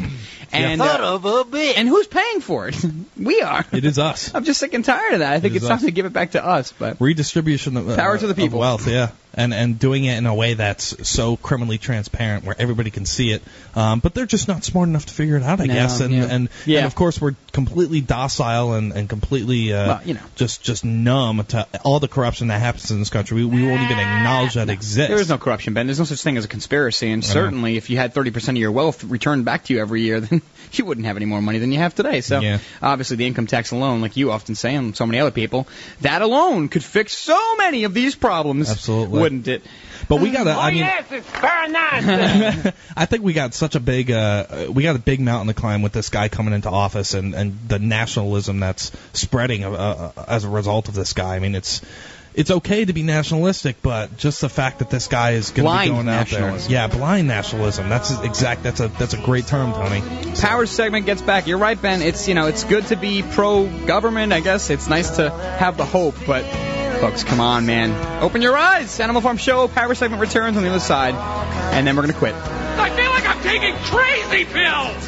And 0.51 0.79
Son 0.79 1.01
uh, 1.01 1.15
of 1.15 1.25
a 1.25 1.43
bitch. 1.43 1.73
and 1.77 1.87
who's 1.87 2.07
paying 2.07 2.41
for 2.41 2.67
it? 2.69 2.75
we 3.17 3.41
are. 3.41 3.65
It 3.71 3.85
is 3.85 3.99
us. 3.99 4.33
I'm 4.33 4.43
just 4.45 4.59
sick 4.59 4.73
and 4.73 4.83
tired 4.83 5.13
of 5.13 5.19
that. 5.19 5.33
I 5.33 5.39
think 5.39 5.53
It 5.53 5.57
is 5.57 5.63
it's 5.63 5.69
time 5.69 5.79
to 5.79 5.91
give 5.91 6.05
it 6.05 6.13
back 6.13 6.31
to 6.31 6.45
us. 6.45 6.71
But 6.77 6.99
Redistribution 7.01 7.75
of, 7.77 7.89
uh, 7.89 7.95
Power 7.95 8.17
to 8.17 8.25
the 8.27 8.31
of 8.31 8.37
people. 8.37 8.59
wealth, 8.59 8.87
yeah, 8.87 9.11
and 9.37 9.53
and 9.53 9.79
doing 9.79 10.03
it 10.03 10.17
in 10.17 10.25
a 10.25 10.35
way 10.35 10.55
that's 10.55 11.07
so 11.07 11.37
criminally 11.37 11.77
transparent 11.77 12.43
where 12.43 12.55
everybody 12.59 12.91
can 12.91 13.05
see 13.05 13.31
it. 13.31 13.41
Um, 13.75 13.99
but 13.99 14.13
they're 14.13 14.25
just 14.25 14.47
not 14.49 14.63
smart 14.65 14.89
enough 14.89 15.05
to 15.05 15.13
figure 15.13 15.37
it 15.37 15.43
out, 15.43 15.61
I 15.61 15.65
No, 15.67 15.73
guess. 15.73 16.01
And 16.01 16.13
yeah. 16.13 16.23
and 16.29 16.49
Yeah. 16.65 16.77
and 16.79 16.87
of 16.87 16.95
course 16.95 17.21
we're 17.21 17.35
completely 17.53 18.01
docile 18.01 18.73
and 18.73 18.91
and 18.91 19.07
completely 19.07 19.71
uh, 19.71 19.87
Well, 19.87 20.01
you 20.03 20.15
know. 20.15 20.21
just 20.35 20.63
just 20.63 20.83
numb 20.83 21.45
to 21.49 21.67
all 21.83 21.99
the 21.99 22.07
corruption 22.07 22.47
that 22.49 22.59
happens 22.59 22.91
in 22.91 22.99
this 22.99 23.09
country. 23.09 23.37
We, 23.37 23.45
we 23.45 23.63
won't 23.67 23.81
even 23.81 23.99
acknowledge 23.99 24.55
that 24.55 24.69
exists. 24.69 25.07
There 25.09 25.21
is 25.21 25.29
no 25.29 25.37
corruption, 25.37 25.73
Ben. 25.73 25.85
There's 25.87 25.99
no 25.99 26.05
such 26.05 26.21
thing 26.21 26.37
as 26.37 26.45
a 26.45 26.47
conspiracy, 26.47 27.11
and 27.11 27.23
I 27.23 27.27
know. 27.27 27.33
certainly 27.33 27.77
if 27.77 27.89
you 27.89 27.97
had 27.97 28.13
30% 28.15 28.49
of 28.49 28.57
your 28.57 28.71
wealth 28.71 29.03
returned 29.03 29.45
back 29.45 29.65
to 29.65 29.73
you 29.73 29.79
every 29.81 30.01
year, 30.01 30.19
then 30.21 30.41
you 30.71 30.85
wouldn't 30.85 31.05
have 31.05 31.15
any 31.15 31.25
more 31.25 31.41
money 31.41 31.59
than 31.59 31.71
you 31.71 31.77
have 31.77 31.93
today. 31.93 32.21
So 32.21 32.39
Yeah. 32.39 32.57
obviously 32.81 33.17
the 33.17 33.27
income 33.27 33.45
tax 33.47 33.71
alone, 33.71 34.01
like 34.01 34.17
you 34.17 34.31
often 34.31 34.55
say, 34.55 34.73
and 34.75 34.95
so 34.95 35.05
many 35.05 35.19
other 35.19 35.31
people, 35.31 35.67
that 36.01 36.21
alone 36.23 36.69
could 36.69 36.83
fix 36.83 37.15
so 37.15 37.55
many 37.57 37.83
of 37.83 37.93
these 37.93 38.15
problems. 38.15 38.69
Absolutely. 38.71 39.19
Wouldn't 39.27 39.47
it? 39.49 39.61
But 40.07 40.21
we 40.21 40.31
gotta. 40.31 40.55
oh 40.55 40.59
I 40.59 40.69
mean, 40.71 40.79
yes, 40.79 41.05
it's 41.11 41.29
very. 41.29 41.57
I 42.95 43.05
think 43.05 43.23
we 43.23 43.33
got 43.33 43.53
such 43.53 43.75
a 43.75 43.81
big 43.81 44.09
uh, 44.09 44.67
we 44.71 44.83
got 44.83 44.95
a 44.95 44.99
big 44.99 45.19
mountain 45.19 45.53
to 45.53 45.59
climb 45.59 45.81
with 45.81 45.91
this 45.91 46.09
guy 46.09 46.29
coming 46.29 46.53
into 46.53 46.69
office 46.69 47.13
and 47.13 47.35
and 47.35 47.59
the 47.67 47.77
nationalism 47.77 48.61
that's 48.61 48.93
spreading 49.11 49.65
uh, 49.65 49.71
uh, 50.15 50.25
as 50.29 50.45
a 50.45 50.49
result 50.49 50.87
of 50.87 50.93
this 50.93 51.11
guy. 51.11 51.35
I 51.35 51.39
mean, 51.39 51.55
it's 51.55 51.81
it's 52.35 52.51
okay 52.51 52.85
to 52.85 52.93
be 52.93 53.03
nationalistic, 53.03 53.81
but 53.81 54.15
just 54.15 54.39
the 54.39 54.47
fact 54.47 54.79
that 54.79 54.89
this 54.89 55.07
guy 55.07 55.31
is 55.31 55.49
going 55.49 55.55
to 55.55 55.61
be 55.61 55.63
Blind 55.63 55.89
going 55.89 56.07
out 56.07 56.27
there, 56.27 56.39
nationalism. 56.41 56.71
yeah, 56.71 56.87
blind 56.87 57.27
nationalism. 57.27 57.89
That's 57.89 58.11
exact. 58.21 58.63
That's 58.63 58.79
a 58.79 58.87
that's 58.87 59.13
a 59.13 59.21
great 59.21 59.47
term, 59.47 59.73
Tony. 59.73 60.03
Power 60.39 60.67
segment 60.67 61.05
gets 61.05 61.21
back. 61.21 61.47
You're 61.47 61.57
right, 61.57 61.81
Ben. 61.81 62.01
It's 62.01 62.29
you 62.29 62.33
know 62.33 62.47
it's 62.47 62.63
good 62.63 62.85
to 62.87 62.95
be 62.95 63.23
pro 63.23 63.67
government. 63.85 64.31
I 64.31 64.39
guess 64.39 64.69
it's 64.69 64.87
nice 64.87 65.17
to 65.17 65.29
have 65.31 65.75
the 65.75 65.85
hope, 65.85 66.15
but 66.25 66.45
folks, 66.99 67.23
come 67.23 67.39
on, 67.39 67.65
man, 67.65 68.21
open 68.21 68.41
your 68.41 68.57
eyes. 68.57 68.99
Animal 68.99 69.21
Farm 69.21 69.37
Show 69.37 69.67
Power 69.67 69.93
segment 69.93 70.21
returns 70.21 70.57
on 70.57 70.63
the 70.63 70.69
other 70.69 70.79
side, 70.79 71.13
and 71.73 71.85
then 71.85 71.95
we're 71.95 72.03
gonna 72.03 72.13
quit. 72.13 72.33
I 72.33 72.89
feel 72.95 73.11
like 73.11 73.27
I'm 73.27 73.41
taking 73.43 73.75
crazy 73.75 74.45
pills. 74.45 75.07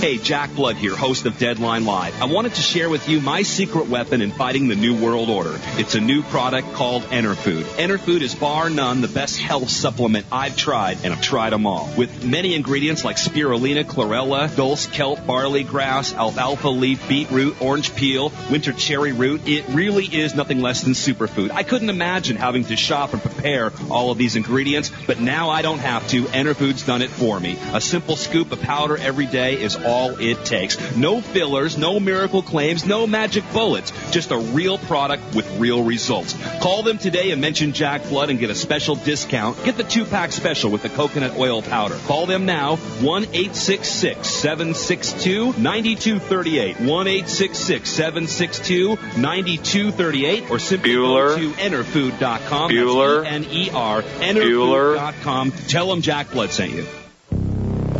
Hey, 0.00 0.16
Jack 0.16 0.54
Blood 0.54 0.76
here, 0.76 0.96
host 0.96 1.26
of 1.26 1.36
Deadline 1.36 1.84
Live. 1.84 2.22
I 2.22 2.24
wanted 2.24 2.54
to 2.54 2.62
share 2.62 2.88
with 2.88 3.06
you 3.06 3.20
my 3.20 3.42
secret 3.42 3.86
weapon 3.88 4.22
in 4.22 4.30
fighting 4.30 4.66
the 4.66 4.74
New 4.74 4.98
World 4.98 5.28
Order. 5.28 5.60
It's 5.76 5.94
a 5.94 6.00
new 6.00 6.22
product 6.22 6.72
called 6.72 7.02
Enerfood. 7.10 7.64
Enerfood 7.76 8.22
is 8.22 8.34
bar 8.34 8.70
none 8.70 9.02
the 9.02 9.08
best 9.08 9.38
health 9.38 9.68
supplement 9.68 10.24
I've 10.32 10.56
tried, 10.56 11.04
and 11.04 11.12
I've 11.12 11.20
tried 11.20 11.52
them 11.52 11.66
all. 11.66 11.92
With 11.98 12.24
many 12.24 12.54
ingredients 12.54 13.04
like 13.04 13.16
spirulina, 13.16 13.84
chlorella, 13.84 14.48
dulse, 14.56 14.86
kelp, 14.86 15.26
barley 15.26 15.64
grass, 15.64 16.14
alfalfa 16.14 16.70
leaf, 16.70 17.06
beetroot, 17.06 17.60
orange 17.60 17.94
peel, 17.94 18.32
winter 18.50 18.72
cherry 18.72 19.12
root, 19.12 19.46
it 19.46 19.68
really 19.68 20.06
is 20.06 20.34
nothing 20.34 20.62
less 20.62 20.80
than 20.80 20.94
superfood. 20.94 21.50
I 21.50 21.62
couldn't 21.62 21.90
imagine 21.90 22.36
having 22.36 22.64
to 22.64 22.76
shop 22.76 23.12
and 23.12 23.20
prepare 23.20 23.70
all 23.90 24.10
of 24.10 24.16
these 24.16 24.34
ingredients, 24.36 24.90
but 25.06 25.20
now 25.20 25.50
I 25.50 25.60
don't 25.60 25.80
have 25.80 26.08
to. 26.08 26.22
Enerfood's 26.24 26.86
done 26.86 27.02
it 27.02 27.10
for 27.10 27.38
me. 27.38 27.58
A 27.74 27.82
simple 27.82 28.16
scoop 28.16 28.50
of 28.50 28.62
powder 28.62 28.96
every 28.96 29.26
day 29.26 29.60
is 29.60 29.69
all 29.76 30.18
it 30.20 30.44
takes. 30.44 30.78
No 30.96 31.20
fillers, 31.20 31.76
no 31.78 32.00
miracle 32.00 32.42
claims, 32.42 32.84
no 32.86 33.06
magic 33.06 33.44
bullets. 33.52 33.92
Just 34.10 34.30
a 34.30 34.38
real 34.38 34.78
product 34.78 35.34
with 35.34 35.50
real 35.58 35.82
results. 35.82 36.34
Call 36.60 36.82
them 36.82 36.98
today 36.98 37.30
and 37.30 37.40
mention 37.40 37.72
Jack 37.72 38.02
Blood 38.08 38.30
and 38.30 38.38
get 38.38 38.50
a 38.50 38.54
special 38.54 38.96
discount. 38.96 39.62
Get 39.64 39.76
the 39.76 39.84
two 39.84 40.04
pack 40.04 40.32
special 40.32 40.70
with 40.70 40.82
the 40.82 40.88
coconut 40.88 41.36
oil 41.38 41.62
powder. 41.62 41.96
Call 42.06 42.26
them 42.26 42.46
now 42.46 42.76
1 42.76 43.22
866 43.24 44.28
762 44.28 45.52
9238. 45.60 46.80
1 46.80 47.06
866 47.06 47.88
762 47.90 48.96
9238 49.20 50.50
or 50.50 50.58
simply 50.58 50.90
Bueller. 50.92 51.28
go 51.28 51.36
to 51.36 51.50
enerfood.com. 51.52 52.70
Bueller. 52.70 53.24
N 53.26 53.44
E 53.50 53.70
R. 53.70 54.02
Bueller. 54.02 54.96
Enerfood.com. 54.96 55.52
Tell 55.52 55.88
them 55.88 56.02
Jack 56.02 56.30
Blood 56.30 56.50
sent 56.50 56.72
you. 56.72 56.86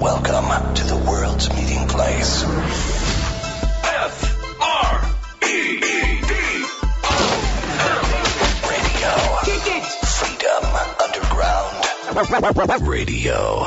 Welcome 0.01 0.75
to 0.77 0.85
the 0.87 0.97
world's 0.97 1.51
meeting 1.51 1.87
place. 1.87 2.43
Radio. 8.65 9.13
Freedom 10.07 10.65
Underground. 11.05 11.85
Radio. 12.89 13.65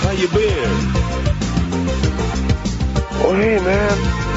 How 0.00 0.12
you 0.12 0.28
been? 0.28 0.70
Oh, 3.20 3.34
hey, 3.36 3.58
man. 3.58 4.27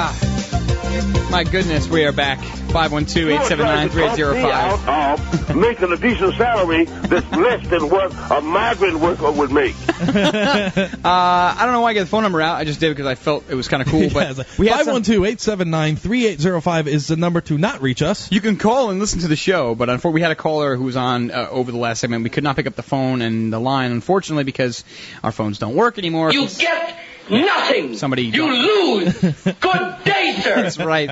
Ah, 0.00 1.28
my 1.32 1.42
goodness, 1.42 1.88
we 1.88 2.04
are 2.04 2.12
back. 2.12 2.38
512-879-3805. 2.68 4.86
out 4.86 5.18
of 5.18 5.56
making 5.56 5.90
a 5.90 5.96
decent 5.96 6.36
salary 6.36 6.84
that's 6.84 7.26
less 7.36 7.66
than 7.68 7.90
what 7.90 8.12
a 8.30 8.40
migrant 8.40 9.00
worker 9.00 9.32
would 9.32 9.50
make. 9.50 9.74
uh, 9.88 10.88
I 11.04 11.56
don't 11.62 11.72
know 11.72 11.80
why 11.80 11.90
I 11.90 11.94
get 11.94 12.00
the 12.02 12.06
phone 12.06 12.22
number 12.22 12.40
out. 12.40 12.58
I 12.58 12.64
just 12.64 12.78
did 12.78 12.90
because 12.90 13.06
I 13.08 13.16
felt 13.16 13.50
it 13.50 13.56
was 13.56 13.66
kind 13.66 13.82
of 13.82 13.88
cool. 13.88 14.08
But 14.14 14.46
we 14.56 14.68
had 14.68 14.76
Five 14.76 14.84
some- 14.84 14.92
one 14.92 15.02
two 15.02 15.24
eight 15.24 15.40
seven 15.40 15.70
nine 15.70 15.96
three 15.96 16.26
eight 16.26 16.40
zero 16.40 16.60
five 16.60 16.86
is 16.86 17.08
the 17.08 17.16
number 17.16 17.40
to 17.40 17.58
not 17.58 17.82
reach 17.82 18.00
us. 18.02 18.30
You 18.30 18.40
can 18.40 18.56
call 18.56 18.90
and 18.90 19.00
listen 19.00 19.18
to 19.22 19.28
the 19.28 19.34
show, 19.36 19.74
but 19.74 19.88
unfortunately, 19.88 20.20
we 20.20 20.22
had 20.22 20.30
a 20.30 20.36
caller 20.36 20.76
who 20.76 20.84
was 20.84 20.96
on 20.96 21.32
uh, 21.32 21.48
over 21.50 21.72
the 21.72 21.78
last 21.78 21.98
segment. 22.00 22.22
We 22.22 22.30
could 22.30 22.44
not 22.44 22.54
pick 22.54 22.68
up 22.68 22.76
the 22.76 22.84
phone 22.84 23.20
and 23.22 23.52
the 23.52 23.58
line, 23.58 23.90
unfortunately, 23.90 24.44
because 24.44 24.84
our 25.24 25.32
phones 25.32 25.58
don't 25.58 25.74
work 25.74 25.98
anymore. 25.98 26.32
You 26.32 26.46
get 26.48 26.96
Nothing. 27.30 27.96
Somebody 27.96 28.24
You 28.24 28.50
lose. 28.50 29.20
Good 29.60 30.04
day, 30.04 30.17
That's 30.44 30.78
right. 30.78 31.10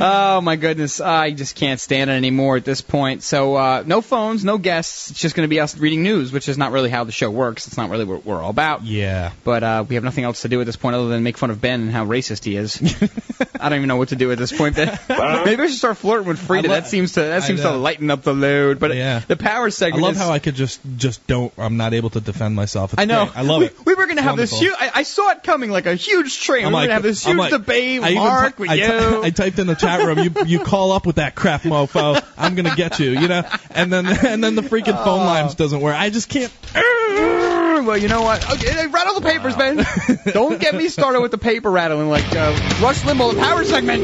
Oh 0.00 0.40
my 0.40 0.56
goodness, 0.56 1.00
I 1.00 1.30
just 1.30 1.56
can't 1.56 1.80
stand 1.80 2.10
it 2.10 2.14
anymore 2.14 2.56
at 2.56 2.64
this 2.64 2.80
point. 2.80 3.22
So 3.22 3.54
uh, 3.56 3.82
no 3.86 4.00
phones, 4.00 4.44
no 4.44 4.58
guests. 4.58 5.10
It's 5.10 5.20
just 5.20 5.34
going 5.34 5.44
to 5.44 5.48
be 5.48 5.60
us 5.60 5.76
reading 5.76 6.02
news, 6.02 6.32
which 6.32 6.48
is 6.48 6.58
not 6.58 6.72
really 6.72 6.90
how 6.90 7.04
the 7.04 7.12
show 7.12 7.30
works. 7.30 7.66
It's 7.66 7.76
not 7.76 7.90
really 7.90 8.04
what 8.04 8.24
we're 8.24 8.42
all 8.42 8.50
about. 8.50 8.82
Yeah. 8.84 9.32
But 9.44 9.62
uh, 9.62 9.84
we 9.88 9.94
have 9.96 10.04
nothing 10.04 10.24
else 10.24 10.42
to 10.42 10.48
do 10.48 10.60
at 10.60 10.66
this 10.66 10.76
point 10.76 10.96
other 10.96 11.08
than 11.08 11.22
make 11.22 11.36
fun 11.38 11.50
of 11.50 11.60
Ben 11.60 11.80
and 11.82 11.90
how 11.90 12.04
racist 12.06 12.44
he 12.44 12.56
is. 12.56 12.80
I 13.60 13.68
don't 13.68 13.78
even 13.78 13.88
know 13.88 13.96
what 13.96 14.08
to 14.10 14.16
do 14.16 14.30
at 14.32 14.38
this 14.38 14.52
point. 14.52 14.76
Maybe 15.08 15.62
I 15.62 15.66
should 15.66 15.76
start 15.78 15.96
flirting 15.96 16.28
with 16.28 16.38
Frida. 16.38 16.68
Lo- 16.68 16.74
that 16.74 16.86
seems 16.86 17.12
to 17.14 17.20
that 17.20 17.42
seems 17.44 17.62
to 17.62 17.70
lighten 17.72 18.10
up 18.10 18.22
the 18.22 18.34
load. 18.34 18.78
But 18.78 18.94
Yeah. 18.94 19.20
the 19.26 19.36
power 19.36 19.70
segment. 19.70 20.02
I 20.02 20.06
love 20.06 20.16
is, 20.16 20.20
how 20.20 20.30
I 20.30 20.38
could 20.38 20.54
just 20.54 20.80
just 20.96 21.26
don't. 21.26 21.52
I'm 21.56 21.76
not 21.76 21.94
able 21.94 22.10
to 22.10 22.20
defend 22.20 22.54
myself. 22.54 22.92
It's 22.92 23.00
I 23.02 23.04
know. 23.06 23.24
great. 23.26 23.36
I 23.38 23.42
love 23.42 23.60
we, 23.60 23.66
it. 23.66 23.86
We 23.86 23.94
were 23.94 24.04
going 24.04 24.16
to 24.16 24.22
have 24.22 24.36
this 24.36 24.58
huge. 24.58 24.74
I, 24.78 24.90
I 24.96 25.02
saw 25.02 25.30
it 25.30 25.42
coming 25.42 25.70
like 25.70 25.86
a 25.86 25.94
huge 25.94 26.40
train. 26.42 26.66
I'm 26.66 26.72
we 26.72 26.74
were 26.74 26.80
like- 26.80 26.88
going 26.88 26.88
to 26.88 26.94
have 26.94 27.02
this 27.02 27.24
huge 27.24 27.36
like- 27.38 27.50
debate 27.52 28.02
I 28.02 28.10
even 28.10 28.22
Mark, 28.22 28.56
ty- 28.56 28.63
with 28.68 28.70
I, 28.72 28.74
you. 28.82 28.86
ty- 28.86 29.20
I 29.26 29.30
typed 29.30 29.58
in 29.58 29.66
the 29.66 29.74
chat 29.74 30.04
room. 30.06 30.18
You 30.18 30.32
you 30.46 30.58
call 30.60 30.92
up 30.92 31.06
with 31.06 31.16
that 31.16 31.34
crap, 31.34 31.62
mofo. 31.62 32.22
I'm 32.36 32.54
gonna 32.54 32.74
get 32.74 32.98
you. 32.98 33.10
You 33.12 33.28
know. 33.28 33.42
And 33.70 33.92
then 33.92 34.06
and 34.06 34.42
then 34.42 34.54
the 34.54 34.62
freaking 34.62 34.96
phone 35.04 35.20
Oh. 35.20 35.24
lines 35.24 35.54
doesn't 35.54 35.80
work. 35.80 35.94
I 35.96 36.10
just 36.10 36.28
can't. 36.28 36.52
well, 36.74 37.96
you 37.98 38.08
know 38.08 38.22
what? 38.22 38.42
Okay, 38.52 38.86
rattle 38.86 39.20
the 39.20 39.26
papers, 39.28 39.54
Ben. 39.56 39.84
Don't 40.32 40.60
get 40.60 40.74
me 40.74 40.88
started 40.88 41.20
with 41.20 41.30
the 41.30 41.38
paper 41.38 41.70
rattling 41.70 42.08
like 42.08 42.24
uh, 42.34 42.50
Rush 42.82 43.00
Limbaugh, 43.02 43.34
the 43.34 43.40
power 43.40 43.64
segment. 43.64 44.02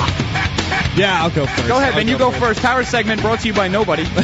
Yeah, 0.96 1.22
I'll 1.22 1.30
go 1.30 1.46
first. 1.46 1.68
Go 1.68 1.76
ahead, 1.76 1.90
I'll 1.90 1.96
Ben. 2.00 2.08
You 2.08 2.18
go 2.18 2.30
first. 2.32 2.60
Power 2.60 2.84
segment 2.84 3.20
brought 3.22 3.40
to 3.40 3.48
you 3.48 3.54
by 3.54 3.68
nobody. 3.68 4.02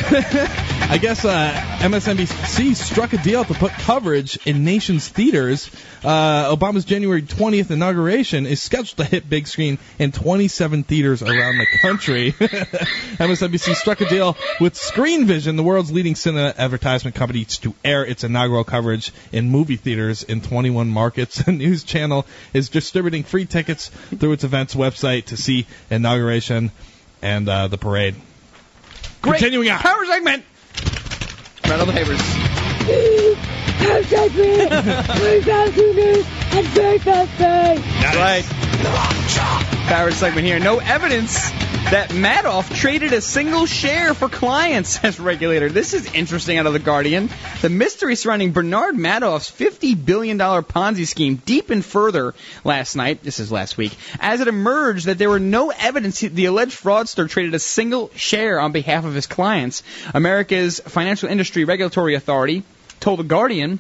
I 0.88 0.98
guess 1.00 1.24
uh, 1.24 1.52
MSNBC 1.78 2.76
struck 2.76 3.12
a 3.12 3.18
deal 3.18 3.44
to 3.44 3.54
put 3.54 3.72
coverage 3.72 4.38
in 4.46 4.64
nation's 4.64 5.08
theaters. 5.08 5.70
Uh, 6.04 6.54
Obama's 6.54 6.84
January 6.84 7.22
20th 7.22 7.70
inauguration 7.70 8.46
is 8.46 8.62
scheduled 8.62 8.96
to 8.98 9.04
hit 9.04 9.28
big 9.28 9.46
screen 9.46 9.78
in 9.98 10.12
27 10.12 10.84
theaters 10.84 11.22
around 11.22 11.58
the 11.58 11.66
country. 11.80 12.32
MSNBC 12.32 13.74
struck 13.74 14.00
a 14.00 14.08
deal 14.08 14.36
with 14.60 14.74
Screenvision, 14.74 15.56
the 15.56 15.64
world's 15.64 15.90
leading 15.90 16.14
cinema 16.14 16.54
advertisement 16.56 17.16
company, 17.16 17.44
to 17.44 17.74
air 17.84 18.04
its 18.04 18.22
inaugural 18.22 18.64
coverage 18.64 19.12
in 19.32 19.50
movie 19.50 19.76
theaters 19.76 20.22
in 20.22 20.40
21 20.40 20.88
markets. 20.88 21.42
The 21.46 21.52
news 21.52 21.84
channel 21.84 22.26
is 22.52 22.70
distributing 22.70 23.22
free 23.22 23.46
tickets 23.46 23.88
through 23.88 24.32
its 24.32 24.42
events 24.42 24.74
website 24.74 25.26
to 25.26 25.36
see 25.36 25.66
inauguration 25.90 26.55
and 27.22 27.48
uh, 27.48 27.68
the 27.68 27.78
parade. 27.78 28.14
Great. 29.22 29.38
Continuing 29.38 29.70
on. 29.70 29.78
Power 29.78 30.04
segment. 30.06 30.44
Rattle 31.64 31.86
Power 33.86 34.02
segment. 34.02 34.70
Very 35.06 35.42
fast 35.42 35.76
news 35.76 36.26
and 36.50 36.66
very 36.68 36.98
fast 36.98 37.30
pay. 37.38 37.78
That's 38.00 38.16
right. 38.16 38.44
Power 39.88 40.10
segment 40.10 40.44
here. 40.44 40.58
No 40.58 40.78
evidence 40.78 41.50
that 41.90 42.10
Madoff 42.10 42.74
traded 42.74 43.12
a 43.12 43.20
single 43.20 43.64
share 43.64 44.12
for 44.12 44.28
clients, 44.28 44.88
says 45.00 45.20
regulator. 45.20 45.68
This 45.68 45.94
is 45.94 46.12
interesting 46.12 46.58
out 46.58 46.66
of 46.66 46.72
The 46.72 46.80
Guardian. 46.80 47.30
The 47.62 47.68
mystery 47.68 48.16
surrounding 48.16 48.50
Bernard 48.50 48.96
Madoff's 48.96 49.48
$50 49.48 50.04
billion 50.04 50.36
Ponzi 50.36 51.06
scheme 51.06 51.36
deepened 51.36 51.84
further 51.84 52.34
last 52.64 52.96
night, 52.96 53.22
this 53.22 53.38
is 53.38 53.52
last 53.52 53.76
week, 53.76 53.96
as 54.18 54.40
it 54.40 54.48
emerged 54.48 55.06
that 55.06 55.18
there 55.18 55.30
were 55.30 55.38
no 55.38 55.70
evidence 55.70 56.18
the 56.18 56.46
alleged 56.46 56.76
fraudster 56.76 57.30
traded 57.30 57.54
a 57.54 57.60
single 57.60 58.10
share 58.16 58.58
on 58.58 58.72
behalf 58.72 59.04
of 59.04 59.14
his 59.14 59.28
clients. 59.28 59.84
America's 60.12 60.80
Financial 60.80 61.28
Industry 61.28 61.62
Regulatory 61.64 62.16
Authority 62.16 62.64
told 63.00 63.18
The 63.20 63.24
Guardian 63.24 63.78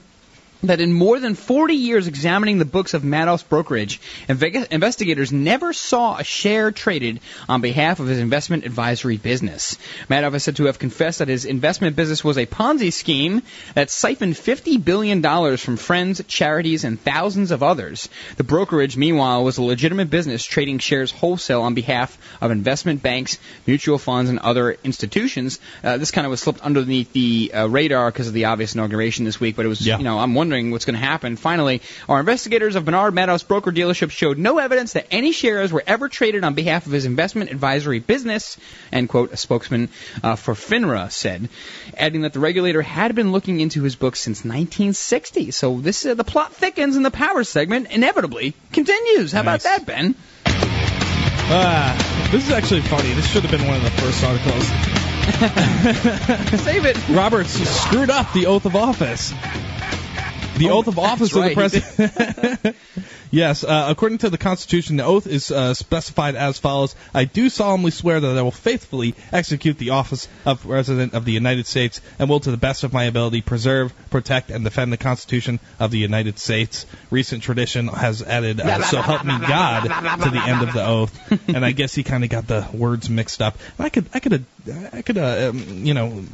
that 0.62 0.80
in 0.80 0.92
more 0.92 1.20
than 1.20 1.34
40 1.34 1.74
years 1.74 2.06
examining 2.06 2.58
the 2.58 2.64
books 2.64 2.94
of 2.94 3.02
Madoff's 3.02 3.42
brokerage, 3.42 4.00
investigators 4.28 5.32
never 5.32 5.72
saw 5.72 6.16
a 6.16 6.24
share 6.24 6.70
traded 6.72 7.20
on 7.48 7.60
behalf 7.60 8.00
of 8.00 8.06
his 8.06 8.18
investment 8.18 8.64
advisory 8.64 9.16
business. 9.16 9.76
Madoff 10.08 10.34
is 10.34 10.44
said 10.44 10.56
to 10.56 10.64
have 10.64 10.78
confessed 10.78 11.18
that 11.18 11.28
his 11.28 11.44
investment 11.44 11.96
business 11.96 12.24
was 12.24 12.38
a 12.38 12.46
Ponzi 12.46 12.92
scheme 12.92 13.42
that 13.74 13.90
siphoned 13.90 14.34
$50 14.34 14.82
billion 14.82 15.56
from 15.56 15.76
friends, 15.76 16.22
charities, 16.26 16.84
and 16.84 17.00
thousands 17.00 17.50
of 17.50 17.62
others. 17.62 18.08
The 18.36 18.44
brokerage, 18.44 18.96
meanwhile, 18.96 19.44
was 19.44 19.58
a 19.58 19.62
legitimate 19.62 20.10
business 20.10 20.44
trading 20.44 20.78
shares 20.78 21.10
wholesale 21.10 21.62
on 21.62 21.74
behalf 21.74 22.18
of 22.40 22.50
investment 22.50 23.02
banks, 23.02 23.38
mutual 23.66 23.98
funds, 23.98 24.30
and 24.30 24.38
other 24.38 24.72
institutions. 24.84 25.60
Uh, 25.84 25.98
this 25.98 26.10
kind 26.10 26.26
of 26.26 26.30
was 26.30 26.40
slipped 26.40 26.60
underneath 26.60 27.12
the 27.12 27.52
uh, 27.52 27.66
radar 27.66 28.10
because 28.10 28.28
of 28.28 28.34
the 28.34 28.46
obvious 28.46 28.74
inauguration 28.74 29.24
this 29.24 29.38
week, 29.38 29.56
but 29.56 29.64
it 29.64 29.68
was, 29.68 29.86
you 29.86 29.98
know, 29.98 30.18
I'm 30.18 30.34
wondering 30.46 30.70
what's 30.70 30.84
going 30.84 30.94
to 30.94 31.04
happen. 31.04 31.34
Finally, 31.34 31.82
our 32.08 32.20
investigators 32.20 32.76
of 32.76 32.84
Bernard 32.84 33.12
Madoff's 33.12 33.42
broker 33.42 33.72
dealership 33.72 34.12
showed 34.12 34.38
no 34.38 34.58
evidence 34.58 34.92
that 34.92 35.08
any 35.10 35.32
shares 35.32 35.72
were 35.72 35.82
ever 35.88 36.08
traded 36.08 36.44
on 36.44 36.54
behalf 36.54 36.86
of 36.86 36.92
his 36.92 37.04
investment 37.04 37.50
advisory 37.50 37.98
business, 37.98 38.56
end 38.92 39.08
quote, 39.08 39.32
a 39.32 39.36
spokesman 39.36 39.88
uh, 40.22 40.36
for 40.36 40.54
FINRA 40.54 41.10
said, 41.10 41.48
adding 41.96 42.20
that 42.20 42.32
the 42.32 42.38
regulator 42.38 42.80
had 42.80 43.16
been 43.16 43.32
looking 43.32 43.58
into 43.58 43.82
his 43.82 43.96
books 43.96 44.20
since 44.20 44.44
1960. 44.44 45.50
So 45.50 45.80
this 45.80 46.06
uh, 46.06 46.14
the 46.14 46.22
plot 46.22 46.54
thickens 46.54 46.94
and 46.94 47.04
the 47.04 47.10
power 47.10 47.42
segment 47.42 47.90
inevitably 47.90 48.54
continues. 48.72 49.32
How 49.32 49.40
about 49.40 49.62
that, 49.62 49.84
Ben? 49.84 50.14
Ah, 51.48 52.28
this 52.30 52.46
is 52.46 52.52
actually 52.52 52.82
funny. 52.82 53.12
This 53.14 53.26
should 53.26 53.42
have 53.42 53.50
been 53.50 53.66
one 53.66 53.78
of 53.78 53.82
the 53.82 53.90
first 53.90 54.22
articles. 54.22 54.66
Save 56.62 56.84
it. 56.86 57.08
Roberts 57.08 57.50
screwed 57.50 58.10
up 58.10 58.32
the 58.32 58.46
oath 58.46 58.64
of 58.64 58.76
office. 58.76 59.34
The 60.56 60.70
Oh, 60.70 60.78
oath 60.78 60.88
of 60.88 60.98
office 60.98 61.28
of 61.28 61.34
the 61.34 61.40
right, 61.40 61.54
president. 61.54 62.76
yes, 63.30 63.62
uh, 63.62 63.86
according 63.90 64.18
to 64.18 64.30
the 64.30 64.38
Constitution, 64.38 64.96
the 64.96 65.04
oath 65.04 65.26
is 65.26 65.50
uh, 65.50 65.74
specified 65.74 66.34
as 66.34 66.58
follows: 66.58 66.94
"I 67.12 67.24
do 67.24 67.50
solemnly 67.50 67.90
swear 67.90 68.20
that 68.20 68.38
I 68.38 68.42
will 68.42 68.50
faithfully 68.50 69.14
execute 69.32 69.78
the 69.78 69.90
office 69.90 70.28
of 70.46 70.62
President 70.62 71.12
of 71.14 71.24
the 71.24 71.32
United 71.32 71.66
States, 71.66 72.00
and 72.18 72.28
will, 72.30 72.40
to 72.40 72.50
the 72.50 72.56
best 72.56 72.84
of 72.84 72.92
my 72.92 73.04
ability, 73.04 73.42
preserve, 73.42 73.92
protect, 74.10 74.50
and 74.50 74.64
defend 74.64 74.92
the 74.92 74.96
Constitution 74.96 75.60
of 75.78 75.90
the 75.90 75.98
United 75.98 76.38
States." 76.38 76.86
Recent 77.10 77.42
tradition 77.42 77.88
has 77.88 78.22
added, 78.22 78.60
uh, 78.60 78.82
"So 78.84 79.02
help 79.02 79.24
me 79.24 79.34
God," 79.46 79.82
to 80.22 80.30
the 80.30 80.42
end 80.42 80.62
of 80.62 80.72
the 80.72 80.86
oath, 80.86 81.48
and 81.48 81.64
I 81.64 81.72
guess 81.72 81.94
he 81.94 82.02
kind 82.02 82.24
of 82.24 82.30
got 82.30 82.46
the 82.46 82.66
words 82.72 83.10
mixed 83.10 83.42
up. 83.42 83.58
And 83.78 83.86
I 83.86 83.90
could, 83.90 84.06
I 84.14 84.20
could, 84.20 84.44
I 84.92 85.02
could, 85.02 85.18
uh, 85.18 85.50
um, 85.50 85.84
you 85.84 85.92
know. 85.94 86.24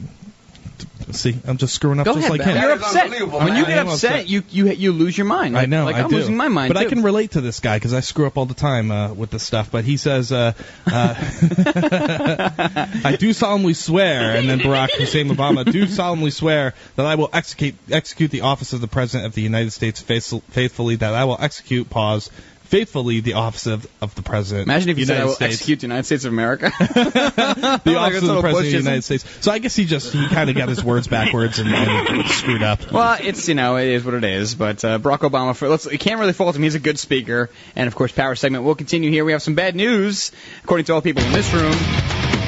See, 1.10 1.36
I'm 1.44 1.56
just 1.56 1.74
screwing 1.74 1.98
up 1.98 2.06
Go 2.06 2.14
just 2.14 2.28
ahead, 2.28 2.38
like 2.38 2.46
Ben. 2.46 2.56
him. 2.56 2.62
You're 2.62 2.72
upset. 2.72 3.10
When 3.10 3.56
you 3.56 3.64
I 3.64 3.68
get 3.68 3.78
am 3.78 3.88
upset, 3.88 4.28
you 4.28 4.42
you 4.50 4.68
you 4.68 4.92
lose 4.92 5.16
your 5.16 5.26
mind. 5.26 5.58
I 5.58 5.66
know. 5.66 5.84
Like 5.84 5.96
I 5.96 6.00
am 6.00 6.08
do. 6.08 6.16
losing 6.16 6.36
my 6.36 6.48
mind. 6.48 6.72
But 6.72 6.76
I 6.78 6.86
can 6.86 7.02
relate 7.02 7.32
to 7.32 7.40
this 7.40 7.60
guy 7.60 7.76
because 7.76 7.92
I 7.92 8.00
screw 8.00 8.26
up 8.26 8.38
all 8.38 8.46
the 8.46 8.54
time 8.54 8.90
uh, 8.90 9.12
with 9.12 9.30
this 9.30 9.42
stuff. 9.42 9.70
But 9.70 9.84
he 9.84 9.96
says, 9.96 10.32
uh, 10.32 10.52
uh, 10.86 11.14
"I 13.04 13.16
do 13.18 13.32
solemnly 13.32 13.74
swear," 13.74 14.36
and 14.36 14.48
then 14.48 14.60
Barack 14.60 14.92
Hussein 14.92 15.28
Obama 15.28 15.70
do 15.70 15.86
solemnly 15.86 16.30
swear 16.30 16.74
that 16.96 17.06
I 17.06 17.16
will 17.16 17.30
execute 17.32 17.74
execute 17.90 18.30
the 18.30 18.42
office 18.42 18.72
of 18.72 18.80
the 18.80 18.88
President 18.88 19.26
of 19.26 19.34
the 19.34 19.42
United 19.42 19.72
States 19.72 20.00
faithfully. 20.00 20.96
That 20.96 21.14
I 21.14 21.24
will 21.24 21.38
execute 21.38 21.90
pause. 21.90 22.30
Faithfully, 22.72 23.20
the 23.20 23.34
office 23.34 23.66
of, 23.66 23.86
of 24.00 24.14
the 24.14 24.22
president. 24.22 24.66
Imagine 24.66 24.88
if 24.88 24.98
you 24.98 25.04
said, 25.04 25.16
United 25.16 25.22
"I 25.22 25.26
will 25.26 25.34
States. 25.34 25.54
execute 25.56 25.80
the 25.80 25.86
United 25.88 26.04
States 26.04 26.24
of 26.24 26.32
America." 26.32 26.72
the 26.78 27.96
office 27.98 28.22
of 28.22 28.28
the 28.28 28.40
president 28.40 28.56
of 28.56 28.72
the 28.72 28.78
United 28.78 29.02
States. 29.02 29.26
So 29.42 29.52
I 29.52 29.58
guess 29.58 29.76
he 29.76 29.84
just 29.84 30.10
he 30.10 30.26
kind 30.28 30.48
of 30.48 30.56
got 30.56 30.70
his 30.70 30.82
words 30.82 31.06
backwards 31.06 31.58
and, 31.58 31.68
and 31.68 32.26
screwed 32.30 32.62
up. 32.62 32.90
Well, 32.90 33.18
it's 33.20 33.46
you 33.46 33.56
know 33.56 33.76
it 33.76 33.88
is 33.88 34.06
what 34.06 34.14
it 34.14 34.24
is. 34.24 34.54
But 34.54 34.82
uh, 34.86 34.98
Barack 34.98 35.18
Obama, 35.18 35.54
for 35.54 35.68
let's 35.68 35.84
you 35.84 35.98
can't 35.98 36.18
really 36.18 36.32
fault 36.32 36.56
him. 36.56 36.62
He's 36.62 36.74
a 36.74 36.80
good 36.80 36.98
speaker, 36.98 37.50
and 37.76 37.88
of 37.88 37.94
course, 37.94 38.10
power 38.10 38.34
segment 38.36 38.64
will 38.64 38.74
continue 38.74 39.10
here. 39.10 39.26
We 39.26 39.32
have 39.32 39.42
some 39.42 39.54
bad 39.54 39.76
news, 39.76 40.32
according 40.64 40.86
to 40.86 40.94
all 40.94 41.02
people 41.02 41.22
in 41.24 41.32
this 41.32 41.52
room. 41.52 42.01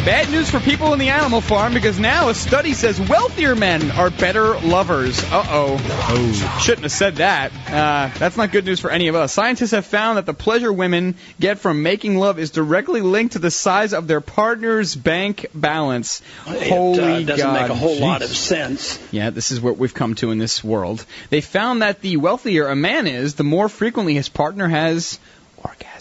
Bad 0.04 0.30
news 0.30 0.50
for 0.50 0.60
people 0.60 0.92
in 0.92 0.98
the 0.98 1.08
animal 1.08 1.40
farm 1.40 1.72
because 1.72 1.98
now 1.98 2.28
a 2.28 2.34
study 2.34 2.74
says 2.74 3.00
wealthier 3.00 3.56
men 3.56 3.90
are 3.92 4.10
better 4.10 4.58
lovers. 4.60 5.18
Uh 5.24 5.46
oh. 5.48 5.76
Oh. 5.80 6.58
Shouldn't 6.60 6.82
have 6.82 6.92
said 6.92 7.16
that. 7.16 7.52
Uh, 7.66 8.10
that's 8.18 8.36
not 8.36 8.52
good 8.52 8.66
news 8.66 8.80
for 8.80 8.90
any 8.90 9.08
of 9.08 9.14
us. 9.14 9.32
Scientists 9.32 9.70
have 9.70 9.86
found 9.86 10.18
that 10.18 10.26
the 10.26 10.34
pleasure 10.34 10.70
women 10.70 11.14
get 11.40 11.58
from 11.58 11.82
making 11.82 12.18
love 12.18 12.38
is 12.38 12.50
directly 12.50 13.00
linked 13.00 13.32
to 13.32 13.38
the 13.38 13.50
size 13.50 13.94
of 13.94 14.06
their 14.06 14.20
partner's 14.20 14.94
bank 14.94 15.46
balance. 15.54 16.20
It, 16.48 16.68
Holy 16.68 17.00
uh, 17.00 17.20
doesn't 17.22 17.38
God. 17.38 17.62
make 17.62 17.70
a 17.70 17.74
whole 17.74 17.98
lot 17.98 18.20
of 18.20 18.28
sense. 18.28 18.98
Yeah, 19.10 19.30
this 19.30 19.52
is 19.52 19.60
what 19.62 19.78
we've 19.78 19.94
come 19.94 20.16
to 20.16 20.32
in 20.32 20.36
this 20.38 20.62
world. 20.62 21.06
They 21.30 21.40
found 21.40 21.80
that 21.80 22.02
the 22.02 22.18
wealthier 22.18 22.68
a 22.68 22.76
man 22.76 23.06
is, 23.06 23.36
the 23.36 23.42
more 23.42 23.70
frequently 23.70 24.12
his 24.12 24.28
partner 24.28 24.68
has 24.68 25.18
orgasms. 25.62 25.93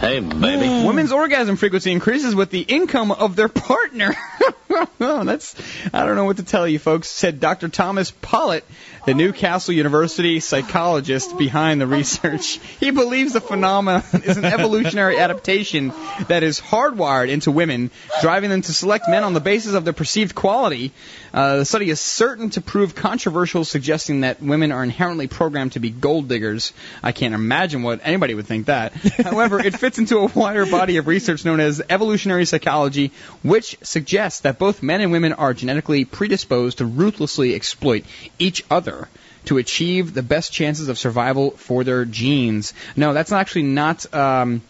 Hey, 0.00 0.20
baby. 0.20 0.86
Women's 0.86 1.12
orgasm 1.12 1.56
frequency 1.56 1.92
increases 1.92 2.34
with 2.34 2.50
the 2.50 2.60
income 2.60 3.10
of 3.10 3.36
their 3.36 3.48
partner. 3.48 4.14
That's 4.98 5.54
I 5.92 6.06
don't 6.06 6.16
know 6.16 6.24
what 6.24 6.38
to 6.38 6.42
tell 6.42 6.66
you, 6.66 6.78
folks. 6.78 7.08
Said 7.08 7.40
Dr. 7.40 7.68
Thomas 7.68 8.10
Pollet, 8.10 8.64
the 9.04 9.14
Newcastle 9.14 9.74
University 9.74 10.40
psychologist 10.40 11.36
behind 11.36 11.80
the 11.80 11.86
research. 11.86 12.58
He 12.80 12.90
believes 12.90 13.32
the 13.32 13.40
phenomenon 13.40 14.02
is 14.24 14.36
an 14.36 14.44
evolutionary 14.44 15.18
adaptation 15.18 15.92
that 16.28 16.42
is 16.42 16.60
hardwired 16.60 17.28
into 17.28 17.50
women, 17.50 17.90
driving 18.20 18.50
them 18.50 18.62
to 18.62 18.72
select 18.72 19.08
men 19.08 19.24
on 19.24 19.34
the 19.34 19.40
basis 19.40 19.74
of 19.74 19.84
their 19.84 19.92
perceived 19.92 20.34
quality. 20.34 20.92
Uh, 21.34 21.58
the 21.58 21.64
study 21.64 21.90
is 21.90 22.00
certain 22.00 22.50
to 22.50 22.60
prove 22.60 22.94
controversial, 22.94 23.64
suggesting 23.64 24.20
that 24.20 24.42
women 24.42 24.70
are 24.70 24.84
inherently 24.84 25.26
programmed 25.26 25.72
to 25.72 25.80
be 25.80 25.90
gold 25.90 26.28
diggers. 26.28 26.72
I 27.02 27.12
can't 27.12 27.34
imagine 27.34 27.82
what 27.82 28.00
anybody 28.04 28.34
would 28.34 28.46
think 28.46 28.66
that. 28.66 28.92
However, 29.32 29.58
it 29.60 29.74
fits 29.74 29.98
into 29.98 30.18
a 30.18 30.26
wider 30.26 30.66
body 30.66 30.98
of 30.98 31.06
research 31.06 31.44
known 31.44 31.58
as 31.58 31.80
evolutionary 31.88 32.44
psychology, 32.44 33.12
which 33.42 33.78
suggests 33.82 34.40
that 34.40 34.58
both 34.58 34.82
men 34.82 35.00
and 35.00 35.10
women 35.10 35.32
are 35.32 35.54
genetically 35.54 36.04
predisposed 36.04 36.78
to 36.78 36.84
ruthlessly 36.84 37.54
exploit 37.54 38.04
each 38.38 38.62
other 38.70 39.08
to 39.46 39.56
achieve 39.56 40.12
the 40.12 40.22
best 40.22 40.52
chances 40.52 40.90
of 40.90 40.98
survival 40.98 41.52
for 41.52 41.82
their 41.82 42.04
genes. 42.04 42.74
No, 42.94 43.14
that's 43.14 43.32
actually 43.32 43.62
not. 43.62 44.12
Um, 44.14 44.60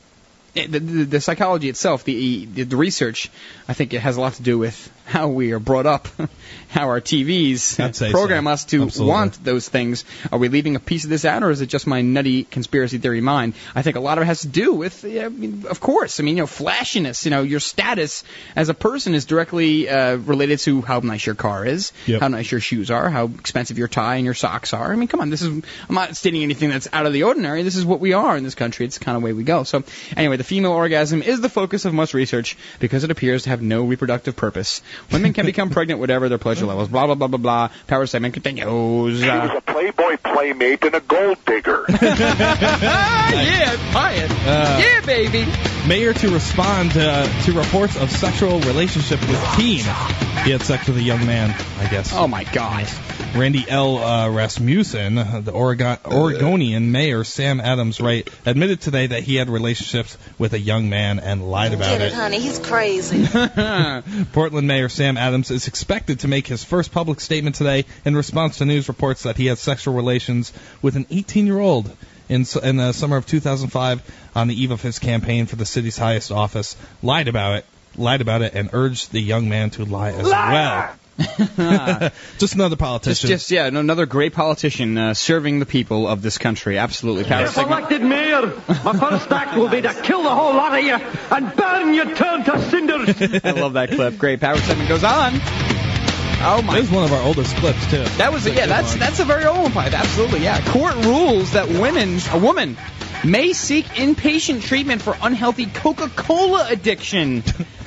the, 0.54 0.66
the, 0.66 1.04
the 1.04 1.20
psychology 1.20 1.68
itself, 1.68 2.04
the, 2.04 2.44
the 2.44 2.64
the 2.64 2.76
research, 2.76 3.30
I 3.66 3.72
think 3.72 3.94
it 3.94 4.00
has 4.00 4.16
a 4.16 4.20
lot 4.20 4.34
to 4.34 4.42
do 4.42 4.58
with 4.58 4.92
how 5.12 5.28
we 5.28 5.52
are 5.52 5.58
brought 5.58 5.84
up, 5.86 6.08
how 6.68 6.86
our 6.88 7.00
TVs 7.00 8.10
program 8.10 8.44
so. 8.44 8.50
us 8.50 8.64
to 8.66 8.82
Absolutely. 8.84 9.10
want 9.10 9.44
those 9.44 9.68
things. 9.68 10.04
Are 10.32 10.38
we 10.38 10.48
leaving 10.48 10.74
a 10.74 10.80
piece 10.80 11.04
of 11.04 11.10
this 11.10 11.24
out, 11.26 11.42
or 11.42 11.50
is 11.50 11.60
it 11.60 11.66
just 11.66 11.86
my 11.86 12.00
nutty 12.00 12.44
conspiracy 12.44 12.96
theory 12.98 13.20
mind? 13.20 13.52
I 13.74 13.82
think 13.82 13.96
a 13.96 14.00
lot 14.00 14.16
of 14.16 14.22
it 14.22 14.26
has 14.26 14.40
to 14.40 14.48
do 14.48 14.72
with, 14.72 15.04
I 15.04 15.28
mean, 15.28 15.64
of 15.68 15.80
course, 15.80 16.18
I 16.18 16.22
mean, 16.22 16.36
you 16.36 16.42
know, 16.42 16.46
flashiness. 16.46 17.24
You 17.26 17.30
know, 17.30 17.42
your 17.42 17.60
status 17.60 18.24
as 18.56 18.70
a 18.70 18.74
person 18.74 19.14
is 19.14 19.26
directly 19.26 19.88
uh, 19.88 20.16
related 20.16 20.60
to 20.60 20.80
how 20.80 21.00
nice 21.00 21.26
your 21.26 21.34
car 21.34 21.66
is, 21.66 21.92
Yep. 22.06 22.20
how 22.22 22.28
nice 22.28 22.50
your 22.50 22.60
shoes 22.60 22.90
are, 22.90 23.10
how 23.10 23.26
expensive 23.26 23.76
your 23.78 23.88
tie 23.88 24.16
and 24.16 24.24
your 24.24 24.34
socks 24.34 24.72
are. 24.72 24.92
I 24.92 24.96
mean, 24.96 25.08
come 25.08 25.20
on, 25.20 25.28
this 25.28 25.42
is 25.42 25.48
I'm 25.88 25.94
not 25.94 26.16
stating 26.16 26.42
anything 26.42 26.70
that's 26.70 26.88
out 26.92 27.04
of 27.04 27.12
the 27.12 27.24
ordinary. 27.24 27.62
This 27.62 27.76
is 27.76 27.84
what 27.84 28.00
we 28.00 28.14
are 28.14 28.36
in 28.36 28.44
this 28.44 28.54
country. 28.54 28.86
It's 28.86 28.98
the 28.98 29.04
kind 29.04 29.16
of 29.16 29.22
way 29.22 29.34
we 29.34 29.44
go. 29.44 29.64
So, 29.64 29.84
anyway, 30.16 30.38
the 30.38 30.44
female 30.44 30.72
orgasm 30.72 31.22
is 31.22 31.40
the 31.42 31.48
focus 31.50 31.84
of 31.84 31.92
much 31.92 32.14
research 32.14 32.56
because 32.80 33.04
it 33.04 33.10
appears 33.10 33.42
to 33.44 33.50
have 33.50 33.60
no 33.60 33.84
reproductive 33.84 34.36
purpose. 34.36 34.80
Women 35.10 35.32
can 35.32 35.46
become 35.46 35.70
pregnant 35.70 36.00
whatever 36.00 36.28
their 36.28 36.38
pleasure 36.38 36.66
levels. 36.66 36.88
Blah 36.88 37.06
blah 37.06 37.14
blah 37.14 37.28
blah 37.28 37.38
blah. 37.38 37.68
Power 37.86 38.06
segment 38.06 38.34
continues. 38.34 39.20
She 39.20 39.24
was 39.24 39.24
Uh, 39.24 39.54
a 39.56 39.60
Playboy 39.60 40.16
playmate 40.22 40.84
and 40.84 40.94
a 40.94 41.00
gold 41.00 41.38
digger. 41.44 41.84
yeah, 41.88 43.76
buy 43.92 44.12
it. 44.12 44.30
Uh, 44.30 44.80
yeah, 44.82 45.00
baby. 45.04 45.46
Mayor 45.86 46.12
to 46.14 46.30
respond 46.30 46.92
uh, 46.96 47.26
to 47.44 47.52
reports 47.52 47.96
of 47.96 48.10
sexual 48.10 48.60
relationship 48.60 49.20
with 49.20 49.42
teen. 49.56 49.84
He 50.44 50.50
had 50.50 50.62
sex 50.62 50.86
with 50.86 50.96
a 50.96 51.02
young 51.02 51.26
man, 51.26 51.50
I 51.80 51.88
guess. 51.90 52.12
Oh 52.14 52.28
my 52.28 52.44
God. 52.44 52.86
Randy 53.34 53.64
L. 53.66 53.96
Uh, 53.96 54.28
Rasmussen, 54.28 55.16
uh, 55.16 55.40
the 55.42 55.52
Oregon, 55.52 55.96
Oregonian 56.04 56.92
mayor 56.92 57.24
Sam 57.24 57.60
Adams 57.60 57.98
Wright, 57.98 58.28
admitted 58.44 58.82
today 58.82 59.06
that 59.06 59.22
he 59.22 59.36
had 59.36 59.48
relationships 59.48 60.18
with 60.38 60.52
a 60.52 60.58
young 60.58 60.90
man 60.90 61.18
and 61.18 61.50
lied 61.50 61.72
about 61.72 61.98
Get 61.98 62.02
it, 62.02 62.04
it. 62.08 62.12
honey. 62.12 62.40
He's 62.40 62.58
crazy. 62.58 63.26
Portland 64.32 64.68
Mayor 64.68 64.90
Sam 64.90 65.16
Adams 65.16 65.50
is 65.50 65.66
expected 65.66 66.20
to 66.20 66.28
make 66.28 66.46
his 66.46 66.62
first 66.62 66.92
public 66.92 67.20
statement 67.20 67.56
today 67.56 67.86
in 68.04 68.14
response 68.14 68.58
to 68.58 68.66
news 68.66 68.88
reports 68.88 69.22
that 69.22 69.38
he 69.38 69.46
had 69.46 69.56
sexual 69.56 69.94
relations 69.94 70.52
with 70.82 70.96
an 70.96 71.06
18-year-old 71.06 71.90
in, 72.28 72.44
in 72.62 72.76
the 72.76 72.92
summer 72.92 73.16
of 73.16 73.26
2005 73.26 74.30
on 74.34 74.48
the 74.48 74.62
eve 74.62 74.72
of 74.72 74.82
his 74.82 74.98
campaign 74.98 75.46
for 75.46 75.56
the 75.56 75.66
city's 75.66 75.96
highest 75.96 76.30
office. 76.32 76.76
Lied 77.02 77.28
about 77.28 77.56
it, 77.56 77.66
lied 77.96 78.20
about 78.20 78.42
it, 78.42 78.54
and 78.54 78.68
urged 78.74 79.10
the 79.10 79.20
young 79.20 79.48
man 79.48 79.70
to 79.70 79.86
lie 79.86 80.10
as 80.10 80.24
well. 80.26 80.94
Just 82.38 82.54
another 82.54 82.76
politician. 82.76 83.28
just 83.28 83.42
just 83.48 83.50
yeah, 83.50 83.66
another 83.66 84.06
great 84.06 84.32
politician 84.32 84.96
uh, 84.96 85.14
serving 85.14 85.58
the 85.60 85.66
people 85.66 86.08
of 86.08 86.22
this 86.22 86.38
country. 86.38 86.78
Absolutely. 86.78 87.24
Power 87.24 87.44
If 87.44 87.50
segment. 87.52 87.78
elected 87.78 88.02
mayor, 88.02 88.46
my 88.84 88.92
first 88.98 89.30
act 89.30 89.56
will 89.56 89.68
be 89.68 89.82
to 89.82 89.92
kill 90.02 90.22
the 90.22 90.34
whole 90.34 90.54
lot 90.54 90.76
of 90.78 90.84
you 90.84 90.94
and 90.94 91.54
burn 91.56 91.94
you 91.94 92.14
turn 92.14 92.44
to 92.44 92.70
cinders. 92.70 93.40
I 93.44 93.50
love 93.52 93.74
that 93.74 93.90
clip. 93.90 94.18
Great. 94.18 94.40
Power 94.40 94.56
segment 94.58 94.88
goes 94.88 95.04
on. 95.04 95.32
Oh 96.44 96.62
my. 96.64 96.74
This 96.76 96.86
is 96.86 96.90
one 96.90 97.04
of 97.04 97.12
our 97.12 97.22
oldest 97.22 97.54
clips 97.56 97.88
too. 97.90 98.02
That 98.16 98.32
was 98.32 98.46
a, 98.46 98.52
yeah. 98.52 98.66
That's 98.66 98.94
that's 98.96 99.20
a 99.20 99.24
very 99.24 99.44
old 99.44 99.58
one. 99.62 99.72
Pipe. 99.72 99.92
Absolutely. 99.92 100.40
Yeah. 100.40 100.60
Court 100.72 100.94
rules 101.04 101.52
that 101.52 101.68
women, 101.68 102.18
a 102.32 102.38
woman, 102.38 102.76
may 103.24 103.52
seek 103.52 103.84
inpatient 103.86 104.62
treatment 104.62 105.02
for 105.02 105.16
unhealthy 105.22 105.66
Coca-Cola 105.66 106.66
addiction. 106.70 107.42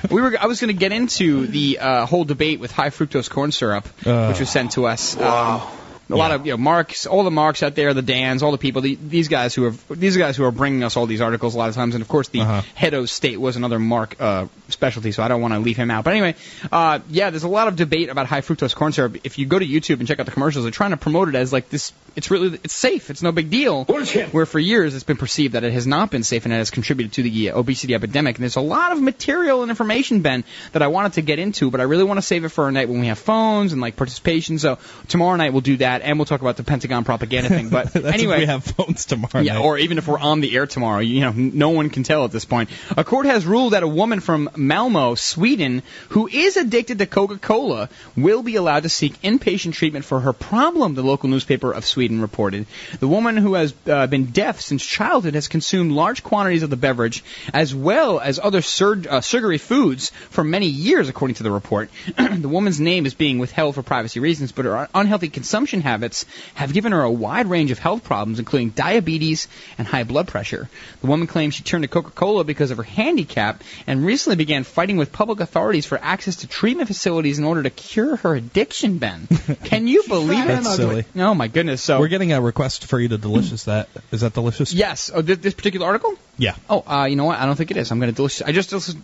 We 0.09 0.21
were. 0.21 0.37
I 0.39 0.45
was 0.47 0.59
going 0.61 0.73
to 0.73 0.79
get 0.79 0.91
into 0.91 1.47
the 1.47 1.79
uh, 1.79 2.05
whole 2.05 2.25
debate 2.25 2.59
with 2.59 2.71
high 2.71 2.89
fructose 2.89 3.29
corn 3.29 3.51
syrup, 3.51 3.87
Uh. 4.05 4.27
which 4.27 4.39
was 4.39 4.49
sent 4.49 4.71
to 4.73 4.85
us. 4.85 5.15
Um, 5.19 5.61
a 6.09 6.15
lot 6.15 6.31
of 6.31 6.45
you 6.45 6.51
know 6.53 6.57
marks, 6.57 7.05
all 7.07 7.23
the 7.23 7.31
marks 7.31 7.63
out 7.63 7.73
there, 7.75 7.93
the 7.93 8.01
Dans, 8.01 8.43
all 8.43 8.51
the 8.51 8.57
people, 8.59 8.81
the, 8.81 8.95
these 8.95 9.27
guys 9.27 9.55
who 9.55 9.65
are 9.65 9.71
these 9.89 10.17
guys 10.17 10.37
who 10.37 10.43
are 10.43 10.51
bringing 10.51 10.83
us 10.83 10.95
all 10.97 11.05
these 11.07 11.21
articles 11.21 11.55
a 11.55 11.57
lot 11.57 11.69
of 11.69 11.75
times, 11.75 11.95
and 11.95 12.01
of 12.01 12.07
course 12.07 12.27
the 12.29 12.41
Uh-huh. 12.41 12.61
head 12.75 12.93
of 12.93 13.09
state 13.09 13.39
was 13.39 13.55
another 13.55 13.79
mark 13.79 14.15
uh, 14.19 14.45
specialty, 14.69 15.11
so 15.11 15.23
I 15.23 15.27
don't 15.27 15.41
want 15.41 15.53
to 15.55 15.59
leave 15.59 15.77
him 15.77 15.89
out. 15.89 16.03
But 16.03 16.11
anyway, 16.13 16.35
uh, 16.71 16.99
yeah, 17.09 17.29
there's 17.31 17.43
a 17.43 17.47
lot 17.47 17.67
of 17.67 17.75
debate 17.75 18.09
about 18.09 18.27
high 18.27 18.41
fructose 18.41 18.75
corn 18.75 18.91
syrup. 18.91 19.17
If 19.23 19.39
you 19.39 19.45
go 19.47 19.57
to 19.57 19.65
YouTube 19.65 19.99
and 19.99 20.07
check 20.07 20.19
out 20.19 20.25
the 20.27 20.31
commercials, 20.31 20.63
they're 20.65 20.71
trying 20.71 20.91
to 20.91 20.97
promote 20.97 21.29
it 21.29 21.35
as 21.35 21.51
like 21.51 21.69
this. 21.69 21.91
It's 22.15 22.29
really 22.31 22.59
it's 22.63 22.73
safe. 22.75 23.09
It's 23.09 23.21
no 23.21 23.31
big 23.31 23.49
deal. 23.49 23.83
Bullshit. 23.83 24.33
Where 24.33 24.45
for 24.45 24.59
years 24.59 24.93
it's 24.95 25.03
been 25.03 25.17
perceived 25.17 25.53
that 25.55 25.63
it 25.63 25.73
has 25.73 25.85
not 25.87 26.11
been 26.11 26.23
safe 26.23 26.45
and 26.45 26.53
it 26.53 26.57
has 26.57 26.69
contributed 26.71 27.13
to 27.13 27.23
the 27.23 27.49
uh, 27.51 27.57
obesity 27.59 27.93
epidemic. 27.95 28.37
And 28.37 28.43
there's 28.43 28.55
a 28.55 28.61
lot 28.61 28.91
of 28.93 29.01
material 29.01 29.63
and 29.63 29.69
information, 29.69 30.21
Ben, 30.21 30.43
that 30.71 30.81
I 30.81 30.87
wanted 30.87 31.13
to 31.13 31.21
get 31.21 31.39
into, 31.39 31.71
but 31.71 31.81
I 31.81 31.83
really 31.83 32.03
want 32.05 32.17
to 32.17 32.21
save 32.21 32.45
it 32.45 32.49
for 32.49 32.67
a 32.69 32.71
night 32.71 32.87
when 32.89 33.01
we 33.01 33.07
have 33.07 33.19
phones 33.19 33.73
and 33.73 33.81
like 33.81 33.95
participation. 33.97 34.59
So 34.59 34.77
tomorrow 35.09 35.35
night 35.35 35.51
we'll 35.51 35.61
do 35.61 35.77
that, 35.77 35.94
and 36.01 36.17
we'll 36.17 36.25
talk 36.25 36.41
about 36.41 36.57
the 36.57 36.63
Pentagon 36.63 37.03
propaganda 37.03 37.49
thing. 37.49 37.69
But 37.69 37.95
anyway, 38.05 38.35
if 38.35 38.39
we 38.39 38.45
have 38.45 38.63
phones 38.63 39.05
tomorrow 39.05 39.41
yeah, 39.41 39.53
night. 39.53 39.63
or 39.63 39.77
even 39.77 39.97
if 39.97 40.07
we're 40.07 40.19
on 40.19 40.41
the 40.41 40.55
air 40.55 40.67
tomorrow, 40.67 40.99
you 40.99 41.21
know, 41.21 41.31
no 41.31 41.69
one 41.69 41.89
can 41.89 42.03
tell 42.03 42.25
at 42.25 42.31
this 42.31 42.45
point. 42.45 42.69
A 42.95 43.03
court 43.03 43.25
has 43.25 43.45
ruled 43.45 43.73
that 43.73 43.83
a 43.83 43.87
woman 43.87 44.19
from 44.19 44.49
Malmo, 44.55 45.15
Sweden, 45.15 45.83
who 46.09 46.27
is 46.27 46.57
addicted 46.57 46.99
to 46.99 47.05
Coca-Cola, 47.05 47.89
will 48.15 48.43
be 48.43 48.55
allowed 48.55 48.83
to 48.83 48.89
seek 48.89 49.21
inpatient 49.21 49.73
treatment 49.73 50.05
for 50.05 50.19
her 50.19 50.33
problem. 50.33 50.95
The 50.95 51.03
local 51.03 51.29
newspaper 51.29 51.71
of 51.71 51.85
Sweden 51.85 52.21
reported. 52.21 52.65
The 52.99 53.07
woman 53.07 53.37
who 53.37 53.53
has 53.53 53.73
uh, 53.87 54.07
been 54.07 54.27
deaf 54.27 54.61
since 54.61 54.85
childhood 54.85 55.35
has 55.35 55.47
consumed 55.47 55.91
large 55.91 56.23
quantities 56.23 56.63
of 56.63 56.69
the 56.69 56.77
beverage, 56.77 57.23
as 57.53 57.73
well 57.73 58.19
as 58.19 58.39
other 58.39 58.61
sur- 58.61 59.03
uh, 59.09 59.21
sugary 59.21 59.57
foods, 59.57 60.11
for 60.29 60.43
many 60.43 60.67
years, 60.67 61.09
according 61.09 61.35
to 61.35 61.43
the 61.43 61.51
report. 61.51 61.89
the 62.17 62.49
woman's 62.49 62.79
name 62.79 63.05
is 63.05 63.13
being 63.13 63.39
withheld 63.39 63.75
for 63.75 63.83
privacy 63.83 64.19
reasons, 64.19 64.51
but 64.51 64.65
her 64.65 64.89
unhealthy 64.93 65.29
consumption 65.29 65.81
habits 65.85 66.25
have 66.55 66.73
given 66.73 66.91
her 66.91 67.03
a 67.03 67.11
wide 67.11 67.47
range 67.47 67.71
of 67.71 67.79
health 67.79 68.03
problems, 68.03 68.39
including 68.39 68.71
diabetes 68.71 69.47
and 69.77 69.87
high 69.87 70.03
blood 70.03 70.27
pressure. 70.27 70.67
The 71.01 71.07
woman 71.07 71.27
claims 71.27 71.53
she 71.53 71.63
turned 71.63 71.83
to 71.83 71.87
Coca-Cola 71.87 72.43
because 72.43 72.71
of 72.71 72.77
her 72.77 72.83
handicap 72.83 73.63
and 73.85 74.05
recently 74.05 74.35
began 74.35 74.63
fighting 74.63 74.97
with 74.97 75.11
public 75.11 75.39
authorities 75.39 75.85
for 75.85 75.99
access 76.01 76.37
to 76.37 76.47
treatment 76.47 76.87
facilities 76.87 77.37
in 77.39 77.45
order 77.45 77.63
to 77.63 77.69
cure 77.69 78.15
her 78.17 78.35
addiction, 78.35 78.97
Ben. 78.97 79.27
Can 79.63 79.87
you 79.87 80.03
believe 80.07 80.49
it? 80.49 80.63
Silly. 80.63 81.05
Oh, 81.15 81.35
my 81.35 81.47
goodness. 81.47 81.83
So 81.83 81.99
We're 81.99 82.07
getting 82.07 82.33
a 82.33 82.41
request 82.41 82.85
for 82.85 82.99
you 82.99 83.09
to 83.09 83.17
delicious 83.17 83.63
that. 83.71 83.89
Is 84.11 84.21
that 84.21 84.33
delicious? 84.33 84.73
Yes. 84.73 85.11
Oh, 85.13 85.21
this, 85.21 85.37
this 85.37 85.53
particular 85.53 85.85
article? 85.85 86.17
Yeah. 86.37 86.55
Oh, 86.69 86.83
uh, 86.85 87.05
you 87.05 87.15
know 87.15 87.25
what? 87.25 87.39
I 87.39 87.45
don't 87.45 87.55
think 87.55 87.71
it 87.71 87.77
is. 87.77 87.91
I'm 87.91 87.99
going 87.99 88.11
to 88.11 88.15
delicious. 88.15 88.41
I 88.41 88.51
just 88.51 88.69
delicious, 88.69 88.95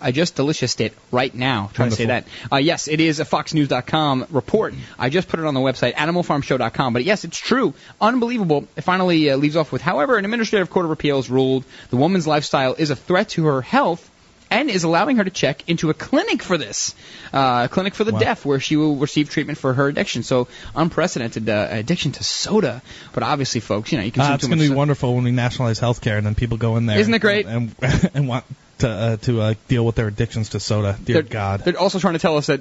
I 0.00 0.10
just 0.10 0.34
delicioused 0.34 0.80
it 0.80 0.94
right 1.10 1.32
now. 1.32 1.70
Trying 1.74 1.90
to 1.90 1.96
say 1.96 2.06
that. 2.06 2.26
Uh, 2.50 2.56
yes, 2.56 2.88
it 2.88 3.00
is 3.00 3.20
a 3.20 3.24
FoxNews.com 3.24 4.26
report. 4.30 4.74
I 4.98 5.08
just 5.10 5.28
put 5.28 5.38
it 5.38 5.46
on 5.46 5.54
the 5.54 5.60
website, 5.60 5.94
AnimalFarmShow.com. 6.22 6.92
But 6.92 7.04
yes, 7.04 7.24
it's 7.24 7.38
true. 7.38 7.74
Unbelievable. 8.00 8.66
It 8.76 8.82
finally 8.82 9.30
uh, 9.30 9.36
leaves 9.36 9.56
off 9.56 9.72
with, 9.72 9.82
however, 9.82 10.16
an 10.16 10.24
administrative 10.24 10.70
court 10.70 10.84
of 10.86 10.90
appeals 10.92 11.28
ruled 11.30 11.64
the 11.90 11.96
woman's 11.96 12.26
lifestyle 12.26 12.74
is 12.74 12.90
a 12.90 12.96
threat 12.96 13.30
to 13.30 13.46
her 13.46 13.62
health. 13.62 14.08
And 14.50 14.68
is 14.68 14.84
allowing 14.84 15.16
her 15.16 15.24
to 15.24 15.30
check 15.30 15.66
into 15.66 15.88
a 15.88 15.94
clinic 15.94 16.42
for 16.42 16.58
this, 16.58 16.94
uh, 17.32 17.62
a 17.64 17.68
clinic 17.72 17.94
for 17.94 18.04
the 18.04 18.12
Wow. 18.12 18.18
deaf, 18.18 18.44
where 18.44 18.60
she 18.60 18.76
will 18.76 18.96
receive 18.96 19.30
treatment 19.30 19.56
for 19.58 19.72
her 19.72 19.88
addiction. 19.88 20.22
So 20.24 20.46
unprecedented 20.76 21.48
uh, 21.48 21.68
addiction 21.70 22.12
to 22.12 22.22
soda. 22.22 22.82
But 23.14 23.22
obviously, 23.22 23.62
folks, 23.62 23.92
you 23.92 23.96
know 23.96 24.04
you 24.04 24.12
consume 24.12 24.32
Uh, 24.32 24.34
it's 24.34 24.44
going 24.46 24.58
to 24.58 24.62
be 24.62 24.66
soda. 24.68 24.76
wonderful 24.76 25.14
when 25.14 25.24
we 25.24 25.30
nationalize 25.30 25.80
healthcare 25.80 26.18
and 26.18 26.26
then 26.26 26.34
people 26.34 26.58
go 26.58 26.76
in 26.76 26.84
there. 26.84 26.98
Isn't 26.98 27.14
it 27.14 27.20
great? 27.20 27.46
And, 27.46 27.74
and, 27.80 28.10
and 28.12 28.28
want 28.28 28.44
to 28.80 28.90
uh, 28.90 29.16
to 29.22 29.40
uh, 29.40 29.54
deal 29.68 29.86
with 29.86 29.94
their 29.94 30.08
addictions 30.08 30.50
to 30.50 30.60
soda. 30.60 30.98
Dear 31.02 31.14
they're, 31.14 31.22
God. 31.22 31.60
They're 31.64 31.78
also 31.80 31.98
trying 31.98 32.12
to 32.12 32.18
tell 32.20 32.36
us 32.36 32.48
that 32.48 32.60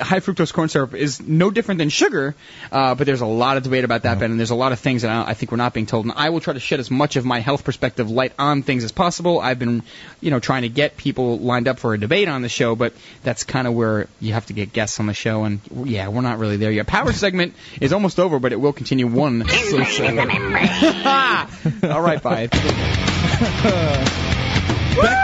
high 0.00 0.20
fructose 0.20 0.52
corn 0.52 0.68
syrup 0.68 0.94
is 0.94 1.20
no 1.20 1.50
different 1.50 1.78
than 1.78 1.88
sugar, 1.88 2.34
uh, 2.70 2.94
but 2.94 3.06
there's 3.06 3.20
a 3.20 3.26
lot 3.26 3.56
of 3.56 3.62
debate 3.62 3.84
about 3.84 4.02
that, 4.02 4.18
Ben, 4.18 4.30
and 4.30 4.38
there's 4.38 4.50
a 4.50 4.54
lot 4.54 4.72
of 4.72 4.78
things 4.78 5.02
that 5.02 5.10
I, 5.10 5.30
I 5.30 5.34
think 5.34 5.50
we're 5.50 5.58
not 5.58 5.74
being 5.74 5.86
told. 5.86 6.04
And 6.04 6.14
I 6.16 6.30
will 6.30 6.40
try 6.40 6.54
to 6.54 6.60
shed 6.60 6.80
as 6.80 6.90
much 6.90 7.16
of 7.16 7.24
my 7.24 7.40
health 7.40 7.64
perspective 7.64 8.10
light 8.10 8.32
on 8.38 8.62
things 8.62 8.84
as 8.84 8.92
possible. 8.92 9.40
I've 9.40 9.58
been, 9.58 9.82
you 10.20 10.30
know, 10.30 10.40
trying 10.40 10.62
to 10.62 10.68
get 10.68 10.96
people 10.96 11.38
lined 11.38 11.68
up 11.68 11.78
for 11.78 11.94
a 11.94 11.98
debate 11.98 12.28
on 12.28 12.42
the 12.42 12.48
show, 12.48 12.74
but 12.76 12.92
that's 13.22 13.44
kind 13.44 13.66
of 13.66 13.74
where 13.74 14.08
you 14.20 14.34
have 14.34 14.46
to 14.46 14.52
get 14.52 14.72
guests 14.72 15.00
on 15.00 15.06
the 15.06 15.14
show, 15.14 15.44
and 15.44 15.60
yeah, 15.84 16.08
we're 16.08 16.20
not 16.22 16.38
really 16.38 16.56
there 16.56 16.70
yet. 16.70 16.86
Power 16.86 17.12
segment 17.18 17.54
is 17.80 17.92
almost 17.92 18.18
over, 18.18 18.38
but 18.38 18.52
it 18.52 18.60
will 18.60 18.72
continue 18.72 19.06
one. 19.06 19.46
So, 19.48 19.84
so. 19.84 20.06
All 21.88 22.02
right, 22.02 22.22
bye. 22.22 22.48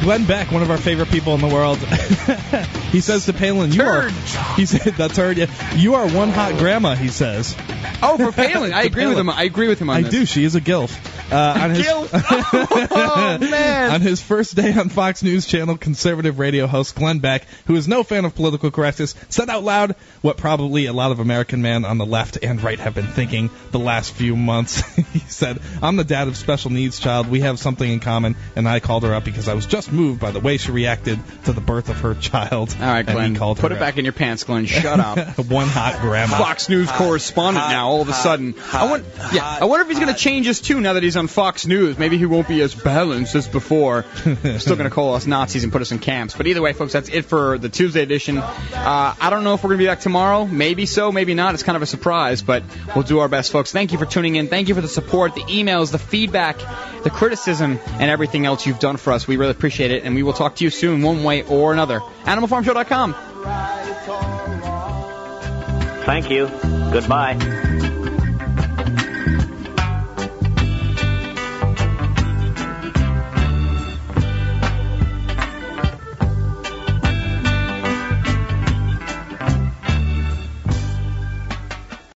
Glenn 0.00 0.26
Beck, 0.26 0.52
one 0.52 0.62
of 0.62 0.70
our 0.70 0.78
favorite 0.78 1.08
people 1.08 1.34
in 1.34 1.40
the 1.40 1.48
world, 1.48 1.78
he 2.92 3.00
says 3.00 3.26
to 3.26 3.32
Palin, 3.32 3.72
"You 3.72 3.82
are." 3.82 4.08
He 4.56 4.64
said, 4.64 4.94
"That's 4.94 5.16
her. 5.16 5.32
Yeah, 5.32 5.46
you 5.74 5.96
are 5.96 6.08
one 6.08 6.30
hot 6.30 6.56
grandma." 6.58 6.94
He 6.94 7.08
says. 7.08 7.56
Oh, 8.00 8.16
for 8.16 8.32
Palin, 8.32 8.72
I 8.72 8.82
agree 8.84 9.06
with 9.06 9.18
him. 9.18 9.28
I 9.28 9.42
agree 9.42 9.68
with 9.68 9.80
him 9.80 9.90
on 9.90 9.96
I 9.96 10.02
this. 10.02 10.10
do. 10.10 10.26
She 10.26 10.44
is 10.44 10.54
a 10.54 10.60
gilf. 10.60 10.96
Uh, 11.30 11.60
on 11.60 11.70
his, 11.70 11.86
oh 11.90 13.38
man! 13.38 13.90
on 13.90 14.00
his 14.00 14.22
first 14.22 14.54
day 14.54 14.72
on 14.72 14.88
Fox 14.88 15.22
News 15.22 15.46
Channel, 15.46 15.76
conservative 15.76 16.38
radio 16.38 16.66
host 16.66 16.94
Glenn 16.94 17.18
Beck, 17.18 17.44
who 17.66 17.76
is 17.76 17.86
no 17.86 18.02
fan 18.02 18.24
of 18.24 18.34
political 18.34 18.70
correctness, 18.70 19.14
said 19.28 19.50
out 19.50 19.62
loud 19.62 19.94
what 20.22 20.38
probably 20.38 20.86
a 20.86 20.92
lot 20.94 21.12
of 21.12 21.20
American 21.20 21.60
men 21.60 21.84
on 21.84 21.98
the 21.98 22.06
left 22.06 22.38
and 22.42 22.62
right 22.62 22.78
have 22.80 22.94
been 22.94 23.08
thinking 23.08 23.50
the 23.72 23.78
last 23.78 24.14
few 24.14 24.36
months. 24.36 24.80
he 25.12 25.18
said, 25.18 25.58
"I'm 25.82 25.96
the 25.96 26.04
dad 26.04 26.28
of 26.28 26.36
special 26.36 26.70
needs 26.70 26.98
child. 26.98 27.28
We 27.28 27.40
have 27.40 27.58
something 27.58 27.90
in 27.90 28.00
common, 28.00 28.36
and 28.56 28.66
I 28.66 28.80
called 28.80 29.02
her 29.02 29.12
up 29.12 29.24
because 29.24 29.48
I 29.48 29.54
was 29.54 29.66
just 29.66 29.87
moved 29.92 30.20
by 30.20 30.30
the 30.30 30.40
way 30.40 30.56
she 30.56 30.70
reacted 30.70 31.18
to 31.44 31.52
the 31.52 31.60
birth 31.60 31.88
of 31.88 32.00
her 32.00 32.14
child." 32.14 32.74
All 32.80 32.86
right, 32.86 33.06
Glenn. 33.06 33.36
called 33.36 33.58
Put 33.58 33.72
her 33.72 33.76
it 33.76 33.80
back 33.80 33.98
in 33.98 34.04
your 34.04 34.12
pants, 34.12 34.44
Glenn. 34.44 34.66
Shut 34.66 35.00
up. 35.00 35.38
one 35.50 35.68
hot 35.68 36.00
grandma. 36.00 36.38
Fox 36.38 36.68
News 36.68 36.90
correspondent 36.90 37.68
now. 37.68 37.88
All 37.88 38.02
of 38.02 38.08
a 38.08 38.12
sudden, 38.12 38.54
I 38.72 38.90
want. 38.90 39.04
Yeah, 39.32 39.58
I 39.60 39.64
wonder 39.64 39.82
if 39.82 39.88
he's 39.88 39.98
going 39.98 40.12
to 40.12 40.18
change 40.18 40.46
his 40.46 40.60
tune 40.60 40.82
now 40.82 40.94
that 40.94 41.02
he's 41.02 41.16
on 41.16 41.26
Fox 41.26 41.66
News. 41.66 41.98
Maybe 41.98 42.18
he 42.18 42.26
won't 42.26 42.48
be 42.48 42.60
as 42.60 42.74
balanced 42.74 43.34
as 43.34 43.48
before. 43.48 44.04
Still 44.58 44.76
going 44.76 44.88
to 44.88 44.90
call 44.90 45.14
us 45.14 45.26
Nazis 45.26 45.64
and 45.64 45.72
put 45.72 45.82
us 45.82 45.92
in 45.92 45.98
camps. 45.98 46.34
But 46.34 46.46
either 46.46 46.62
way, 46.62 46.72
folks, 46.72 46.92
that's 46.92 47.08
it 47.08 47.24
for 47.24 47.58
the 47.58 47.68
Tuesday 47.68 48.02
edition. 48.02 48.38
Uh, 48.38 49.14
I 49.20 49.30
don't 49.30 49.44
know 49.44 49.54
if 49.54 49.62
we're 49.62 49.70
going 49.70 49.78
to 49.78 49.84
be 49.84 49.88
back 49.88 50.00
tomorrow. 50.00 50.46
Maybe 50.46 50.86
so, 50.86 51.12
maybe 51.12 51.34
not. 51.34 51.54
It's 51.54 51.62
kind 51.62 51.76
of 51.76 51.82
a 51.82 51.86
surprise, 51.86 52.42
but 52.42 52.62
we'll 52.94 53.04
do 53.04 53.20
our 53.20 53.28
best, 53.28 53.52
folks. 53.52 53.72
Thank 53.72 53.92
you 53.92 53.98
for 53.98 54.06
tuning 54.06 54.36
in. 54.36 54.48
Thank 54.48 54.68
you 54.68 54.74
for 54.74 54.80
the 54.80 54.88
support, 54.88 55.34
the 55.34 55.42
emails, 55.42 55.92
the 55.92 55.98
feedback, 55.98 56.58
the 57.02 57.10
criticism, 57.10 57.78
and 57.86 58.10
everything 58.10 58.46
else 58.46 58.66
you've 58.66 58.78
done 58.78 58.96
for 58.96 59.12
us. 59.12 59.26
We 59.28 59.36
really 59.36 59.54
appreciate 59.78 59.96
it, 59.96 60.04
and 60.04 60.14
we 60.14 60.22
will 60.22 60.32
talk 60.32 60.56
to 60.56 60.64
you 60.64 60.70
soon, 60.70 61.02
one 61.02 61.22
way 61.22 61.42
or 61.44 61.72
another. 61.72 62.00
AnimalFarmShow.com. 62.24 63.14
Thank 66.04 66.30
you. 66.30 66.48
Goodbye. 66.92 67.94